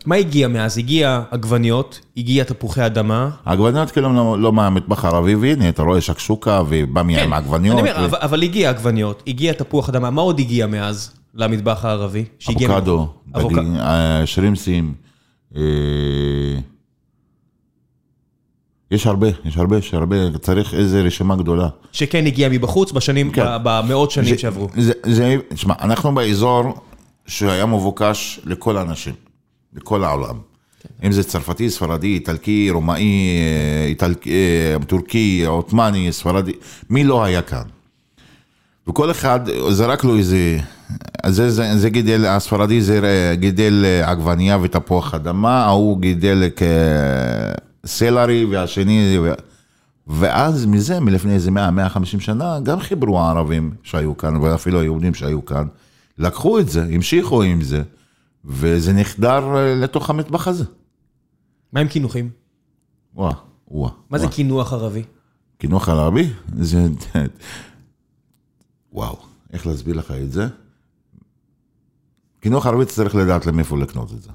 מה 0.06 0.16
הגיע 0.16 0.48
מאז? 0.48 0.78
הגיע 0.78 1.22
עגבניות, 1.32 2.00
הגיע 2.18 2.44
תפוחי 2.44 2.86
אדמה. 2.86 3.30
העגבניות 3.46 3.92
כאילו 3.92 4.14
לא, 4.14 4.40
לא 4.40 4.54
מהמטבח 4.54 5.06
הערבי, 5.06 5.36
והנה 5.36 5.70
אתה 5.70 5.84
רואה 5.84 6.02
שקשוקה 6.02 6.62
עם 7.24 7.34
העגבניות. 7.34 7.80
כן. 7.80 7.86
אני 7.86 7.92
אומר, 7.92 8.04
ו- 8.04 8.06
אבל- 8.06 8.18
אבל 8.22 8.44
הגיע 8.44 8.70
עגבניות, 8.70 9.24
הגיע 9.28 9.54
תפוח 9.54 9.90
אדמה, 9.90 10.10
מה 10.10 10.22
עוד 10.22 10.40
הגיע 10.40 10.68
מאז 10.68 11.12
למטבח 11.36 11.86
הערבי? 11.86 12.26
אבוקדו, 12.50 13.08
אבוק- 13.36 13.54
אה, 13.80 14.22
שרימסים. 14.26 14.94
אה, 15.56 15.62
יש 18.94 19.08
הרבה, 19.08 19.28
יש 19.46 19.58
הרבה, 19.58 19.78
יש 19.78 19.94
הרבה, 19.94 20.16
צריך 20.42 20.74
איזה 20.74 21.02
רשימה 21.02 21.36
גדולה. 21.36 21.68
שכן 21.92 22.26
הגיע 22.26 22.50
מבחוץ 22.50 22.92
בשנים, 22.92 23.32
כן. 23.32 23.46
במאות 23.64 24.12
שנים 24.12 24.30
זה- 24.30 24.38
שעברו. 24.38 24.68
זה, 24.78 24.92
זה, 25.06 25.36
תשמע, 25.54 25.74
אנחנו 25.82 26.16
באזור 26.16 26.74
שהיה 27.28 27.66
מבוקש 27.66 28.40
לכל 28.46 28.78
האנשים, 28.78 29.14
לכל 29.76 30.04
העולם. 30.04 30.36
כן. 31.00 31.08
אם 31.08 31.12
זה 31.12 31.24
צרפתי, 31.24 31.70
ספרדי, 31.70 32.08
איטלקי, 32.08 32.70
רומאי, 32.72 33.02
אה, 33.02 33.86
איטלקי, 33.88 34.30
אה, 34.30 34.86
טורקי, 34.88 35.44
עות'מאני, 35.48 36.12
ספרדי, 36.12 36.52
מי 36.90 37.04
לא 37.04 37.24
היה 37.24 37.42
כאן? 37.42 37.64
וכל 38.88 39.12
אחד 39.12 39.40
זרק 39.70 40.04
לו 40.04 40.18
איזה, 40.18 40.58
זה, 41.28 41.50
זה, 41.52 41.78
זה 41.78 41.90
גידל, 41.90 42.26
הספרדי 42.26 42.82
זה 42.82 43.00
גידל 43.40 43.84
אה, 43.86 44.10
עגבנייה 44.12 44.58
ותפוח 44.62 45.14
אדמה, 45.14 45.66
ההוא 45.66 46.00
גידל 46.02 46.44
אה, 46.62 46.68
סלרי 47.86 48.46
והשני, 48.46 49.18
ואז 50.08 50.66
מזה, 50.66 51.00
מלפני 51.00 51.34
איזה 51.34 51.52
100-150 51.52 52.20
שנה, 52.20 52.60
גם 52.60 52.80
חיברו 52.80 53.20
הערבים 53.20 53.76
שהיו 53.84 54.18
כאן, 54.18 54.36
ואפילו 54.38 54.80
היהודים 54.80 55.14
שהיו 55.14 55.46
כאן, 55.46 55.68
לקחו 56.18 56.60
את 56.60 56.70
זה, 56.70 56.88
המשיכו 56.92 57.44
עם 57.44 57.62
זה, 57.62 57.84
וזה 58.46 58.94
נחדר 58.94 59.56
אה, 59.56 59.76
לתוך 59.76 60.10
המטבח 60.10 60.48
הזה. 60.48 60.64
מה 61.74 61.80
עם 61.80 61.88
קינוחים? 61.88 62.30
וואו, 63.16 63.34
וואו. 63.68 63.92
מה 64.10 64.18
זה 64.18 64.26
וואו. 64.26 64.36
קינוח 64.36 64.74
ערבי? 64.74 65.04
קינוח 65.58 65.90
ערבי? 65.90 66.30
זה... 66.56 66.88
וואו, 68.94 69.18
איך 69.54 69.68
להסביר 69.68 69.96
לך 69.96 70.12
את 70.12 70.32
זה? 70.32 70.48
קינוח 72.40 72.66
ערבי 72.66 72.86
צריך 72.86 73.16
לדעת 73.16 73.46
למאיפה 73.46 73.78
לקנות 73.78 74.14
את 74.14 74.22
זה. 74.22 74.30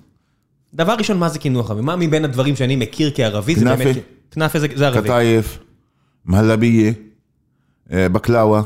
דבר 0.78 0.94
ראשון, 0.98 1.18
מה 1.18 1.28
זה 1.28 1.38
קינוח 1.38 1.70
ערבי? 1.70 1.82
מה 1.82 1.96
מבין 1.96 2.24
הדברים 2.24 2.56
שאני 2.56 2.76
מכיר 2.76 3.10
כערבי 3.14 3.54
זה 3.54 3.60
כנאפה. 3.60 3.84
באמת... 3.84 3.96
כנאפה 4.30 4.58
זה 4.58 4.66
זה 4.74 4.86
ערבי. 4.86 5.02
קטייף, 5.08 5.58
מהלביה, 6.24 6.92
אה, 7.92 8.08
בקלאווה, 8.08 8.62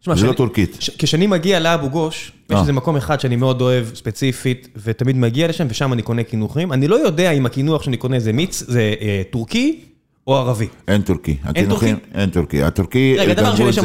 תשמע, 0.00 0.14
זה 0.14 0.20
לא 0.22 0.26
שאני- 0.26 0.36
טורקית. 0.36 0.76
ש- 0.80 0.90
כשאני 0.98 1.26
מגיע 1.26 1.60
לאבו 1.60 1.90
גוש, 1.90 2.32
יש 2.50 2.54
אה. 2.56 2.60
איזה 2.60 2.72
מקום 2.72 2.96
אחד 2.96 3.20
שאני 3.20 3.36
מאוד 3.36 3.60
אוהב 3.60 3.86
ספציפית, 3.94 4.68
ותמיד 4.84 5.16
מגיע 5.16 5.48
לשם, 5.48 5.66
ושם 5.70 5.92
אני 5.92 6.02
קונה 6.02 6.22
קינוחים. 6.22 6.72
אני 6.72 6.88
לא 6.88 6.96
יודע 6.96 7.30
אם 7.30 7.46
הקינוח 7.46 7.82
שאני 7.82 7.96
קונה 7.96 8.20
זה 8.20 8.32
מיץ, 8.32 8.62
זה 8.66 8.94
אה, 9.00 9.22
טורקי 9.30 9.80
או 10.26 10.36
ערבי. 10.36 10.66
אין 10.88 11.02
טורקי. 11.02 11.36
הקינוחים- 11.44 11.96
אין 12.14 12.30
טורקי. 12.30 12.62
הטורקי, 12.62 13.16
רגע, 13.18 13.34
דבר 13.34 13.42
גנבו 13.42 13.52
ראשון, 13.52 13.68
יש 13.68 13.76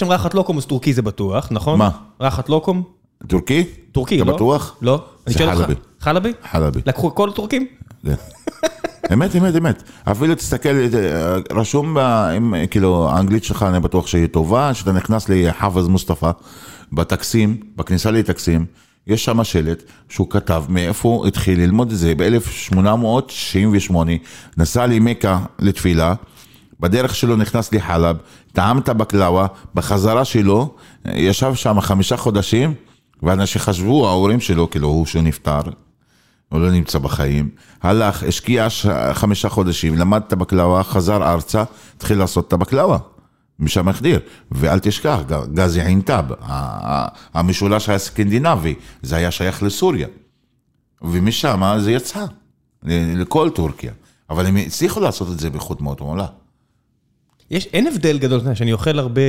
שם 0.00 0.10
רחת. 0.10 0.34
לוקום, 0.34 0.58
אז 0.58 0.66
טורקי 0.66 0.92
זה 0.92 1.02
בטוח, 1.02 1.48
נכון? 1.50 1.78
מה? 1.78 1.90
רחת 2.20 2.48
לוקום? 2.48 2.82
טורקי? 3.26 3.64
טורקי, 3.92 4.16
אתה 4.16 4.24
לא? 4.24 4.34
בטוח? 4.34 4.76
לא. 4.82 5.04
אני 5.26 5.32
זה 5.32 5.38
שואל 5.38 5.48
אותך- 5.56 5.72
חלבי. 6.02 6.32
חלבי? 6.50 6.80
לקחו 6.86 7.14
כל 7.14 7.28
הטורקים? 7.28 7.66
כן. 8.06 8.14
אמת, 9.12 9.36
אמת, 9.36 9.56
אמת. 9.56 9.82
אפילו 10.04 10.34
תסתכל, 10.34 10.68
אה, 10.68 11.36
רשום, 11.50 11.96
כאילו, 12.70 13.10
האנגלית 13.10 13.44
שלך 13.44 13.62
אני 13.62 13.80
בטוח 13.80 14.06
שהיא 14.06 14.26
טובה, 14.26 14.74
שאתה 14.74 14.92
נכנס 14.92 15.28
לחאפז 15.28 15.88
מוסטפא, 15.88 16.30
בטקסים, 16.92 17.56
בכניסה 17.76 18.10
לטקסים, 18.10 18.66
יש 19.06 19.24
שם 19.24 19.44
שלט 19.44 19.82
שהוא 20.08 20.30
כתב 20.30 20.64
מאיפה 20.68 21.08
הוא 21.08 21.26
התחיל 21.26 21.60
ללמוד 21.60 21.90
את 21.90 21.98
זה, 21.98 22.14
ב-1898, 22.16 23.94
נסע 24.56 24.86
למכה 24.86 25.40
לתפילה, 25.58 26.14
בדרך 26.80 27.14
שלו 27.14 27.36
נכנס 27.36 27.72
לחלב, 27.72 28.16
טעם 28.52 28.78
את 28.78 28.88
הבקלאווה, 28.88 29.46
בחזרה 29.74 30.24
שלו, 30.24 30.74
אה, 31.06 31.12
ישב 31.16 31.54
שם 31.54 31.80
חמישה 31.80 32.16
חודשים, 32.16 32.74
ואנשים 33.22 33.60
חשבו, 33.62 34.08
ההורים 34.08 34.40
שלו, 34.40 34.70
כאילו, 34.70 34.88
הוא 34.88 35.06
שהוא 35.06 35.22
נפטר, 35.22 35.60
הוא 36.52 36.60
לא 36.60 36.70
נמצא 36.70 36.98
בחיים, 36.98 37.50
הלך, 37.82 38.22
השקיע 38.22 38.68
חמישה 39.12 39.48
חודשים, 39.48 39.98
למד 39.98 40.22
את 40.26 40.32
הבקלאווה, 40.32 40.84
חזר 40.84 41.32
ארצה, 41.32 41.64
התחיל 41.96 42.18
לעשות 42.18 42.48
את 42.48 42.52
הבקלאווה. 42.52 42.98
משם 43.58 43.88
החדיר, 43.88 44.20
ואל 44.52 44.78
תשכח, 44.78 45.18
גזי 45.54 45.82
עינטב, 45.82 46.24
המשולש 47.34 47.88
הסקנדינבי, 47.88 48.74
זה 49.02 49.16
היה 49.16 49.30
שייך 49.30 49.62
לסוריה. 49.62 50.08
ומשם 51.02 51.76
זה 51.78 51.92
יצא, 51.92 52.24
לכל 53.16 53.50
טורקיה. 53.50 53.92
אבל 54.30 54.46
הם 54.46 54.56
הצליחו 54.56 55.00
לעשות 55.00 55.28
את 55.32 55.38
זה 55.38 55.50
באיכות 55.50 55.80
מאוד 55.80 55.96
מעולה. 56.00 56.26
יש, 57.52 57.66
אין 57.66 57.86
הבדל 57.86 58.18
גדול, 58.18 58.38
אתה 58.38 58.46
יודע, 58.46 58.54
שאני 58.54 58.72
אוכל 58.72 58.98
הרבה, 58.98 59.20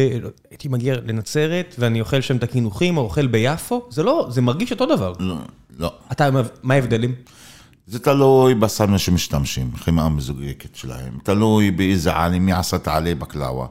הייתי 0.49 0.67
מגיע 0.67 0.95
לנצרת, 1.05 1.75
ואני 1.79 2.01
אוכל 2.01 2.21
שם 2.21 2.37
את 2.37 2.43
הקינוחים, 2.43 2.97
או 2.97 3.01
אוכל 3.01 3.27
ביפו, 3.27 3.85
זה 3.89 4.03
לא, 4.03 4.27
זה 4.29 4.41
מרגיש 4.41 4.71
אותו 4.71 4.85
דבר. 4.85 5.13
לא, 5.19 5.35
לא. 5.77 5.93
אתה, 6.11 6.29
מה 6.63 6.73
ההבדלים? 6.73 7.15
זה 7.87 7.99
תלוי 7.99 8.55
בסם 8.55 8.97
שמשתמשים, 8.97 9.71
חמאה 9.75 10.09
מזוגגת 10.09 10.75
שלהם, 10.75 11.17
תלוי 11.23 11.71
באיזה 11.71 12.13
עלים, 12.13 12.45
מי 12.45 12.53
עשה 12.53 12.77
את 12.77 12.87
העלי 12.87 13.15
בקלאווה, 13.15 13.67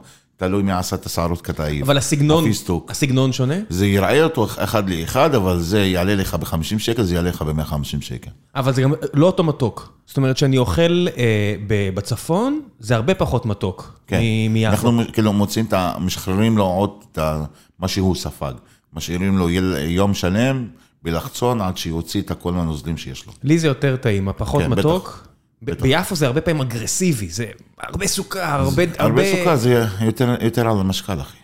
תלוי 0.47 0.63
מי 0.63 0.71
עשה 0.71 0.95
את 0.95 1.05
השערות 1.05 1.41
קטעיב. 1.41 1.83
אבל 1.83 1.97
הסגנון, 1.97 2.43
הפיסטוק. 2.43 2.91
הסגנון 2.91 3.33
שונה? 3.33 3.55
זה 3.69 3.87
יראה 3.87 4.23
אותו 4.23 4.47
אחד 4.57 4.89
לאחד, 4.89 5.35
אבל 5.35 5.59
זה 5.59 5.85
יעלה 5.85 6.15
לך 6.15 6.33
ב-50 6.35 6.79
שקל, 6.79 7.03
זה 7.03 7.15
יעלה 7.15 7.29
לך 7.29 7.41
ב-150 7.41 8.01
שקל. 8.01 8.31
אבל 8.55 8.73
זה 8.73 8.81
גם 8.81 8.93
לא 9.13 9.25
אותו 9.25 9.43
מתוק. 9.43 9.93
זאת 10.05 10.17
אומרת, 10.17 10.37
שאני 10.37 10.57
אוכל 10.57 11.07
אה, 11.17 11.55
ב- 11.67 11.89
בצפון, 11.93 12.61
זה 12.79 12.95
הרבה 12.95 13.13
פחות 13.13 13.45
מתוק 13.45 13.99
כן. 14.07 14.19
מיפו. 14.49 14.69
אנחנו 14.71 15.01
כאילו 15.13 15.33
מוצאים 15.33 15.65
את 15.65 15.73
ה... 15.73 15.93
משחררים 15.99 16.57
לו 16.57 16.63
עוד 16.65 16.89
את 17.11 17.17
ה... 17.17 17.43
מה 17.79 17.87
שהוא 17.87 18.15
ספג. 18.15 18.53
משאירים 18.93 19.37
לו 19.37 19.49
יל... 19.49 19.75
יום 19.79 20.13
שלם 20.13 20.67
בלחצון 21.03 21.61
עד 21.61 21.77
שיוציא 21.77 22.21
את 22.21 22.31
כל 22.31 22.53
הנוזלים 22.53 22.97
שיש 22.97 23.25
לו. 23.25 23.33
לי 23.43 23.59
זה 23.59 23.67
יותר 23.67 23.95
טעים, 23.95 24.29
הפחות 24.29 24.63
כן, 24.63 24.69
מתוק. 24.69 25.27
ב- 25.27 25.32
ביפו 25.65 26.15
זה 26.15 26.25
הרבה 26.27 26.41
פעמים 26.41 26.61
אגרסיבי, 26.61 27.29
זה 27.29 27.45
הרבה 27.79 28.07
סוכר, 28.07 28.39
הרבה... 28.39 28.83
הרבה 28.99 29.21
סוכר 29.37 29.55
זה 29.55 29.85
יותר, 30.01 30.35
יותר 30.41 30.69
על 30.69 30.79
המשקל, 30.79 31.21
אחי. 31.21 31.37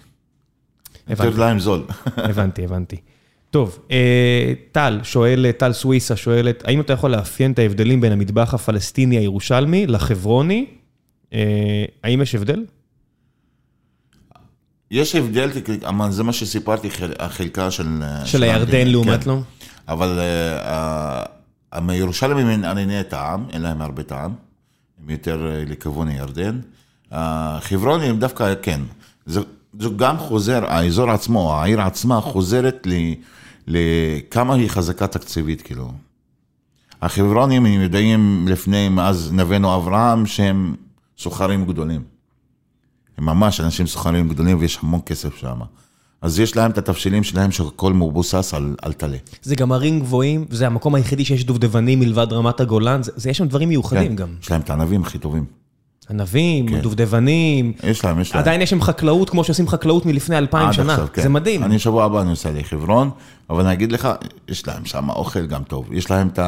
יותר 1.09 1.23
הבנתי. 1.23 1.39
להם 1.39 1.59
זול. 1.59 1.85
הבנתי, 2.17 2.63
הבנתי. 2.63 2.97
טוב, 3.51 3.79
אה, 3.91 4.53
טל 4.71 4.99
שואל, 5.03 5.51
טל 5.51 5.73
סוויסה 5.73 6.15
שואלת, 6.15 6.63
האם 6.67 6.81
אתה 6.81 6.93
יכול 6.93 7.11
לאפיין 7.11 7.51
את 7.51 7.59
ההבדלים 7.59 8.01
בין 8.01 8.11
המטבח 8.11 8.53
הפלסטיני 8.53 9.17
הירושלמי 9.17 9.87
לחברוני? 9.87 10.65
אה, 11.33 11.85
האם 12.03 12.21
יש 12.21 12.35
הבדל? 12.35 12.65
יש 14.91 15.15
הבדל, 15.15 15.49
אבל 15.83 16.11
זה 16.11 16.23
מה 16.23 16.33
שסיפרתי, 16.33 16.89
חל- 16.91 17.13
החלקה 17.19 17.71
של... 17.71 17.87
של 18.25 18.43
הירדן 18.43 18.87
לעומת 18.87 19.23
כן. 19.23 19.29
לא? 19.29 19.39
אבל 19.87 20.19
אה, 21.73 21.79
הירושלמים 21.87 22.47
הם 22.47 22.63
ענייני 22.63 23.03
טעם, 23.03 23.45
אין 23.49 23.61
להם 23.61 23.81
הרבה 23.81 24.03
טעם. 24.03 24.33
הם 25.03 25.09
יותר 25.09 25.51
אה, 25.51 25.63
לכיוון 25.67 26.07
הירדן. 26.07 26.59
חברון 27.59 28.01
הם 28.01 28.19
דווקא, 28.19 28.53
כן, 28.61 28.81
זה, 29.25 29.41
זה 29.79 29.89
גם 29.95 30.17
חוזר, 30.17 30.65
האזור 30.65 31.11
עצמו, 31.11 31.55
העיר 31.55 31.81
עצמה 31.81 32.21
חוזרת 32.21 32.87
ל, 32.87 32.93
לכמה 33.67 34.53
היא 34.53 34.69
חזקה 34.69 35.07
תקציבית, 35.07 35.61
כאילו. 35.61 35.91
החברונים 37.01 37.65
הם 37.65 37.81
יודעים 37.81 38.45
לפני, 38.49 38.89
מאז 38.89 39.33
נבינו 39.33 39.75
אברהם, 39.75 40.25
שהם 40.25 40.75
סוחרים 41.17 41.65
גדולים. 41.65 42.03
הם 43.17 43.25
ממש 43.25 43.59
אנשים 43.59 43.87
סוחרים 43.87 44.29
גדולים 44.29 44.57
ויש 44.59 44.79
המון 44.83 44.99
כסף 45.05 45.37
שם. 45.37 45.59
אז 46.21 46.39
יש 46.39 46.55
להם 46.55 46.71
את 46.71 46.77
התבשילים 46.77 47.23
שלהם 47.23 47.51
שהכל 47.51 47.93
מבוסס 47.93 48.53
על, 48.53 48.75
על 48.81 48.93
טלה. 48.93 49.17
זה 49.41 49.55
גם 49.55 49.71
ערים 49.71 49.99
גבוהים, 49.99 50.45
זה 50.49 50.67
המקום 50.67 50.95
היחידי 50.95 51.25
שיש 51.25 51.43
דובדבנים 51.43 51.99
מלבד 51.99 52.27
רמת 52.33 52.59
הגולן, 52.59 53.03
זה, 53.03 53.11
זה 53.15 53.29
יש 53.29 53.37
שם 53.37 53.47
דברים 53.47 53.69
מיוחדים 53.69 54.09
כן, 54.09 54.15
גם. 54.15 54.27
יש 54.41 54.51
להם 54.51 54.61
את 54.61 54.69
הענבים 54.69 55.01
הכי 55.01 55.17
טובים. 55.17 55.45
ענבים, 56.09 56.67
כן. 56.67 56.81
דובדבנים. 56.81 57.73
יש 57.83 58.05
להם, 58.05 58.19
יש 58.19 58.33
להם. 58.33 58.41
עדיין 58.41 58.61
יש 58.61 58.69
שם 58.69 58.81
חקלאות 58.81 59.29
כמו 59.29 59.43
שעושים 59.43 59.67
חקלאות 59.67 60.05
מלפני 60.05 60.37
אלפיים 60.37 60.73
שנה, 60.73 60.93
עכשיו, 60.93 61.07
כן. 61.13 61.21
זה 61.21 61.29
מדהים. 61.29 61.63
אני 61.63 61.79
שבוע 61.79 62.05
הבא 62.05 62.21
אני 62.21 62.29
נוסע 62.29 62.51
לחברון, 62.51 63.09
אבל 63.49 63.65
אני 63.65 63.73
אגיד 63.73 63.91
לך, 63.91 64.09
יש 64.47 64.67
להם 64.67 64.85
שם 64.85 65.09
אוכל 65.09 65.45
גם 65.45 65.63
טוב. 65.63 65.93
יש 65.93 66.11
להם 66.11 66.29
את 66.33 66.39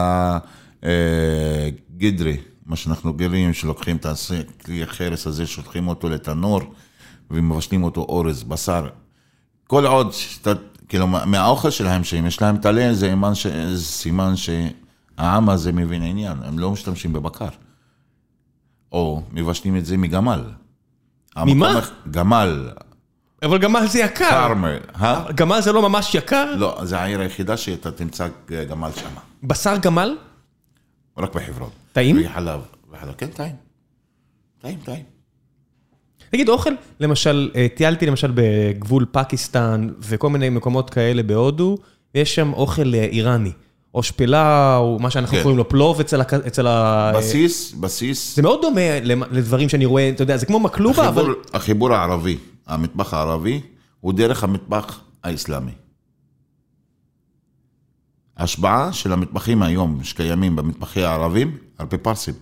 הגדרי, 0.84 2.31
אה, 2.31 2.38
מה 2.65 2.76
שאנחנו 2.76 3.14
גרים, 3.14 3.53
שלוקחים 3.53 3.98
את 3.98 4.06
הכלי 4.06 4.84
החרס 4.84 5.27
הזה, 5.27 5.45
שולחים 5.48 5.88
אותו 5.88 6.10
לתנור 6.10 6.61
ומבשלים 7.31 7.84
אותו 7.84 8.02
אורז, 8.02 8.43
בשר. 8.43 8.88
כל 9.72 9.85
עוד, 9.85 10.14
שאתה, 10.14 10.52
כאילו, 10.88 11.07
מהאוכל 11.07 11.69
שלהם, 11.69 12.03
שאם 12.03 12.26
יש 12.26 12.41
להם 12.41 12.57
טלה, 12.57 12.93
זה 12.93 13.14
ש... 13.34 13.48
סימן 13.76 14.34
שהעם 14.35 15.49
הזה 15.49 15.72
מבין 15.72 16.03
עניין, 16.03 16.38
הם 16.43 16.60
לא 16.60 16.72
משתמשים 16.72 17.14
בבקר. 17.14 17.48
או 18.91 19.22
מבשלים 19.31 19.77
את 19.77 19.85
זה 19.85 19.98
מגמל. 19.98 20.43
ממה? 21.38 21.80
גמל. 22.11 22.69
אבל 23.43 23.57
גמל 23.57 23.88
זה 23.88 23.99
יקר. 23.99 24.30
פארמר. 24.30 24.77
גמל 25.35 25.61
זה 25.61 25.72
לא 25.72 25.89
ממש 25.89 26.15
יקר? 26.15 26.56
לא, 26.56 26.80
זה 26.84 26.99
העיר 26.99 27.19
היחידה 27.19 27.57
שאתה 27.57 27.91
תמצא 27.91 28.27
גמל 28.69 28.89
שם. 28.95 29.10
בשר 29.43 29.77
גמל? 29.77 30.18
רק 31.18 31.35
בחברון. 31.35 31.69
טעים? 31.93 32.18
וחלב. 32.26 32.61
וחלב, 32.91 33.14
כן, 33.18 33.27
טעים. 33.27 33.56
טעים, 34.61 34.80
טעים. 34.84 35.03
תגיד, 36.32 36.49
אוכל, 36.49 36.70
למשל, 36.99 37.52
אה, 37.56 37.68
טיילתי 37.76 38.06
למשל 38.06 38.32
בגבול 38.36 39.06
פקיסטן 39.12 39.90
וכל 39.99 40.30
מיני 40.30 40.49
מקומות 40.49 40.90
כאלה 40.90 41.24
בהודו, 41.24 41.78
ויש 42.16 42.36
שם 42.36 42.53
אוכל 42.53 42.95
אה, 42.95 43.03
איראני. 43.03 43.52
או 43.94 44.03
שפלה, 44.03 44.78
או 44.78 44.99
מה 44.99 45.10
שאנחנו 45.10 45.38
כן. 45.38 45.44
קוראים 45.44 45.58
לו 45.58 45.70
פלוב 45.70 45.99
אצל 45.99 46.68
ה... 46.68 47.12
בסיס, 47.16 47.74
בסיס. 47.74 48.36
זה 48.36 48.41
מאוד 48.41 48.62
דומה 48.62 48.99
לדברים 49.32 49.70
שאני 49.70 49.86
רואה, 49.86 50.10
אתה 50.10 50.24
יודע, 50.24 50.38
זה 50.38 50.45
כמו 50.45 50.60
מקלובה, 50.60 51.08
אבל... 51.08 51.26
החיבור 51.53 51.94
הערבי, 51.94 52.38
המטבח 52.68 53.14
הערבי, 53.14 53.62
הוא 53.99 54.14
דרך 54.14 54.44
המטבח 54.44 54.99
האסלאמי. 55.24 55.72
ההשפעה 58.38 58.94
של 58.94 59.14
המטבחים 59.14 59.64
היום 59.64 60.03
שקיימים 60.03 60.56
במטבחי 60.56 61.03
הערבים, 61.03 61.58
על 61.78 61.86
פי 61.86 61.98
פרסים. 61.98 62.34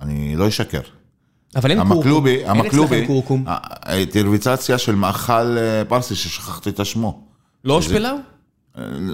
אני 0.00 0.36
לא 0.36 0.48
אשקר. 0.48 0.80
אבל 1.56 1.70
אין 1.70 1.88
קורקום, 1.88 2.26
אין 2.26 2.66
אצלכם 2.66 3.06
קורקום. 3.06 3.44
האינטרוויצציה 3.46 4.78
של 4.78 4.94
מאכל 4.94 5.58
אה, 5.58 5.82
פרסי 5.88 6.14
ששכחתי 6.14 6.70
את 6.70 6.80
השמו. 6.80 7.20
לא 7.64 7.82
שפלאו? 7.82 8.16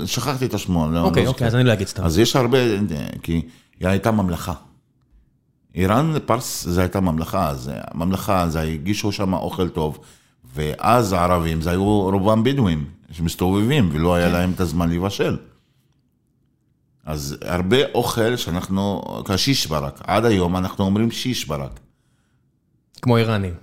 שכחתי 0.07 0.47
את 0.47 0.55
השמו. 0.55 0.91
לא, 0.91 1.01
אוקיי, 1.01 1.27
אוקיי, 1.27 1.47
אז 1.47 1.55
אני 1.55 1.65
לא 1.65 1.73
אגיד 1.73 1.87
סתם. 1.87 2.05
אז 2.05 2.19
יש 2.19 2.37
הרבה, 2.37 2.59
כי 3.23 3.43
היא 3.81 3.89
הייתה 3.89 4.11
ממלכה. 4.11 4.53
איראן, 5.75 6.15
פרס, 6.27 6.65
זה 6.65 6.81
הייתה 6.81 7.01
ממלכה, 7.01 7.49
אז 7.49 7.71
ממלכה, 7.95 8.43
אז 8.43 8.57
הגישו 8.57 9.13
שם 9.13 9.35
אוכל 9.35 9.69
טוב, 9.69 9.99
ואז 10.55 11.13
הערבים, 11.13 11.61
זה 11.61 11.71
היו 11.71 12.01
רובם 12.01 12.45
בדואים, 12.45 12.85
שמסתובבים, 13.13 13.89
ולא 13.93 14.15
היה 14.15 14.27
כן. 14.27 14.33
להם 14.33 14.53
את 14.53 14.61
הזמן 14.61 14.91
לבשל. 14.91 15.37
אז 17.05 17.37
הרבה 17.43 17.77
אוכל 17.95 18.37
שאנחנו, 18.37 19.03
כשיש 19.25 19.67
ברק, 19.67 20.01
עד 20.05 20.25
היום 20.25 20.57
אנחנו 20.57 20.85
אומרים 20.85 21.11
שיש 21.11 21.45
ברק. 21.45 21.81
כמו 23.01 23.17
איראנים. 23.17 23.55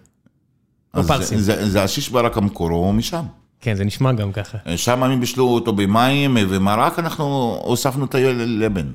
או 0.97 1.03
פרסים. 1.03 1.39
זה, 1.39 1.69
זה 1.69 1.83
השיש 1.83 2.09
ברק 2.09 2.37
המקורו 2.37 2.93
משם. 2.93 3.25
כן, 3.61 3.75
זה 3.75 3.85
נשמע 3.85 4.13
גם 4.13 4.31
ככה. 4.31 4.57
שם 4.75 5.03
הם 5.03 5.19
בישלו 5.19 5.47
אותו 5.47 5.73
במים 5.73 6.37
ומרק, 6.49 6.99
אנחנו 6.99 7.59
הוספנו 7.63 8.05
את 8.05 8.15
הלבן. 8.15 8.91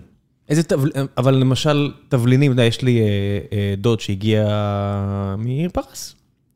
איזה 0.48 0.62
תבל... 0.62 0.90
אבל 1.16 1.35
למשל, 1.35 1.93
תבלינים, 2.09 2.52
אתה 2.52 2.62
יש 2.62 2.82
לי 2.82 3.01
אה, 3.01 3.06
אה, 3.52 3.74
דוד 3.78 4.01
שהגיע 4.01 4.48
מפרס, 5.39 6.14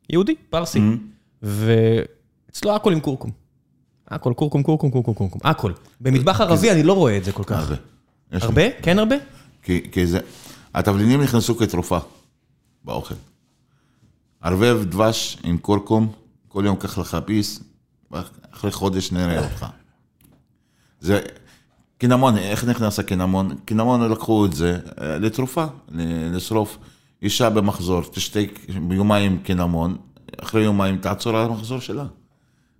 יהודי, 0.09 0.35
פרסי, 0.49 0.79
mm-hmm. 0.79 1.45
ואצלו 2.49 2.75
הכל 2.75 2.93
עם 2.93 2.99
קורקום. 2.99 3.31
הכל, 4.07 4.33
קורקום, 4.33 4.63
קורקום, 4.63 4.91
קורקום, 4.91 5.13
קורקום, 5.13 5.41
הכל. 5.43 5.71
במטבח 6.01 6.41
ערבי 6.41 6.71
אני 6.71 6.83
לא 6.83 6.93
רואה 6.93 7.17
את 7.17 7.23
זה 7.23 7.31
כל 7.31 7.43
כך. 7.43 7.57
הרבה. 7.57 7.75
הרבה? 8.31 8.61
כן 8.81 8.99
הרבה? 8.99 9.15
כי 9.63 10.05
זה... 10.05 10.19
התבלינים 10.73 11.21
נכנסו 11.21 11.57
כתרופה 11.57 11.97
באוכל. 12.83 13.15
ערבב 14.41 14.83
דבש 14.83 15.37
עם 15.43 15.57
קורקום, 15.57 16.11
כל 16.47 16.63
יום 16.65 16.75
קח 16.75 16.97
לך 16.97 17.17
פיס, 17.25 17.63
אחרי 18.51 18.71
חודש 18.71 19.11
נראה 19.11 19.43
אותך. 19.43 19.65
זה, 20.99 21.21
קינמון, 21.97 22.37
איך 22.37 22.65
נכנס 22.65 22.99
הקינמון? 22.99 23.55
קינמון 23.65 24.11
לקחו 24.11 24.45
את 24.45 24.53
זה 24.53 24.79
אה, 25.01 25.17
לתרופה, 25.17 25.65
לשרוף. 26.33 26.77
אישה 27.21 27.49
במחזור, 27.49 28.01
תשתה 28.01 28.39
ביומיים 28.87 29.39
קינמון, 29.43 29.97
אחרי 30.41 30.63
יומיים 30.63 30.97
תעצור 30.97 31.37
על 31.37 31.45
המחזור 31.45 31.79
שלה. 31.79 32.05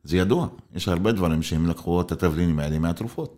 זה 0.03 0.17
ידוע, 0.17 0.47
יש 0.75 0.87
הרבה 0.87 1.11
דברים 1.11 1.43
שהם 1.43 1.67
לקחו 1.67 2.01
את 2.01 2.11
התבלינים 2.11 2.59
האלה 2.59 2.79
מהתרופות. 2.79 3.37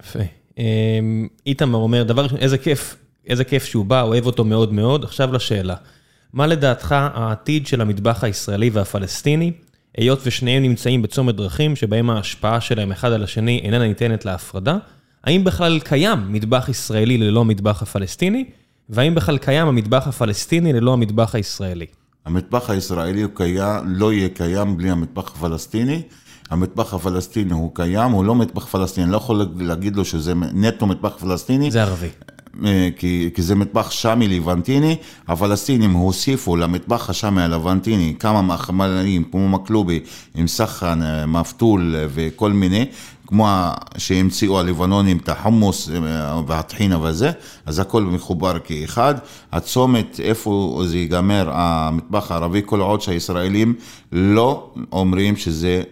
יפה. 0.00 0.18
אמ, 0.58 1.28
איתמר 1.46 1.78
אומר, 1.78 2.02
דבר 2.02 2.22
ראשון, 2.22 2.38
איזה 2.38 2.58
כיף, 2.58 2.96
איזה 3.26 3.44
כיף 3.44 3.64
שהוא 3.64 3.84
בא, 3.84 4.02
אוהב 4.02 4.26
אותו 4.26 4.44
מאוד 4.44 4.72
מאוד. 4.72 5.04
עכשיו 5.04 5.32
לשאלה, 5.32 5.74
מה 6.32 6.46
לדעתך 6.46 6.92
העתיד 6.92 7.66
של 7.66 7.80
המטבח 7.80 8.24
הישראלי 8.24 8.70
והפלסטיני? 8.70 9.52
היות 9.96 10.20
ושניהם 10.26 10.62
נמצאים 10.62 11.02
בצומת 11.02 11.34
דרכים 11.34 11.76
שבהם 11.76 12.10
ההשפעה 12.10 12.60
שלהם 12.60 12.92
אחד 12.92 13.12
על 13.12 13.24
השני 13.24 13.60
איננה 13.64 13.88
ניתנת 13.88 14.24
להפרדה, 14.24 14.76
האם 15.24 15.44
בכלל 15.44 15.80
קיים 15.80 16.32
מטבח 16.32 16.68
ישראלי 16.68 17.18
ללא 17.18 17.40
המטבח 17.40 17.82
הפלסטיני, 17.82 18.44
והאם 18.88 19.14
בכלל 19.14 19.38
קיים 19.38 19.68
המטבח 19.68 20.06
הפלסטיני 20.06 20.72
ללא 20.72 20.92
המטבח 20.92 21.34
הישראלי? 21.34 21.86
המטבח 22.26 22.70
הישראלי 22.70 23.22
הוא 23.22 23.30
קיים, 23.34 23.84
לא 23.86 24.12
יהיה 24.12 24.28
קיים 24.28 24.76
בלי 24.76 24.90
המטבח 24.90 25.32
הפלסטיני. 25.36 26.02
המטבח 26.50 26.94
הפלסטיני 26.94 27.52
הוא 27.52 27.74
קיים, 27.74 28.10
הוא 28.10 28.24
לא 28.24 28.34
מטבח 28.34 28.66
פלסטיני, 28.66 29.04
אני 29.04 29.12
לא 29.12 29.16
יכול 29.16 29.46
להגיד 29.56 29.96
לו 29.96 30.04
שזה 30.04 30.34
נטו 30.34 30.86
מטבח 30.86 31.16
פלסטיני. 31.20 31.70
זה 31.70 31.82
ערבי. 31.82 32.08
אה, 32.64 32.88
כי, 32.96 33.30
כי 33.34 33.42
זה 33.42 33.54
מטבח 33.54 33.90
שמי 33.90 34.28
לבנטיני, 34.28 34.96
הפלסטינים 35.28 35.92
הוסיפו 35.92 36.56
למטבח 36.56 37.10
השמי 37.10 37.42
הלבנטיני 37.42 38.14
כמה 38.18 38.42
מהחמלים 38.42 39.24
כמו 39.24 39.48
מקלובי 39.48 40.00
עם 40.34 40.46
סחן, 40.46 41.02
אה, 41.02 41.26
מפתול 41.26 41.94
אה, 41.96 42.06
וכל 42.10 42.52
מיני, 42.52 42.86
כמו 43.26 43.48
שהמציאו 43.96 44.60
הלבנונים 44.60 45.16
את 45.16 45.28
החומוס 45.28 45.90
והטחינה 46.46 47.02
וזה, 47.02 47.30
אז 47.66 47.78
הכל 47.78 48.02
מחובר 48.02 48.58
כאחד. 48.58 49.14
הצומת, 49.52 50.20
איפה 50.22 50.82
זה 50.86 50.98
ייגמר, 50.98 51.50
המטבח 51.52 52.32
הערבי, 52.32 52.62
כל 52.66 52.80
עוד 52.80 53.00
שהישראלים 53.00 53.74
לא 54.12 54.74
אומרים 54.92 55.36
שזה 55.36 55.82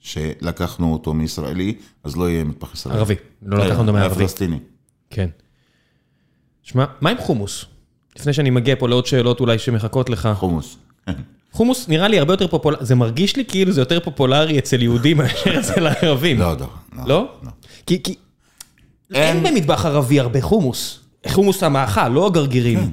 שלקחנו 0.00 0.92
אותו 0.92 1.14
מישראלי, 1.14 1.74
אז 2.04 2.16
לא 2.16 2.30
יהיה 2.30 2.44
מטבח 2.44 2.74
ישראלי. 2.74 2.98
ערבי, 2.98 3.14
לא 3.42 3.58
לקחנו 3.58 3.80
אותו 3.80 3.92
מערבי. 3.92 4.14
פלסטיני. 4.14 4.58
כן. 5.10 5.28
שמע, 6.64 6.84
מה 7.00 7.10
עם 7.10 7.16
חומוס? 7.18 7.64
לפני 8.16 8.32
שאני 8.32 8.50
מגיע 8.50 8.76
פה 8.78 8.88
לעוד 8.88 9.06
שאלות 9.06 9.40
אולי 9.40 9.58
שמחכות 9.58 10.10
לך. 10.10 10.28
חומוס. 10.34 10.76
חומוס 11.52 11.88
נראה 11.88 12.08
לי 12.08 12.18
הרבה 12.18 12.32
יותר 12.32 12.46
פופולרי, 12.46 12.84
זה 12.84 12.94
מרגיש 12.94 13.36
לי 13.36 13.44
כאילו 13.44 13.72
זה 13.72 13.80
יותר 13.80 14.00
פופולרי 14.00 14.58
אצל 14.58 14.82
יהודים 14.82 15.16
מאשר 15.18 15.60
אצל 15.60 15.86
הערבים. 15.86 16.38
לא, 16.38 16.52
לא. 16.52 16.66
לא? 17.06 17.28
לא? 17.42 17.50
כי 17.86 18.14
אין 19.14 19.42
במטבח 19.42 19.86
ערבי 19.86 20.20
הרבה 20.20 20.42
חומוס. 20.42 21.00
חומוס 21.28 21.62
המאכל, 21.62 22.08
לא 22.08 22.26
הגרגירים. 22.26 22.78
כן. 22.78 22.90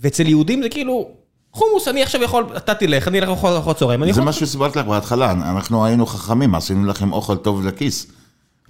ואצל 0.00 0.28
יהודים 0.28 0.62
זה 0.62 0.68
כאילו, 0.68 1.08
חומוס, 1.52 1.88
אני 1.88 2.02
עכשיו 2.02 2.22
יכול, 2.22 2.44
אתה 2.56 2.74
תלך, 2.74 3.08
אני 3.08 3.18
אלך 3.18 3.28
לאכול 3.28 3.50
ארוחת 3.50 3.76
צהריים. 3.76 4.12
זה 4.12 4.20
מה 4.20 4.32
שסיפרתי 4.32 4.78
לך 4.78 4.86
בהתחלה, 4.86 5.32
אנחנו 5.32 5.84
היינו 5.84 6.06
חכמים, 6.06 6.54
עשינו 6.54 6.86
לכם 6.86 7.12
אוכל 7.12 7.36
טוב 7.36 7.66
לכיס. 7.66 8.11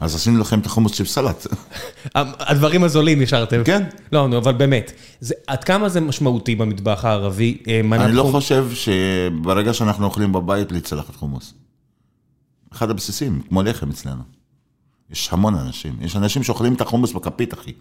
אז 0.03 0.15
עשינו 0.15 0.41
לכם 0.41 0.59
את 0.59 0.67
החומוס 0.67 0.93
צ'יפ 0.93 1.09
סלט. 1.09 1.47
הדברים 2.51 2.85
הזולים 2.85 3.23
השארתם. 3.23 3.65
כן. 3.65 3.83
לא, 4.13 4.29
נו, 4.29 4.39
אבל 4.39 4.53
באמת, 4.53 4.93
זה, 5.21 5.35
עד 5.47 5.65
כמה 5.65 5.89
זה 5.89 6.01
משמעותי 6.01 6.55
במטבח 6.55 7.05
הערבי? 7.05 7.59
אה, 7.69 7.81
אני 7.93 8.13
לא 8.13 8.29
חושב 8.31 8.67
שברגע 8.75 9.75
שאנחנו 9.75 10.05
אוכלים 10.05 10.33
בבית, 10.33 10.69
בלי 10.69 10.81
צלחת 10.81 11.17
חומוס. 11.17 11.55
אחד 12.73 12.91
הבסיסים, 12.91 13.43
כמו 13.49 13.63
לחם 13.63 13.91
אצלנו. 13.91 14.23
יש 15.11 15.29
המון 15.33 15.55
אנשים. 15.55 15.97
יש 16.01 16.17
אנשים 16.17 16.43
שאוכלים 16.43 16.75
את 16.75 16.81
החומוס 16.81 17.13
בכפית, 17.13 17.55
אחי. 17.55 17.73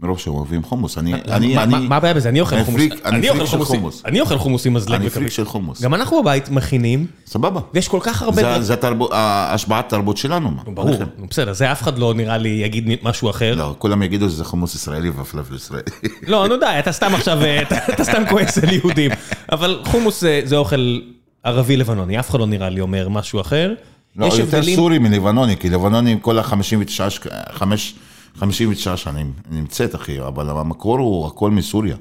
מרוב 0.00 0.18
שהם 0.18 0.34
אוהבים 0.34 0.62
חומוס. 0.62 0.98
אני, 0.98 1.14
אני, 1.14 1.58
אני, 1.58 1.74
מה- 1.88 1.96
הבעיה 1.96 2.14
בזה? 2.14 2.28
אני 2.28 2.40
אוכל 2.40 2.64
חומוס. 2.64 2.82
אני 3.04 3.28
פריק 3.28 3.44
של 3.46 3.64
חומוס. 3.64 4.02
אני 4.04 4.20
אוכל 4.20 4.38
חומוס 4.38 4.66
עם 4.66 4.74
מזלג 4.74 5.00
אני 5.00 5.10
פריק. 5.10 5.28
של 5.28 5.44
חומוס. 5.44 5.82
גם 5.82 5.94
אנחנו 5.94 6.22
בבית 6.22 6.48
מכינים, 6.50 7.06
סבבה. 7.26 7.60
ויש 7.74 7.88
כל 7.88 7.98
כך 8.02 8.22
הרבה... 8.22 8.60
זה, 8.62 8.74
השפעת 9.22 9.88
תרבות 9.88 10.16
שלנו. 10.16 10.50
מה? 10.50 10.62
ברור, 10.66 10.96
בסדר, 11.30 11.52
זה 11.52 11.72
אף 11.72 11.82
אחד 11.82 11.98
לא 11.98 12.14
נראה 12.14 12.38
לי 12.38 12.48
יגיד 12.48 12.88
משהו 13.02 13.30
אחר. 13.30 13.54
לא, 13.54 13.74
כולם 13.78 14.02
יגידו 14.02 14.30
שזה 14.30 14.44
חומוס 14.44 14.74
ישראלי 14.74 15.10
והפלאפל 15.10 15.54
ישראלי. 15.54 15.82
לא, 16.32 16.48
נו 16.48 16.56
די, 16.56 16.66
אתה 16.78 16.92
סתם 16.92 17.14
עכשיו, 17.14 17.42
אה, 17.44 17.62
אתה 17.94 18.04
סתם 18.04 18.22
כועס 18.30 18.58
על 18.58 18.72
יהודים. 18.72 19.10
אבל 19.52 19.80
חומוס 19.84 20.20
זה- 20.44 20.56
אוכל 20.56 21.00
ערבי 21.44 21.76
לבנוני, 21.76 22.20
אף 22.20 22.30
אחד 22.30 22.40
לא 22.40 22.46
נראה 22.46 22.68
לי 22.68 22.80
אומר 22.80 23.08
משהו 23.08 23.40
אחר. 23.40 23.72
לא, 24.16 24.26
יותר 24.38 24.62
סורי 24.62 24.98
מלבנוני, 24.98 25.56
כי 25.56 25.70
לבנוני 25.70 26.16
כל 26.20 26.38
ה-59 26.38 27.10
שק- 27.10 27.26
חמש- 27.52 27.94
59 28.36 28.96
שנים 28.96 29.32
נמצאת, 29.50 29.94
אחי, 29.94 30.20
אבל 30.20 30.50
המקור 30.50 30.98
הוא 30.98 31.26
הכל 31.26 31.50
מסוריה. 31.50 31.96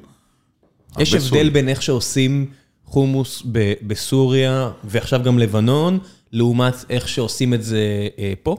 יש 0.99 1.13
הבדל 1.13 1.25
סורי. 1.27 1.49
בין 1.49 1.69
איך 1.69 1.81
שעושים 1.81 2.45
חומוס 2.85 3.43
ב- 3.51 3.73
בסוריה, 3.87 4.71
ועכשיו 4.83 5.23
גם 5.23 5.39
לבנון, 5.39 5.99
לעומת 6.31 6.73
איך 6.89 7.07
שעושים 7.07 7.53
את 7.53 7.63
זה 7.63 8.07
אה, 8.19 8.33
פה? 8.43 8.57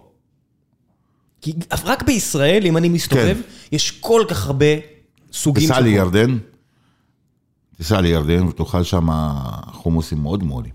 כי 1.41 1.53
רק 1.85 2.03
בישראל, 2.03 2.67
אם 2.67 2.77
אני 2.77 2.89
מסתובב, 2.89 3.37
יש 3.73 3.91
כל 3.91 4.25
כך 4.29 4.47
הרבה 4.47 4.67
סוגים 5.33 5.63
תיסע 5.63 5.75
של 5.75 5.81
חומוס. 5.81 5.95
לירדן, 5.95 6.39
תיסע 7.77 8.01
לירדן 8.01 8.47
ותאכל 8.47 8.83
שם 8.83 9.09
חומוסים 9.73 10.19
מאוד 10.19 10.43
מעולים. 10.43 10.73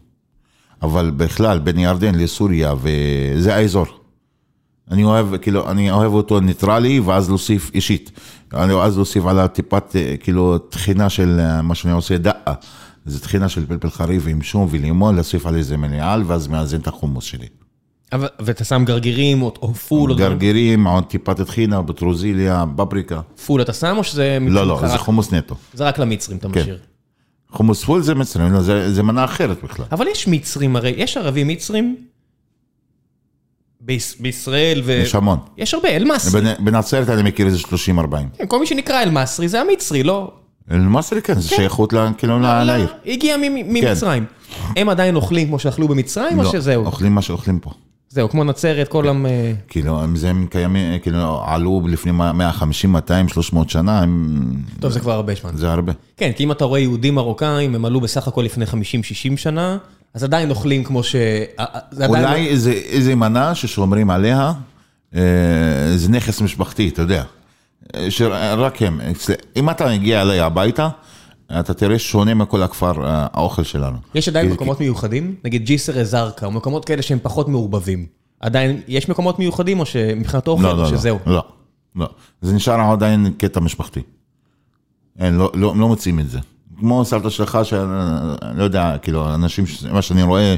אבל 0.82 1.12
בכלל, 1.12 1.60
בין 1.60 1.80
ירדן 1.80 2.16
לסוריה, 2.16 2.74
וזה 2.82 3.56
האזור. 3.56 3.99
אני 4.92 5.04
אוהב, 5.04 5.38
כאילו, 5.38 5.72
אני 5.72 5.92
אוהב 5.92 6.14
אותו 6.14 6.40
ניטרלי, 6.40 7.00
ואז 7.00 7.30
להוסיף 7.30 7.72
אישית. 7.74 8.12
אני 8.54 8.74
אז 8.74 8.96
להוסיף 8.96 9.26
עליו 9.26 9.48
טיפת, 9.54 9.96
אה, 9.96 10.16
כאילו, 10.20 10.58
טחינה 10.58 11.10
של 11.10 11.40
אה, 11.40 11.62
מה 11.62 11.76
שאני 11.76 11.94
עושה, 11.94 12.18
דאה. 12.18 12.54
זה 13.06 13.20
טחינה 13.20 13.50
של 13.50 13.66
פלפל 13.68 13.90
חריף 13.90 14.24
עם 14.28 14.42
שום 14.42 14.68
ולימון, 14.72 15.16
להוסיף 15.16 15.46
על 15.46 15.56
איזה 15.56 15.78
מניעל, 15.78 16.24
ואז 16.28 16.48
מאזן 16.48 16.80
את 16.80 16.88
החומוס 16.88 17.24
שלי. 17.24 17.48
אבל- 18.14 18.28
ואתה 18.40 18.64
שם 18.64 18.84
גרגירים 18.86 19.42
או 19.42 19.74
פול, 19.74 20.16
גרגירים, 20.16 20.88
עוד 20.88 21.04
טיפת 21.04 21.42
טחינה, 21.42 21.84
פטרוזיליה, 21.84 22.64
פפריקה. 22.76 23.22
פול 23.46 23.62
אתה 23.62 23.74
שם 23.74 23.96
או 23.98 24.04
שזה... 24.04 24.38
לא, 24.42 24.68
לא? 24.68 24.88
זה 24.88 24.98
חומוס 24.98 25.34
נטו. 25.34 25.56
זה 25.74 25.88
רק 25.88 26.00
למצרים 26.00 26.38
אתה 26.38 26.48
כן. 26.54 26.60
משאיר. 26.62 26.78
חומוס 27.52 27.84
פול 27.84 28.02
זה 28.02 28.16
מצרים, 28.16 28.52
לא, 28.54 28.62
זה, 28.62 28.94
זה 28.94 29.04
מנה 29.04 29.26
אחרת 29.26 29.64
בכלל. 29.64 29.86
אבל 29.92 30.08
יש 30.08 30.28
מצרים, 30.28 30.76
הרי 30.76 30.94
יש 30.98 31.18
ערבים 31.18 31.48
מצרים 31.48 31.96
בישראל, 34.20 34.82
ו... 34.86 34.92
יש 34.92 35.16
המון. 35.16 35.38
יש 35.58 35.74
הרבה, 35.74 35.90
אל-מסרי. 35.90 36.42
בנ- 36.42 36.62
בנצרת 36.64 37.10
אני 37.10 37.24
מכיר 37.24 37.46
איזה 37.46 37.58
30-40. 37.58 37.68
כן, 38.38 38.46
כל 38.48 38.60
מי 38.60 38.66
שנקרא 38.66 39.02
אל-מסרי 39.04 39.48
זה 39.48 39.62
המצרי, 39.62 40.04
לא... 40.04 40.32
אל-מסרי 40.72 41.22
כן, 41.22 41.34
זה 41.40 41.50
שייכות 41.50 41.94
ל- 41.94 42.08
כאילו 42.18 42.40
ל- 42.40 42.64
לעיר. 42.64 42.88
הגיע 43.06 43.36
ממצרים. 43.40 44.26
הם 44.78 44.90
עדיין 44.90 45.16
אוכלים 45.16 45.48
כמו 45.48 45.60
שאכלו 45.60 45.88
במצרים, 45.88 46.40
או 46.40 46.44
לא, 46.44 46.52
שזהו? 46.52 46.86
אוכלים 46.86 47.16
מה 47.16 47.22
שאוכלים 47.22 47.60
פה. 47.60 47.72
זהו, 48.12 48.30
כמו 48.30 48.44
נצרת, 48.44 48.88
כל 48.88 49.08
עם... 49.10 49.26
אה, 49.26 49.52
כאילו, 49.68 50.02
הם 50.04 50.16
זה 50.16 50.30
הם 50.30 50.48
קיימים, 50.50 51.00
כאילו, 51.00 51.42
עלו 51.46 51.82
לפני 51.88 52.12
150, 52.12 52.92
200, 52.92 53.28
300 53.30 53.70
שנה, 53.70 54.00
הם... 54.02 54.40
טוב, 54.80 54.92
זה 54.92 55.00
כבר 55.00 55.12
הרבה 55.12 55.34
זמן. 55.42 55.52
זה 55.58 55.72
הרבה. 55.72 55.94
כן, 56.18 56.32
כי 56.36 56.44
אם 56.44 56.52
אתה 56.52 56.66
רואה 56.66 56.80
יהודים 56.80 57.16
מרוקאים, 57.16 57.76
הם 57.76 57.86
עלו 57.86 58.02
בסך 58.02 58.28
הכל 58.28 58.42
לפני 58.42 58.66
50-60 58.66 58.68
שנה, 59.36 59.78
אז 60.14 60.24
עדיין 60.24 60.50
אוכלים 60.50 60.84
כמו 60.84 61.04
ש... 61.04 61.16
עדיין 61.58 62.12
לא- 62.12 62.18
אולי 62.30 62.48
איזה, 62.48 63.16
מנה 63.16 63.56
ששומרים 63.56 64.10
עליה, 64.10 64.54
אה, 65.16 65.22
זה 65.96 66.10
נכס 66.10 66.42
משפחתי, 66.42 66.90
אתה 66.90 67.02
יודע. 67.02 67.24
אה, 67.96 68.12
שרק 68.12 68.82
הם. 68.82 69.00
אם 69.56 69.70
אתה 69.70 69.88
מגיע 69.90 70.22
אליי 70.22 70.40
הביתה, 70.40 70.90
אתה 71.60 71.74
תראה 71.74 72.00
שונה 72.00 72.34
מכל 72.34 72.64
הכפר, 72.64 73.06
אה, 73.06 73.28
האוכל 73.34 73.64
שלנו. 73.64 73.98
יש 74.16 74.28
עדיין 74.28 74.48
כי- 74.48 74.54
מקומות 74.54 74.80
מיוחדים? 74.80 75.36
נגיד 75.44 75.66
ג'יסר 75.66 76.02
א-זרקא, 76.02 76.46
או 76.46 76.52
מקומות 76.52 76.86
כאלה 76.86 77.02
שהם 77.02 77.20
פחות 77.22 77.48
מעורבבים. 77.48 78.06
עדיין, 78.40 78.82
יש 78.88 79.10
מקומות 79.10 79.40
מיוחדים, 79.40 79.80
או 79.80 79.86
שמבחינת 79.86 80.48
אוכל, 80.48 80.64
לא, 80.64 80.72
או 80.72 80.78
לא, 80.78 80.90
שזהו? 80.90 81.20
לא, 81.26 81.34
לא, 81.34 81.44
לא. 81.96 82.10
זה 82.42 82.54
נשאר 82.54 82.92
עדיין 82.92 83.34
קטע 83.38 83.60
משפחתי. 83.60 84.02
אין, 85.20 85.34
לא, 85.36 85.52
לא, 85.54 85.74
לא 85.78 85.88
מוצאים 85.88 86.20
את 86.20 86.30
זה. 86.30 86.40
כמו 86.80 87.06
סבתא 87.06 87.30
שלך, 87.30 87.60
שאני 87.64 88.58
לא 88.58 88.64
יודע, 88.64 88.96
כאילו, 89.02 89.34
אנשים, 89.34 89.66
מה 89.92 90.02
שאני 90.02 90.24
רואה, 90.24 90.56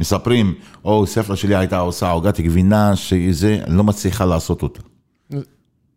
מספרים, 0.00 0.54
או 0.84 1.06
סבתא 1.06 1.36
שלי 1.36 1.56
הייתה 1.56 1.78
עושה 1.78 2.10
עוגת 2.10 2.40
גבינה, 2.40 2.96
שזה, 2.96 3.58
לא 3.66 3.84
מצליחה 3.84 4.24
לעשות 4.24 4.62
אותה. 4.62 4.80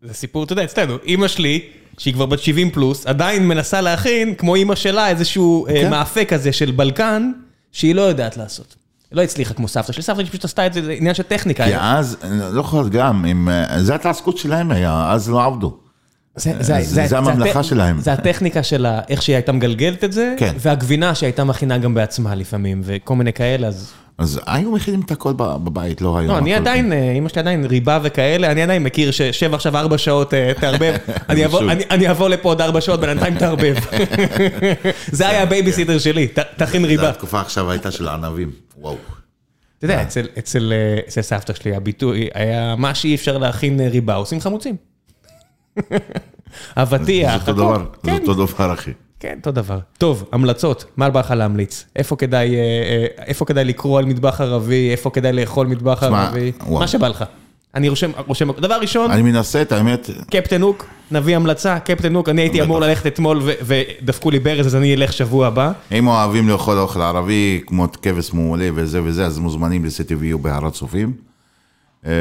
זה 0.02 0.14
סיפור, 0.14 0.44
אתה 0.44 0.52
יודע, 0.52 0.64
אצלנו, 0.64 0.96
אימא 1.04 1.28
שלי, 1.28 1.60
שהיא 1.98 2.14
כבר 2.14 2.26
בת 2.26 2.38
70 2.38 2.70
פלוס, 2.70 3.06
עדיין 3.06 3.48
מנסה 3.48 3.80
להכין, 3.80 4.34
כמו 4.34 4.54
אימא 4.54 4.74
שלה, 4.74 5.08
איזשהו 5.08 5.66
כן. 5.68 5.90
מאפה 5.90 6.24
כזה 6.24 6.52
של 6.52 6.70
בלקן, 6.70 7.32
שהיא 7.72 7.94
לא 7.94 8.02
יודעת 8.02 8.36
לעשות. 8.36 8.76
היא 9.10 9.16
לא 9.16 9.22
הצליחה 9.22 9.54
כמו 9.54 9.68
סבתא 9.68 9.92
שלי, 9.92 10.02
סבתא 10.02 10.20
שלי 10.20 10.30
פשוט 10.30 10.44
עשתה 10.44 10.66
את 10.66 10.72
זה, 10.72 10.84
זה 10.84 10.92
עניין 10.92 11.14
של 11.14 11.22
טכניקה. 11.22 11.64
כי 11.64 11.76
אז, 11.76 12.16
לא 12.52 12.60
יכול 12.60 12.80
להיות 12.80 12.92
גם, 12.92 13.24
אם, 13.24 13.48
אה, 13.48 13.82
זה 13.82 13.94
התעסקות 13.94 14.38
שלהם 14.38 14.70
היה, 14.70 15.12
אז 15.12 15.30
לא 15.30 15.44
עבדו. 15.44 15.78
זה, 16.38 16.62
זה- 17.06 17.18
הממלכה 17.18 17.62
שלהם. 17.62 18.00
זה 18.00 18.12
הטכניקה 18.12 18.62
שלה, 18.62 19.00
איך 19.08 19.22
שהיא 19.22 19.36
הייתה 19.36 19.52
מגלגלת 19.52 20.04
את 20.04 20.12
זה, 20.12 20.34
כן. 20.36 20.54
והגבינה 20.58 21.14
שהייתה 21.14 21.44
מכינה 21.44 21.78
גם 21.78 21.94
בעצמה 21.94 22.34
לפעמים, 22.34 22.80
וכל 22.84 23.16
מיני 23.16 23.32
כאלה, 23.32 23.66
אז... 23.66 23.92
אז 24.18 24.40
היו 24.46 24.72
מכינים 24.72 25.00
את 25.00 25.10
הכל 25.10 25.32
בב- 25.32 25.64
בבית, 25.64 26.00
לא 26.00 26.18
היום. 26.18 26.30
לא, 26.30 26.38
אני 26.38 26.54
עדיין, 26.54 26.92
אה, 26.92 27.12
אמא 27.12 27.28
שלי 27.28 27.40
עדיין 27.40 27.64
ריבה 27.64 27.98
וכאלה, 28.02 28.50
אני 28.52 28.62
עדיין 28.62 28.82
מכיר 28.82 29.10
ששב 29.10 29.54
עכשיו 29.54 29.76
ארבע 29.76 29.98
שעות, 29.98 30.34
אה, 30.34 30.52
תערבב, 30.60 30.94
אני 31.90 32.10
אבוא- 32.10 32.28
לפה 32.28 32.48
עוד 32.48 32.60
ארבע 32.60 32.80
שעות, 32.80 33.00
בינתיים 33.00 33.38
תערבב. 33.38 33.74
זה 35.12 35.28
היה 35.28 35.42
הבייביסיטר 35.42 35.98
שלי, 35.98 36.28
תכין 36.56 36.84
ריבה. 36.84 37.08
התקופה 37.08 37.40
עכשיו 37.40 37.70
הייתה 37.70 37.90
של 37.90 38.08
הענבים, 38.08 38.50
וואו. 38.78 38.96
אתה 39.78 39.84
יודע, 39.84 40.02
אצל- 40.38 40.72
אה, 40.72 41.22
סבתא 41.22 41.52
שלי 41.54 41.76
הביטוי 41.76 42.28
היה 42.34 42.74
מה 42.78 42.94
שאי 42.94 43.14
אפשר 43.14 43.38
להכין 43.38 43.80
אה, 43.80 43.88
ריבה, 43.88 44.14
עושים 44.14 44.40
חמוצים. 44.40 44.76
זה 46.76 46.82
אבטיח, 46.82 47.48
אותו 47.48 47.50
הכל. 47.50 47.52
דבר, 47.52 47.78
זה 47.78 48.10
כן, 48.10 48.18
אותו 48.20 48.34
דבר, 48.34 48.72
אחי. 48.72 48.90
כן, 49.20 49.34
אותו 49.38 49.50
דבר. 49.50 49.78
טוב, 49.98 50.24
המלצות, 50.32 50.84
מה 50.96 51.10
בא 51.10 51.20
לך 51.20 51.30
להמליץ? 51.30 51.84
איפה 51.96 52.16
כדאי, 52.16 52.56
אה, 52.56 52.60
אה, 52.60 53.24
איפה 53.26 53.44
כדאי 53.44 53.64
לקרוא 53.64 53.98
על 53.98 54.04
מטבח 54.04 54.40
ערבי, 54.40 54.90
איפה 54.90 55.10
כדאי 55.10 55.32
לאכול 55.32 55.66
מטבח 55.66 56.02
ערבי. 56.02 56.52
מה 56.68 56.88
שבא 56.88 57.08
לך. 57.08 57.24
אני 57.74 57.88
רושם, 57.88 58.10
רושם, 58.26 58.52
דבר 58.52 58.74
ראשון, 58.80 59.10
אני 59.10 59.22
מנסה, 59.22 59.62
את 59.62 59.72
האמת, 59.72 60.10
קפטן 60.30 60.62
הוק, 60.62 60.86
נביא 61.10 61.36
המלצה, 61.36 61.78
קפטן 61.78 62.14
הוק, 62.14 62.28
אני 62.28 62.42
הייתי. 62.42 62.62
אמור 62.62 62.80
ללכת 62.80 63.06
אתמול 63.06 63.40
ודפקו 63.42 64.30
לי 64.30 64.38
ברז, 64.38 64.66
אז 64.66 64.76
אני 64.76 64.94
אלך 64.94 65.12
שבוע 65.12 65.46
הבא. 65.46 65.72
אם 65.92 66.06
אוהבים 66.06 66.48
לאכול 66.48 66.78
אוכל 66.78 67.00
ערבי, 67.02 67.60
כמו 67.66 67.86
כבש 68.02 68.32
מעולה 68.32 68.68
וזה 68.74 69.02
וזה, 69.02 69.26
אז 69.26 69.38
מוזמנים 69.38 69.84
ל-CTVU 69.84 70.36
בהר 70.36 70.66
הצופים. 70.66 71.27
אה, 72.06 72.12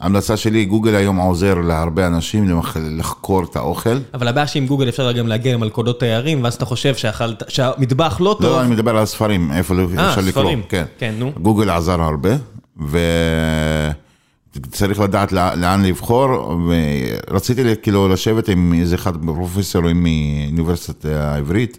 ההמלצה 0.00 0.36
שלי, 0.36 0.64
גוגל 0.64 0.94
היום 0.94 1.16
עוזר 1.16 1.54
להרבה 1.54 2.06
אנשים 2.06 2.60
לחקור 2.98 3.44
את 3.44 3.56
האוכל. 3.56 3.98
אבל 4.14 4.28
הבעיה 4.28 4.46
שעם 4.46 4.66
גוגל 4.66 4.88
אפשר 4.88 5.12
גם 5.12 5.26
להגיע 5.26 5.54
למלכודות 5.54 6.00
תיירים, 6.00 6.44
ואז 6.44 6.54
אתה 6.54 6.64
חושב 6.64 6.94
שאכלת, 6.94 7.42
שהמטבח 7.48 8.20
לא 8.20 8.36
טוב. 8.40 8.50
לא, 8.50 8.60
אני 8.62 8.70
מדבר 8.70 8.90
על 8.90 9.02
הספרים, 9.02 9.52
איפה 9.52 9.74
לא- 9.74 9.86
אה, 9.98 10.08
אפשר 10.10 10.20
לקרוא. 10.20 10.30
ספרים. 10.44 10.62
כן. 10.68 10.84
כן, 10.98 11.14
נו. 11.18 11.32
גוגל 11.42 11.70
עזר 11.70 12.00
הרבה, 12.02 12.30
וצריך 14.56 15.00
לדעת 15.00 15.32
לא- 15.32 15.54
לאן 15.54 15.84
לבחור, 15.84 16.56
ורציתי 17.30 17.62
כאילו 17.82 18.08
לשבת 18.08 18.48
עם 18.48 18.74
איזה 18.80 18.94
אחד 18.94 19.12
פרופסורים 19.26 20.02
מאוניברסיטת 20.06 21.04
העברית, 21.04 21.78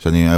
שאני 0.00 0.28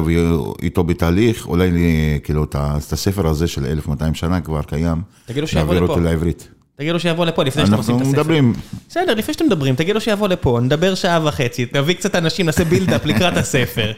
איתו 0.63 0.85
בתהליך, 0.85 1.47
אולי 1.47 1.71
לי, 1.71 2.21
כאילו 2.25 2.45
את 2.45 2.57
הספר 2.93 3.27
הזה 3.27 3.49
של 3.49 3.67
1200 3.67 4.15
שנה 4.15 4.41
כבר 4.41 4.63
קיים, 4.63 5.03
תגידו 5.27 5.47
להעביר. 5.55 5.83
אותו 5.83 6.01
לעברית. 6.01 6.49
תגיד 6.77 6.93
לו 6.93 7.01
שיבוא 7.01 7.27
לפה 7.27 7.45
לפני 7.45 7.67
שאתם 7.67 7.77
עושים 7.77 7.95
אנחנו 7.95 8.11
את 8.11 8.15
הספר. 8.15 8.23
מדברים, 8.23 8.53
בסדר, 8.89 9.15
לפני 9.15 9.35
שאתם 9.35 9.47
מדברים, 9.47 9.75
תגיד 9.75 9.95
לו 9.95 10.01
שיבוא 10.01 10.29
לפה, 10.29 10.61
נדבר 10.63 10.95
שעה 10.95 11.21
וחצי, 11.25 11.67
נביא 11.75 11.95
קצת 11.95 12.15
אנשים, 12.15 12.47
נעשה 12.47 12.65
בילדאפ 12.65 13.05
לקראת 13.05 13.37
הספר. 13.37 13.93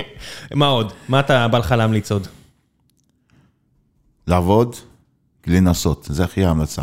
מה 0.54 0.66
עוד? 0.66 0.92
מה 1.08 1.20
אתה 1.20 1.48
בא 1.48 1.58
לך 1.58 1.72
להמליץ 1.72 2.12
עוד? 2.12 2.26
לעבוד, 4.26 4.76
לנסות, 5.46 6.06
זה 6.10 6.24
הכי 6.24 6.44
ההמלצה. 6.44 6.82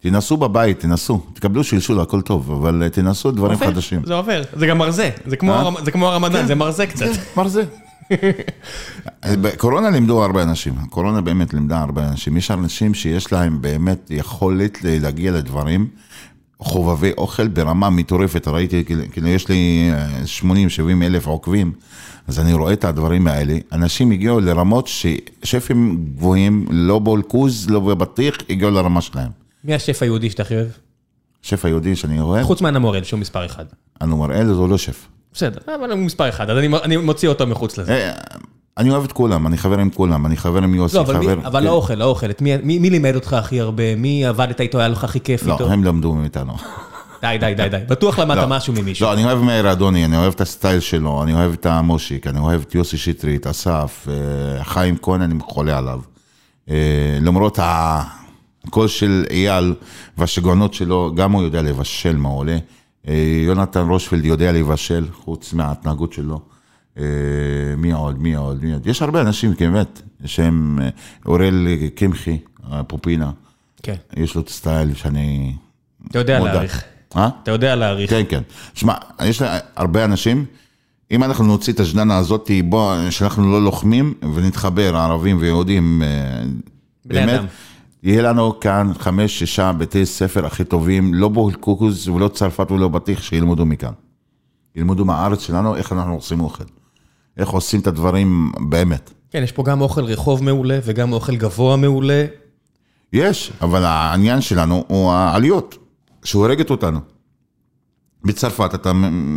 תנסו 0.00 0.36
בבית, 0.36 0.80
תנסו, 0.80 1.20
תקבלו 1.32 1.64
שלשול, 1.64 2.00
הכל 2.00 2.20
טוב, 2.20 2.52
אבל 2.52 2.88
תנסו 2.88 3.30
דברים 3.30 3.52
עובד, 3.52 3.66
חדשים. 3.66 4.00
זה 4.04 4.14
עובר, 4.14 4.42
זה 4.56 4.66
גם 4.66 4.78
מרזה, 4.78 5.10
זה 5.26 5.36
כמו 5.36 5.52
אה? 5.52 5.62
הרמ- 5.62 5.84
זה 5.84 5.90
כמו 5.90 6.08
הרמדאן, 6.08 6.46
זה 6.46 6.54
מרזה 6.54 6.86
קצת. 6.86 7.06
מרזה. 7.36 7.64
בקורונה 9.42 9.90
לימדו 9.90 10.24
הרבה 10.24 10.42
אנשים, 10.42 10.74
הקורונה 10.82 11.20
באמת 11.20 11.54
לימדה 11.54 11.80
הרבה 11.80 12.08
אנשים. 12.08 12.36
יש 12.36 12.50
אנשים 12.50 12.94
שיש 12.94 13.32
להם 13.32 13.60
באמת 13.60 14.10
יכולת 14.10 14.78
להגיע 14.84 15.32
לדברים, 15.32 15.86
חובבי 16.60 17.10
אוכל 17.18 17.48
ברמה 17.48 17.90
מטורפת. 17.90 18.48
ראיתי, 18.48 18.84
כאילו, 18.84 19.02
כאילו 19.12 19.28
יש 19.28 19.48
לי 19.48 19.90
80-70 20.42 20.44
אלף 21.02 21.26
עוקבים, 21.26 21.72
אז 22.28 22.38
אני 22.40 22.52
רואה 22.54 22.72
את 22.72 22.84
הדברים 22.84 23.26
האלה. 23.26 23.56
אנשים 23.72 24.10
הגיעו 24.10 24.40
לרמות 24.40 24.86
ששפים 24.88 25.98
גבוהים, 26.16 26.66
לא 26.70 26.98
בולקוז, 26.98 27.70
לא 27.70 27.80
בבטיח, 27.80 28.36
הגיעו 28.50 28.70
לרמה 28.70 29.00
שלהם. 29.00 29.45
מי 29.66 29.74
השף 29.74 30.02
היהודי 30.02 30.30
שאתה 30.30 30.42
הכי 30.42 30.54
אוהב? 30.54 30.66
שף 31.42 31.64
היהודי 31.64 31.96
שאני 31.96 32.20
אוהב, 32.20 32.44
חוץ 32.44 32.60
מהנמורל, 32.60 33.02
שהוא 33.02 33.20
מספר 33.20 33.46
אחד. 33.46 33.64
מראל, 34.02 34.46
הוא 34.46 34.68
לא 34.68 34.78
שף. 34.78 35.06
בסדר, 35.32 35.58
אבל 35.80 35.90
הוא 35.92 35.98
מספר 35.98 36.28
אחד, 36.28 36.50
אז 36.50 36.58
אני- 36.58 36.76
אני 36.82 36.96
מוציא 36.96 37.28
אותו 37.28 37.46
מחוץ 37.46 37.78
לזה. 37.78 37.92
אה, 37.92 38.12
אני 38.78 38.90
אוהב 38.90 39.04
את 39.04 39.12
כולם, 39.12 39.46
אני 39.46 39.58
חבר 39.58 39.78
עם 39.78 39.90
כולם, 39.90 40.26
אני 40.26 40.36
חבר 40.36 40.58
עם 40.62 40.74
יוסי, 40.74 40.96
לא, 40.96 41.00
אבל 41.00 41.16
מי- 41.18 41.26
חבר... 41.26 41.46
אבל 41.46 41.60
כן. 41.60 41.66
האוכל, 41.66 42.02
האוכל, 42.02 42.30
את 42.30 42.42
מי- 42.42 42.56
מי 42.62 42.78
מי 42.78 42.90
לימד 42.90 43.14
אותך 43.14 43.32
הכי 43.32 43.60
הרבה? 43.60 43.94
מי 43.96 44.26
עבדת 44.26 44.60
איתו, 44.60 44.78
היה 44.78 44.88
לך 44.88 45.04
הכי 45.04 45.20
כיף 45.20 45.42
איתו? 45.48 45.64
לא, 45.66 45.72
הם 45.72 45.84
למדו 45.84 46.12
מאיתנו. 46.14 46.52
די, 47.22 47.36
די, 47.40 47.54
די, 47.56 47.68
די. 47.68 47.76
בטוח 47.88 48.18
למדת 48.18 48.38
לא. 48.38 48.46
משהו 48.48 48.72
ממישהו. 48.74 49.06
לא, 49.06 49.12
אני 49.12 49.24
אוהב 49.24 49.38
מאיר 49.38 49.72
אדוני, 49.72 50.04
אני 50.04 50.16
אוהב 50.16 50.32
את 50.32 50.40
הסטייל 50.40 50.80
שלו, 50.80 51.22
אני 51.22 51.34
אוהב 51.34 51.52
את 51.52 51.66
המושיק, 51.66 52.26
אני 52.26 52.38
אוהב 52.38 52.60
את 52.60 52.74
יוסי 52.74 52.96
שטרית, 52.96 53.46
אסף, 53.46 54.06
אה, 54.08 54.64
חיים 54.64 54.96
כהן, 55.02 55.22
אני 55.22 55.34
חולה 55.40 55.78
עליו. 55.78 56.00
אה, 56.70 56.74
למרות 57.22 57.58
הקול 58.66 58.88
של 58.88 59.24
אייל 59.30 59.74
והשיגעונות 60.18 60.74
שלו, 60.74 61.12
גם 61.14 61.32
הוא 61.32 61.42
יודע 61.42 61.62
לבשל 61.62 62.16
מעולה. 62.16 62.58
אה, 63.08 63.42
יונתן 63.46 63.88
רושפלד 63.88 64.24
יודע 64.24 64.52
לבשל, 64.52 65.04
חוץ 65.12 65.52
מההתנהגות 65.52 66.12
שלו. 66.12 66.40
אה, 66.98 67.04
מי 67.76 67.92
עוד, 67.92 68.22
מי 68.22 68.34
עוד, 68.34 68.64
מי 68.64 68.72
עוד? 68.72 68.86
יש 68.86 69.02
הרבה 69.02 69.20
אנשים, 69.20 69.54
באמת, 69.58 70.02
שהם... 70.24 70.78
אה, 70.82 70.88
אוראל 71.26 71.66
קמחי, 71.94 72.38
פופינה, 72.86 73.30
כן. 73.82 73.94
יש 74.16 74.34
לו 74.34 74.40
את 74.40 74.48
הסטייל 74.48 74.94
שאני... 74.94 75.54
אתה 76.10 76.18
יודע 76.18 76.38
מודע. 76.38 76.52
להעריך. 76.52 76.84
אה? 77.16 77.28
אתה 77.42 77.50
יודע 77.50 77.76
להעריך. 77.76 78.10
כן, 78.10 78.22
כן. 78.28 78.42
שמע, 78.74 78.94
יש 79.24 79.42
הרבה 79.76 80.04
אנשים, 80.04 80.44
אם 81.10 81.24
אנחנו 81.24 81.44
נוציא 81.44 81.72
את 81.72 81.80
הז'דנה 81.80 82.18
הזאת, 82.18 82.50
בוא, 82.64 83.10
שאנחנו 83.10 83.52
לא 83.52 83.64
לוחמים, 83.64 84.14
ונתחבר, 84.34 84.96
ערבים 84.96 85.38
ויהודים, 85.40 86.02
בני 87.04 87.20
באמת, 87.20 87.38
אדם. 87.38 87.46
יהיה 88.02 88.22
לנו 88.22 88.60
כאן 88.60 88.90
חמש, 88.98 89.38
שישה 89.38 89.72
בתי 89.72 90.06
ספר 90.06 90.46
הכי 90.46 90.64
טובים, 90.64 91.14
לא 91.14 91.28
בולקוקוס 91.28 92.08
ולא 92.08 92.28
צרפת 92.28 92.70
ולא 92.70 92.88
בטיח, 92.88 93.22
שילמדו 93.22 93.66
מכאן. 93.66 93.92
ילמדו 94.76 95.04
מהארץ 95.04 95.40
שלנו 95.40 95.76
איך 95.76 95.92
אנחנו 95.92 96.14
עושים 96.14 96.40
אוכל. 96.40 96.64
איך 97.36 97.48
עושים 97.48 97.80
את 97.80 97.86
הדברים 97.86 98.52
באמת. 98.68 99.12
כן, 99.30 99.42
יש 99.42 99.52
פה 99.52 99.62
גם 99.62 99.80
אוכל 99.80 100.04
רחוב 100.04 100.44
מעולה 100.44 100.78
וגם 100.84 101.12
אוכל 101.12 101.36
גבוה 101.36 101.76
מעולה. 101.76 102.24
יש, 103.12 103.52
אבל 103.60 103.84
העניין 103.84 104.40
שלנו 104.40 104.84
הוא 104.88 105.12
העליות, 105.12 105.78
שהורגת 106.24 106.70
אותנו. 106.70 107.00
בצרפת 108.24 108.74
אתה, 108.74 108.92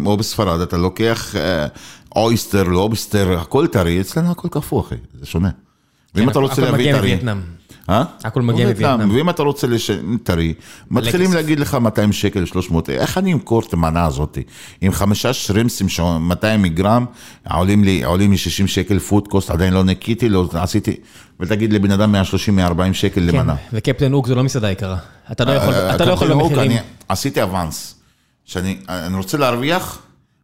או 0.05 0.17
בספרד, 0.17 0.61
אתה 0.61 0.77
לוקח 0.77 1.35
אה, 1.35 1.67
אויסטר, 2.15 2.65
אויסטר, 2.73 3.39
הכל 3.39 3.67
טרי, 3.67 4.01
אצלנו 4.01 4.31
הכל 4.31 4.47
קפוא, 4.47 4.81
אחי, 4.81 4.95
זה 5.13 5.25
שונה. 5.25 5.49
ואם 6.15 6.23
כן, 6.23 6.29
אתה 6.29 6.39
רוצה 6.39 6.61
להביא 6.61 6.93
טרי... 6.93 7.19
אה? 7.89 8.03
הכל 8.23 8.41
מגיע 8.41 8.65
וייטנאם, 8.65 8.91
מווייטנאם. 8.91 9.15
ואם 9.17 9.29
אתה 9.29 9.43
רוצה 9.43 9.67
לש... 9.67 9.91
טרי, 10.23 10.53
מתחילים. 10.91 11.33
להגיד 11.33 11.59
לך 11.59 11.75
200 11.75 12.11
שקל, 12.11 12.45
300, 12.45 12.89
איך 12.89 13.17
אני 13.17 13.33
אמכור 13.33 13.61
את 13.67 13.73
המנה 13.73 14.05
הזאת? 14.05 14.37
עם 14.81 14.91
חמישה 14.91 15.33
שרימסים, 15.33 15.89
ש- 15.89 15.99
200 16.19 16.65
גרם, 16.67 17.05
עולים 17.51 17.83
לי, 17.83 18.03
עולים 18.03 18.31
לי 18.31 18.37
60 18.37 18.67
שקל 18.67 18.99
food 18.99 19.27
cost, 19.27 19.49
עדיין 19.51 19.73
לא 19.73 19.83
ניקיתי, 19.83 20.29
לא 20.29 20.49
עשיתי, 20.53 20.95
ותגיד 21.39 21.73
לבן 21.73 21.91
אדם 21.91 22.15
130-140 22.15 22.17
שקל 22.93 23.21
כן, 23.21 23.27
למנה. 23.27 23.55
וקפטן 23.73 24.11
הוק 24.11 24.27
זה 24.27 24.35
לא 24.35 24.43
מסעדה 24.43 24.71
יקרה. 24.71 24.97
אתה 25.31 25.45
לא 25.45 25.51
יכול, 25.51 25.73
אה, 25.73 25.95
אתה 25.95 26.05
לא 26.05 26.11
יכול 26.11 26.33
במחירים. 26.33 26.71
עשיתי 27.09 27.43
אבנס, 27.43 27.95
שאני 28.45 28.77
אני 28.89 29.15
רוצה 29.17 29.37
להרוויח, 29.37 29.99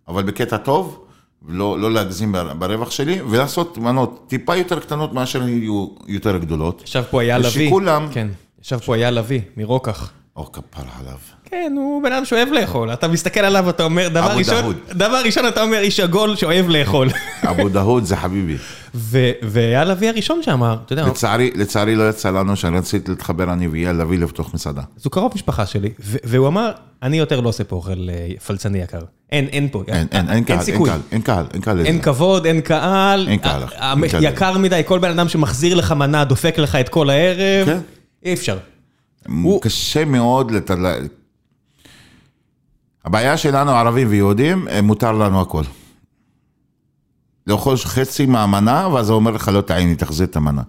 אבל 0.07 0.23
בקטע 0.23 0.57
טוב, 0.57 1.04
ולא 1.47 1.79
לא 1.79 1.91
להגזים 1.91 2.31
בר- 2.31 2.53
ברווח 2.53 2.91
שלי, 2.91 3.21
ולעשות 3.21 3.77
מנות 3.77 4.23
טיפה 4.27 4.55
יותר 4.55 4.79
קטנות 4.79 5.13
מאשר 5.13 5.47
יהיו 5.47 5.87
יותר 6.07 6.37
גדולות. 6.37 6.81
ישב 6.85 7.03
פה 7.11 7.21
אייל 7.21 7.41
לביא. 7.47 7.65
ושכולם- 7.67 8.07
כן, 8.11 8.27
ישב 8.63 8.77
פה 8.79 8.95
אייל 8.95 9.13
לביא, 9.13 9.41
מרוקח. 9.57 10.11
או 10.35 10.51
כפרה 10.51 10.83
עליו. 10.99 11.17
כן, 11.51 11.73
הוא 11.77 12.03
בן 12.03 12.11
אדם 12.11 12.25
שאוהב 12.25 12.49
לאכול. 12.49 12.93
אתה 12.93 13.07
מסתכל 13.07 13.39
עליו, 13.39 13.69
אתה 13.69 13.83
אומר, 13.83 14.07
דבר 14.07 14.25
אבו 14.31 14.37
ראשון, 14.37 14.61
דאוד. 14.61 14.75
דבר 14.89 15.21
ראשון 15.25 15.47
אתה 15.47 15.63
אומר, 15.63 15.77
איש 15.79 15.99
עגול 15.99 16.35
שאוהב 16.35 16.69
לאכול. 16.69 17.09
אבו 17.49 17.69
דהוד 17.69 18.03
זה 18.03 18.15
חביבי. 18.17 18.55
ו- 18.95 19.31
ואייל 19.43 19.91
לביא 19.91 20.09
הראשון 20.09 20.43
שאמר, 20.43 20.77
אתה 20.85 20.93
יודע, 20.93 21.07
לצערי, 21.07 21.51
לצערי 21.55 21.95
לא 21.95 22.09
יצא 22.09 22.29
לנו 22.29 22.55
שאני 22.55 22.77
רציתי 22.77 23.11
להתחבר 23.11 23.53
אני 23.53 23.67
ואייל 23.67 23.91
להביא 23.91 24.19
לפתוח 24.19 24.53
מסעדה. 24.53 24.81
אז 24.97 25.01
הוא 25.05 25.11
קרוב 25.11 25.31
משפחה 25.35 25.65
שלי, 25.65 25.89
והוא 25.99 26.47
אמר, 26.47 26.71
אני 27.03 27.17
יותר 27.17 27.39
לא 27.39 27.49
עושה 27.49 27.63
פה 27.63 27.75
אוכל 27.75 28.09
אה, 28.09 28.27
פלצני 28.47 28.77
יקר. 28.77 28.99
אין, 29.31 29.47
אין 29.47 29.67
פה. 29.71 29.83
אין, 29.87 30.07
אין, 30.11 30.29
אין 30.29 30.43
קהל, 30.43 30.59
אין. 30.67 30.85
קהל, 30.85 30.99
אין 31.11 31.21
קהל, 31.21 31.45
אין 31.53 31.61
קהל. 31.61 31.85
אין 31.85 32.01
כבוד, 32.01 32.45
אין 32.45 32.61
קהל. 32.61 33.27
אין 33.29 33.39
קהל, 33.39 33.63
אחי. 33.63 33.75
ה- 33.79 33.93
אין 33.93 34.07
קהל. 34.09 34.23
יקר 34.23 34.57
מדי, 34.57 34.81
כל 34.85 34.99
בן 34.99 35.09
אדם 35.11 35.27
שמחזיר 35.29 35.75
לך 35.75 35.91
מנה, 35.91 36.23
דופק 36.25 36.57
לך 36.57 36.75
את 36.75 36.89
כל 36.89 37.09
הערב. 37.09 37.65
כן. 37.65 37.77
אי 38.25 38.33
אפשר. 38.33 38.57
הוא... 39.43 39.61
קשה 39.61 40.05
מאוד 40.05 40.51
לת... 40.51 40.71
ל- 40.71 41.05
הבעיה 43.05 43.37
שלנו, 43.37 43.71
ערבים 43.71 44.07
ויהודים, 44.09 44.67
אה, 44.67 44.81
מותר 44.81 45.11
לנו 45.11 45.41
הכל. 45.41 45.63
לאכול 47.47 47.77
חצי 47.77 48.25
מהמנה, 48.25 48.87
ואז 48.87 49.09
הוא 49.09 49.15
אומר 49.15 49.31
לך, 49.31 49.47
לא 49.47 49.61
טעים 49.61 49.87
לי, 49.89 49.95
תחזיר 49.95 50.27
את 50.27 50.35
המנה. 50.35 50.61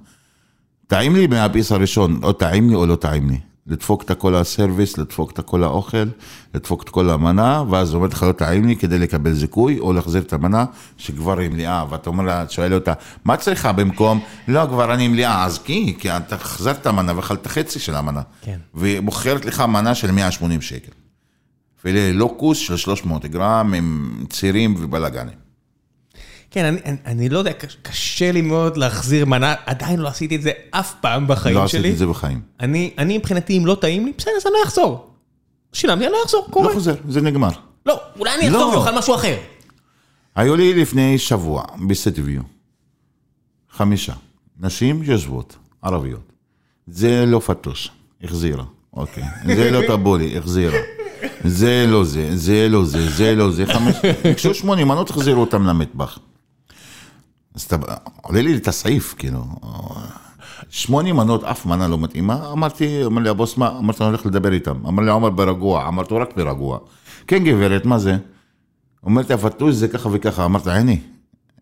טעים 0.86 1.16
לי 1.16 1.26
מהביס 1.26 1.72
הראשון, 1.72 2.20
או 2.22 2.32
טעים 2.32 2.68
לי 2.68 2.74
או 2.74 2.86
לא 2.86 2.96
טעים 2.96 3.28
לי. 3.28 3.38
לדפוק 3.66 4.02
את 4.02 4.10
הכל 4.10 4.34
הסרוויס, 4.34 4.98
לדפוק 4.98 5.30
את 5.30 5.38
הכל 5.38 5.64
האוכל, 5.64 6.04
לדפוק 6.54 6.82
את 6.82 6.88
כל 6.88 7.10
המנה, 7.10 7.62
ואז 7.70 7.90
הוא 7.90 7.96
אומר 7.96 8.08
לך, 8.08 8.22
לא 8.22 8.32
טעים 8.32 8.64
לי, 8.64 8.76
כדי 8.76 8.98
לקבל 8.98 9.32
זיכוי, 9.32 9.78
או 9.78 9.92
להחזיר 9.92 10.22
את 10.22 10.32
המנה, 10.32 10.64
שכבר 10.96 11.38
היא 11.38 11.50
מלאה, 11.50 11.84
ואתה 11.90 12.10
אומר 12.10 12.24
לה, 12.24 12.44
שואל 12.48 12.74
אותה, 12.74 12.92
מה 13.24 13.36
צריכה 13.36 13.72
במקום? 13.72 14.20
לא, 14.48 14.66
כבר 14.66 14.94
אני 14.94 15.08
מלאה, 15.08 15.44
אז 15.44 15.58
כי, 15.58 15.96
כי 15.98 16.10
אתה 16.10 16.34
החזרת 16.34 16.80
את 16.80 16.86
המנה 16.86 17.16
ואכלת 17.16 17.46
חצי 17.46 17.78
של 17.78 17.94
המנה. 17.94 18.22
כן. 18.42 18.58
ומוכרת 18.74 19.44
לך 19.44 19.60
מנה 19.60 19.94
של 19.94 20.10
180 20.10 20.60
שקל. 20.60 21.05
וללוקוס 21.86 22.58
של 22.58 22.76
300 22.76 23.26
גרם 23.26 23.74
עם 23.74 24.24
צירים 24.30 24.74
ובלאגנים. 24.78 25.34
כן, 26.50 26.64
אני, 26.64 26.78
אני, 26.84 26.96
אני 27.06 27.28
לא 27.28 27.38
יודע, 27.38 27.52
קש- 27.52 27.76
קשה 27.82 28.32
לי 28.32 28.42
מאוד 28.42 28.76
להחזיר 28.76 29.24
מנה, 29.26 29.54
עדיין 29.66 30.00
לא 30.00 30.08
עשיתי 30.08 30.36
את 30.36 30.42
זה 30.42 30.50
אף 30.70 30.94
פעם 31.00 31.26
בחיים 31.28 31.56
לא 31.56 31.68
שלי. 31.68 31.78
עשיתי 31.78 31.92
את 31.92 31.98
זה 31.98 32.06
בחיים. 32.06 32.40
אני, 32.60 32.90
אני 32.98 33.18
מבחינתי, 33.18 33.58
אם 33.58 33.66
לא 33.66 33.74
טעים 33.80 34.06
לי, 34.06 34.12
בסדר, 34.18 34.32
אז 34.36 34.46
אני 34.46 34.52
לא 34.58 34.64
אחזור. 34.64 35.10
שילמתי, 35.72 36.04
אני 36.04 36.12
לא 36.12 36.18
אחזור, 36.24 36.46
קורה. 36.50 36.68
לא 36.68 36.74
חוזר, 36.74 36.94
זה 37.08 37.20
נגמר. 37.20 37.50
לא, 37.86 38.00
אולי 38.18 38.34
אני 38.34 38.50
לא. 38.50 38.56
אחזור 38.58 38.74
ואוכל 38.74 38.98
משהו 38.98 39.14
אחר. 39.14 39.36
היו 40.36 40.56
לי 40.56 40.74
לפני 40.74 41.18
שבוע 41.18 41.64
בסטוויו, 41.88 42.42
חמישה, 43.70 44.12
נשים 44.60 45.02
יושבות, 45.02 45.56
ערביות. 45.82 46.32
זה 46.86 47.24
לא 47.26 47.38
פטוש, 47.38 47.90
החזירה, 48.22 48.64
אוקיי. 48.92 49.24
זה 49.46 49.70
לא 49.70 49.80
טבולי, 49.88 50.38
החזירה. 50.38 50.78
זה 51.48 51.86
לא 51.88 52.04
זה, 52.04 52.36
זה 52.36 52.68
לא 52.68 52.84
זה, 52.84 53.10
זה 53.10 53.34
לא 53.34 53.50
זה, 53.50 53.66
חמש, 53.66 53.96
ביקשו 54.24 54.54
שמונה 54.54 54.84
מנות, 54.84 55.10
החזירו 55.10 55.40
אותם 55.40 55.66
למטבח. 55.66 56.18
אז 57.54 57.62
אתה, 57.62 57.76
עולה 58.22 58.42
לי 58.42 58.56
את 58.56 58.68
הסעיף, 58.68 59.14
כאילו. 59.18 59.44
שמונה 60.68 61.12
מנות, 61.12 61.44
אף 61.44 61.66
מנה 61.66 61.88
לא 61.88 61.98
מתאימה, 61.98 62.52
אמרתי, 62.52 63.04
אמר 63.04 63.22
לי 63.22 63.28
הבוס, 63.28 63.56
מה? 63.56 63.78
אמרתי, 63.78 64.02
אני 64.02 64.08
הולך 64.08 64.26
לדבר 64.26 64.52
איתם. 64.52 64.86
אמר 64.86 65.02
לי, 65.02 65.10
עומר 65.10 65.30
ברגוע, 65.30 65.88
אמרתי, 65.88 66.14
רק 66.14 66.36
ברגוע. 66.36 66.78
כן, 67.26 67.44
גברת, 67.44 67.84
מה 67.84 67.98
זה? 67.98 68.16
אומרת 69.02 69.28
לי, 69.28 69.34
הפטוש 69.34 69.74
זה 69.74 69.88
ככה 69.88 70.08
וככה. 70.12 70.44
אמרתי, 70.44 70.70
עיני, 70.70 71.00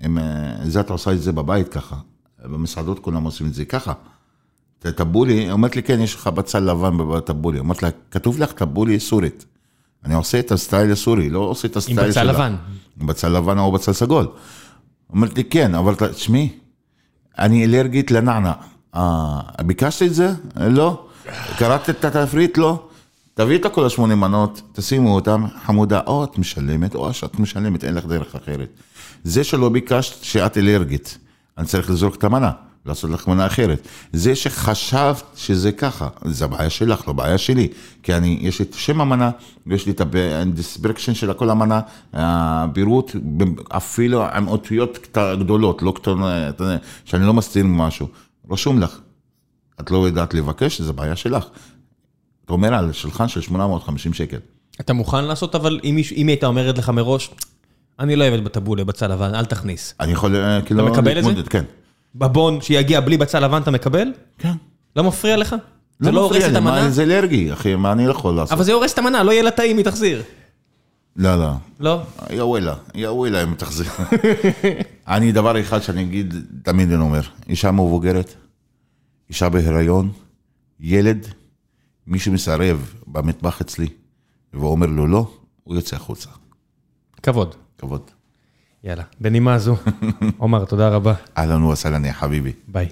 אם, 0.06 0.18
אה, 0.18 0.24
זה 0.62 0.80
אתה 0.80 0.92
עושה 0.92 1.12
את 1.12 1.22
זה 1.22 1.32
בבית 1.32 1.68
ככה. 1.68 1.96
במסעדות 2.44 2.98
כולם 2.98 3.24
עושים 3.24 3.46
את 3.46 3.54
זה 3.54 3.64
ככה. 3.64 3.92
את 4.78 4.86
הטבולי, 4.86 5.50
אומרת 5.50 5.76
לי, 5.76 5.82
כן, 5.82 6.00
יש 6.00 6.14
לך 6.14 6.26
בצל 6.26 6.60
לבן 6.60 6.98
בטבולי. 6.98 7.60
אמרתי 7.60 7.84
לה, 7.84 7.90
כתוב 8.10 8.38
לך 8.38 8.52
טבולי 8.52 9.00
סורית. 9.00 9.44
אני 10.04 10.14
עושה 10.14 10.38
את 10.38 10.52
הסטייל 10.52 10.92
הסורי, 10.92 11.30
לא 11.30 11.38
עושה 11.38 11.68
את 11.68 11.76
הסטייל 11.76 12.00
בצל 12.00 12.12
שלה. 12.12 12.24
לבן. 12.24 12.56
עם 13.00 13.06
בצל 13.06 13.28
לבן 13.28 13.58
או 13.58 13.72
בצל 13.72 13.92
סגול. 13.92 14.26
אומרת 15.10 15.36
לי, 15.36 15.44
כן, 15.44 15.74
אבל 15.74 15.94
תשמעי, 15.94 16.48
אני 17.38 17.64
אלרגית 17.64 18.10
לנענע. 18.10 18.52
אה, 18.94 19.40
ביקשת 19.66 20.02
את 20.02 20.14
זה? 20.14 20.32
לא. 20.56 21.06
קראת 21.58 21.90
את 21.90 22.04
התפריט? 22.04 22.58
לא. 22.58 22.88
תביאי 23.34 23.56
את 23.56 23.66
כל 23.72 23.86
השמונה 23.86 24.14
מנות, 24.14 24.62
תשימו 24.72 25.14
אותם, 25.14 25.44
חמודה, 25.66 26.00
או 26.06 26.24
את 26.24 26.38
משלמת, 26.38 26.94
או 26.94 27.12
שאת 27.12 27.38
משלמת, 27.38 27.84
אין 27.84 27.94
לך 27.94 28.06
דרך 28.06 28.34
אחרת. 28.34 28.68
זה 29.24 29.44
שלא 29.44 29.68
ביקשת 29.68 30.24
שאת 30.24 30.58
אלרגית, 30.58 31.18
אני 31.58 31.66
צריך 31.66 31.90
לזרוק 31.90 32.14
את 32.14 32.24
המנה, 32.24 32.50
לעשות 32.86 33.10
לך 33.10 33.28
מנה 33.28 33.46
אחרת. 33.46 33.88
זה 34.12 34.34
שחשבת 34.34 35.24
שזה 35.36 35.72
ככה, 35.72 36.08
זה 36.24 36.44
הבעיה 36.44 36.70
שלך, 36.70 37.08
לא 37.08 37.12
בעיה 37.12 37.38
שלי. 37.38 37.68
כי 38.02 38.14
אני, 38.14 38.38
יש 38.40 38.58
לי 38.58 38.64
את 38.64 38.74
שם 38.74 39.00
המנה, 39.00 39.30
ויש 39.66 39.86
לי 39.86 39.92
את 39.92 40.00
הדיסברקשן 40.00 41.14
של 41.14 41.32
כל 41.32 41.50
המנה, 41.50 41.80
הבירות, 42.12 43.16
אפילו 43.68 44.24
עם 44.24 44.48
אותיות 44.48 45.16
גדולות, 45.16 45.82
לא 45.82 45.92
קטנות, 45.96 46.60
שאני 47.04 47.26
לא 47.26 47.34
מסתיר 47.34 47.64
משהו. 47.66 48.08
רשום 48.50 48.80
לך. 48.80 48.98
את 49.80 49.90
לא 49.90 50.06
יודעת 50.06 50.34
לבקש, 50.34 50.80
זו 50.80 50.92
בעיה 50.92 51.16
שלך. 51.16 51.44
אתה 52.44 52.52
אומר 52.52 52.74
על 52.74 52.92
שולחן 52.92 53.28
של 53.28 53.40
850 53.40 54.12
שקל. 54.12 54.38
אתה 54.80 54.92
מוכן 54.92 55.24
לעשות, 55.24 55.54
אבל 55.54 55.80
אם 55.84 55.96
היא 55.96 56.26
הייתה 56.26 56.46
אומרת 56.46 56.78
לך 56.78 56.88
מראש, 56.88 57.30
אני 57.98 58.16
לא 58.16 58.24
אוהבת 58.24 58.42
בטבולה, 58.42 58.84
בצל 58.84 59.12
לבן, 59.12 59.34
אל 59.34 59.44
תכניס. 59.44 59.94
אני 60.00 60.12
יכול 60.12 60.36
אה, 60.36 60.62
כאילו... 60.62 60.86
מקבל 60.86 61.18
את 61.18 61.24
זה? 61.24 61.42
כן. 61.50 61.64
בבון 62.14 62.60
שיגיע 62.60 63.00
בלי 63.00 63.16
בצל 63.16 63.44
לבן 63.44 63.62
אתה 63.62 63.70
מקבל? 63.70 64.08
כן. 64.38 64.52
לא 64.96 65.04
מפריע 65.04 65.36
לך? 65.36 65.56
זה 66.00 66.12
לא 66.12 66.20
הורס 66.20 66.30
מפריע 66.30 66.46
את 66.46 66.52
לי, 66.52 66.58
המנה? 66.58 66.90
זה 66.90 67.02
אלרגי, 67.02 67.52
אחי, 67.52 67.74
מה 67.74 67.92
אני 67.92 68.04
יכול 68.04 68.34
לעשות? 68.34 68.52
אבל 68.52 68.64
זה 68.64 68.72
הורס 68.72 68.92
את 68.92 68.98
המנה, 68.98 69.22
לא 69.22 69.32
יהיה 69.32 69.42
לה 69.42 69.50
טעים, 69.50 69.76
היא 69.76 69.84
תחזיר. 69.84 70.22
לא, 71.16 71.36
לא. 71.36 71.50
לא? 71.80 72.00
יא 72.30 72.42
וואלה, 72.42 72.74
יא 72.94 73.08
וואלה 73.08 73.42
אם 73.42 73.54
תחזיר. 73.54 73.86
אני 75.08 75.32
דבר 75.32 75.60
אחד 75.60 75.82
שאני 75.82 76.02
אגיד, 76.02 76.34
תמיד 76.62 76.92
אני 76.92 77.02
אומר, 77.02 77.20
אישה 77.48 77.70
מבוגרת, 77.70 78.34
אישה 79.28 79.48
בהיריון, 79.48 80.10
ילד, 80.80 81.26
מי 82.06 82.18
שמסרב 82.18 82.94
במטבח 83.06 83.60
אצלי 83.60 83.88
ואומר 84.54 84.86
לו 84.86 85.06
לא, 85.06 85.30
הוא 85.64 85.74
יוצא 85.74 85.96
החוצה. 85.96 86.28
כבוד. 87.22 87.54
כבוד. 87.78 88.10
יאללה, 88.84 89.02
בנימה 89.20 89.58
זו. 89.58 89.76
עומר, 90.38 90.64
תודה 90.64 90.88
רבה. 90.88 91.14
אהלן 91.38 91.62
וסהלן 91.62 92.04
יא 92.04 92.12
חביבי. 92.12 92.52
ביי. 92.68 92.88